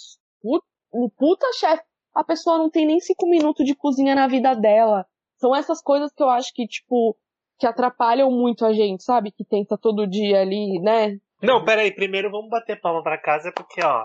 um 0.93 1.09
puta 1.09 1.45
chefe. 1.53 1.83
A 2.15 2.23
pessoa 2.23 2.57
não 2.57 2.69
tem 2.69 2.85
nem 2.85 2.99
cinco 2.99 3.27
minutos 3.29 3.63
de 3.63 3.75
cozinha 3.75 4.15
na 4.15 4.27
vida 4.27 4.55
dela. 4.55 5.05
São 5.39 5.55
essas 5.55 5.81
coisas 5.81 6.11
que 6.11 6.23
eu 6.23 6.29
acho 6.29 6.51
que, 6.53 6.65
tipo, 6.65 7.15
que 7.57 7.65
atrapalham 7.65 8.31
muito 8.31 8.65
a 8.65 8.73
gente, 8.73 9.03
sabe? 9.03 9.31
Que 9.31 9.43
tenta 9.43 9.77
todo 9.77 10.07
dia 10.07 10.41
ali, 10.41 10.79
né? 10.81 11.17
Não, 11.41 11.63
peraí, 11.63 11.93
primeiro 11.93 12.31
vamos 12.31 12.49
bater 12.49 12.79
palma 12.79 13.03
pra 13.03 13.17
casa, 13.17 13.51
porque, 13.51 13.83
ó. 13.83 14.03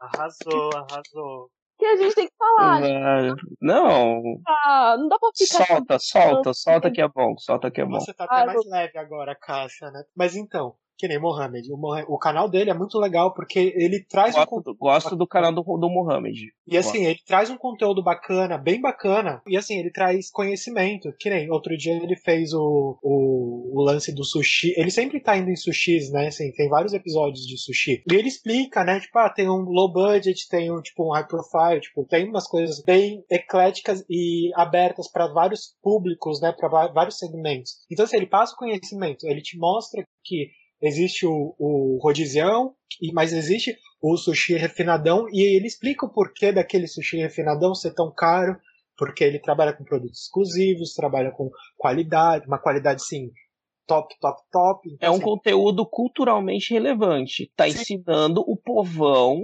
arrasou, 0.00 0.70
arrasou. 0.74 1.50
Que 1.78 1.86
a 1.86 1.96
gente 1.96 2.14
tem 2.14 2.26
que 2.26 2.34
falar. 2.36 2.80
Não. 3.60 4.22
Ah, 4.46 4.96
não 4.98 5.08
dá 5.08 5.18
pra 5.18 5.30
ficar. 5.34 5.66
Solta, 5.66 5.98
solta, 5.98 6.52
solta 6.52 6.90
que 6.90 7.00
é 7.00 7.08
bom, 7.08 7.34
solta 7.38 7.70
que 7.70 7.80
é 7.80 7.86
bom. 7.86 8.00
Você 8.00 8.12
tá 8.12 8.24
até 8.24 8.44
mais 8.44 8.66
leve 8.66 8.98
agora, 8.98 9.34
Cássia, 9.34 9.90
né? 9.90 10.02
Mas 10.14 10.36
então, 10.36 10.74
que 11.00 11.08
nem 11.08 11.18
Mohamed. 11.18 11.72
O, 11.72 11.78
Mohamed. 11.78 12.06
o, 12.10 12.18
canal 12.18 12.46
dele 12.46 12.68
é 12.68 12.74
muito 12.74 12.98
legal 12.98 13.32
porque 13.32 13.72
ele 13.74 14.04
traz 14.04 14.34
gosto, 14.34 14.70
um 14.70 14.74
Gosto 14.76 15.16
do 15.16 15.26
canal 15.26 15.50
do, 15.50 15.62
do 15.62 15.88
Mohamed. 15.88 16.52
E 16.66 16.76
assim, 16.76 16.98
gosto. 16.98 17.08
ele 17.08 17.18
traz 17.26 17.48
um 17.48 17.56
conteúdo 17.56 18.02
bacana, 18.02 18.58
bem 18.58 18.78
bacana. 18.78 19.40
E 19.48 19.56
assim, 19.56 19.78
ele 19.78 19.90
traz 19.90 20.30
conhecimento. 20.30 21.10
Que 21.18 21.30
nem 21.30 21.50
outro 21.50 21.74
dia 21.74 21.94
ele 21.94 22.16
fez 22.16 22.52
o, 22.52 22.98
o, 23.02 23.78
o 23.78 23.82
lance 23.82 24.14
do 24.14 24.22
sushi. 24.22 24.74
Ele 24.76 24.90
sempre 24.90 25.20
tá 25.20 25.38
indo 25.38 25.48
em 25.48 25.56
sushis, 25.56 26.12
né? 26.12 26.26
Assim, 26.26 26.52
tem 26.52 26.68
vários 26.68 26.92
episódios 26.92 27.46
de 27.46 27.56
sushi. 27.56 28.02
E 28.10 28.14
ele 28.14 28.28
explica, 28.28 28.84
né? 28.84 29.00
Tipo, 29.00 29.20
ah, 29.20 29.30
tem 29.30 29.48
um 29.48 29.62
low 29.70 29.90
budget, 29.90 30.48
tem 30.50 30.70
um 30.70 30.82
tipo 30.82 31.08
um 31.08 31.14
high 31.14 31.26
profile, 31.26 31.80
tipo, 31.80 32.04
tem 32.04 32.28
umas 32.28 32.46
coisas 32.46 32.82
bem 32.82 33.24
ecléticas 33.30 34.04
e 34.10 34.50
abertas 34.54 35.10
para 35.10 35.32
vários 35.32 35.74
públicos, 35.82 36.42
né? 36.42 36.52
Para 36.52 36.88
vários 36.88 37.16
segmentos. 37.16 37.76
Então, 37.90 38.04
assim, 38.04 38.18
ele 38.18 38.26
passa 38.26 38.52
o 38.52 38.58
conhecimento, 38.58 39.26
ele 39.26 39.40
te 39.40 39.56
mostra 39.56 40.04
que 40.22 40.50
existe 40.80 41.26
o, 41.26 41.54
o 41.58 41.98
rodizião, 42.02 42.74
mas 43.12 43.32
existe 43.32 43.76
o 44.02 44.16
sushi 44.16 44.54
refinadão, 44.54 45.26
e 45.30 45.56
ele 45.56 45.66
explica 45.66 46.06
o 46.06 46.12
porquê 46.12 46.52
daquele 46.52 46.86
sushi 46.86 47.18
refinadão 47.18 47.74
ser 47.74 47.94
tão 47.94 48.12
caro, 48.12 48.56
porque 48.96 49.24
ele 49.24 49.38
trabalha 49.38 49.72
com 49.72 49.84
produtos 49.84 50.22
exclusivos, 50.22 50.94
trabalha 50.94 51.30
com 51.30 51.50
qualidade, 51.76 52.46
uma 52.46 52.58
qualidade 52.58 53.04
sim 53.04 53.30
top, 53.90 54.14
top, 54.20 54.42
top. 54.52 54.88
Então, 54.88 55.08
é 55.08 55.10
um 55.10 55.14
assim, 55.14 55.24
conteúdo 55.24 55.84
culturalmente 55.84 56.72
relevante. 56.72 57.44
Está 57.44 57.66
ensinando 57.66 58.40
o 58.46 58.56
povão, 58.56 59.40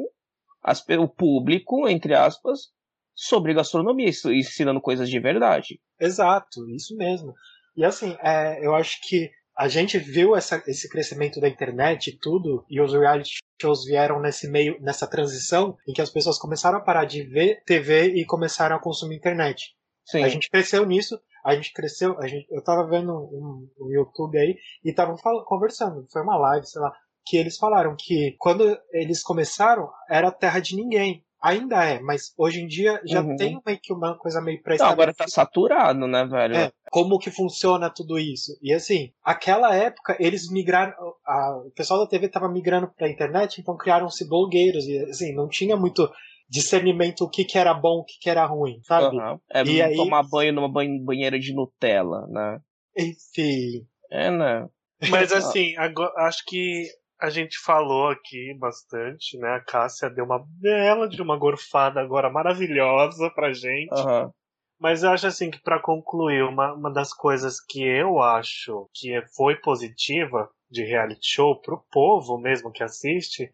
as, 0.62 0.84
o 0.88 1.08
público, 1.08 1.88
entre 1.88 2.14
aspas, 2.14 2.70
sobre 3.12 3.54
gastronomia, 3.54 4.08
ensinando 4.08 4.80
coisas 4.80 5.10
de 5.10 5.18
verdade. 5.18 5.80
Exato, 6.00 6.68
isso 6.70 6.94
mesmo. 6.96 7.34
E 7.76 7.84
assim, 7.84 8.16
é, 8.22 8.64
eu 8.64 8.74
acho 8.74 9.00
que 9.08 9.30
a 9.56 9.68
gente 9.68 9.98
viu 9.98 10.36
essa, 10.36 10.62
esse 10.66 10.88
crescimento 10.88 11.40
da 11.40 11.48
internet 11.48 12.08
e 12.08 12.18
tudo, 12.18 12.64
e 12.68 12.80
os 12.80 12.92
reality 12.92 13.38
shows 13.60 13.84
vieram 13.84 14.20
nesse 14.20 14.48
meio, 14.48 14.76
nessa 14.82 15.06
transição 15.06 15.76
em 15.88 15.92
que 15.94 16.02
as 16.02 16.10
pessoas 16.10 16.38
começaram 16.38 16.76
a 16.78 16.82
parar 16.82 17.06
de 17.06 17.22
ver 17.22 17.62
TV 17.64 18.12
e 18.14 18.26
começaram 18.26 18.76
a 18.76 18.80
consumir 18.80 19.16
internet. 19.16 19.74
Sim. 20.04 20.22
A 20.22 20.28
gente 20.28 20.50
cresceu 20.50 20.84
nisso, 20.84 21.18
a 21.44 21.54
gente 21.54 21.72
cresceu, 21.72 22.18
a 22.18 22.26
gente, 22.26 22.46
eu 22.50 22.62
tava 22.62 22.86
vendo 22.86 23.12
um, 23.12 23.68
um 23.80 23.90
YouTube 23.90 24.38
aí 24.38 24.56
e 24.84 24.90
estavam 24.90 25.16
conversando, 25.46 26.06
foi 26.12 26.22
uma 26.22 26.36
live, 26.36 26.66
sei 26.66 26.80
lá, 26.80 26.92
que 27.24 27.36
eles 27.36 27.56
falaram 27.56 27.96
que 27.98 28.36
quando 28.38 28.78
eles 28.92 29.22
começaram 29.22 29.90
era 30.08 30.30
terra 30.30 30.60
de 30.60 30.76
ninguém 30.76 31.25
ainda 31.40 31.84
é, 31.84 32.00
mas 32.00 32.32
hoje 32.36 32.60
em 32.60 32.66
dia 32.66 33.00
já 33.04 33.20
uhum. 33.20 33.36
tem 33.36 33.60
meio 33.64 33.78
que 33.80 33.92
uma 33.92 34.16
coisa 34.16 34.40
meio 34.40 34.62
pré 34.62 34.76
Agora 34.80 35.14
tá 35.14 35.26
saturado, 35.28 36.06
né, 36.06 36.24
velho? 36.26 36.56
É, 36.56 36.72
como 36.90 37.18
que 37.18 37.30
funciona 37.30 37.90
tudo 37.90 38.18
isso. 38.18 38.56
E 38.62 38.72
assim, 38.72 39.12
aquela 39.22 39.74
época 39.74 40.16
eles 40.18 40.50
migraram, 40.50 40.94
a, 41.24 41.56
o 41.66 41.70
pessoal 41.70 42.00
da 42.00 42.06
TV 42.06 42.28
tava 42.28 42.48
migrando 42.48 42.90
pra 42.96 43.08
internet, 43.08 43.60
então 43.60 43.76
criaram-se 43.76 44.28
blogueiros 44.28 44.86
e 44.86 44.98
assim, 45.10 45.34
não 45.34 45.48
tinha 45.48 45.76
muito 45.76 46.10
discernimento 46.48 47.22
o 47.22 47.28
que, 47.28 47.44
que 47.44 47.58
era 47.58 47.74
bom, 47.74 47.98
o 47.98 48.04
que, 48.04 48.18
que 48.20 48.30
era 48.30 48.46
ruim, 48.46 48.80
sabe? 48.82 49.16
Uhum. 49.16 49.38
É 49.52 49.64
e 49.64 49.82
aí... 49.82 49.96
tomar 49.96 50.22
banho 50.22 50.52
numa 50.52 50.72
banheira 50.72 51.38
de 51.38 51.54
Nutella, 51.54 52.26
né? 52.28 52.60
Enfim. 52.96 53.86
É, 54.10 54.30
né? 54.30 54.66
Mas 55.10 55.32
assim, 55.32 55.76
agora, 55.76 56.12
acho 56.26 56.44
que 56.46 56.84
a 57.20 57.30
gente 57.30 57.58
falou 57.58 58.08
aqui 58.08 58.54
bastante, 58.58 59.38
né? 59.38 59.54
A 59.54 59.60
Cássia 59.60 60.10
deu 60.10 60.24
uma 60.24 60.44
bela 60.60 61.08
de 61.08 61.20
uma 61.22 61.36
gorfada 61.36 62.00
agora 62.00 62.30
maravilhosa 62.30 63.30
pra 63.30 63.52
gente. 63.52 63.94
Uhum. 63.94 64.30
Mas 64.78 65.02
eu 65.02 65.10
acho 65.10 65.26
assim 65.26 65.50
que 65.50 65.60
para 65.62 65.80
concluir, 65.80 66.42
uma, 66.42 66.74
uma 66.74 66.92
das 66.92 67.12
coisas 67.12 67.58
que 67.60 67.82
eu 67.82 68.20
acho 68.20 68.88
que 68.94 69.22
foi 69.34 69.56
positiva 69.56 70.50
de 70.70 70.84
reality 70.84 71.26
show 71.26 71.58
pro 71.60 71.82
povo 71.90 72.38
mesmo 72.38 72.70
que 72.70 72.82
assiste 72.82 73.50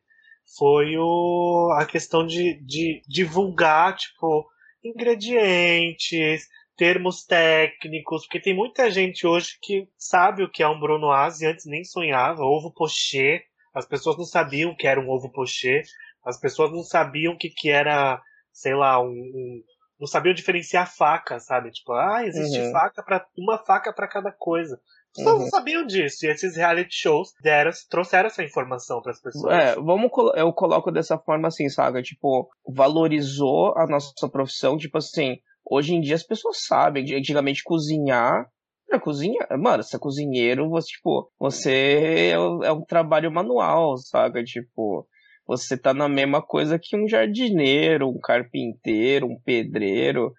foi 0.57 0.97
o, 0.99 1.73
a 1.79 1.87
questão 1.87 2.27
de, 2.27 2.61
de 2.65 3.03
divulgar, 3.07 3.97
tipo, 3.97 4.45
ingredientes, 4.85 6.49
termos 6.77 7.25
técnicos, 7.25 8.25
porque 8.25 8.41
tem 8.41 8.55
muita 8.55 8.91
gente 8.91 9.27
hoje 9.27 9.57
que 9.63 9.87
sabe 9.97 10.43
o 10.43 10.51
que 10.51 10.63
é 10.63 10.69
um 10.69 10.81
Bruno 10.81 11.13
Asi 11.13 11.47
antes 11.47 11.65
nem 11.65 11.85
sonhava, 11.85 12.43
ovo 12.43 12.73
pochê, 12.73 13.45
as 13.75 13.87
pessoas 13.87 14.17
não 14.17 14.25
sabiam 14.25 14.71
o 14.71 14.77
que 14.77 14.87
era 14.87 15.01
um 15.01 15.09
ovo 15.09 15.31
pochê, 15.31 15.83
as 16.25 16.39
pessoas 16.39 16.71
não 16.71 16.83
sabiam 16.83 17.35
o 17.35 17.37
que, 17.39 17.49
que 17.51 17.71
era, 17.71 18.21
sei 18.53 18.75
lá, 18.75 19.01
um, 19.01 19.07
um 19.09 19.63
não 20.01 20.07
sabiam 20.09 20.35
diferenciar 20.35 20.93
faca, 20.93 21.39
sabe? 21.39 21.71
Tipo, 21.71 21.93
ah, 21.93 22.25
existe 22.25 22.59
Uhum. 22.59 22.73
faca 22.73 23.03
para 23.05 23.25
uma 23.39 23.57
faca 23.59 23.93
para 23.93 24.09
cada 24.09 24.33
coisa. 24.33 24.75
As 24.75 25.17
pessoas 25.19 25.35
Uhum. 25.35 25.43
não 25.45 25.51
sabiam 25.51 25.87
disso. 25.87 26.27
E 26.27 26.29
esses 26.29 26.57
reality 26.57 26.93
shows 26.93 27.29
deram, 27.41 27.71
trouxeram 27.89 28.27
essa 28.27 28.43
informação 28.43 29.01
para 29.01 29.13
as 29.13 29.21
pessoas. 29.21 29.55
É, 29.55 29.75
vamos, 29.77 30.11
eu 30.35 30.53
coloco 30.53 30.91
dessa 30.91 31.17
forma 31.19 31.47
assim, 31.47 31.69
sabe? 31.69 32.03
Tipo, 32.03 32.49
valorizou 32.67 33.75
a 33.79 33.87
nossa 33.87 34.29
profissão, 34.29 34.77
tipo 34.77 34.99
assim, 34.99 35.37
hoje 35.65 35.95
em 35.95 36.01
dia 36.01 36.17
as 36.17 36.25
pessoas 36.27 36.65
sabem, 36.65 37.05
antigamente 37.15 37.63
cozinhar, 37.63 38.47
pra 38.93 39.01
cozinhar, 39.01 39.49
mano, 39.59 39.83
você 39.83 39.97
é 39.97 39.99
cozinheiro, 39.99 40.69
você, 40.69 40.89
tipo, 40.89 41.31
você 41.39 42.31
é, 42.33 42.39
um- 42.39 42.63
é 42.63 42.71
um 42.73 42.85
trabalho 42.85 43.33
manual, 43.33 43.97
sabe? 43.97 44.45
Tipo, 44.45 45.07
você 45.47 45.77
tá 45.79 45.95
na 45.95 46.09
mesma 46.09 46.43
coisa 46.43 46.79
que 46.79 46.95
um 46.97 47.09
jardineiro, 47.09 48.09
um 48.11 48.21
carpinteiro, 48.21 49.27
um 49.27 49.39
pedreiro, 49.45 50.33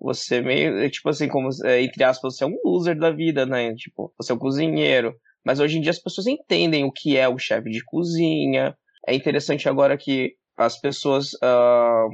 você 0.00 0.40
meio, 0.40 0.78
é, 0.78 0.88
tipo 0.88 1.08
assim, 1.10 1.28
como, 1.28 1.48
é, 1.64 1.82
entre 1.82 2.02
aspas, 2.02 2.36
você 2.36 2.44
é 2.44 2.46
um 2.46 2.56
loser 2.64 2.98
da 2.98 3.10
vida, 3.10 3.44
né? 3.44 3.74
Tipo, 3.74 4.12
você 4.16 4.32
é 4.32 4.34
um 4.34 4.38
cozinheiro. 4.38 5.14
Mas 5.44 5.60
hoje 5.60 5.76
em 5.78 5.80
dia 5.82 5.90
as 5.90 5.98
pessoas 6.02 6.26
entendem 6.26 6.84
o 6.84 6.92
que 6.92 7.16
é 7.16 7.28
o 7.28 7.38
chefe 7.38 7.70
de 7.70 7.84
cozinha. 7.84 8.74
É 9.06 9.14
interessante 9.14 9.68
agora 9.68 9.96
que 9.98 10.34
as 10.56 10.80
pessoas 10.80 11.30
ah, 11.42 12.06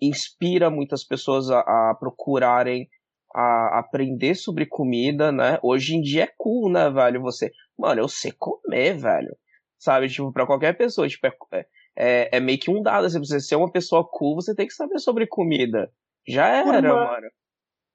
inspira 0.00 0.70
muitas 0.70 1.04
pessoas 1.04 1.50
a, 1.50 1.60
a 1.60 1.96
procurarem 1.98 2.86
a 3.34 3.78
aprender 3.78 4.34
sobre 4.34 4.66
comida, 4.66 5.30
né? 5.32 5.58
Hoje 5.62 5.94
em 5.94 6.00
dia 6.00 6.24
é 6.24 6.32
cool, 6.36 6.70
né, 6.70 6.88
velho? 6.90 7.20
Você, 7.22 7.50
mano, 7.78 8.00
eu 8.00 8.08
sei 8.08 8.32
comer, 8.32 8.94
velho. 8.96 9.36
Sabe, 9.78 10.08
tipo, 10.08 10.32
pra 10.32 10.46
qualquer 10.46 10.76
pessoa, 10.76 11.08
tipo, 11.08 11.26
é, 11.52 11.66
é, 11.96 12.36
é 12.36 12.40
meio 12.40 12.58
que 12.58 12.70
um 12.70 12.82
dado, 12.82 13.06
assim, 13.06 13.18
pra 13.18 13.26
você 13.26 13.40
ser 13.40 13.56
uma 13.56 13.70
pessoa 13.70 14.04
cool, 14.08 14.34
você 14.36 14.54
tem 14.54 14.66
que 14.66 14.72
saber 14.74 14.98
sobre 14.98 15.26
comida. 15.26 15.90
Já 16.26 16.48
era, 16.48 16.64
Gourmand. 16.80 17.04
mano. 17.06 17.28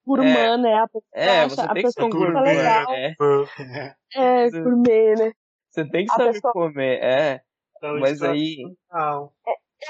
Gourmand, 0.06 0.58
né? 0.62 0.74
A 0.76 0.88
pessoa 0.88 1.04
É, 1.14 1.48
você 1.48 1.62
a 1.62 1.74
tem 1.74 1.84
que 1.84 1.92
ser 1.92 2.04
um 2.04 2.10
gourmet. 2.10 2.42
legal. 2.42 2.86
É, 2.94 3.16
É, 4.16 4.50
gourmet, 4.52 5.16
né? 5.16 5.32
você 5.70 5.90
tem 5.90 6.06
que 6.06 6.14
saber 6.14 6.34
pessoa- 6.34 6.54
comer, 6.54 7.00
é. 7.04 7.42
Então, 7.78 8.00
Mas 8.00 8.22
aí, 8.22 8.58
legal. 8.92 9.34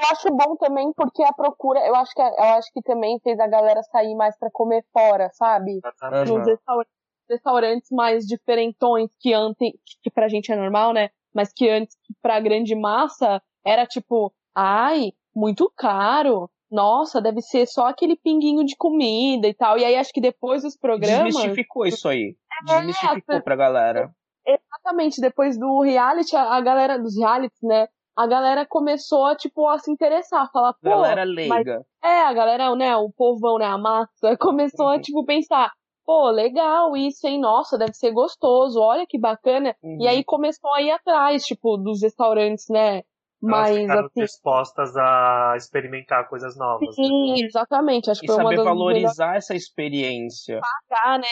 Eu 0.02 0.08
acho 0.12 0.30
bom 0.36 0.56
também 0.56 0.92
porque 0.94 1.24
a 1.24 1.32
procura, 1.34 1.80
eu 1.86 1.96
acho 1.96 2.14
que 2.14 2.22
eu 2.22 2.44
acho 2.58 2.72
que 2.74 2.82
também 2.82 3.20
fez 3.24 3.40
a 3.40 3.48
galera 3.48 3.82
sair 3.84 4.16
mais 4.16 4.38
pra 4.38 4.50
comer 4.52 4.84
fora, 4.92 5.30
sabe? 5.34 5.80
Aham. 6.02 6.26
Nos 6.26 6.48
restaura- 6.48 6.88
restaurantes 7.30 7.90
mais 7.92 8.26
diferentões 8.26 9.10
que 9.20 9.34
antes, 9.34 9.72
que 10.02 10.10
pra 10.12 10.28
gente 10.28 10.52
é 10.52 10.56
normal, 10.56 10.94
né? 10.94 11.10
Mas 11.34 11.52
que 11.54 11.70
antes, 11.70 11.96
pra 12.22 12.40
grande 12.40 12.76
massa, 12.76 13.42
era 13.66 13.86
tipo, 13.86 14.34
ai, 14.56 15.14
muito 15.36 15.72
caro. 15.76 16.50
Nossa, 16.72 17.22
deve 17.22 17.40
ser 17.42 17.68
só 17.68 17.88
aquele 17.88 18.16
pinguinho 18.16 18.64
de 18.66 18.76
comida 18.76 19.48
e 19.48 19.54
tal. 19.54 19.78
E 19.78 19.86
aí 19.86 19.96
acho 19.96 20.12
que 20.12 20.20
depois 20.22 20.64
dos 20.64 20.76
programas. 20.76 21.26
desmistificou 21.34 21.86
isso 21.86 22.08
aí. 22.08 22.36
É, 22.62 22.66
Desmistificou 22.66 23.42
pra 23.44 23.56
galera. 23.56 24.12
Exatamente, 24.46 25.22
depois 25.22 25.58
do 25.58 25.82
reality, 25.82 26.36
a 26.36 26.56
a 26.56 26.62
galera 26.62 26.98
dos 27.00 27.18
realities, 27.18 27.62
né? 27.62 27.88
A 28.16 28.28
galera 28.28 28.66
começou 28.66 29.26
a, 29.26 29.36
tipo, 29.36 29.68
a 29.68 29.80
se 29.80 29.92
interessar, 29.92 30.50
falar, 30.52 30.74
pô, 30.74 30.90
Galera 30.90 31.24
leiga. 31.24 31.84
É, 32.04 32.22
a 32.22 32.34
galera, 32.34 32.76
né, 32.76 32.96
o 32.96 33.10
povão, 33.12 33.58
né, 33.58 33.66
a 33.66 33.78
massa, 33.78 34.38
começou 34.40 34.88
a, 34.88 34.96
Uhum. 34.96 35.02
tipo, 35.02 35.26
pensar, 35.26 35.72
pô, 36.06 36.30
legal 36.30 36.96
isso, 36.96 37.26
hein, 37.28 37.40
nossa, 37.40 37.78
deve 37.78 37.94
ser 37.94 38.12
gostoso, 38.12 38.80
olha 38.80 39.06
que 39.08 39.18
bacana. 39.18 39.76
Uhum. 39.82 39.98
E 40.02 40.08
aí 40.08 40.24
começou 40.24 40.72
a 40.74 40.82
ir 40.82 40.92
atrás, 40.92 41.44
tipo, 41.44 41.76
dos 41.78 42.02
restaurantes, 42.04 42.66
né, 42.70 43.02
Elas 43.46 43.70
mais, 43.70 43.78
ficaram 43.82 44.06
assim, 44.06 44.22
dispostas 44.22 44.96
a 44.96 45.54
experimentar 45.58 46.28
coisas 46.30 46.56
novas. 46.58 46.90
né? 46.90 46.94
sim, 46.96 47.44
exatamente, 47.46 48.10
acho 48.10 48.20
E 48.20 48.22
que 48.22 48.28
foi 48.28 48.36
uma 48.36 48.44
saber 48.44 48.56
das 48.58 48.66
melhores 48.66 48.80
valorizar 48.80 49.36
essa 49.36 49.56
experiência. 49.56 50.60
pagar, 50.62 51.20
né, 51.20 51.28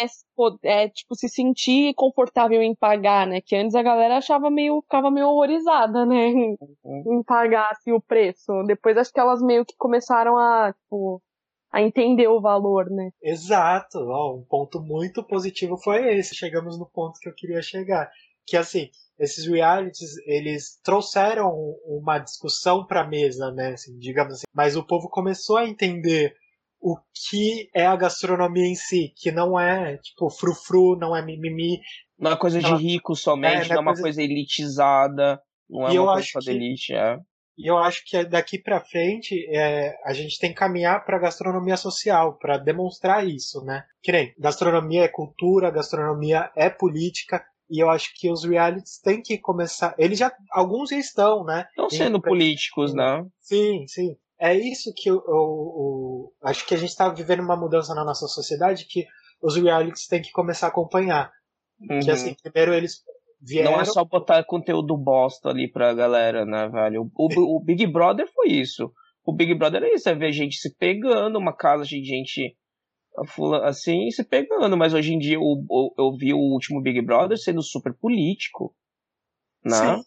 é, 0.63 0.89
tipo, 0.89 1.15
se 1.15 1.29
sentir 1.29 1.93
confortável 1.95 2.61
em 2.61 2.75
pagar, 2.75 3.25
né, 3.27 3.39
que 3.41 3.55
antes 3.55 3.75
a 3.75 3.81
galera 3.83 4.17
achava 4.17 4.49
meio, 4.49 4.81
ficava 4.81 5.09
meio 5.09 5.27
horrorizada, 5.27 6.05
né, 6.05 6.27
em, 6.27 6.57
Uhum. 6.83 7.19
em 7.19 7.23
pagar, 7.23 7.69
assim, 7.71 7.91
o 7.91 8.01
preço. 8.01 8.51
Depois 8.65 8.97
acho 8.97 9.11
que 9.11 9.19
elas 9.19 9.41
meio 9.41 9.65
que 9.65 9.75
começaram 9.77 10.37
a, 10.37 10.73
tipo, 10.73 11.21
a 11.71 11.81
entender 11.81 12.27
o 12.27 12.41
valor, 12.41 12.89
né. 12.89 13.11
Exato, 13.21 13.97
ó, 13.99 14.35
um 14.35 14.43
ponto 14.43 14.81
muito 14.81 15.23
positivo 15.23 15.77
foi 15.77 16.17
esse. 16.17 16.35
Chegamos 16.35 16.77
no 16.77 16.85
ponto 16.85 17.19
que 17.19 17.29
eu 17.29 17.33
queria 17.33 17.61
chegar. 17.61 18.09
Que 18.47 18.57
assim, 18.57 18.89
esses 19.19 19.45
realities, 19.45 20.17
eles 20.25 20.79
trouxeram 20.83 21.51
uma 21.85 22.19
discussão 22.19 22.85
pra 22.85 23.07
mesa, 23.07 23.51
né? 23.51 23.73
Assim, 23.73 23.97
digamos 23.97 24.33
assim. 24.33 24.43
Mas 24.53 24.75
o 24.75 24.85
povo 24.85 25.09
começou 25.09 25.57
a 25.57 25.67
entender 25.67 26.33
o 26.79 26.97
que 27.29 27.69
é 27.75 27.85
a 27.85 27.95
gastronomia 27.95 28.65
em 28.65 28.73
si, 28.75 29.13
que 29.15 29.31
não 29.31 29.59
é 29.59 29.97
tipo 29.97 30.29
frufru, 30.31 30.97
não 30.97 31.15
é 31.15 31.23
mimimi. 31.23 31.79
Não 32.17 32.31
é 32.31 32.35
coisa 32.37 32.59
de 32.59 32.73
rico 32.75 33.15
somente, 33.15 33.53
É, 33.53 33.57
não 33.59 33.63
é 33.65 33.67
não 33.69 33.75
é 33.75 33.79
uma 33.79 33.91
coisa- 33.91 34.01
coisa 34.01 34.21
elitizada, 34.23 35.39
não 35.69 35.87
é 35.87 35.91
E 35.91 35.95
eu 35.95 36.03
uma 36.03 36.13
coisa 36.13 36.23
acho 36.23 36.31
só 36.33 36.39
de 36.39 36.45
que- 36.45 36.51
elite, 36.51 36.93
é. 36.93 37.17
E 37.57 37.69
eu 37.69 37.77
acho 37.77 38.01
que 38.05 38.23
daqui 38.25 38.57
pra 38.57 38.79
frente 38.81 39.35
é, 39.55 39.93
a 40.05 40.13
gente 40.13 40.39
tem 40.39 40.49
que 40.49 40.55
caminhar 40.55 41.05
pra 41.05 41.19
gastronomia 41.19 41.77
social, 41.77 42.37
pra 42.39 42.57
demonstrar 42.57 43.27
isso, 43.27 43.63
né? 43.63 43.83
Que 44.01 44.11
nem 44.11 44.33
gastronomia 44.39 45.03
é 45.03 45.07
cultura, 45.07 45.69
gastronomia 45.69 46.49
é 46.55 46.69
política, 46.69 47.43
e 47.71 47.81
eu 47.81 47.89
acho 47.89 48.11
que 48.15 48.29
os 48.29 48.43
realities 48.43 48.99
têm 48.99 49.21
que 49.21 49.37
começar. 49.37 49.95
Eles 49.97 50.19
já. 50.19 50.31
Alguns 50.51 50.89
já 50.89 50.97
estão, 50.97 51.43
né? 51.45 51.65
Estão 51.69 51.89
sendo 51.89 52.21
políticos, 52.21 52.93
né? 52.93 53.25
Sim, 53.39 53.85
sim. 53.87 54.15
É 54.39 54.53
isso 54.55 54.91
que 54.95 55.09
eu, 55.09 55.15
eu- 55.27 55.27
eu- 55.27 56.33
acho 56.43 56.65
que 56.65 56.73
a 56.73 56.77
gente 56.77 56.89
está 56.89 57.07
vivendo 57.09 57.41
uma 57.41 57.55
mudança 57.55 57.93
na 57.95 58.03
nossa 58.03 58.27
sociedade 58.27 58.85
que 58.85 59.05
os 59.41 59.55
realities 59.55 60.07
têm 60.07 60.21
que 60.21 60.31
começar 60.31 60.67
a 60.67 60.69
acompanhar. 60.69 61.31
Que 61.79 61.93
Uhum. 61.93 62.11
assim, 62.13 62.35
primeiro 62.43 62.73
eles 62.73 63.01
vieram. 63.41 63.71
Não 63.71 63.81
é 63.81 63.85
só 63.85 64.03
botar 64.03 64.43
conteúdo 64.43 64.95
bosta 64.97 65.49
ali 65.49 65.71
pra 65.71 65.93
galera, 65.93 66.45
né, 66.45 66.67
velho? 66.69 67.09
O, 67.15 67.57
o 67.57 67.63
Big 67.63 67.87
Brother 67.87 68.27
foi 68.33 68.49
isso. 68.49 68.91
O 69.23 69.31
Big 69.33 69.53
Brother 69.55 69.83
é 69.83 69.93
isso, 69.93 70.09
é 70.09 70.15
ver 70.15 70.31
gente 70.31 70.55
se 70.57 70.75
pegando, 70.75 71.37
uma 71.37 71.55
casa 71.55 71.83
de 71.83 72.03
gente 72.03 72.55
assim, 73.63 74.09
se 74.11 74.23
pegando. 74.23 74.77
Mas 74.77 74.93
hoje 74.93 75.13
em 75.13 75.19
dia 75.19 75.39
o- 75.39 75.65
o- 75.69 75.93
eu 75.97 76.15
vi 76.15 76.33
o 76.33 76.37
último 76.37 76.81
Big 76.81 77.01
Brother 77.01 77.37
sendo 77.37 77.61
super 77.61 77.93
político. 77.93 78.75
Né? 79.63 79.75
Sim. 79.95 80.03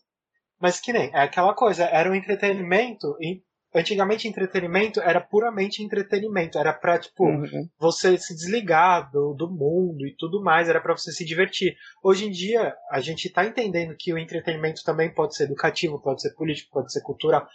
Mas 0.61 0.81
que 0.81 0.93
nem, 0.93 1.11
é 1.15 1.21
aquela 1.21 1.55
coisa, 1.55 1.85
era 1.85 2.11
um 2.11 2.15
entretenimento. 2.15 3.17
E 3.21 3.43
antigamente 3.75 4.27
entretenimento 4.29 5.01
era 5.01 5.21
puramente 5.21 5.83
entretenimento. 5.83 6.59
Era 6.59 6.73
pra, 6.73 6.99
tipo, 6.99 7.25
Uhum. 7.25 7.69
você 7.79 8.17
se 8.17 8.35
desligar 8.35 9.11
do, 9.11 9.35
do 9.35 9.51
mundo 9.51 10.07
e 10.07 10.15
tudo 10.17 10.43
mais, 10.43 10.69
era 10.69 10.81
pra 10.81 10.97
você 10.97 11.13
se 11.13 11.25
divertir. 11.25 11.75
Hoje 12.03 12.27
em 12.27 12.31
dia, 12.31 12.75
a 12.91 13.01
gente 13.01 13.31
tá 13.31 13.45
entendendo 13.45 13.95
que 13.99 14.13
o 14.13 14.19
entretenimento 14.19 14.83
também 14.85 15.13
pode 15.13 15.37
ser 15.37 15.45
educativo, 15.45 16.01
pode 16.01 16.23
ser 16.23 16.33
político, 16.35 16.71
pode 16.73 16.93
ser 16.93 17.03
cultural. 17.03 17.47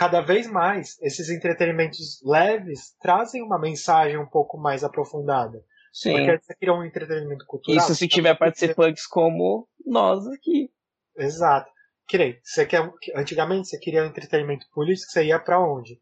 Cada 0.00 0.22
vez 0.22 0.46
mais, 0.50 0.96
esses 1.02 1.28
entretenimentos 1.28 2.22
leves 2.24 2.96
trazem 3.02 3.42
uma 3.42 3.58
mensagem 3.60 4.16
um 4.16 4.24
pouco 4.24 4.56
mais 4.56 4.82
aprofundada. 4.82 5.62
Sim. 5.92 6.12
Porque 6.12 6.38
você 6.38 6.54
cria 6.54 6.72
um 6.72 6.82
entretenimento 6.82 7.44
cultural. 7.46 7.76
Isso 7.76 7.94
se 7.94 8.08
tiver 8.08 8.34
participantes 8.34 9.06
como 9.06 9.68
nós 9.84 10.26
aqui. 10.28 10.72
Exato. 11.18 11.70
Que 12.08 12.16
nem, 12.16 12.40
você 12.42 12.64
quer, 12.64 12.90
antigamente 13.14 13.68
você 13.68 13.78
queria 13.78 14.02
um 14.02 14.06
entretenimento 14.06 14.64
político, 14.72 15.12
você 15.12 15.24
ia 15.24 15.38
pra 15.38 15.60
onde? 15.60 16.00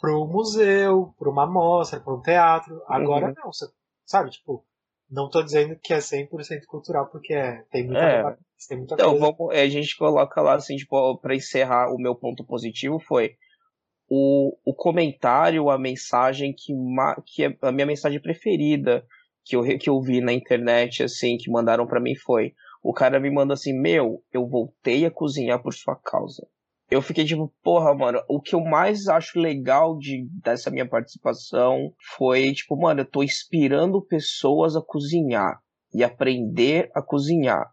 Pro 0.00 0.26
museu, 0.26 1.14
pra 1.18 1.28
uma 1.28 1.46
mostra, 1.46 2.00
pra 2.00 2.14
um 2.14 2.22
teatro. 2.22 2.82
Agora 2.88 3.26
Uhum. 3.26 3.34
não, 3.36 3.52
você, 3.52 3.66
sabe, 4.06 4.30
tipo, 4.30 4.64
não 5.10 5.28
tô 5.28 5.42
dizendo 5.42 5.76
que 5.82 5.92
é 5.92 5.98
100% 6.00 6.66
cultural, 6.66 7.06
porque 7.10 7.32
é, 7.34 7.62
tem 7.70 7.86
muita, 7.86 8.02
É. 8.02 8.16
debate, 8.16 8.38
tem 8.68 8.78
muita 8.78 8.94
Então, 8.94 9.18
coisa. 9.18 9.34
vamos, 9.36 9.54
a 9.54 9.68
gente 9.68 9.96
coloca 9.96 10.40
lá, 10.40 10.54
assim, 10.54 10.76
tipo, 10.76 11.18
pra 11.18 11.34
encerrar, 11.34 11.92
o 11.92 11.98
meu 11.98 12.14
ponto 12.14 12.44
positivo 12.44 12.98
foi 13.00 13.34
o, 14.08 14.56
o 14.64 14.74
comentário, 14.74 15.70
a 15.70 15.78
mensagem 15.78 16.52
que, 16.52 16.72
que 17.26 17.44
é 17.44 17.56
a 17.62 17.72
minha 17.72 17.86
mensagem 17.86 18.20
preferida 18.20 19.04
que 19.44 19.56
eu, 19.56 19.62
que 19.78 19.88
eu 19.88 20.00
vi 20.00 20.20
na 20.20 20.32
internet, 20.32 21.02
assim, 21.02 21.36
que 21.36 21.50
mandaram 21.50 21.86
pra 21.86 22.00
mim 22.00 22.14
foi: 22.16 22.54
o 22.82 22.92
cara 22.92 23.18
me 23.20 23.30
manda 23.30 23.54
assim, 23.54 23.72
meu, 23.72 24.22
eu 24.32 24.46
voltei 24.46 25.06
a 25.06 25.10
cozinhar 25.10 25.62
por 25.62 25.72
sua 25.74 25.96
causa. 25.96 26.46
Eu 26.90 27.00
fiquei 27.00 27.24
tipo, 27.24 27.52
porra, 27.62 27.94
mano, 27.94 28.20
o 28.28 28.40
que 28.40 28.54
eu 28.54 28.60
mais 28.60 29.06
acho 29.06 29.38
legal 29.38 29.96
de, 29.96 30.26
dessa 30.42 30.70
minha 30.70 30.88
participação 30.88 31.92
foi, 32.16 32.52
tipo, 32.52 32.76
mano, 32.76 33.02
eu 33.02 33.04
tô 33.04 33.22
inspirando 33.22 34.04
pessoas 34.04 34.74
a 34.74 34.82
cozinhar 34.82 35.60
e 35.94 36.02
aprender 36.02 36.90
a 36.94 37.00
cozinhar. 37.00 37.70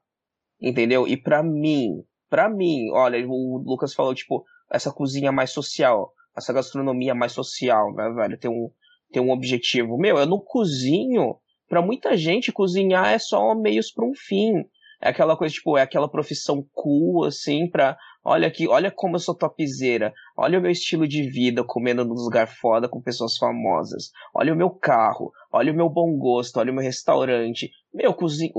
Entendeu? 0.61 1.07
E 1.07 1.17
para 1.17 1.41
mim, 1.41 2.03
para 2.29 2.49
mim, 2.49 2.91
olha, 2.91 3.25
o 3.27 3.57
Lucas 3.65 3.93
falou, 3.93 4.13
tipo, 4.13 4.45
essa 4.71 4.91
cozinha 4.91 5.31
mais 5.31 5.51
social, 5.51 6.13
essa 6.35 6.53
gastronomia 6.53 7.15
mais 7.15 7.31
social, 7.31 7.93
né, 7.93 8.09
velho? 8.11 8.37
Tem 8.37 8.51
um, 8.51 8.69
tem 9.11 9.21
um 9.21 9.31
objetivo. 9.31 9.97
Meu, 9.97 10.17
eu 10.17 10.25
não 10.25 10.39
cozinho. 10.39 11.37
Pra 11.67 11.81
muita 11.81 12.15
gente, 12.15 12.51
cozinhar 12.51 13.07
é 13.07 13.19
só 13.19 13.53
meios 13.55 13.91
para 13.91 14.05
um 14.05 14.13
fim. 14.15 14.53
É 15.01 15.09
aquela 15.09 15.37
coisa, 15.37 15.53
tipo, 15.53 15.77
é 15.77 15.81
aquela 15.81 16.09
profissão 16.09 16.65
cool, 16.73 17.25
assim, 17.25 17.69
pra 17.69 17.97
Olha 18.29 18.49
aqui, 18.49 18.67
olha 18.67 18.91
como 18.91 19.15
eu 19.15 19.21
sou 19.21 19.33
topzeira. 19.33 20.13
Olha 20.35 20.59
o 20.59 20.61
meu 20.61 20.69
estilo 20.69 21.07
de 21.07 21.29
vida 21.29 21.63
comendo 21.63 22.03
num 22.03 22.13
lugar 22.13 22.45
foda 22.45 22.89
com 22.89 23.01
pessoas 23.01 23.37
famosas. 23.37 24.11
Olha 24.33 24.53
o 24.53 24.57
meu 24.57 24.69
carro. 24.69 25.31
Olha 25.49 25.71
o 25.71 25.75
meu 25.75 25.89
bom 25.89 26.11
gosto. 26.17 26.57
Olha 26.57 26.69
o 26.69 26.75
meu 26.75 26.83
restaurante. 26.83 27.71
Meu, 27.93 28.13
cozinha, 28.13 28.51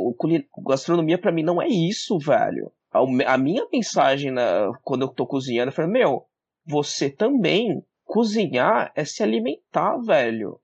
gastronomia 0.67 1.19
para 1.19 1.31
mim 1.31 1.43
não 1.43 1.61
é 1.61 1.69
isso, 1.69 2.19
velho. 2.19 2.73
A, 2.91 3.37
minha 3.37 3.69
mensagem 3.71 4.31
na, 4.31 4.73
quando 4.83 5.03
eu 5.03 5.09
tô 5.09 5.27
cozinhando 5.27 5.71
foi: 5.71 5.87
meu, 5.87 6.25
você 6.65 7.11
também. 7.11 7.85
Cozinhar 8.07 8.91
é 8.97 9.05
se 9.05 9.23
alimentar, 9.23 9.99
velho. 9.99 10.59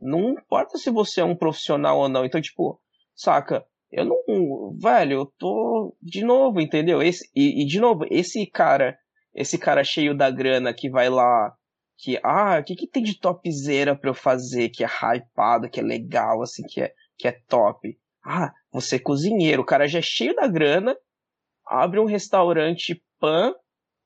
Não 0.00 0.34
importa 0.34 0.78
se 0.78 0.88
você 0.88 1.20
é 1.20 1.24
um 1.24 1.34
profissional 1.34 1.98
ou 1.98 2.08
não. 2.08 2.24
Então, 2.24 2.40
tipo, 2.40 2.80
saca? 3.12 3.66
Eu 3.90 4.04
não. 4.04 4.76
Velho, 4.78 5.12
eu 5.14 5.26
tô. 5.38 5.96
De 6.02 6.22
novo, 6.22 6.60
entendeu? 6.60 7.02
Esse, 7.02 7.28
e, 7.34 7.62
e, 7.62 7.66
de 7.66 7.80
novo, 7.80 8.04
esse 8.10 8.46
cara. 8.46 8.98
Esse 9.34 9.58
cara 9.58 9.84
cheio 9.84 10.16
da 10.16 10.30
grana 10.30 10.74
que 10.74 10.90
vai 10.90 11.08
lá. 11.08 11.54
Que, 11.96 12.18
ah, 12.22 12.58
o 12.60 12.64
que, 12.64 12.76
que 12.76 12.86
tem 12.86 13.02
de 13.02 13.18
topzera 13.18 13.96
pra 13.96 14.10
eu 14.10 14.14
fazer? 14.14 14.68
Que 14.68 14.84
é 14.84 14.86
hypado, 14.86 15.68
que 15.68 15.80
é 15.80 15.82
legal, 15.82 16.42
assim, 16.42 16.62
que 16.62 16.80
é, 16.80 16.92
que 17.16 17.26
é 17.26 17.32
top. 17.48 17.96
Ah, 18.24 18.52
você 18.72 18.96
é 18.96 19.00
cozinheiro. 19.00 19.62
O 19.62 19.66
cara 19.66 19.88
já 19.88 19.98
é 19.98 20.02
cheio 20.02 20.34
da 20.34 20.46
grana. 20.46 20.96
Abre 21.66 21.98
um 21.98 22.04
restaurante 22.04 23.02
pan, 23.18 23.54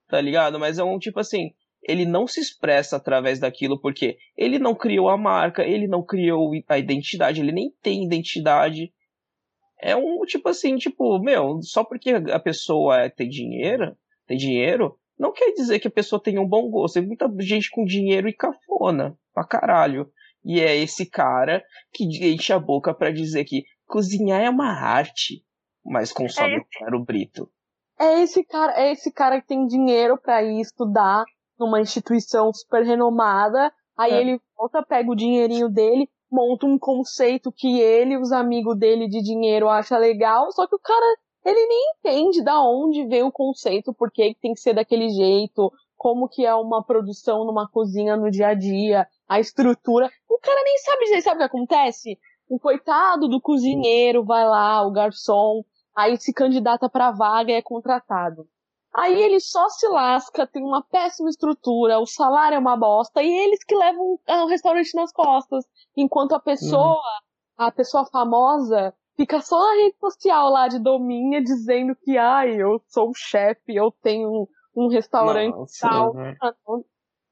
tá 0.09 0.20
ligado? 0.20 0.59
Mas 0.59 0.78
é 0.78 0.85
um 0.85 0.99
tipo 0.99 1.20
assim. 1.20 1.51
Ele 1.83 2.07
não 2.07 2.28
se 2.28 2.39
expressa 2.39 2.97
através 2.97 3.41
daquilo 3.41 3.80
porque 3.80 4.16
ele 4.37 4.57
não 4.61 4.72
criou 4.72 5.09
a 5.09 5.16
marca, 5.16 5.64
ele 5.64 5.89
não 5.89 6.01
criou 6.01 6.53
a 6.68 6.78
identidade, 6.78 7.41
ele 7.41 7.51
nem 7.51 7.72
tem 7.83 8.05
identidade 8.05 8.93
é 9.83 9.97
um 9.97 10.20
tipo 10.20 10.49
assim, 10.49 10.76
tipo, 10.76 11.18
meu, 11.18 11.61
só 11.61 11.83
porque 11.83 12.11
a 12.11 12.39
pessoa 12.39 13.11
tem 13.11 13.28
dinheiro, 13.28 13.97
tem 14.26 14.37
dinheiro, 14.39 14.97
não 15.18 15.33
quer 15.33 15.53
dizer 15.53 15.80
que 15.80 15.89
a 15.89 15.91
pessoa 15.93 16.22
tenha 16.22 16.41
um 16.41 16.49
bom 16.49 16.70
gosto. 16.70 16.95
Tem 16.95 17.07
muita 17.07 17.28
gente 17.41 17.70
com 17.70 17.85
dinheiro 17.85 18.28
e 18.28 18.33
cafona, 18.33 19.18
pra 19.35 19.45
caralho. 19.45 20.11
E 20.45 20.61
é 20.61 20.76
esse 20.76 21.05
cara 21.05 21.62
que 21.93 22.05
enche 22.05 22.53
a 22.53 22.59
boca 22.59 22.95
para 22.95 23.12
dizer 23.12 23.45
que 23.45 23.64
cozinhar 23.87 24.41
é 24.41 24.49
uma 24.49 24.72
arte, 24.72 25.45
mas 25.85 26.12
consome 26.12 26.57
é 26.57 26.78
caro 26.78 27.05
brito. 27.05 27.51
É 28.01 28.20
esse 28.22 28.45
cara, 28.45 28.72
é 28.80 28.93
esse 28.93 29.12
cara 29.12 29.41
que 29.41 29.47
tem 29.47 29.66
dinheiro 29.66 30.18
para 30.18 30.43
ir 30.43 30.61
estudar 30.61 31.24
numa 31.59 31.80
instituição 31.80 32.53
super 32.53 32.85
renomada, 32.85 33.72
aí 33.97 34.12
é. 34.12 34.20
ele 34.20 34.41
volta, 34.57 34.83
pega 34.83 35.11
o 35.11 35.14
dinheirinho 35.14 35.68
dele 35.68 36.09
monta 36.33 36.64
um 36.64 36.78
conceito 36.78 37.53
que 37.53 37.78
ele 37.78 38.16
os 38.16 38.33
amigos 38.33 38.76
dele 38.78 39.07
de 39.07 39.20
dinheiro 39.20 39.68
acham 39.68 39.99
legal, 39.99 40.51
só 40.51 40.66
que 40.66 40.74
o 40.74 40.78
cara, 40.78 41.16
ele 41.45 41.66
nem 41.66 41.93
entende 41.95 42.43
da 42.43 42.59
onde 42.62 43.05
vem 43.05 43.22
o 43.22 43.30
conceito, 43.30 43.93
por 43.93 44.11
que 44.11 44.35
tem 44.41 44.55
que 44.55 44.61
ser 44.61 44.72
daquele 44.72 45.11
jeito, 45.11 45.70
como 45.95 46.28
que 46.28 46.47
é 46.47 46.55
uma 46.55 46.83
produção 46.83 47.45
numa 47.45 47.68
cozinha 47.68 48.16
no 48.16 48.30
dia 48.30 48.49
a 48.49 48.55
dia, 48.55 49.07
a 49.28 49.39
estrutura. 49.39 50.11
O 50.28 50.39
cara 50.39 50.62
nem 50.64 50.78
sabe 50.78 51.05
dizer, 51.05 51.20
sabe 51.20 51.37
o 51.37 51.39
que 51.39 51.45
acontece? 51.45 52.18
O 52.49 52.59
coitado 52.59 53.28
do 53.28 53.41
cozinheiro 53.41 54.24
vai 54.24 54.45
lá, 54.45 54.85
o 54.87 54.91
garçom, 54.91 55.62
aí 55.95 56.16
se 56.16 56.33
candidata 56.33 56.89
pra 56.89 57.12
vaga 57.12 57.53
e 57.53 57.57
é 57.57 57.62
contratado. 57.62 58.47
Aí 58.95 59.22
ele 59.22 59.40
só 59.40 59.68
se 59.70 59.88
lasca, 59.88 60.47
tem 60.47 60.62
uma 60.62 60.82
péssima 60.82 61.30
estrutura, 61.30 61.99
o 61.99 62.07
salário 62.07 62.57
é 62.57 62.59
uma 62.59 62.76
bosta, 62.76 63.22
e 63.22 63.26
eles 63.26 63.64
que 63.64 63.74
levam 63.74 64.18
o 64.28 64.47
restaurante 64.47 64.95
nas 64.95 65.11
costas. 65.12 65.64
Enquanto 65.97 66.34
a 66.34 66.40
pessoa, 66.40 66.97
uhum. 67.59 67.66
a 67.66 67.72
pessoa 67.72 68.05
famosa, 68.07 68.95
fica 69.16 69.40
só 69.40 69.59
na 69.59 69.82
rede 69.82 69.97
social 69.99 70.51
lá 70.51 70.68
de 70.68 70.78
dominha 70.78 71.43
dizendo 71.43 71.97
que, 71.97 72.18
ai, 72.18 72.55
eu 72.55 72.82
sou 72.88 73.11
o 73.11 73.14
chefe, 73.14 73.74
eu 73.74 73.90
tenho 74.03 74.47
um 74.76 74.88
restaurante 74.88 75.55
Nossa, 75.55 75.88
tal. 75.88 76.14
Né? 76.14 76.36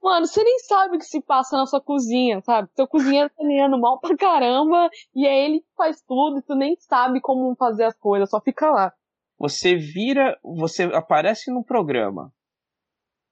Mano, 0.03 0.27
você 0.27 0.43
nem 0.43 0.59
sabe 0.61 0.97
o 0.97 0.99
que 0.99 1.05
se 1.05 1.21
passa 1.21 1.59
na 1.59 1.67
sua 1.67 1.81
cozinha, 1.81 2.41
sabe? 2.41 2.71
Seu 2.75 2.89
cozinheiro 2.89 3.29
tá 3.29 3.45
ganhando 3.45 3.79
mal 3.79 4.01
pra 4.01 4.17
caramba, 4.17 4.89
e 5.15 5.27
é 5.27 5.45
ele 5.45 5.61
que 5.61 5.69
faz 5.77 6.01
tudo, 6.09 6.39
e 6.39 6.43
tu 6.43 6.55
nem 6.55 6.75
sabe 6.79 7.21
como 7.21 7.55
fazer 7.55 7.85
as 7.85 7.99
coisas, 7.99 8.31
só 8.31 8.41
fica 8.41 8.71
lá. 8.71 8.95
Você 9.41 9.75
vira, 9.75 10.39
você 10.45 10.83
aparece 10.83 11.51
no 11.51 11.65
programa, 11.65 12.31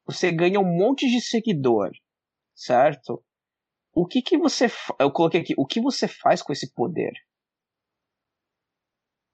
você 0.06 0.32
ganha 0.32 0.58
um 0.58 0.64
monte 0.64 1.06
de 1.06 1.20
seguidor, 1.20 1.90
certo? 2.54 3.22
O 3.92 4.06
que 4.06 4.22
que 4.22 4.38
você, 4.38 4.68
eu 4.98 5.12
coloquei 5.12 5.42
aqui, 5.42 5.52
o 5.58 5.66
que 5.66 5.82
você 5.82 6.08
faz 6.08 6.40
com 6.40 6.50
esse 6.50 6.72
poder? 6.72 7.12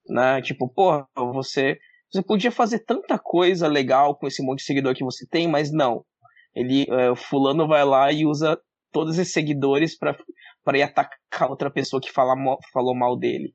Né? 0.09 0.43
Tipo, 0.43 0.69
porra, 0.69 1.07
você, 1.33 1.79
você 2.11 2.25
podia 2.25 2.51
fazer 2.51 2.81
tanta 2.81 3.21
coisa 3.21 3.69
legal 3.69 4.19
com 4.19 4.27
esse 4.27 4.45
monte 4.45 4.59
de 4.59 4.65
seguidor 4.65 4.97
que 4.97 5.05
você 5.05 5.25
tem, 5.29 5.47
mas 5.47 5.73
não. 5.73 6.05
Ele, 6.53 6.87
é, 6.91 7.15
fulano 7.15 7.69
vai 7.69 7.85
lá 7.85 8.11
e 8.11 8.27
usa 8.27 8.61
todos 8.91 9.17
esses 9.17 9.33
seguidores 9.33 9.97
para 9.97 10.17
para 10.65 10.79
ir 10.79 10.83
atacar 10.83 11.51
outra 11.51 11.71
pessoa 11.71 12.01
que 12.01 12.11
fala, 12.11 12.35
falou 12.73 12.97
mal 12.97 13.19
dele. 13.19 13.55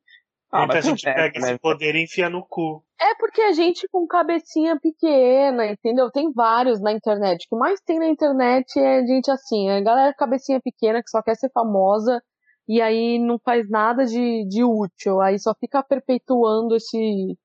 Ah, 0.52 0.60
Muita 0.66 0.82
gente 0.82 1.04
pega 1.04 1.40
né? 1.40 1.52
esse 1.52 1.60
poder 1.60 1.96
e 1.96 2.04
enfia 2.04 2.30
no 2.30 2.44
cu. 2.44 2.84
É 3.00 3.16
porque 3.16 3.42
a 3.42 3.52
gente 3.54 3.88
com 3.90 4.08
cabecinha 4.08 4.80
pequena, 4.80 5.68
entendeu? 5.68 6.10
Tem 6.12 6.32
vários 6.32 6.82
na 6.82 6.92
internet. 6.92 7.46
O 7.46 7.50
que 7.50 7.56
mais 7.56 7.80
tem 7.82 8.00
na 8.00 8.08
internet 8.08 8.80
é 8.80 9.06
gente 9.06 9.30
assim, 9.30 9.70
a 9.70 9.80
galera 9.80 10.14
cabecinha 10.14 10.60
pequena 10.60 11.02
que 11.04 11.10
só 11.10 11.22
quer 11.22 11.36
ser 11.36 11.52
famosa 11.52 12.22
e 12.68 12.82
aí 12.82 13.20
não 13.20 13.40
faz 13.40 13.70
nada 13.70 14.06
de, 14.06 14.46
de 14.48 14.64
útil. 14.64 15.22
Aí 15.22 15.40
só 15.40 15.54
fica 15.60 15.84
perpetuando 15.84 16.76
esse, 16.76 17.38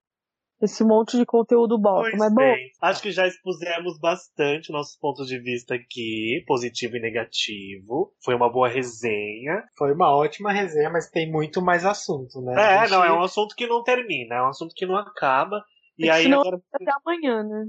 esse 0.64 0.84
monte 0.84 1.16
de 1.16 1.24
conteúdo. 1.24 1.80
Pois 1.80 2.16
mas 2.16 2.34
bem, 2.34 2.54
bom. 2.54 2.88
Acho 2.88 3.02
que 3.02 3.12
já 3.12 3.26
expusemos 3.26 3.98
bastante 3.98 4.72
nossos 4.72 4.96
pontos 4.98 5.26
de 5.26 5.38
vista 5.38 5.74
aqui, 5.74 6.42
positivo 6.46 6.96
e 6.96 7.00
negativo. 7.00 8.12
Foi 8.24 8.34
uma 8.34 8.50
boa 8.50 8.68
resenha. 8.68 9.62
Foi 9.76 9.92
uma 9.92 10.14
ótima 10.14 10.52
resenha, 10.52 10.90
mas 10.90 11.10
tem 11.10 11.30
muito 11.30 11.62
mais 11.62 11.84
assunto, 11.84 12.40
né? 12.42 12.54
É, 12.56 12.80
gente... 12.80 12.90
não, 12.90 13.04
é 13.04 13.12
um 13.12 13.22
assunto 13.22 13.54
que 13.54 13.66
não 13.66 13.82
termina, 13.82 14.36
é 14.36 14.42
um 14.42 14.48
assunto 14.48 14.74
que 14.74 14.86
não 14.86 14.96
acaba. 14.96 15.62
E 15.98 16.10
aí 16.10 16.28
não 16.28 16.40
agora... 16.40 16.58
até 16.72 16.92
amanhã, 17.04 17.42
né? 17.42 17.64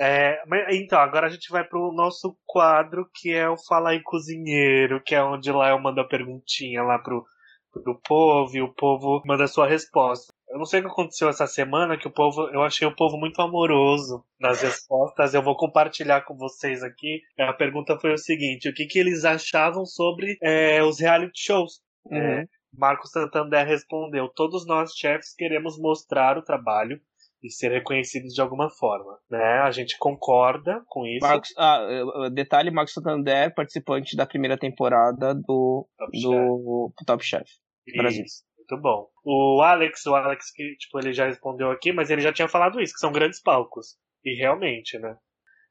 É, 0.00 0.42
então, 0.72 0.98
agora 0.98 1.26
a 1.26 1.30
gente 1.30 1.50
vai 1.50 1.64
pro 1.64 1.92
nosso 1.92 2.36
quadro 2.44 3.08
que 3.14 3.30
é 3.30 3.48
o 3.48 3.56
Fala 3.56 3.90
aí 3.90 4.02
Cozinheiro, 4.02 5.02
que 5.02 5.14
é 5.14 5.22
onde 5.22 5.50
lá 5.52 5.70
eu 5.70 5.78
mando 5.78 6.00
a 6.00 6.08
perguntinha 6.08 6.82
lá 6.82 6.98
pro, 6.98 7.24
pro 7.72 8.00
povo 8.00 8.56
e 8.56 8.62
o 8.62 8.72
povo 8.74 9.22
manda 9.24 9.44
a 9.44 9.48
sua 9.48 9.66
resposta. 9.66 10.31
Eu 10.52 10.58
não 10.58 10.66
sei 10.66 10.80
o 10.80 10.82
que 10.82 10.90
aconteceu 10.90 11.30
essa 11.30 11.46
semana, 11.46 11.96
que 11.96 12.06
o 12.06 12.10
povo, 12.10 12.46
eu 12.50 12.62
achei 12.62 12.86
o 12.86 12.94
povo 12.94 13.16
muito 13.16 13.40
amoroso 13.40 14.22
nas 14.38 14.60
respostas. 14.60 15.32
Eu 15.32 15.42
vou 15.42 15.56
compartilhar 15.56 16.26
com 16.26 16.36
vocês 16.36 16.82
aqui. 16.82 17.22
A 17.38 17.54
pergunta 17.54 17.98
foi 17.98 18.12
o 18.12 18.18
seguinte: 18.18 18.68
o 18.68 18.74
que, 18.74 18.84
que 18.84 18.98
eles 18.98 19.24
achavam 19.24 19.86
sobre 19.86 20.36
é, 20.42 20.82
os 20.84 21.00
reality 21.00 21.42
shows? 21.42 21.80
Uhum. 22.04 22.18
É, 22.18 22.44
Marcos 22.70 23.10
Santander 23.10 23.66
respondeu: 23.66 24.28
Todos 24.28 24.66
nós, 24.66 24.92
chefs, 24.94 25.34
queremos 25.34 25.78
mostrar 25.78 26.36
o 26.36 26.42
trabalho 26.42 27.00
e 27.42 27.50
ser 27.50 27.70
reconhecidos 27.70 28.34
de 28.34 28.40
alguma 28.42 28.68
forma, 28.68 29.18
né? 29.30 29.60
A 29.64 29.70
gente 29.70 29.96
concorda 29.98 30.82
com 30.86 31.06
isso. 31.06 31.26
Marcos, 31.26 31.54
ah, 31.56 32.28
detalhe, 32.30 32.70
Marcos 32.70 32.92
Santander, 32.92 33.54
participante 33.54 34.14
da 34.14 34.26
primeira 34.26 34.58
temporada 34.58 35.34
do 35.34 35.88
Top 35.96 36.12
do 36.12 36.92
Chef, 36.94 37.06
Top 37.06 37.24
Chef 37.24 37.50
Brasil. 37.96 38.24
Muito 38.68 38.80
bom. 38.80 39.08
O 39.24 39.60
Alex, 39.62 40.06
o 40.06 40.14
Alex 40.14 40.52
que 40.52 40.76
tipo, 40.76 40.98
ele 40.98 41.12
já 41.12 41.26
respondeu 41.26 41.70
aqui, 41.70 41.92
mas 41.92 42.10
ele 42.10 42.22
já 42.22 42.32
tinha 42.32 42.48
falado 42.48 42.80
isso, 42.80 42.94
que 42.94 43.00
são 43.00 43.12
grandes 43.12 43.40
palcos. 43.40 43.96
E 44.24 44.34
realmente, 44.38 44.98
né? 44.98 45.16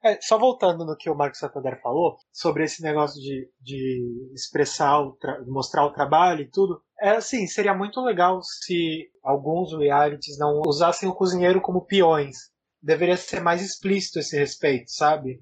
É, 0.04 0.20
só 0.20 0.36
voltando 0.36 0.84
no 0.84 0.96
que 0.96 1.08
o 1.08 1.14
Marcos 1.14 1.38
Santander 1.38 1.80
falou, 1.80 2.16
sobre 2.32 2.64
esse 2.64 2.82
negócio 2.82 3.20
de, 3.20 3.48
de 3.60 4.32
expressar, 4.34 5.00
o 5.00 5.16
mostrar 5.46 5.84
o 5.86 5.92
trabalho 5.92 6.42
e 6.42 6.50
tudo, 6.50 6.82
é 7.00 7.10
assim, 7.10 7.46
seria 7.46 7.72
muito 7.72 8.00
legal 8.00 8.42
se 8.42 9.08
alguns 9.22 9.72
realities 9.78 10.36
não 10.38 10.60
usassem 10.66 11.08
o 11.08 11.14
cozinheiro 11.14 11.60
como 11.60 11.86
peões. 11.86 12.36
Deveria 12.82 13.16
ser 13.16 13.40
mais 13.40 13.62
explícito 13.62 14.18
esse 14.18 14.36
respeito, 14.36 14.90
sabe? 14.90 15.40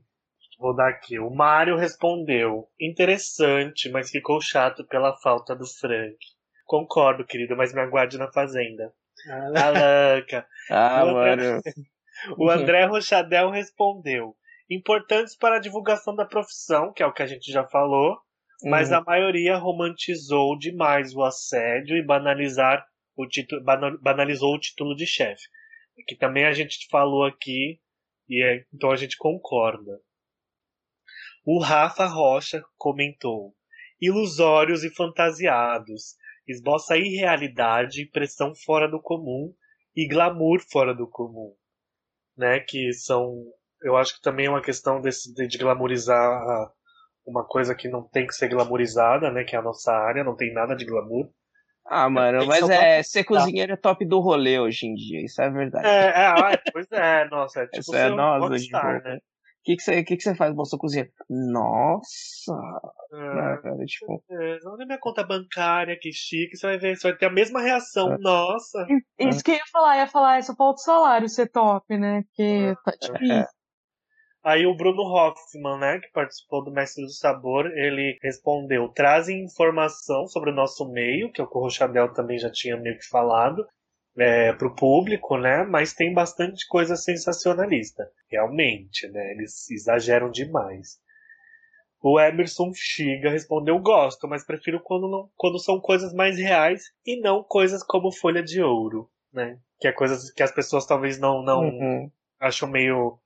Vou 0.58 0.76
dar 0.76 0.90
aqui. 0.90 1.18
O 1.18 1.30
Mário 1.30 1.74
respondeu: 1.74 2.68
interessante, 2.78 3.88
mas 3.88 4.10
ficou 4.10 4.42
chato 4.42 4.86
pela 4.86 5.16
falta 5.16 5.56
do 5.56 5.66
Frank. 5.66 6.18
Concordo, 6.70 7.24
querido, 7.26 7.56
mas 7.56 7.74
me 7.74 7.80
aguarde 7.80 8.16
na 8.16 8.30
fazenda. 8.30 8.92
Ah, 9.28 9.66
Alanca. 9.66 10.46
ah, 10.70 11.04
o 11.04 11.18
André, 11.18 11.46
mano. 11.50 11.62
O 12.38 12.48
André 12.48 12.84
Rochadel 12.84 13.50
respondeu: 13.50 14.36
importantes 14.70 15.36
para 15.36 15.56
a 15.56 15.60
divulgação 15.60 16.14
da 16.14 16.24
profissão, 16.24 16.92
que 16.92 17.02
é 17.02 17.06
o 17.06 17.12
que 17.12 17.24
a 17.24 17.26
gente 17.26 17.50
já 17.50 17.66
falou, 17.66 18.16
mas 18.62 18.90
Uhum. 18.90 18.98
a 18.98 19.00
maioria 19.02 19.56
romantizou 19.56 20.56
demais 20.56 21.12
o 21.12 21.24
assédio 21.24 21.96
e 21.96 22.06
banalizar 22.06 22.86
o 23.16 23.26
título, 23.26 23.64
bana- 23.64 23.98
banalizou 24.00 24.54
o 24.54 24.60
título 24.60 24.94
de 24.94 25.06
chefe. 25.08 25.42
Que 26.06 26.14
também 26.16 26.44
a 26.46 26.52
gente 26.52 26.86
falou 26.88 27.24
aqui, 27.24 27.80
e 28.28 28.44
é- 28.44 28.64
então 28.72 28.92
a 28.92 28.96
gente 28.96 29.16
concorda. 29.18 29.98
O 31.44 31.58
Rafa 31.58 32.06
Rocha 32.06 32.62
comentou: 32.78 33.54
ilusórios 34.00 34.84
e 34.84 34.94
fantasiados, 34.94 36.14
esboça 36.50 36.96
irrealidade, 36.96 38.06
pressão 38.06 38.52
fora 38.54 38.88
do 38.88 39.00
comum 39.00 39.52
e 39.94 40.08
glamour 40.08 40.60
fora 40.70 40.94
do 40.94 41.08
comum, 41.08 41.54
né? 42.36 42.60
Que 42.60 42.92
são, 42.92 43.34
eu 43.82 43.96
acho 43.96 44.16
que 44.16 44.22
também 44.22 44.46
é 44.46 44.50
uma 44.50 44.62
questão 44.62 45.00
desse, 45.00 45.32
de, 45.34 45.46
de 45.46 45.58
glamourizar 45.58 46.70
uma 47.26 47.44
coisa 47.44 47.74
que 47.74 47.88
não 47.88 48.02
tem 48.02 48.26
que 48.26 48.34
ser 48.34 48.48
glamourizada, 48.48 49.30
né? 49.30 49.44
Que 49.44 49.54
é 49.54 49.58
a 49.58 49.62
nossa 49.62 49.92
área, 49.92 50.24
não 50.24 50.36
tem 50.36 50.52
nada 50.52 50.74
de 50.74 50.84
glamour. 50.84 51.30
Ah, 51.86 52.08
mano, 52.08 52.38
Tem 52.38 52.48
que 52.48 52.54
mas 52.54 52.70
é, 52.70 53.02
ser 53.02 53.24
cozinheiro 53.24 53.72
é 53.72 53.76
top 53.76 54.04
do 54.04 54.20
rolê 54.20 54.60
hoje 54.60 54.86
em 54.86 54.94
dia, 54.94 55.24
isso 55.24 55.42
é 55.42 55.50
verdade. 55.50 55.86
É, 55.86 56.10
é, 56.10 56.54
é, 56.54 56.62
pois 56.72 56.86
é, 56.92 57.28
nossa, 57.28 57.62
é 57.62 57.66
tipo 57.66 57.80
Isso 57.80 57.96
é 57.96 58.12
um 58.12 58.16
nós 58.16 58.42
hoje, 58.44 58.68
rockstar, 58.70 59.02
pô. 59.02 59.08
né? 59.08 59.18
O 59.60 59.62
que, 59.62 59.76
que, 59.76 59.82
você, 59.82 60.02
que, 60.02 60.16
que 60.16 60.22
você 60.22 60.34
faz, 60.34 60.54
moça 60.54 60.78
cozinheiro? 60.78 61.10
Nossa! 61.28 62.54
É, 63.12 63.16
né, 63.16 63.58
cara, 63.62 63.84
tipo, 63.84 64.24
é, 64.30 64.58
olha 64.66 64.86
minha 64.86 64.98
conta 64.98 65.22
bancária, 65.22 65.98
que 66.00 66.10
chique, 66.12 66.56
você 66.56 66.66
vai 66.66 66.78
ver, 66.78 66.96
você 66.96 67.08
vai 67.08 67.18
ter 67.18 67.26
a 67.26 67.30
mesma 67.30 67.60
reação, 67.60 68.14
É. 68.14 68.18
nossa. 68.18 68.86
Isso 69.18 69.44
que 69.44 69.50
eu 69.50 69.56
ia 69.56 69.66
falar, 69.70 69.96
ia 69.98 70.06
falar, 70.06 70.38
é 70.38 70.42
só 70.42 70.54
falta 70.54 70.80
o 70.80 70.82
salário 70.84 71.28
ser 71.28 71.50
top, 71.50 71.98
né? 71.98 72.22
Porque 72.22 72.74
tá 72.84 72.92
difícil. 72.92 73.36
é, 73.36 73.46
Aí 74.42 74.64
o 74.66 74.74
Bruno 74.74 75.02
Hoffman, 75.02 75.78
né, 75.78 75.98
que 75.98 76.10
participou 76.12 76.64
do 76.64 76.72
Mestre 76.72 77.04
do 77.04 77.12
Sabor, 77.12 77.66
ele 77.66 78.18
respondeu: 78.22 78.88
trazem 78.88 79.44
informação 79.44 80.26
sobre 80.26 80.50
o 80.50 80.54
nosso 80.54 80.90
meio, 80.90 81.30
que 81.30 81.42
o 81.42 81.46
Corrochadel 81.46 82.12
também 82.14 82.38
já 82.38 82.50
tinha 82.50 82.78
meio 82.78 82.96
que 82.96 83.06
falado, 83.08 83.66
é, 84.16 84.52
para 84.52 84.66
o 84.68 84.74
público, 84.74 85.36
né, 85.36 85.64
mas 85.64 85.94
tem 85.94 86.12
bastante 86.12 86.66
coisa 86.66 86.96
sensacionalista. 86.96 88.10
Realmente, 88.30 89.08
né, 89.08 89.32
eles 89.32 89.70
exageram 89.70 90.30
demais. 90.30 90.98
O 92.02 92.18
Emerson 92.18 92.72
Chiga 92.74 93.30
respondeu: 93.30 93.78
gosto, 93.78 94.26
mas 94.26 94.44
prefiro 94.44 94.80
quando, 94.82 95.08
não, 95.08 95.30
quando 95.36 95.58
são 95.58 95.78
coisas 95.80 96.12
mais 96.14 96.38
reais 96.38 96.84
e 97.04 97.20
não 97.20 97.42
coisas 97.42 97.82
como 97.82 98.12
Folha 98.12 98.42
de 98.42 98.62
Ouro, 98.62 99.10
né, 99.32 99.58
que 99.78 99.88
é 99.88 99.92
coisas 99.92 100.32
que 100.32 100.42
as 100.42 100.52
pessoas 100.52 100.86
talvez 100.86 101.18
não, 101.18 101.42
não 101.42 101.60
uhum. 101.60 102.10
acham 102.38 102.68
meio 102.68 103.18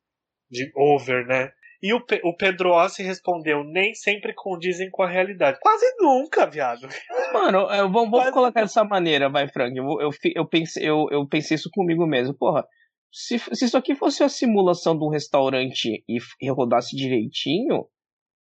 de 0.51 0.71
over, 0.75 1.27
né? 1.27 1.53
E 1.85 1.93
o, 1.93 2.01
Pe- 2.01 2.23
o 2.25 2.35
Pedro 2.35 2.71
Ossi 2.71 3.03
respondeu: 3.03 3.63
nem 3.63 3.93
sempre 3.93 4.33
condizem 4.33 4.89
com 4.91 5.03
a 5.03 5.07
realidade. 5.07 5.59
Quase 5.61 5.85
nunca, 5.99 6.47
viado. 6.47 6.89
Mano, 7.31 7.71
eu, 7.75 7.91
colocar 8.33 8.63
dessa 8.63 8.83
maneira, 8.83 9.29
vai, 9.29 9.47
Frank. 9.49 9.77
Eu, 9.77 9.85
eu, 10.01 10.11
eu, 10.35 10.49
pensei, 10.49 10.89
eu, 10.89 11.07
eu 11.11 11.29
pensei 11.29 11.57
isso 11.57 11.69
comigo 11.71 12.07
mesmo. 12.07 12.33
Porra, 12.35 12.67
se, 13.13 13.39
se 13.39 13.67
isso 13.67 13.77
aqui 13.77 13.95
fosse 13.95 14.25
a 14.25 14.31
simulação 14.31 14.97
de 14.99 15.05
um 15.05 15.11
restaurante 15.11 16.03
e, 16.09 16.17
e 16.41 16.51
rodasse 16.51 16.97
direitinho, 16.97 17.87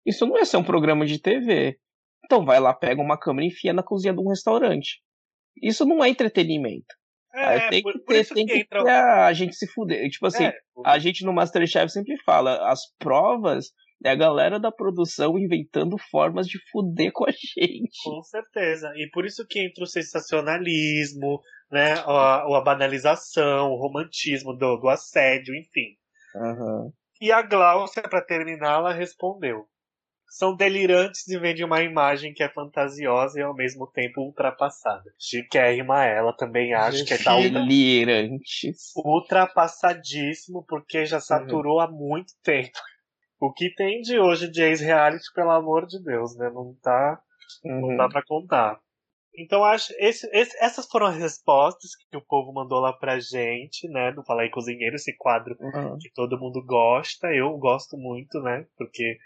isso 0.04 0.26
não 0.26 0.36
ia 0.36 0.44
ser 0.44 0.56
um 0.56 0.64
programa 0.64 1.06
de 1.06 1.22
TV. 1.22 1.78
Então 2.24 2.44
vai 2.44 2.58
lá, 2.58 2.74
pega 2.74 3.00
uma 3.00 3.16
câmera 3.16 3.44
e 3.44 3.50
enfia 3.50 3.72
na 3.72 3.84
cozinha 3.84 4.12
de 4.12 4.20
um 4.20 4.28
restaurante. 4.30 5.00
Isso 5.62 5.86
não 5.86 6.02
é 6.02 6.08
entretenimento. 6.08 6.92
Aí 7.32 7.68
tem 7.70 7.82
por, 7.82 7.92
que 7.92 7.98
por 8.00 8.14
ter, 8.14 8.26
tem 8.26 8.46
que 8.46 8.52
que 8.54 8.60
entra. 8.60 9.26
a 9.26 9.32
gente 9.32 9.54
se 9.54 9.66
fuder. 9.68 10.08
Tipo 10.10 10.26
assim, 10.26 10.44
É, 10.44 10.54
a 10.84 10.98
gente 10.98 11.24
no 11.24 11.32
Masterchef 11.32 11.90
sempre 11.90 12.16
fala, 12.24 12.70
as 12.70 12.80
provas 12.98 13.66
é 14.04 14.10
a 14.10 14.14
galera 14.14 14.60
da 14.60 14.70
produção 14.70 15.38
inventando 15.38 15.96
formas 16.10 16.46
de 16.46 16.58
fuder 16.70 17.10
com 17.12 17.24
a 17.28 17.32
gente. 17.32 17.98
com 18.04 18.22
certeza. 18.22 18.92
E 18.96 19.08
por 19.12 19.24
isso 19.26 19.44
que 19.48 19.60
entra 19.60 19.84
o 19.84 19.86
sensacionalismo, 19.86 21.40
né? 21.70 21.94
A, 22.06 22.58
a 22.58 22.62
banalização, 22.62 23.70
o 23.70 23.76
romantismo 23.76 24.54
do, 24.56 24.76
do 24.76 24.88
assédio, 24.88 25.54
enfim. 25.54 25.96
Aham. 26.36 26.90
E 27.20 27.32
a 27.32 27.42
Glaucia, 27.42 28.02
pra 28.02 28.24
terminar, 28.24 28.78
ela 28.78 28.92
respondeu. 28.92 29.66
São 30.30 30.54
delirantes 30.54 31.26
e 31.26 31.38
vendem 31.38 31.64
uma 31.64 31.82
imagem 31.82 32.32
que 32.34 32.42
é 32.42 32.48
fantasiosa 32.48 33.38
e 33.40 33.42
ao 33.42 33.54
mesmo 33.54 33.86
tempo 33.86 34.20
ultrapassada. 34.20 35.10
Chiquérrima 35.18 36.04
ela 36.04 36.32
também 36.36 36.74
acho 36.74 37.04
que 37.04 37.14
é 37.14 37.18
da 37.18 37.34
Delirantes. 37.36 38.92
ultrapassadíssimo 38.96 40.64
porque 40.68 41.06
já 41.06 41.18
saturou 41.20 41.80
há 41.80 41.90
muito 41.90 42.32
tempo. 42.42 42.78
O 43.40 43.52
que 43.52 43.72
tem 43.74 44.00
de 44.00 44.18
hoje 44.18 44.50
de 44.50 44.62
ex-reality, 44.62 45.24
pelo 45.34 45.50
amor 45.50 45.86
de 45.86 46.02
Deus, 46.02 46.36
né? 46.36 46.50
Não 46.50 46.74
tá, 46.82 47.20
não 47.64 47.88
Uhum. 47.88 47.96
dá 47.96 48.08
pra 48.08 48.22
contar. 48.24 48.78
Então 49.36 49.62
acho 49.64 49.92
esse, 49.98 50.28
esse- 50.32 50.56
essas 50.60 50.86
foram 50.86 51.06
as 51.06 51.16
respostas 51.16 51.92
que 52.10 52.16
o 52.16 52.20
povo 52.26 52.52
mandou 52.52 52.80
lá 52.80 52.92
pra 52.92 53.20
gente, 53.20 53.88
né? 53.88 54.10
Do 54.10 54.24
Fala 54.24 54.42
aí 54.42 54.50
Cozinheiro, 54.50 54.96
esse 54.96 55.16
quadro 55.16 55.56
Uhum. 55.60 55.96
que 56.00 56.10
todo 56.12 56.38
mundo 56.38 56.60
gosta. 56.66 57.28
Eu 57.28 57.56
gosto 57.56 57.96
muito, 57.96 58.40
né? 58.40 58.66
Porque 58.76 59.16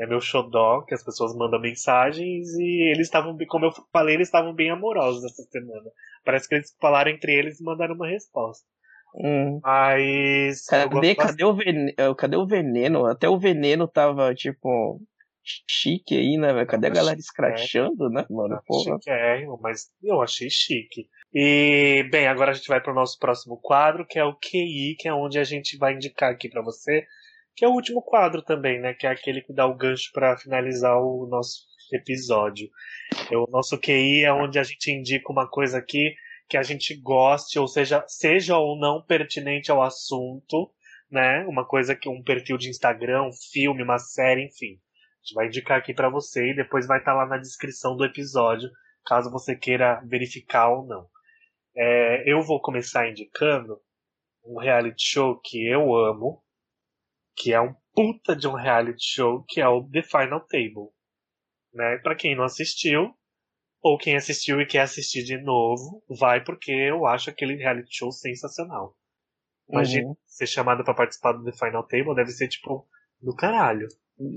é 0.00 0.06
meu 0.06 0.20
xodó, 0.20 0.82
que 0.86 0.94
as 0.94 1.04
pessoas 1.04 1.36
mandam 1.36 1.60
mensagens 1.60 2.48
e 2.58 2.90
eles 2.90 3.06
estavam, 3.06 3.36
como 3.46 3.66
eu 3.66 3.70
falei, 3.92 4.14
eles 4.14 4.28
estavam 4.28 4.54
bem 4.54 4.70
amorosos 4.70 5.22
essa 5.24 5.42
semana. 5.42 5.90
Parece 6.24 6.48
que 6.48 6.54
eles 6.54 6.74
falaram 6.80 7.10
entre 7.10 7.34
eles 7.34 7.60
e 7.60 7.64
mandaram 7.64 7.94
uma 7.94 8.08
resposta. 8.08 8.64
Hum. 9.14 9.60
Mas. 9.62 10.64
Cadê, 10.64 11.14
cadê, 11.14 11.44
o 11.44 11.54
veneno, 11.54 12.14
cadê 12.16 12.36
o 12.36 12.46
veneno? 12.46 13.06
Até 13.06 13.28
o 13.28 13.38
veneno 13.38 13.86
tava, 13.86 14.34
tipo, 14.34 15.02
chique 15.68 16.16
aí, 16.16 16.38
né, 16.38 16.52
velho? 16.54 16.66
Cadê 16.66 16.86
a 16.86 16.90
galera 16.90 17.18
escrachando, 17.18 18.08
né, 18.08 18.24
mano? 18.30 18.58
Porra. 18.66 18.96
Chiquérrimo, 18.96 19.58
mas 19.60 19.90
eu 20.02 20.22
achei 20.22 20.48
chique. 20.48 21.08
E, 21.34 22.08
bem, 22.10 22.26
agora 22.26 22.52
a 22.52 22.54
gente 22.54 22.68
vai 22.68 22.80
pro 22.80 22.94
nosso 22.94 23.18
próximo 23.18 23.58
quadro, 23.60 24.06
que 24.06 24.18
é 24.18 24.24
o 24.24 24.34
QI, 24.34 24.96
que 24.98 25.08
é 25.08 25.12
onde 25.12 25.38
a 25.38 25.44
gente 25.44 25.76
vai 25.76 25.94
indicar 25.94 26.32
aqui 26.32 26.48
pra 26.48 26.62
você, 26.62 27.04
que 27.60 27.64
é 27.66 27.68
o 27.68 27.72
último 27.72 28.00
quadro 28.00 28.40
também, 28.40 28.80
né? 28.80 28.94
Que 28.94 29.06
é 29.06 29.10
aquele 29.10 29.42
que 29.42 29.52
dá 29.52 29.66
o 29.66 29.76
gancho 29.76 30.10
pra 30.14 30.34
finalizar 30.34 30.96
o 30.96 31.26
nosso 31.26 31.66
episódio. 31.92 32.70
É, 33.30 33.36
O 33.36 33.46
nosso 33.50 33.76
QI 33.78 34.24
é 34.24 34.32
onde 34.32 34.58
a 34.58 34.62
gente 34.62 34.90
indica 34.90 35.30
uma 35.30 35.46
coisa 35.46 35.76
aqui 35.76 36.14
que 36.48 36.56
a 36.56 36.62
gente 36.62 36.98
goste, 37.02 37.58
ou 37.58 37.68
seja, 37.68 38.02
seja 38.08 38.56
ou 38.56 38.78
não 38.78 39.04
pertinente 39.04 39.70
ao 39.70 39.82
assunto, 39.82 40.72
né? 41.10 41.44
Uma 41.46 41.66
coisa 41.66 41.94
que 41.94 42.08
um 42.08 42.22
perfil 42.22 42.56
de 42.56 42.70
Instagram, 42.70 43.24
um 43.24 43.32
filme, 43.52 43.82
uma 43.82 43.98
série, 43.98 44.46
enfim. 44.46 44.80
A 44.80 45.20
gente 45.20 45.34
vai 45.34 45.46
indicar 45.48 45.76
aqui 45.76 45.92
pra 45.92 46.08
você 46.08 46.52
e 46.52 46.56
depois 46.56 46.86
vai 46.86 46.98
estar 46.98 47.12
lá 47.12 47.26
na 47.26 47.36
descrição 47.36 47.94
do 47.94 48.06
episódio, 48.06 48.70
caso 49.04 49.30
você 49.30 49.54
queira 49.54 50.00
verificar 50.06 50.70
ou 50.70 50.86
não. 50.86 51.06
É, 51.76 52.24
eu 52.24 52.40
vou 52.40 52.58
começar 52.58 53.06
indicando 53.06 53.78
um 54.42 54.58
reality 54.58 55.04
show 55.04 55.38
que 55.38 55.68
eu 55.68 55.94
amo, 55.94 56.42
que 57.36 57.52
é 57.52 57.60
um 57.60 57.74
puta 57.94 58.36
de 58.36 58.46
um 58.46 58.54
reality 58.54 59.02
show, 59.04 59.44
que 59.48 59.60
é 59.60 59.68
o 59.68 59.88
The 59.90 60.02
Final 60.02 60.40
Table. 60.46 60.90
Né? 61.72 61.98
Para 62.02 62.14
quem 62.14 62.34
não 62.36 62.44
assistiu, 62.44 63.14
ou 63.82 63.96
quem 63.98 64.16
assistiu 64.16 64.60
e 64.60 64.66
quer 64.66 64.80
assistir 64.80 65.24
de 65.24 65.40
novo, 65.42 66.02
vai 66.18 66.42
porque 66.42 66.70
eu 66.70 67.06
acho 67.06 67.30
aquele 67.30 67.54
reality 67.56 67.88
show 67.96 68.12
sensacional. 68.12 68.96
Imagina 69.68 70.08
Uhum. 70.08 70.16
ser 70.26 70.46
chamado 70.46 70.84
pra 70.84 70.94
participar 70.94 71.32
do 71.32 71.44
The 71.44 71.52
Final 71.52 71.86
Table, 71.86 72.14
deve 72.14 72.30
ser 72.30 72.48
tipo 72.48 72.86
do 73.20 73.34
caralho. 73.34 73.86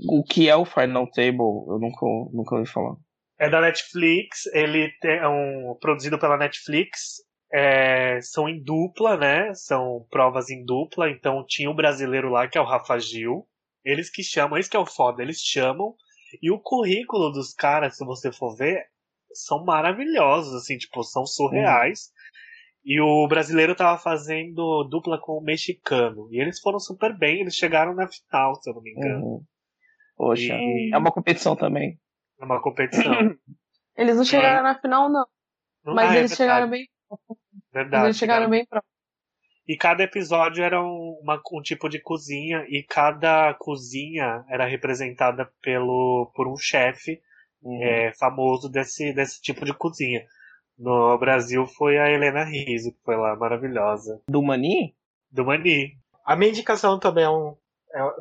O 0.08 0.22
que 0.24 0.48
é 0.48 0.56
o 0.56 0.64
Final 0.64 1.10
Table? 1.10 1.38
Eu 1.68 1.78
nunca, 1.80 2.06
nunca 2.32 2.54
ouvi 2.56 2.70
falar. 2.70 2.96
É 3.38 3.50
da 3.50 3.60
Netflix, 3.60 4.46
ele 4.52 4.90
é 5.02 5.28
um 5.28 5.76
produzido 5.80 6.18
pela 6.18 6.38
Netflix. 6.38 7.16
É, 7.56 8.20
são 8.20 8.48
em 8.48 8.60
dupla, 8.62 9.16
né? 9.16 9.54
São 9.54 10.04
provas 10.10 10.50
em 10.50 10.64
dupla. 10.64 11.08
Então 11.08 11.44
tinha 11.46 11.70
o 11.70 11.74
brasileiro 11.74 12.28
lá, 12.30 12.48
que 12.48 12.58
é 12.58 12.60
o 12.60 12.64
Rafa 12.64 12.98
Gil. 12.98 13.46
Eles 13.84 14.10
que 14.10 14.22
chamam, 14.24 14.58
esse 14.58 14.68
que 14.68 14.76
é 14.76 14.80
o 14.80 14.86
foda, 14.86 15.22
eles 15.22 15.38
chamam. 15.38 15.94
E 16.42 16.50
o 16.50 16.58
currículo 16.58 17.30
dos 17.30 17.54
caras, 17.54 17.96
se 17.96 18.04
você 18.04 18.32
for 18.32 18.56
ver, 18.56 18.82
são 19.32 19.64
maravilhosos, 19.64 20.52
assim, 20.54 20.76
tipo, 20.76 21.02
são 21.04 21.24
surreais. 21.24 22.10
E 22.84 23.00
o 23.00 23.26
brasileiro 23.28 23.74
tava 23.74 23.98
fazendo 23.98 24.84
dupla 24.84 25.18
com 25.20 25.38
o 25.38 25.42
mexicano. 25.42 26.28
E 26.32 26.40
eles 26.40 26.60
foram 26.60 26.80
super 26.80 27.16
bem, 27.16 27.40
eles 27.40 27.54
chegaram 27.54 27.94
na 27.94 28.08
final, 28.08 28.56
se 28.56 28.68
eu 28.68 28.74
não 28.74 28.82
me 28.82 28.90
engano. 28.90 29.24
Uhum. 29.24 29.44
Poxa, 30.16 30.52
E- 30.54 30.90
é 30.92 30.98
uma 30.98 31.12
competição 31.12 31.54
também. 31.54 31.98
É 32.40 32.44
uma 32.44 32.60
competição. 32.60 33.12
Eles 33.96 34.16
não 34.16 34.24
chegaram 34.24 34.64
na 34.64 34.78
final, 34.80 35.08
não. 35.08 35.24
Não- 35.84 35.94
Mas 35.94 36.10
ah, 36.10 36.14
é 36.16 36.18
eles 36.18 36.34
chegaram 36.34 36.68
verdade, 36.68 36.88
bem. 36.88 36.88
Verdade, 37.74 38.04
eles 38.06 38.16
chegaram 38.16 38.48
bem 38.48 38.64
próximo. 38.64 38.88
E 39.66 39.76
cada 39.76 40.02
episódio 40.02 40.62
era 40.62 40.82
um, 40.82 41.18
uma- 41.22 41.40
um 41.52 41.62
tipo 41.62 41.88
de 41.88 41.98
cozinha 41.98 42.64
e 42.68 42.82
cada 42.82 43.54
cozinha 43.54 44.44
era 44.48 44.66
representada 44.66 45.50
pelo, 45.62 46.30
por 46.34 46.46
um 46.48 46.56
chefe 46.56 47.20
Uhum. 47.62 47.82
é, 47.82 48.12
famoso 48.18 48.68
desse, 48.68 49.12
desse 49.14 49.40
tipo 49.40 49.64
de 49.64 49.72
cozinha. 49.72 50.22
No 50.78 51.16
Brasil 51.16 51.66
foi 51.66 51.98
a 51.98 52.10
Helena 52.10 52.44
Rizzo, 52.44 52.92
que 52.92 52.98
foi 53.02 53.16
lá, 53.16 53.34
maravilhosa. 53.36 54.20
Do 54.28 54.42
Mani? 54.42 54.94
Do 55.30 55.46
Mani. 55.46 55.96
A 56.26 56.36
minha 56.36 56.50
indicação 56.50 56.98
também 56.98 57.24
é 57.24 57.30
um, 57.30 57.56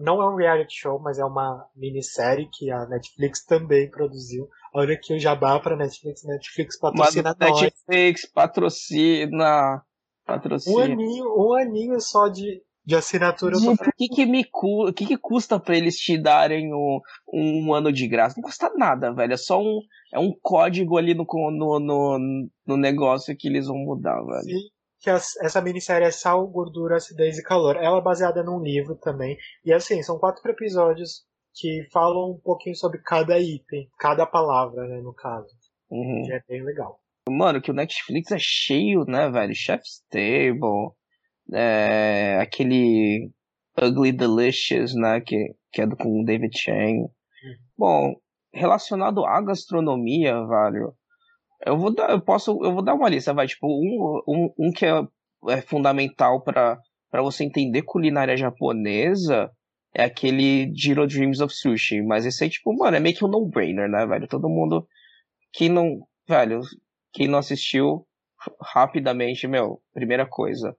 não 0.02 0.22
é 0.22 0.30
um 0.30 0.36
reality 0.36 0.76
show, 0.76 1.00
mas 1.00 1.18
é 1.18 1.26
uma 1.26 1.66
minissérie 1.76 2.48
que 2.52 2.70
a 2.70 2.86
Netflix 2.86 3.44
também 3.44 3.90
produziu. 3.90 4.48
Olha 4.74 4.94
aqui 4.94 5.14
o 5.14 5.20
jabá 5.20 5.60
pra 5.60 5.76
Netflix. 5.76 6.24
Netflix 6.24 6.78
Mas 6.82 6.94
patrocina 6.94 7.36
nós. 7.40 7.62
Netflix 7.62 8.26
patrocina. 8.32 9.76
Um 9.78 10.26
Patrocina. 10.26 10.84
aninho, 10.86 11.26
um 11.38 11.54
aninho 11.54 12.00
só 12.00 12.30
de, 12.30 12.62
de 12.86 12.96
assinatura. 12.96 13.58
Gente, 13.58 13.82
o 13.82 13.92
que 13.98 14.08
que 14.08 14.26
me 14.26 14.46
cu... 14.46 14.92
que 14.94 15.06
que 15.06 15.18
custa 15.18 15.60
pra 15.60 15.76
eles 15.76 15.96
te 15.98 16.18
darem 16.18 16.74
um, 16.74 17.00
um 17.34 17.74
ano 17.74 17.92
de 17.92 18.08
graça? 18.08 18.36
Não 18.38 18.44
custa 18.44 18.72
nada, 18.76 19.14
velho. 19.14 19.34
É 19.34 19.38
só 19.38 19.62
um, 19.62 19.82
é 20.14 20.20
um 20.20 20.34
código 20.42 20.98
ali 20.98 21.14
no, 21.14 21.26
no, 21.26 21.80
no, 21.80 22.48
no 22.66 22.78
negócio 22.78 23.36
que 23.36 23.50
eles 23.50 23.68
vão 23.68 23.78
mudar, 23.78 24.16
velho. 24.24 24.44
Sim, 24.44 24.70
que 25.04 25.10
as- 25.10 25.36
essa 25.42 25.62
minissérie 25.62 26.08
é 26.08 26.12
Sal, 26.12 26.48
Gordura, 26.48 26.96
Acidez 26.96 27.38
e 27.38 27.44
Calor. 27.44 27.76
Ela 27.76 27.98
é 27.98 28.02
baseada 28.02 28.42
num 28.42 28.62
livro 28.62 28.96
também. 28.96 29.38
E 29.66 29.74
assim, 29.74 30.02
são 30.02 30.18
quatro 30.18 30.50
episódios 30.50 31.24
que 31.54 31.86
falam 31.92 32.32
um 32.32 32.40
pouquinho 32.42 32.76
sobre 32.76 33.00
cada 33.04 33.38
item, 33.38 33.90
cada 34.00 34.26
palavra, 34.26 34.88
né, 34.88 35.02
no 35.02 35.14
caso. 35.14 35.50
Uhum. 35.92 36.24
Que 36.26 36.34
é 36.34 36.42
bem 36.48 36.64
legal. 36.64 37.00
Mano, 37.30 37.62
que 37.62 37.70
o 37.70 37.74
Netflix 37.74 38.32
é 38.32 38.38
cheio, 38.40 39.04
né, 39.06 39.30
velho? 39.30 39.54
Chef's 39.54 40.02
Table, 40.10 40.92
é, 41.54 42.38
aquele 42.42 43.30
Ugly 43.82 44.12
Delicious, 44.14 44.94
né, 44.96 45.20
que, 45.22 45.54
que 45.72 45.82
é 45.82 45.86
do, 45.88 45.96
com 45.98 46.22
o 46.22 46.26
David 46.26 46.58
Chang. 46.58 47.08
Bom, 47.78 48.16
relacionado 48.54 49.26
à 49.26 49.42
gastronomia, 49.42 50.34
velho, 50.46 50.96
eu 51.66 51.78
vou 51.78 51.94
dar, 51.94 52.10
eu 52.12 52.22
posso, 52.22 52.52
eu 52.64 52.74
vou 52.74 52.84
dar 52.84 52.94
uma 52.94 53.10
lista, 53.10 53.34
vai, 53.34 53.48
tipo, 53.48 53.68
um, 53.68 54.22
um, 54.28 54.54
um 54.58 54.72
que 54.72 54.86
é, 54.86 55.02
é 55.50 55.62
fundamental 55.62 56.42
para 56.42 56.80
para 57.12 57.22
você 57.22 57.44
entender 57.44 57.84
culinária 57.84 58.36
japonesa 58.36 59.52
é 59.94 60.04
aquele 60.04 60.74
Jiro 60.76 61.06
Dreams 61.06 61.40
of 61.42 61.54
Sushi, 61.54 62.02
mas 62.02 62.26
esse 62.26 62.44
aí, 62.44 62.50
tipo, 62.50 62.76
mano, 62.76 62.98
é 62.98 63.00
meio 63.00 63.16
que 63.16 63.24
um 63.24 63.28
no-brainer, 63.28 63.88
né, 63.88 64.04
velho? 64.08 64.28
Todo 64.28 64.50
mundo 64.50 64.88
que 65.54 65.70
não, 65.70 66.00
velho, 66.28 66.62
quem 67.14 67.28
não 67.28 67.38
assistiu, 67.38 68.08
rapidamente, 68.60 69.48
meu, 69.48 69.80
primeira 69.94 70.26
coisa. 70.26 70.76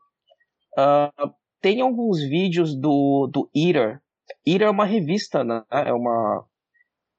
Ah, 0.77 1.12
tem 1.61 1.81
alguns 1.81 2.20
vídeos 2.23 2.74
do, 2.74 3.28
do 3.32 3.48
Eater. 3.55 4.01
Eater 4.47 4.66
é 4.66 4.70
uma 4.70 4.85
revista, 4.85 5.44
né? 5.44 5.62
É 5.70 5.93
uma. 5.93 6.44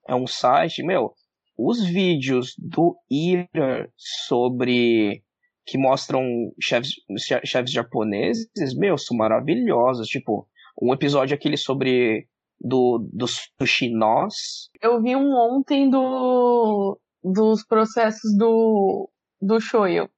É 0.07 0.13
um 0.13 0.27
site, 0.27 0.83
meu. 0.83 1.13
Os 1.57 1.83
vídeos 1.85 2.53
do 2.57 2.95
Eater 3.11 3.89
sobre. 3.95 5.23
que 5.65 5.77
mostram 5.77 6.23
chefes, 6.61 6.91
che- 7.19 7.45
chefes 7.45 7.71
japoneses, 7.71 8.47
meu, 8.77 8.97
são 8.97 9.17
maravilhosos. 9.17 10.07
Tipo, 10.07 10.47
um 10.81 10.93
episódio 10.93 11.35
aquele 11.35 11.57
sobre. 11.57 12.27
do, 12.59 13.07
do 13.11 13.25
sushi 13.27 13.89
nós. 13.89 14.69
Eu 14.81 15.01
vi 15.01 15.15
um 15.15 15.31
ontem 15.33 15.89
do 15.89 16.99
dos 17.23 17.65
processos 17.65 18.35
do 18.37 19.09
do 19.41 19.59
Shoyu. 19.59 20.09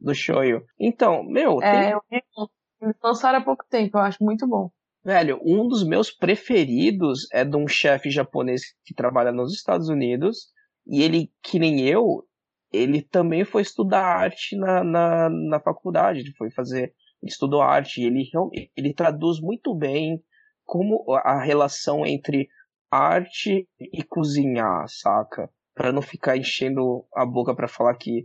do 0.00 0.14
shoyu. 0.14 0.62
Então, 0.78 1.22
meu, 1.24 1.56
tem 1.58 1.68
É, 1.68 1.94
eu 1.94 2.00
vi 2.10 2.22
um. 2.38 2.46
Eles 2.82 2.96
lançaram 3.02 3.38
há 3.38 3.44
pouco 3.44 3.64
tempo, 3.68 3.98
eu 3.98 4.02
acho 4.02 4.22
muito 4.24 4.46
bom. 4.48 4.70
Velho, 5.04 5.38
um 5.44 5.66
dos 5.68 5.86
meus 5.86 6.10
preferidos 6.10 7.26
é 7.32 7.44
de 7.44 7.56
um 7.56 7.66
chefe 7.68 8.10
japonês 8.10 8.62
que 8.84 8.94
trabalha 8.94 9.32
nos 9.32 9.52
Estados 9.54 9.88
Unidos. 9.88 10.48
E 10.86 11.02
ele, 11.02 11.32
que 11.42 11.58
nem 11.58 11.86
eu, 11.86 12.26
ele 12.72 13.02
também 13.02 13.44
foi 13.44 13.62
estudar 13.62 14.02
arte 14.02 14.56
na, 14.56 14.84
na, 14.84 15.28
na 15.28 15.60
faculdade. 15.60 16.20
Ele 16.20 16.32
foi 16.32 16.50
fazer. 16.50 16.94
Ele 17.22 17.30
estudou 17.30 17.62
arte. 17.62 18.00
E 18.00 18.06
ele, 18.06 18.28
ele 18.76 18.94
traduz 18.94 19.40
muito 19.40 19.74
bem 19.74 20.22
como 20.64 21.04
a 21.24 21.40
relação 21.42 22.06
entre 22.06 22.48
arte 22.90 23.68
e 23.80 24.02
cozinhar, 24.02 24.86
saca? 24.88 25.50
Pra 25.74 25.92
não 25.92 26.02
ficar 26.02 26.36
enchendo 26.36 27.04
a 27.14 27.24
boca 27.24 27.54
pra 27.54 27.68
falar 27.68 27.94
que. 27.94 28.24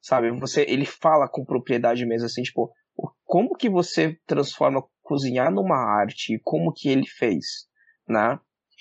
Sabe, 0.00 0.32
você, 0.32 0.62
ele 0.68 0.84
fala 0.84 1.28
com 1.28 1.44
propriedade 1.44 2.04
mesmo, 2.04 2.26
assim, 2.26 2.42
tipo, 2.42 2.72
como 3.24 3.54
que 3.54 3.70
você 3.70 4.18
transforma 4.26 4.82
cozinhar 5.00 5.52
numa 5.52 5.76
arte, 5.76 6.40
como 6.42 6.72
que 6.72 6.88
ele 6.88 7.06
fez, 7.06 7.68
né? 8.08 8.38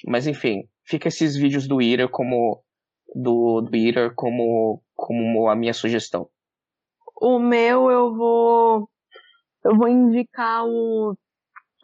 Mas 0.08 0.26
enfim, 0.26 0.68
fica 0.84 1.10
esses 1.10 1.36
vídeos 1.36 1.68
do 1.68 1.82
Ira 1.82 2.08
como 2.08 2.64
do, 3.14 3.62
do 3.62 3.76
Ira 3.76 4.12
como 4.16 4.82
como 4.96 5.50
a 5.50 5.56
minha 5.56 5.74
sugestão. 5.74 6.30
O 7.20 7.40
meu 7.40 7.90
eu 7.92 8.16
vou 8.16 8.90
eu 9.64 9.76
vou 9.78 9.88
indicar 9.88 10.66
o 10.66 11.16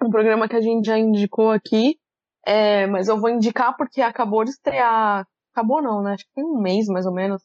um 0.01 0.09
programa 0.09 0.47
que 0.47 0.55
a 0.55 0.61
gente 0.61 0.85
já 0.85 0.97
indicou 0.97 1.49
aqui, 1.51 1.97
é, 2.45 2.85
mas 2.87 3.07
eu 3.07 3.19
vou 3.19 3.29
indicar 3.29 3.75
porque 3.75 4.01
acabou 4.01 4.43
de 4.43 4.51
estrear, 4.51 5.25
acabou 5.51 5.81
não, 5.81 6.03
né? 6.03 6.13
Acho 6.13 6.25
que 6.25 6.33
tem 6.35 6.43
um 6.43 6.61
mês 6.61 6.87
mais 6.87 7.05
ou 7.05 7.13
menos, 7.13 7.41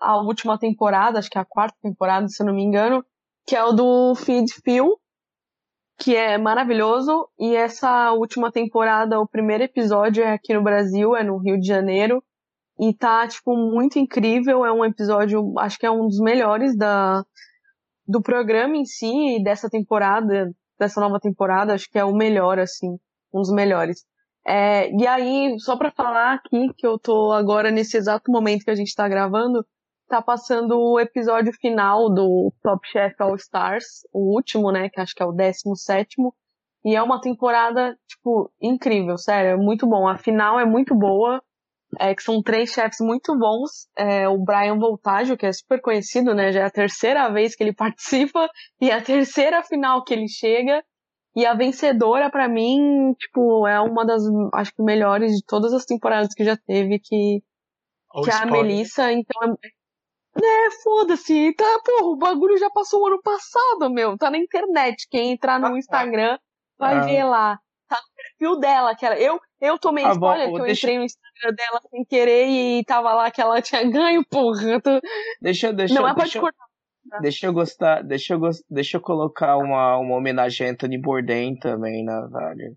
a 0.00 0.16
última 0.16 0.58
temporada, 0.58 1.18
acho 1.18 1.30
que 1.30 1.38
é 1.38 1.40
a 1.40 1.46
quarta 1.46 1.76
temporada, 1.82 2.26
se 2.28 2.42
eu 2.42 2.46
não 2.46 2.54
me 2.54 2.62
engano, 2.62 3.04
que 3.46 3.54
é 3.54 3.62
o 3.62 3.72
do 3.72 4.14
Feed 4.14 4.52
Phil, 4.64 4.96
que 5.98 6.16
é 6.16 6.36
maravilhoso, 6.38 7.28
e 7.38 7.54
essa 7.54 8.12
última 8.12 8.50
temporada, 8.50 9.20
o 9.20 9.28
primeiro 9.28 9.62
episódio 9.62 10.24
é 10.24 10.32
aqui 10.32 10.54
no 10.54 10.62
Brasil, 10.62 11.14
é 11.14 11.22
no 11.22 11.36
Rio 11.36 11.60
de 11.60 11.66
Janeiro, 11.66 12.22
e 12.80 12.94
tá, 12.94 13.26
tipo, 13.28 13.56
muito 13.56 13.98
incrível, 13.98 14.64
é 14.64 14.72
um 14.72 14.84
episódio, 14.84 15.58
acho 15.58 15.78
que 15.78 15.86
é 15.86 15.90
um 15.90 16.06
dos 16.06 16.18
melhores 16.18 16.76
da, 16.76 17.22
do 18.06 18.22
programa 18.22 18.76
em 18.76 18.84
si, 18.84 19.42
dessa 19.42 19.68
temporada, 19.68 20.50
dessa 20.78 21.00
nova 21.00 21.20
temporada, 21.20 21.74
acho 21.74 21.88
que 21.90 21.98
é 21.98 22.04
o 22.04 22.14
melhor, 22.14 22.58
assim, 22.58 22.96
um 23.32 23.40
dos 23.40 23.52
melhores. 23.52 24.04
É, 24.46 24.90
e 24.90 25.06
aí, 25.06 25.54
só 25.60 25.76
pra 25.76 25.92
falar 25.92 26.34
aqui, 26.34 26.72
que 26.76 26.86
eu 26.86 26.98
tô 26.98 27.32
agora 27.32 27.70
nesse 27.70 27.96
exato 27.96 28.30
momento 28.30 28.64
que 28.64 28.70
a 28.70 28.74
gente 28.74 28.94
tá 28.94 29.08
gravando, 29.08 29.64
tá 30.08 30.20
passando 30.20 30.78
o 30.78 30.98
episódio 30.98 31.52
final 31.52 32.12
do 32.12 32.52
Top 32.62 32.86
Chef 32.88 33.14
All 33.20 33.36
Stars, 33.36 33.86
o 34.12 34.34
último, 34.34 34.72
né, 34.72 34.88
que 34.88 35.00
acho 35.00 35.14
que 35.14 35.22
é 35.22 35.26
o 35.26 35.32
17 35.32 36.16
e 36.84 36.96
é 36.96 37.02
uma 37.02 37.20
temporada, 37.20 37.96
tipo, 38.08 38.52
incrível, 38.60 39.16
sério, 39.16 39.52
é 39.52 39.56
muito 39.56 39.86
bom. 39.86 40.08
A 40.08 40.18
final 40.18 40.58
é 40.58 40.64
muito 40.64 40.94
boa, 40.94 41.40
é, 41.98 42.14
que 42.14 42.22
são 42.22 42.42
três 42.42 42.70
chefs 42.70 42.98
muito 43.00 43.36
bons. 43.38 43.86
É, 43.96 44.28
o 44.28 44.38
Brian 44.38 44.78
Voltaggio, 44.78 45.36
que 45.36 45.46
é 45.46 45.52
super 45.52 45.80
conhecido, 45.80 46.34
né? 46.34 46.50
Já 46.52 46.60
é 46.60 46.64
a 46.64 46.70
terceira 46.70 47.28
vez 47.30 47.54
que 47.54 47.62
ele 47.62 47.74
participa 48.34 48.48
e 48.80 48.90
é 48.90 48.94
a 48.94 49.02
terceira 49.02 49.62
final 49.62 50.02
que 50.04 50.12
ele 50.14 50.28
chega. 50.28 50.82
E 51.34 51.46
a 51.46 51.54
vencedora, 51.54 52.30
pra 52.30 52.46
mim, 52.46 53.14
tipo, 53.18 53.66
é 53.66 53.80
uma 53.80 54.04
das, 54.04 54.22
acho 54.54 54.74
que, 54.74 54.82
melhores 54.82 55.32
de 55.32 55.42
todas 55.46 55.72
as 55.72 55.86
temporadas 55.86 56.34
que 56.34 56.44
já 56.44 56.56
teve, 56.58 56.98
que, 56.98 57.40
que 58.22 58.30
é 58.30 58.34
a. 58.34 58.44
Melissa. 58.44 59.10
Então, 59.10 59.42
é, 59.54 60.40
né, 60.40 60.70
foda-se. 60.84 61.54
Tá, 61.54 61.64
porra, 61.84 62.06
o 62.08 62.16
bagulho 62.16 62.58
já 62.58 62.68
passou 62.70 63.02
o 63.02 63.06
ano 63.06 63.20
passado, 63.22 63.90
meu. 63.90 64.16
Tá 64.18 64.30
na 64.30 64.36
internet. 64.36 65.06
Quem 65.10 65.32
entrar 65.32 65.58
no 65.58 65.74
Instagram 65.76 66.36
vai 66.78 66.96
Ah. 66.98 67.00
ver 67.04 67.24
lá. 67.24 67.58
Tá 67.88 67.96
no 67.96 68.14
perfil 68.14 68.60
dela, 68.60 68.94
que 68.94 69.06
era. 69.06 69.18
Eu, 69.18 69.40
eu 69.60 69.78
tomei 69.78 70.04
Ah, 70.04 70.08
bom, 70.08 70.14
spoiler, 70.34 70.48
que 70.52 70.60
eu 70.60 70.64
deixa- 70.64 70.86
entrei 70.86 70.98
no 70.98 71.04
Instagram 71.04 71.31
dela 71.50 71.80
sem 71.90 72.04
querer 72.04 72.46
e 72.46 72.84
tava 72.84 73.12
lá 73.14 73.30
que 73.30 73.40
ela 73.40 73.60
tinha 73.62 73.82
ganho, 73.90 74.24
porra. 74.30 74.62
Eu 74.72 74.80
tô- 74.80 75.00
Deixa, 75.40 75.72
deixa, 75.72 75.94
Não 75.94 76.06
é 76.06 76.10
pode 76.14 76.24
deixa, 76.24 76.40
cortar. 76.40 76.64
deixa 77.20 77.46
eu 77.46 77.52
gostar, 77.52 78.02
deixa 78.02 78.34
eu, 78.34 78.40
deixa 78.70 78.96
eu 78.98 79.00
colocar 79.00 79.56
uma, 79.56 79.96
uma 79.98 80.16
homenagem 80.16 80.66
a 80.68 80.70
Anthony 80.70 81.00
Bourdain 81.00 81.56
também, 81.58 82.04
né, 82.04 82.12
velho? 82.30 82.76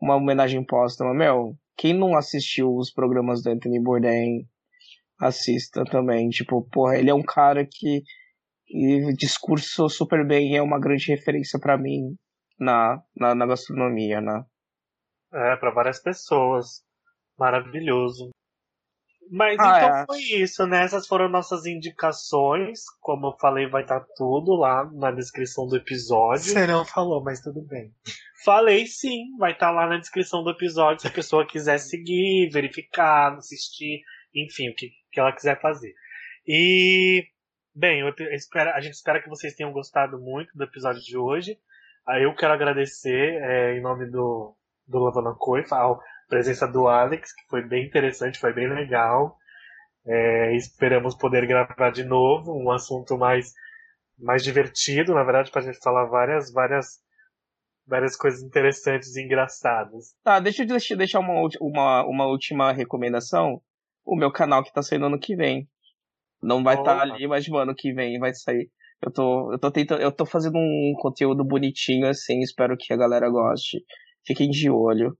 Uma 0.00 0.16
homenagem 0.16 0.64
póstuma. 0.64 1.14
Meu, 1.14 1.54
quem 1.76 1.92
não 1.94 2.16
assistiu 2.16 2.74
os 2.74 2.90
programas 2.92 3.42
do 3.42 3.50
Anthony 3.50 3.80
Bourdain, 3.80 4.46
assista 5.20 5.84
também. 5.84 6.28
Tipo, 6.30 6.66
porra, 6.70 6.96
ele 6.98 7.10
é 7.10 7.14
um 7.14 7.22
cara 7.22 7.66
que 7.70 8.02
e 8.72 9.12
discursou 9.16 9.88
super 9.90 10.24
bem 10.26 10.52
e 10.52 10.56
é 10.56 10.62
uma 10.62 10.78
grande 10.78 11.06
referência 11.08 11.58
pra 11.58 11.76
mim 11.76 12.14
na, 12.58 13.02
na, 13.16 13.34
na 13.34 13.44
gastronomia, 13.46 14.20
né? 14.20 14.44
É, 15.32 15.56
pra 15.56 15.72
várias 15.72 16.00
pessoas. 16.00 16.82
Maravilhoso. 17.40 18.28
Mas 19.32 19.58
Ah, 19.60 19.76
então 19.78 19.96
é. 19.96 20.06
foi 20.06 20.18
isso, 20.42 20.66
né? 20.66 20.82
Essas 20.84 21.06
foram 21.06 21.28
nossas 21.28 21.64
indicações. 21.64 22.80
Como 23.00 23.28
eu 23.28 23.38
falei, 23.40 23.66
vai 23.68 23.82
estar 23.82 24.04
tudo 24.16 24.54
lá 24.56 24.84
na 24.92 25.10
descrição 25.10 25.66
do 25.66 25.76
episódio. 25.76 26.52
Você 26.52 26.66
não 26.66 26.84
falou, 26.84 27.22
mas 27.22 27.40
tudo 27.40 27.62
bem. 27.62 27.92
Falei 28.44 28.86
sim, 28.86 29.36
vai 29.38 29.52
estar 29.52 29.70
lá 29.70 29.86
na 29.86 29.98
descrição 29.98 30.42
do 30.42 30.50
episódio 30.50 31.00
se 31.02 31.06
a 31.08 31.12
pessoa 31.12 31.46
quiser 31.46 31.78
seguir, 31.78 32.50
verificar, 32.52 33.34
assistir, 33.36 34.00
enfim, 34.34 34.68
o 34.68 34.74
que, 34.74 34.90
que 35.12 35.20
ela 35.20 35.32
quiser 35.32 35.60
fazer. 35.60 35.94
E, 36.46 37.24
bem, 37.74 38.02
espero- 38.32 38.70
a 38.70 38.80
gente 38.80 38.94
espera 38.94 39.22
que 39.22 39.28
vocês 39.28 39.54
tenham 39.54 39.72
gostado 39.72 40.18
muito 40.20 40.50
do 40.56 40.64
episódio 40.64 41.00
de 41.02 41.16
hoje. 41.16 41.56
Aí 42.06 42.24
eu 42.24 42.34
quero 42.34 42.52
agradecer, 42.52 43.40
é, 43.42 43.76
em 43.76 43.80
nome 43.82 44.10
do, 44.10 44.56
do 44.88 44.98
Lavana 44.98 45.34
Coifa, 45.38 45.76
a 45.76 45.96
presença 46.30 46.66
do 46.66 46.88
Alex, 46.88 47.34
que 47.34 47.42
foi 47.50 47.62
bem 47.62 47.86
interessante, 47.86 48.38
foi 48.38 48.54
bem 48.54 48.72
legal. 48.72 49.36
É, 50.06 50.56
esperamos 50.56 51.14
poder 51.14 51.46
gravar 51.46 51.90
de 51.90 52.04
novo, 52.04 52.56
um 52.56 52.70
assunto 52.70 53.18
mais, 53.18 53.52
mais 54.18 54.42
divertido, 54.42 55.12
na 55.12 55.22
verdade, 55.22 55.50
para 55.50 55.60
a 55.60 55.64
gente 55.64 55.78
falar 55.82 56.06
várias, 56.06 56.50
várias 56.50 56.86
várias 57.86 58.16
coisas 58.16 58.40
interessantes 58.40 59.16
e 59.16 59.22
engraçadas. 59.22 60.14
Tá, 60.22 60.38
deixa 60.38 60.62
eu 60.62 60.66
deixa- 60.66 60.96
deixar 60.96 61.18
uma, 61.18 61.34
uma, 61.60 62.04
uma 62.06 62.26
última 62.26 62.72
recomendação. 62.72 63.60
O 64.04 64.16
meu 64.16 64.30
canal 64.30 64.62
que 64.62 64.72
tá 64.72 64.80
saindo 64.80 65.06
ano 65.06 65.18
que 65.18 65.34
vem. 65.34 65.68
Não 66.40 66.62
vai 66.62 66.76
estar 66.76 66.94
Opa. 66.94 67.02
ali, 67.14 67.26
mas 67.26 67.46
no 67.48 67.58
ano 67.58 67.74
que 67.74 67.92
vem 67.92 68.18
vai 68.18 68.32
sair. 68.32 68.70
Eu 69.02 69.12
tô, 69.12 69.52
eu 69.52 69.58
tô 69.58 69.70
tentando, 69.70 70.00
eu 70.02 70.12
tô 70.12 70.24
fazendo 70.24 70.56
um 70.56 70.92
conteúdo 71.00 71.44
bonitinho 71.44 72.06
assim, 72.06 72.40
espero 72.40 72.76
que 72.78 72.92
a 72.92 72.96
galera 72.96 73.28
goste. 73.28 73.78
Fiquem 74.26 74.48
de 74.48 74.70
olho. 74.70 75.16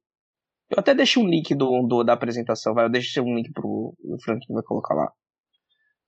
Eu 0.71 0.79
até 0.79 0.95
deixo 0.95 1.21
um 1.21 1.27
link 1.29 1.55
do, 1.55 1.83
do- 1.87 2.05
da 2.05 2.13
apresentação, 2.13 2.73
vai. 2.75 2.85
Eu 2.85 2.91
deixo 2.91 3.21
um 3.23 3.35
link 3.35 3.53
pro 3.53 3.95
o 4.03 4.17
Frank 4.23 4.41
vai 4.53 4.63
colocar 4.63 4.95
lá. 4.95 5.13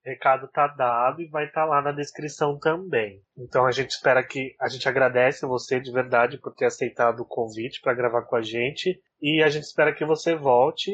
recado 0.05 0.49
tá 0.53 0.67
dado 0.69 1.21
e 1.21 1.29
vai 1.29 1.47
estar 1.47 1.65
lá 1.65 1.81
na 1.83 1.93
descrição 1.93 2.59
também. 2.59 3.21
Então 3.37 3.67
a 3.67 3.73
gente 3.73 3.91
espera 3.91 4.23
que 4.27 4.55
a 4.61 4.69
gente 4.69 4.89
agradece 4.89 5.47
você 5.47 5.81
de 5.81 5.91
verdade 5.93 6.39
por 6.39 6.55
ter 6.55 6.67
aceitado 6.67 7.21
o 7.21 7.27
convite 7.27 7.81
para 7.83 7.95
gravar 7.95 8.23
com 8.23 8.37
a 8.37 8.43
gente 8.43 9.01
e 9.21 9.43
a 9.43 9.49
gente 9.49 9.65
espera 9.65 9.95
que 9.95 10.05
você 10.05 10.35
volte 10.37 10.91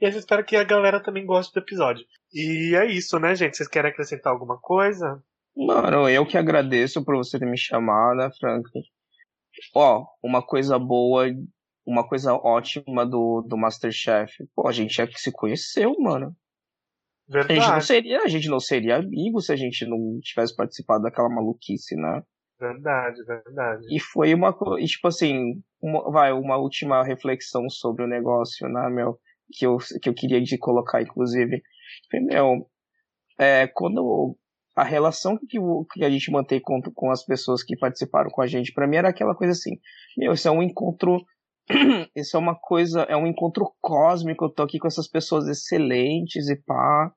e 0.00 0.06
a 0.06 0.10
gente 0.10 0.20
espera 0.20 0.42
que 0.42 0.56
a 0.56 0.64
galera 0.64 1.00
também 1.02 1.24
goste 1.24 1.52
do 1.52 1.60
episódio. 1.62 2.04
E 2.32 2.74
é 2.76 2.86
isso, 2.86 3.18
né, 3.20 3.34
gente? 3.36 3.56
Vocês 3.56 3.68
querem 3.68 3.90
acrescentar 3.90 4.32
alguma 4.32 4.58
coisa? 4.60 5.22
Mano, 5.56 6.08
eu 6.08 6.26
que 6.26 6.36
agradeço 6.38 7.04
por 7.04 7.14
você 7.16 7.38
ter 7.38 7.46
me 7.46 7.58
chamado, 7.58 8.16
né, 8.16 8.30
Frank? 8.40 8.68
Ó, 9.74 10.04
uma 10.22 10.40
coisa 10.44 10.78
boa, 10.78 11.26
uma 11.84 12.06
coisa 12.06 12.34
ótima 12.34 13.04
do, 13.04 13.42
do 13.42 13.56
Masterchef. 13.56 14.44
Pô, 14.54 14.68
a 14.68 14.72
gente 14.72 15.00
é 15.00 15.06
que 15.06 15.20
se 15.20 15.32
conheceu, 15.32 15.94
mano. 15.98 16.36
A 17.28 17.42
gente, 17.42 17.48
não 17.48 17.56
Verdade, 17.56 17.86
seria, 17.86 18.22
a 18.22 18.28
gente 18.28 18.48
não 18.48 18.60
seria 18.60 18.96
amigo 18.96 19.40
se 19.40 19.52
a 19.52 19.56
gente 19.56 19.86
não 19.86 20.18
tivesse 20.20 20.54
participado 20.54 21.04
daquela 21.04 21.28
maluquice, 21.28 21.96
né? 21.96 22.22
verdade, 22.62 23.24
verdade. 23.24 23.86
E 23.90 23.98
foi 23.98 24.32
uma 24.32 24.52
coisa, 24.52 24.86
tipo 24.86 25.08
assim, 25.08 25.60
uma, 25.80 26.10
vai, 26.10 26.32
uma 26.32 26.56
última 26.56 27.02
reflexão 27.02 27.68
sobre 27.68 28.04
o 28.04 28.08
negócio, 28.08 28.68
né, 28.68 28.88
meu? 28.88 29.18
Que 29.52 29.66
eu, 29.66 29.78
que 30.00 30.08
eu 30.08 30.14
queria 30.14 30.40
de 30.40 30.56
colocar, 30.56 31.02
inclusive. 31.02 31.60
Meu, 32.12 32.66
é, 33.38 33.66
quando 33.66 34.36
a 34.76 34.84
relação 34.84 35.36
que, 35.36 35.58
que 35.92 36.04
a 36.04 36.10
gente 36.10 36.30
mantém 36.30 36.60
com, 36.60 36.80
com 36.80 37.10
as 37.10 37.24
pessoas 37.24 37.62
que 37.62 37.76
participaram 37.76 38.30
com 38.30 38.40
a 38.40 38.46
gente, 38.46 38.72
pra 38.72 38.86
mim 38.86 38.96
era 38.96 39.08
aquela 39.08 39.34
coisa 39.34 39.52
assim, 39.52 39.78
meu, 40.16 40.32
isso 40.32 40.48
é 40.48 40.50
um 40.50 40.62
encontro, 40.62 41.20
isso 42.16 42.36
é 42.36 42.40
uma 42.40 42.54
coisa, 42.54 43.02
é 43.02 43.16
um 43.16 43.26
encontro 43.26 43.72
cósmico, 43.80 44.44
eu 44.44 44.50
tô 44.50 44.62
aqui 44.62 44.78
com 44.78 44.86
essas 44.86 45.08
pessoas 45.08 45.48
excelentes 45.48 46.48
e 46.48 46.56
pá, 46.56 47.12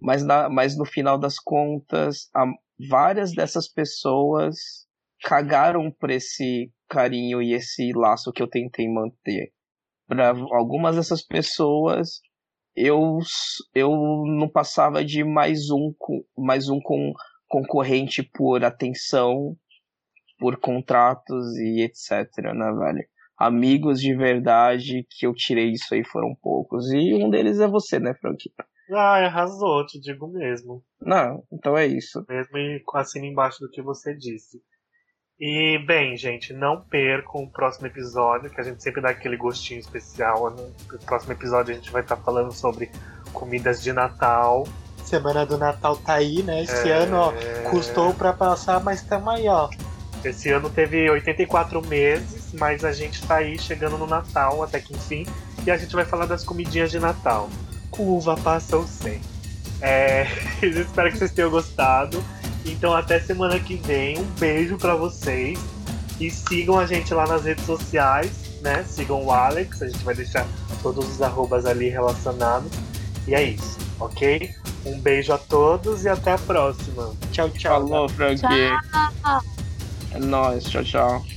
mas, 0.00 0.24
na, 0.24 0.48
mas 0.48 0.76
no 0.76 0.84
final 0.84 1.18
das 1.18 1.38
contas, 1.38 2.28
a, 2.34 2.44
várias 2.88 3.32
dessas 3.32 3.68
pessoas 3.68 4.56
cagaram 5.22 5.90
por 5.90 6.10
esse 6.10 6.70
carinho 6.88 7.40
e 7.40 7.54
esse 7.54 7.92
laço 7.94 8.32
que 8.32 8.42
eu 8.42 8.48
tentei 8.48 8.88
manter. 8.88 9.52
Para 10.06 10.30
algumas 10.52 10.96
dessas 10.96 11.22
pessoas, 11.22 12.20
eu, 12.76 13.18
eu 13.74 13.90
não 14.26 14.48
passava 14.48 15.04
de 15.04 15.24
mais 15.24 15.70
um, 15.70 15.94
mais 16.36 16.68
um 16.68 16.78
com, 16.80 17.12
concorrente 17.48 18.22
por 18.22 18.64
atenção, 18.64 19.56
por 20.38 20.58
contratos 20.58 21.56
e 21.56 21.82
etc, 21.82 22.28
né, 22.54 22.72
velho? 22.72 23.08
Amigos 23.38 24.00
de 24.00 24.14
verdade 24.14 25.06
que 25.10 25.26
eu 25.26 25.34
tirei 25.34 25.70
isso 25.72 25.92
aí 25.94 26.04
foram 26.04 26.34
poucos. 26.40 26.90
E 26.92 27.14
um 27.14 27.28
deles 27.30 27.58
é 27.60 27.66
você, 27.66 27.98
né, 27.98 28.14
Frank? 28.20 28.50
Ah, 28.92 29.24
arrasou, 29.26 29.84
te 29.86 29.98
digo 29.98 30.28
mesmo. 30.28 30.82
Não, 31.00 31.42
então 31.52 31.76
é 31.76 31.86
isso. 31.86 32.24
mesmo 32.28 32.56
e 32.58 32.82
assina 32.94 33.26
embaixo 33.26 33.58
do 33.60 33.70
que 33.70 33.82
você 33.82 34.14
disse. 34.14 34.60
E, 35.40 35.78
bem, 35.84 36.16
gente, 36.16 36.52
não 36.52 36.80
percam 36.80 37.42
o 37.42 37.50
próximo 37.50 37.88
episódio, 37.88 38.50
que 38.50 38.60
a 38.60 38.64
gente 38.64 38.80
sempre 38.82 39.02
dá 39.02 39.10
aquele 39.10 39.36
gostinho 39.36 39.80
especial. 39.80 40.54
né? 40.54 40.70
No 40.92 40.98
próximo 41.00 41.32
episódio 41.32 41.72
a 41.72 41.76
gente 41.76 41.90
vai 41.90 42.02
estar 42.02 42.16
falando 42.18 42.52
sobre 42.52 42.88
comidas 43.32 43.82
de 43.82 43.92
Natal. 43.92 44.64
Semana 45.02 45.44
do 45.44 45.58
Natal 45.58 45.96
tá 45.96 46.14
aí, 46.14 46.42
né? 46.44 46.62
Esse 46.62 46.88
É, 46.88 46.92
ano, 46.92 47.16
ó, 47.16 47.32
custou 47.68 48.14
pra 48.14 48.32
passar, 48.32 48.82
mas 48.84 49.02
tamo 49.02 49.28
aí, 49.30 49.48
ó. 49.48 49.68
Esse 50.24 50.50
ano 50.52 50.70
teve 50.70 51.10
84 51.10 51.82
meses, 51.86 52.43
mas 52.58 52.84
a 52.84 52.92
gente 52.92 53.24
tá 53.26 53.36
aí 53.36 53.58
chegando 53.58 53.98
no 53.98 54.06
Natal, 54.06 54.62
até 54.62 54.80
que 54.80 54.94
enfim. 54.94 55.26
E 55.66 55.70
a 55.70 55.76
gente 55.76 55.94
vai 55.94 56.04
falar 56.04 56.26
das 56.26 56.44
comidinhas 56.44 56.90
de 56.90 56.98
Natal. 56.98 57.48
Com 57.90 58.04
uva 58.08 58.36
passa 58.36 58.76
ou 58.76 58.86
sem. 58.86 59.20
É, 59.80 60.26
espero 60.62 61.10
que 61.10 61.18
vocês 61.18 61.32
tenham 61.32 61.50
gostado. 61.50 62.22
Então 62.64 62.94
até 62.94 63.20
semana 63.20 63.58
que 63.58 63.76
vem. 63.76 64.18
Um 64.18 64.24
beijo 64.38 64.76
pra 64.76 64.94
vocês. 64.94 65.58
E 66.20 66.30
sigam 66.30 66.78
a 66.78 66.86
gente 66.86 67.12
lá 67.12 67.26
nas 67.26 67.44
redes 67.44 67.66
sociais, 67.66 68.30
né? 68.62 68.84
Sigam 68.84 69.24
o 69.24 69.32
Alex, 69.32 69.82
a 69.82 69.88
gente 69.88 70.04
vai 70.04 70.14
deixar 70.14 70.46
todos 70.82 71.08
os 71.08 71.20
arrobas 71.20 71.66
ali 71.66 71.88
relacionados. 71.88 72.70
E 73.26 73.34
é 73.34 73.42
isso, 73.42 73.78
ok? 73.98 74.54
Um 74.86 75.00
beijo 75.00 75.32
a 75.32 75.38
todos 75.38 76.04
e 76.04 76.08
até 76.08 76.32
a 76.32 76.38
próxima. 76.38 77.12
Tchau, 77.32 77.50
tchau. 77.50 77.88
Falou, 77.88 78.08
Frank. 78.08 78.40
Tchau. 78.40 79.42
É 80.12 80.18
nóis, 80.20 80.64
tchau, 80.64 80.84
tchau. 80.84 81.33